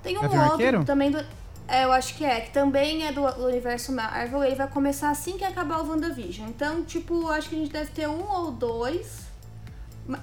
Tem 0.01 0.17
um 0.17 0.21
Gavião 0.21 0.41
outro 0.41 0.53
Arqueiro? 0.53 0.86
também 0.86 1.11
do. 1.11 1.24
É, 1.67 1.86
eu 1.86 1.91
acho 1.93 2.15
que 2.15 2.26
é, 2.26 2.41
que 2.41 2.51
também 2.51 3.05
é 3.05 3.11
do 3.11 3.24
universo 3.45 3.91
Marvel. 3.91 4.43
Ele 4.43 4.55
vai 4.55 4.67
começar 4.67 5.09
assim 5.09 5.38
que 5.38 5.45
acabar 5.45 5.80
o 5.82 5.89
WandaVision. 5.89 6.49
Então, 6.49 6.84
tipo, 6.84 7.30
acho 7.30 7.49
que 7.49 7.55
a 7.55 7.59
gente 7.59 7.71
deve 7.71 7.91
ter 7.91 8.07
um 8.07 8.30
ou 8.30 8.51
dois. 8.51 9.22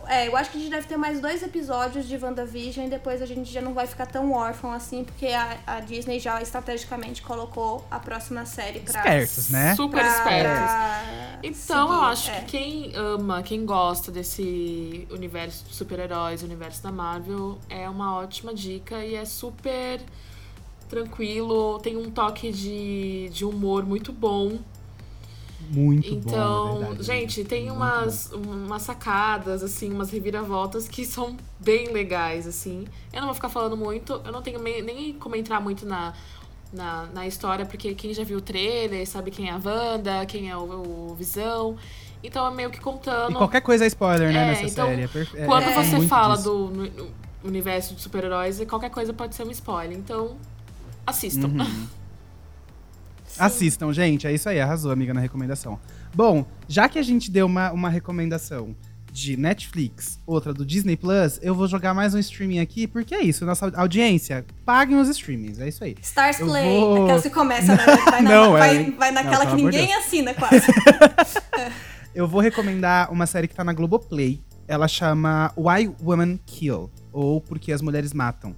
É, 0.06 0.28
eu 0.28 0.36
acho 0.36 0.50
que 0.50 0.58
a 0.58 0.60
gente 0.60 0.70
deve 0.70 0.86
ter 0.86 0.98
mais 0.98 1.20
dois 1.20 1.42
episódios 1.42 2.06
de 2.06 2.14
WandaVision 2.18 2.86
e 2.86 2.90
depois 2.90 3.22
a 3.22 3.26
gente 3.26 3.50
já 3.50 3.62
não 3.62 3.72
vai 3.72 3.86
ficar 3.86 4.04
tão 4.04 4.32
órfão 4.32 4.70
assim, 4.72 5.04
porque 5.04 5.28
a, 5.28 5.56
a 5.66 5.80
Disney 5.80 6.20
já 6.20 6.40
estrategicamente 6.42 7.22
colocou 7.22 7.86
a 7.90 7.98
próxima 7.98 8.44
série 8.44 8.80
pra. 8.80 8.98
Espertos, 9.00 9.48
né? 9.48 9.74
Super 9.74 10.00
pra- 10.00 10.08
espertos. 10.08 10.52
pra 10.60 11.38
Então, 11.42 11.88
eu 11.88 11.94
seguir, 11.94 12.04
acho 12.12 12.30
é. 12.30 12.40
que 12.40 12.44
quem 12.46 12.92
ama, 12.94 13.42
quem 13.42 13.64
gosta 13.64 14.12
desse 14.12 15.08
universo 15.10 15.64
de 15.64 15.74
super-heróis, 15.74 16.42
universo 16.42 16.82
da 16.82 16.92
Marvel, 16.92 17.58
é 17.70 17.88
uma 17.88 18.16
ótima 18.18 18.52
dica 18.52 19.02
e 19.02 19.14
é 19.14 19.24
super 19.24 20.00
tranquilo, 20.88 21.78
tem 21.78 21.96
um 21.96 22.10
toque 22.10 22.50
de, 22.52 23.28
de 23.32 23.44
humor 23.44 23.84
muito 23.86 24.12
bom. 24.12 24.58
Muito 25.70 26.10
bom, 26.16 26.16
Então, 26.30 26.78
verdade. 26.80 27.02
gente, 27.04 27.44
tem 27.44 27.70
umas, 27.70 28.30
umas 28.32 28.82
sacadas, 28.82 29.62
assim, 29.62 29.92
umas 29.92 30.10
reviravoltas 30.10 30.88
que 30.88 31.04
são 31.04 31.36
bem 31.60 31.92
legais, 31.92 32.46
assim. 32.46 32.86
Eu 33.12 33.20
não 33.20 33.26
vou 33.28 33.34
ficar 33.34 33.48
falando 33.48 33.76
muito, 33.76 34.20
eu 34.24 34.32
não 34.32 34.42
tenho 34.42 34.58
nem 34.60 35.12
como 35.14 35.36
entrar 35.36 35.60
muito 35.60 35.86
na, 35.86 36.12
na, 36.72 37.06
na 37.14 37.26
história, 37.26 37.64
porque 37.64 37.94
quem 37.94 38.12
já 38.12 38.24
viu 38.24 38.38
o 38.38 38.40
trailer 38.40 39.06
sabe 39.08 39.30
quem 39.30 39.48
é 39.48 39.52
a 39.52 39.60
Wanda, 39.64 40.26
quem 40.26 40.50
é 40.50 40.56
o, 40.56 41.10
o 41.10 41.14
Visão. 41.16 41.76
Então 42.22 42.46
é 42.46 42.50
meio 42.54 42.70
que 42.70 42.80
contando. 42.80 43.30
E 43.32 43.34
qualquer 43.34 43.60
coisa 43.60 43.84
é 43.84 43.86
spoiler, 43.86 44.32
né, 44.32 44.42
É, 44.42 44.46
nessa 44.46 44.64
então, 44.64 44.86
série. 44.88 45.02
É 45.02 45.08
perfe- 45.08 45.38
é- 45.38 45.46
Quando 45.46 45.62
é 45.68 45.72
você 45.74 46.00
fala 46.08 46.36
disso. 46.36 46.50
do. 46.50 46.68
no- 46.70 47.20
universo 47.42 47.94
de 47.94 48.02
super-heróis 48.02 48.60
qualquer 48.68 48.90
coisa 48.90 49.14
pode 49.14 49.34
ser 49.34 49.44
um 49.46 49.50
spoiler. 49.50 49.96
Então, 49.96 50.36
assistam. 51.06 51.46
Uhum. 51.48 51.86
Assistam, 53.38 53.92
gente. 53.92 54.26
É 54.26 54.32
isso 54.32 54.48
aí, 54.48 54.60
arrasou, 54.60 54.90
amiga, 54.92 55.14
na 55.14 55.20
recomendação. 55.20 55.78
Bom, 56.14 56.44
já 56.68 56.88
que 56.88 56.98
a 56.98 57.02
gente 57.02 57.30
deu 57.30 57.46
uma, 57.46 57.70
uma 57.72 57.88
recomendação 57.88 58.74
de 59.12 59.36
Netflix, 59.36 60.20
outra 60.24 60.54
do 60.54 60.64
Disney 60.64 60.96
Plus, 60.96 61.40
eu 61.42 61.52
vou 61.54 61.66
jogar 61.66 61.92
mais 61.92 62.14
um 62.14 62.18
streaming 62.18 62.60
aqui, 62.60 62.86
porque 62.86 63.12
é 63.14 63.20
isso, 63.22 63.44
nossa 63.44 63.68
audiência, 63.76 64.44
paguem 64.64 64.96
os 65.00 65.08
streamings, 65.08 65.58
é 65.58 65.68
isso 65.68 65.82
aí. 65.82 65.96
Stars 66.00 66.38
Eu 66.38 66.46
Play, 66.46 66.78
vou- 66.80 67.02
aquela 67.04 67.20
que 67.22 67.30
começa, 67.30 67.74
né? 67.74 67.84
Vai, 68.08 68.22
na- 68.22 68.30
Não, 68.30 68.52
vai, 68.52 68.76
é- 68.76 68.90
vai 68.92 69.10
naquela 69.10 69.44
não, 69.46 69.56
que 69.56 69.62
ninguém 69.62 69.92
assina 69.94 70.32
quase. 70.34 70.64
Eu 72.14 72.26
vou 72.26 72.40
recomendar 72.40 73.10
uma 73.12 73.26
série 73.26 73.46
que 73.48 73.54
tá 73.54 73.62
na 73.64 73.72
Globoplay. 73.72 74.40
Ela 74.66 74.86
chama 74.88 75.52
Why 75.56 75.92
Women 76.02 76.38
Kill, 76.46 76.90
ou 77.12 77.40
Porque 77.40 77.72
as 77.72 77.80
Mulheres 77.82 78.12
Matam. 78.12 78.54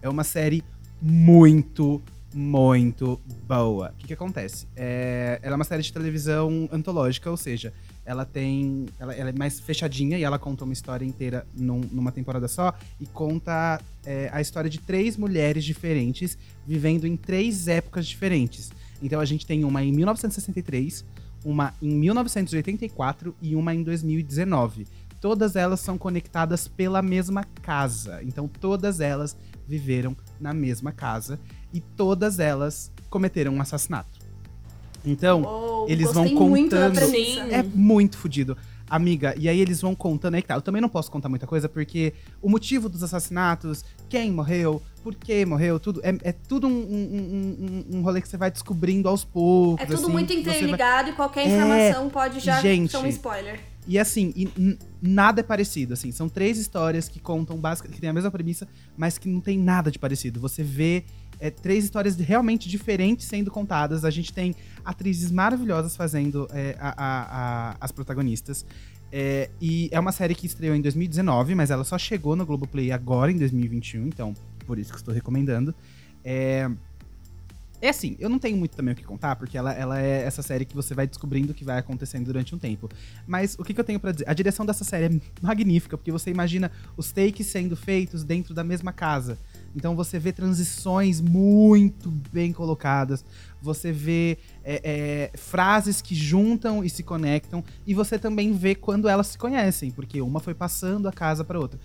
É 0.00 0.08
uma 0.08 0.24
série 0.24 0.62
muito, 1.00 2.00
muito 2.34 3.20
boa. 3.46 3.90
O 3.90 3.96
que, 3.98 4.06
que 4.08 4.12
acontece? 4.14 4.66
É, 4.76 5.38
ela 5.42 5.54
é 5.54 5.56
uma 5.56 5.64
série 5.64 5.82
de 5.82 5.92
televisão 5.92 6.68
antológica, 6.72 7.30
ou 7.30 7.36
seja, 7.36 7.72
ela 8.04 8.24
tem. 8.24 8.86
Ela, 8.98 9.14
ela 9.14 9.30
é 9.30 9.32
mais 9.32 9.60
fechadinha 9.60 10.18
e 10.18 10.22
ela 10.24 10.38
conta 10.38 10.64
uma 10.64 10.72
história 10.72 11.04
inteira 11.04 11.46
num- 11.54 11.82
numa 11.92 12.10
temporada 12.10 12.48
só 12.48 12.74
e 13.00 13.06
conta 13.06 13.80
é, 14.04 14.28
a 14.32 14.40
história 14.40 14.68
de 14.68 14.78
três 14.78 15.16
mulheres 15.16 15.64
diferentes 15.64 16.36
vivendo 16.66 17.06
em 17.06 17.16
três 17.16 17.68
épocas 17.68 18.06
diferentes. 18.06 18.70
Então 19.02 19.20
a 19.20 19.24
gente 19.24 19.46
tem 19.46 19.64
uma 19.64 19.82
em 19.84 19.92
1963, 19.92 21.04
uma 21.44 21.74
em 21.82 21.94
1984 21.94 23.34
e 23.40 23.54
uma 23.54 23.74
em 23.74 23.82
2019. 23.82 24.86
Todas 25.20 25.54
elas 25.54 25.78
são 25.80 25.96
conectadas 25.96 26.66
pela 26.66 27.00
mesma 27.00 27.44
casa. 27.62 28.20
Então 28.24 28.48
todas 28.48 29.00
elas 29.00 29.36
viveram 29.68 30.16
na 30.40 30.52
mesma 30.52 30.90
casa 30.90 31.38
e 31.72 31.80
todas 31.80 32.38
elas 32.38 32.90
cometeram 33.10 33.54
um 33.54 33.60
assassinato. 33.60 34.20
Então, 35.04 35.42
Uou, 35.42 35.88
eles 35.88 36.12
vão 36.12 36.24
muito 36.28 36.70
contando-. 36.76 37.00
Sim. 37.06 37.40
é 37.50 37.62
muito 37.62 38.16
fodido. 38.16 38.56
Amiga, 38.88 39.34
e 39.38 39.48
aí 39.48 39.58
eles 39.58 39.80
vão 39.80 39.94
contando 39.94 40.34
aí 40.34 40.42
que 40.42 40.48
tá. 40.48 40.54
Eu 40.54 40.60
também 40.60 40.80
não 40.82 40.88
posso 40.88 41.10
contar 41.10 41.28
muita 41.28 41.46
coisa, 41.46 41.66
porque 41.66 42.12
o 42.42 42.48
motivo 42.48 42.90
dos 42.90 43.02
assassinatos, 43.02 43.82
quem 44.08 44.30
morreu, 44.30 44.82
por 45.02 45.14
que 45.14 45.46
morreu, 45.46 45.80
tudo. 45.80 46.00
É, 46.04 46.14
é 46.22 46.32
tudo 46.32 46.68
um, 46.68 46.70
um, 46.70 47.84
um, 47.90 47.96
um 47.98 48.02
rolê 48.02 48.20
que 48.20 48.28
você 48.28 48.36
vai 48.36 48.50
descobrindo 48.50 49.08
aos 49.08 49.24
poucos. 49.24 49.82
É 49.82 49.86
tudo 49.86 50.02
assim, 50.04 50.12
muito 50.12 50.28
você 50.34 50.42
vai- 50.42 50.56
interligado 50.58 51.08
e 51.08 51.12
qualquer 51.14 51.46
É, 51.46 51.54
informação 51.56 52.10
pode 52.10 52.38
já 52.40 52.60
gente. 52.60 52.90
ser 52.90 52.98
um 52.98 53.06
spoiler. 53.06 53.60
E 53.88 53.98
assim, 53.98 54.32
e 54.36 54.78
nada 55.00 55.40
é 55.40 55.42
parecido, 55.42 55.94
assim. 55.94 56.12
São 56.12 56.28
três 56.28 56.58
histórias 56.58 57.08
que 57.08 57.18
contam 57.18 57.56
basicamente, 57.56 57.94
que 57.96 58.00
tem 58.00 58.10
a 58.10 58.12
mesma 58.12 58.30
premissa, 58.30 58.68
mas 58.96 59.16
que 59.18 59.26
não 59.28 59.40
tem 59.40 59.58
nada 59.58 59.90
de 59.90 59.98
parecido. 59.98 60.38
Você 60.38 60.62
vê 60.62 61.02
é, 61.42 61.50
três 61.50 61.82
histórias 61.84 62.14
realmente 62.16 62.68
diferentes 62.68 63.26
sendo 63.26 63.50
contadas. 63.50 64.04
A 64.04 64.10
gente 64.10 64.32
tem 64.32 64.54
atrizes 64.84 65.30
maravilhosas 65.32 65.96
fazendo 65.96 66.46
é, 66.52 66.76
a- 66.78 66.94
a- 66.96 67.26
a- 67.72 67.76
as 67.80 67.90
protagonistas. 67.90 68.64
É, 69.10 69.50
e 69.60 69.88
é 69.90 69.98
uma 69.98 70.12
série 70.12 70.34
que 70.36 70.46
estreou 70.46 70.74
em 70.76 70.80
2019, 70.80 71.54
mas 71.56 71.70
ela 71.70 71.82
só 71.84 71.98
chegou 71.98 72.36
no 72.36 72.46
Globoplay 72.46 72.92
agora 72.92 73.30
em 73.32 73.36
2021, 73.36 74.06
então 74.06 74.32
por 74.66 74.78
isso 74.78 74.92
que 74.92 74.98
estou 74.98 75.12
recomendando. 75.12 75.74
É, 76.24 76.70
é 77.80 77.88
assim, 77.88 78.16
eu 78.20 78.30
não 78.30 78.38
tenho 78.38 78.56
muito 78.56 78.76
também 78.76 78.94
o 78.94 78.96
que 78.96 79.02
contar, 79.02 79.34
porque 79.34 79.58
ela, 79.58 79.72
ela 79.72 80.00
é 80.00 80.22
essa 80.22 80.40
série 80.40 80.64
que 80.64 80.74
você 80.76 80.94
vai 80.94 81.04
descobrindo 81.08 81.50
o 81.50 81.54
que 81.54 81.64
vai 81.64 81.78
acontecendo 81.78 82.26
durante 82.26 82.54
um 82.54 82.58
tempo. 82.58 82.88
Mas 83.26 83.56
o 83.58 83.64
que, 83.64 83.74
que 83.74 83.80
eu 83.80 83.84
tenho 83.84 83.98
pra 83.98 84.12
dizer? 84.12 84.28
A 84.28 84.32
direção 84.32 84.64
dessa 84.64 84.84
série 84.84 85.16
é 85.16 85.20
magnífica, 85.42 85.98
porque 85.98 86.12
você 86.12 86.30
imagina 86.30 86.70
os 86.96 87.10
takes 87.10 87.48
sendo 87.48 87.76
feitos 87.76 88.22
dentro 88.22 88.54
da 88.54 88.62
mesma 88.62 88.92
casa. 88.92 89.36
Então 89.74 89.96
você 89.96 90.18
vê 90.18 90.32
transições 90.32 91.20
muito 91.20 92.10
bem 92.32 92.52
colocadas, 92.52 93.24
você 93.60 93.90
vê 93.92 94.38
é, 94.64 95.30
é, 95.32 95.36
frases 95.38 96.00
que 96.00 96.14
juntam 96.14 96.84
e 96.84 96.90
se 96.90 97.02
conectam, 97.02 97.62
e 97.86 97.94
você 97.94 98.18
também 98.18 98.52
vê 98.52 98.74
quando 98.74 99.08
elas 99.08 99.28
se 99.28 99.38
conhecem, 99.38 99.90
porque 99.90 100.20
uma 100.20 100.40
foi 100.40 100.54
passando 100.54 101.08
a 101.08 101.12
casa 101.12 101.44
para 101.44 101.58
outra. 101.58 101.78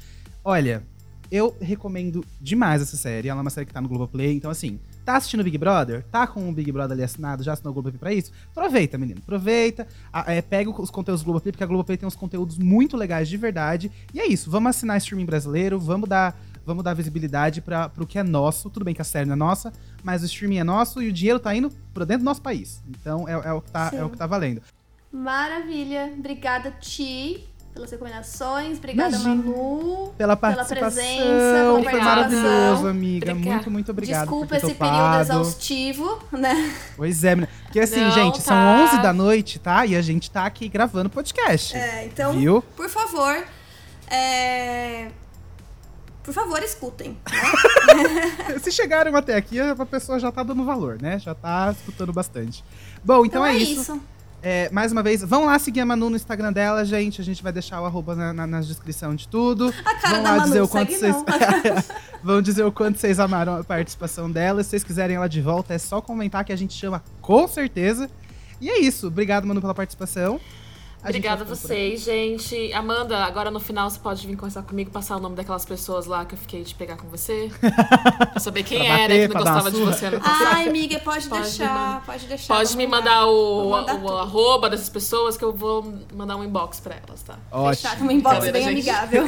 Olha, 0.43 0.83
eu 1.29 1.55
recomendo 1.59 2.23
demais 2.39 2.81
essa 2.81 2.95
série. 2.95 3.27
Ela 3.27 3.39
é 3.39 3.41
uma 3.41 3.49
série 3.49 3.65
que 3.65 3.73
tá 3.73 3.81
no 3.81 3.89
Globoplay. 3.89 4.33
Então, 4.33 4.49
assim, 4.49 4.79
tá 5.03 5.17
assistindo 5.17 5.43
Big 5.43 5.57
Brother? 5.57 6.05
Tá 6.09 6.25
com 6.25 6.47
o 6.47 6.53
Big 6.53 6.71
Brother 6.71 6.93
ali 6.93 7.03
assinado? 7.03 7.43
Já 7.43 7.51
assinou 7.51 7.71
o 7.71 7.73
Globoplay 7.73 7.99
pra 7.99 8.13
isso? 8.13 8.31
Aproveita, 8.55 8.97
menino. 8.97 9.19
Aproveita. 9.21 9.85
a- 10.13 10.31
é, 10.33 10.41
pega 10.41 10.69
os 10.69 10.89
conteúdos 10.89 11.21
do 11.21 11.25
Globoplay, 11.25 11.51
porque 11.51 11.63
a 11.65 11.67
Globoplay 11.67 11.97
tem 11.97 12.07
uns 12.07 12.15
conteúdos 12.15 12.57
muito 12.57 12.95
legais 12.95 13.27
de 13.27 13.35
verdade. 13.35 13.91
E 14.13 14.21
é 14.21 14.25
isso. 14.25 14.49
Vamos 14.49 14.69
assinar 14.69 14.97
streaming 14.99 15.25
brasileiro. 15.25 15.77
Vamos 15.77 16.07
dar, 16.07 16.33
vamos 16.67 16.83
dar 16.83 16.93
visibilidade 16.93 17.61
para 17.61 17.87
pro 17.87 18.05
que 18.05 18.19
é 18.19 18.23
nosso. 18.23 18.69
Tudo 18.69 18.83
bem 18.83 18.93
que 18.93 19.01
a 19.01 19.05
série 19.05 19.25
não 19.25 19.33
é 19.33 19.37
nossa, 19.37 19.71
mas 20.03 20.21
o 20.21 20.25
streaming 20.25 20.57
é 20.57 20.63
nosso 20.65 21.01
e 21.01 21.07
o 21.07 21.13
dinheiro 21.13 21.39
tá 21.39 21.55
indo 21.55 21.71
pra 21.93 22.03
dentro 22.03 22.23
do 22.23 22.25
nosso 22.25 22.41
país. 22.41 22.83
Então, 22.89 23.27
é, 23.27 23.31
é 23.31 23.53
o, 23.53 23.61
que 23.61 23.71
tá, 23.71 23.89
é 23.93 24.03
o 24.03 24.09
que 24.09 24.17
tá 24.17 24.27
valendo. 24.27 24.61
Maravilha. 25.11 26.13
Obrigada, 26.17 26.69
Ti, 26.81 27.47
pelas 27.73 27.89
recomendações. 27.89 28.77
Obrigada, 28.79 29.15
Imagina. 29.15 29.35
Manu. 29.35 30.13
Pela 30.17 30.35
Pela 30.35 30.35
participação. 30.35 30.91
presença, 30.91 31.23
Foi 31.23 31.79
obrigada. 31.79 32.03
maravilhoso, 32.03 32.87
amiga. 32.87 33.31
Obrigada. 33.31 33.55
Muito, 33.55 33.71
muito 33.71 33.91
obrigado. 33.91 34.21
Desculpa 34.21 34.57
esse 34.57 34.73
período 34.73 34.97
topado. 34.97 35.21
exaustivo, 35.21 36.23
né? 36.33 36.73
Pois 36.97 37.23
é, 37.23 37.35
menina. 37.35 37.49
Porque 37.63 37.79
assim, 37.79 38.01
Não, 38.01 38.11
gente, 38.11 38.41
são 38.41 38.55
tá. 38.55 38.91
11 38.93 39.01
da 39.01 39.13
noite, 39.13 39.57
tá? 39.57 39.85
E 39.85 39.95
a 39.95 40.01
gente 40.01 40.29
tá 40.29 40.45
aqui 40.45 40.67
gravando 40.67 41.09
podcast. 41.09 41.75
É, 41.77 42.05
então, 42.05 42.33
Viu? 42.33 42.61
por 42.75 42.89
favor, 42.89 43.45
é... 44.09 45.09
por 46.27 46.33
favor, 46.33 46.61
escutem. 46.61 47.17
Se 48.61 48.69
chegaram 48.69 49.15
até 49.15 49.33
aqui, 49.33 49.61
a 49.61 49.85
pessoa 49.85 50.19
já 50.19 50.29
tá 50.29 50.43
dando 50.43 50.65
valor, 50.65 51.01
né? 51.01 51.17
Já 51.19 51.33
tá 51.33 51.71
escutando 51.71 52.11
bastante. 52.11 52.65
Bom, 53.01 53.25
então, 53.25 53.45
é, 53.45 53.55
isso. 53.55 53.97
É, 54.43 54.69
mais 54.69 54.91
uma 54.91 55.01
vez, 55.01 55.21
vão 55.21 55.45
lá 55.45 55.57
seguir 55.57 55.79
a 55.79 55.85
Manu 55.85 56.09
no 56.09 56.17
Instagram 56.17 56.51
dela, 56.51 56.83
gente. 56.83 57.21
A 57.21 57.23
gente 57.23 57.41
vai 57.41 57.53
deixar 57.53 57.81
o 57.81 57.85
arroba 57.85 58.13
na, 58.13 58.33
na, 58.33 58.45
na 58.45 58.59
descrição 58.59 59.15
de 59.15 59.25
tudo. 59.25 59.73
A 59.85 59.95
cara 59.95 60.15
vão 60.15 60.23
da 60.23 60.29
lá 60.31 60.37
Manu, 60.39 60.47
dizer 60.47 60.61
o 60.63 60.67
quanto 60.67 60.91
vocês. 60.91 61.15
vão 62.21 62.41
dizer 62.41 62.65
o 62.65 62.71
quanto 62.73 62.99
vocês 62.99 63.21
amaram 63.21 63.55
a 63.55 63.63
participação 63.63 64.29
dela. 64.29 64.61
Se 64.63 64.71
vocês 64.71 64.83
quiserem 64.83 65.15
ela 65.15 65.29
de 65.29 65.41
volta, 65.41 65.75
é 65.75 65.77
só 65.77 66.01
comentar 66.01 66.43
que 66.43 66.51
a 66.51 66.57
gente 66.57 66.73
chama 66.73 67.01
com 67.21 67.47
certeza. 67.47 68.09
E 68.59 68.69
é 68.69 68.81
isso. 68.81 69.07
Obrigado, 69.07 69.47
Manu, 69.47 69.61
pela 69.61 69.73
participação. 69.73 70.41
A 71.03 71.09
Obrigada 71.09 71.43
a 71.43 71.45
vocês, 71.45 72.01
gente. 72.03 72.73
Amanda, 72.73 73.23
agora 73.23 73.51
no 73.51 73.59
final 73.59 73.87
você 73.89 73.99
pode 73.99 74.25
vir 74.25 74.35
conversar 74.35 74.63
comigo, 74.63 74.89
passar 74.89 75.15
o 75.15 75.19
nome 75.19 75.35
daquelas 75.35 75.63
pessoas 75.63 76.07
lá 76.07 76.25
que 76.25 76.33
eu 76.33 76.39
fiquei 76.39 76.63
de 76.63 76.73
pegar 76.73 76.97
com 76.97 77.07
você. 77.07 77.51
pra 78.31 78.39
saber 78.39 78.63
quem 78.63 78.79
Pra 78.79 78.87
era, 78.87 79.01
bater, 79.03 79.21
que 79.21 79.33
pra 79.33 79.39
não 79.39 79.45
gostava 79.53 79.71
de 79.71 79.77
você 79.83 80.11
passado. 80.19 80.45
Ai, 80.55 80.67
amiga, 80.67 80.99
pode, 80.99 81.27
Pode 81.29 81.43
deixar, 81.43 81.69
mandar. 81.73 82.03
pode 82.05 82.25
deixar. 82.25 82.55
Pode 82.55 82.75
me 82.75 82.87
mandar 82.87 83.27
o, 83.27 83.69
mandar 83.69 83.95
o 83.95 83.99
tudo. 83.99 84.17
arroba 84.17 84.69
dessas 84.71 84.89
pessoas 84.89 85.37
que 85.37 85.45
eu 85.45 85.53
vou 85.53 85.93
mandar 86.13 86.35
um 86.35 86.43
inbox 86.43 86.79
pra 86.79 86.95
elas, 86.95 87.21
tá? 87.21 87.37
Ótimo. 87.51 87.89
Fechar 87.89 88.01
um 88.03 88.11
inbox 88.11 88.39
bem 88.51 88.63
gente. 88.63 88.89
amigável. 88.89 89.25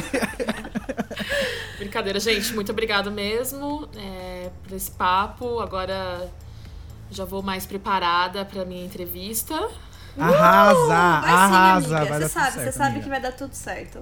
Brincadeira, 1.77 2.19
gente. 2.19 2.53
Muito 2.53 2.71
obrigado 2.71 3.11
mesmo 3.11 3.87
é, 3.95 4.49
por 4.63 4.75
esse 4.75 4.89
papo. 4.91 5.59
Agora 5.59 6.29
já 7.11 7.25
vou 7.25 7.41
mais 7.43 7.65
preparada 7.65 8.43
pra 8.43 8.65
minha 8.65 8.83
entrevista. 8.83 9.69
Arrasa, 10.17 10.85
Vai 10.87 11.29
sim, 11.29 11.35
arrasa. 11.35 11.97
amiga. 11.97 12.11
vai 12.11 12.19
Você 12.21 12.29
sabe, 12.29 12.51
certo, 12.51 12.63
você 12.65 12.71
sabe 12.71 12.89
amiga. 12.89 13.03
que 13.03 13.09
vai 13.09 13.21
dar 13.21 13.31
tudo 13.33 13.53
certo. 13.53 13.99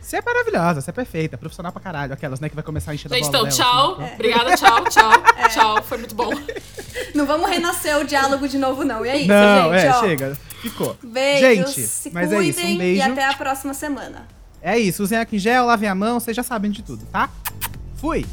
Você 0.00 0.16
é 0.18 0.22
maravilhosa, 0.22 0.80
você 0.82 0.90
é 0.90 0.92
perfeita, 0.92 1.38
profissional 1.38 1.72
pra 1.72 1.80
caralho. 1.80 2.12
Aquelas, 2.12 2.38
né, 2.38 2.48
que 2.50 2.54
vai 2.54 2.62
começar 2.64 2.90
a 2.90 2.94
encher 2.94 3.08
Gente, 3.08 3.30
da 3.30 3.38
bola 3.38 3.48
então, 3.48 3.56
dela, 3.64 3.70
tchau. 3.96 4.02
assim, 4.04 4.14
Obrigada, 4.14 4.54
tchau, 4.56 4.84
tchau. 4.84 5.12
Tchau, 5.50 5.82
foi 5.82 5.98
muito 5.98 6.14
bom. 6.14 6.30
Não 7.14 7.24
vamos 7.26 7.48
renascer 7.48 7.96
o 7.98 8.04
diálogo 8.04 8.46
de 8.46 8.58
novo, 8.58 8.84
não. 8.84 9.04
E 9.04 9.08
é 9.08 9.16
isso, 9.18 9.28
Não, 9.28 9.72
gente. 9.72 9.84
é, 9.86 9.90
ó. 9.90 10.00
chega. 10.00 10.38
Ficou. 10.60 10.96
Beijos, 11.02 11.40
Gente, 11.74 11.80
se 11.86 12.10
mas 12.10 12.30
é 12.32 12.36
cuidem 12.36 12.50
isso, 12.50 12.60
um 12.74 12.78
beijo. 12.78 12.98
e 12.98 13.02
até 13.02 13.24
a 13.24 13.34
próxima 13.34 13.72
semana. 13.74 14.26
É 14.62 14.78
isso, 14.78 15.02
usem 15.02 15.18
aqui 15.18 15.36
em 15.36 15.38
gel, 15.38 15.66
lavem 15.66 15.88
a 15.88 15.94
mão, 15.94 16.18
vocês 16.20 16.36
já 16.36 16.42
sabem 16.42 16.70
de 16.70 16.82
tudo, 16.82 17.04
tá? 17.06 17.28
Fui! 17.96 18.24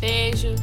Beijo. 0.00 0.54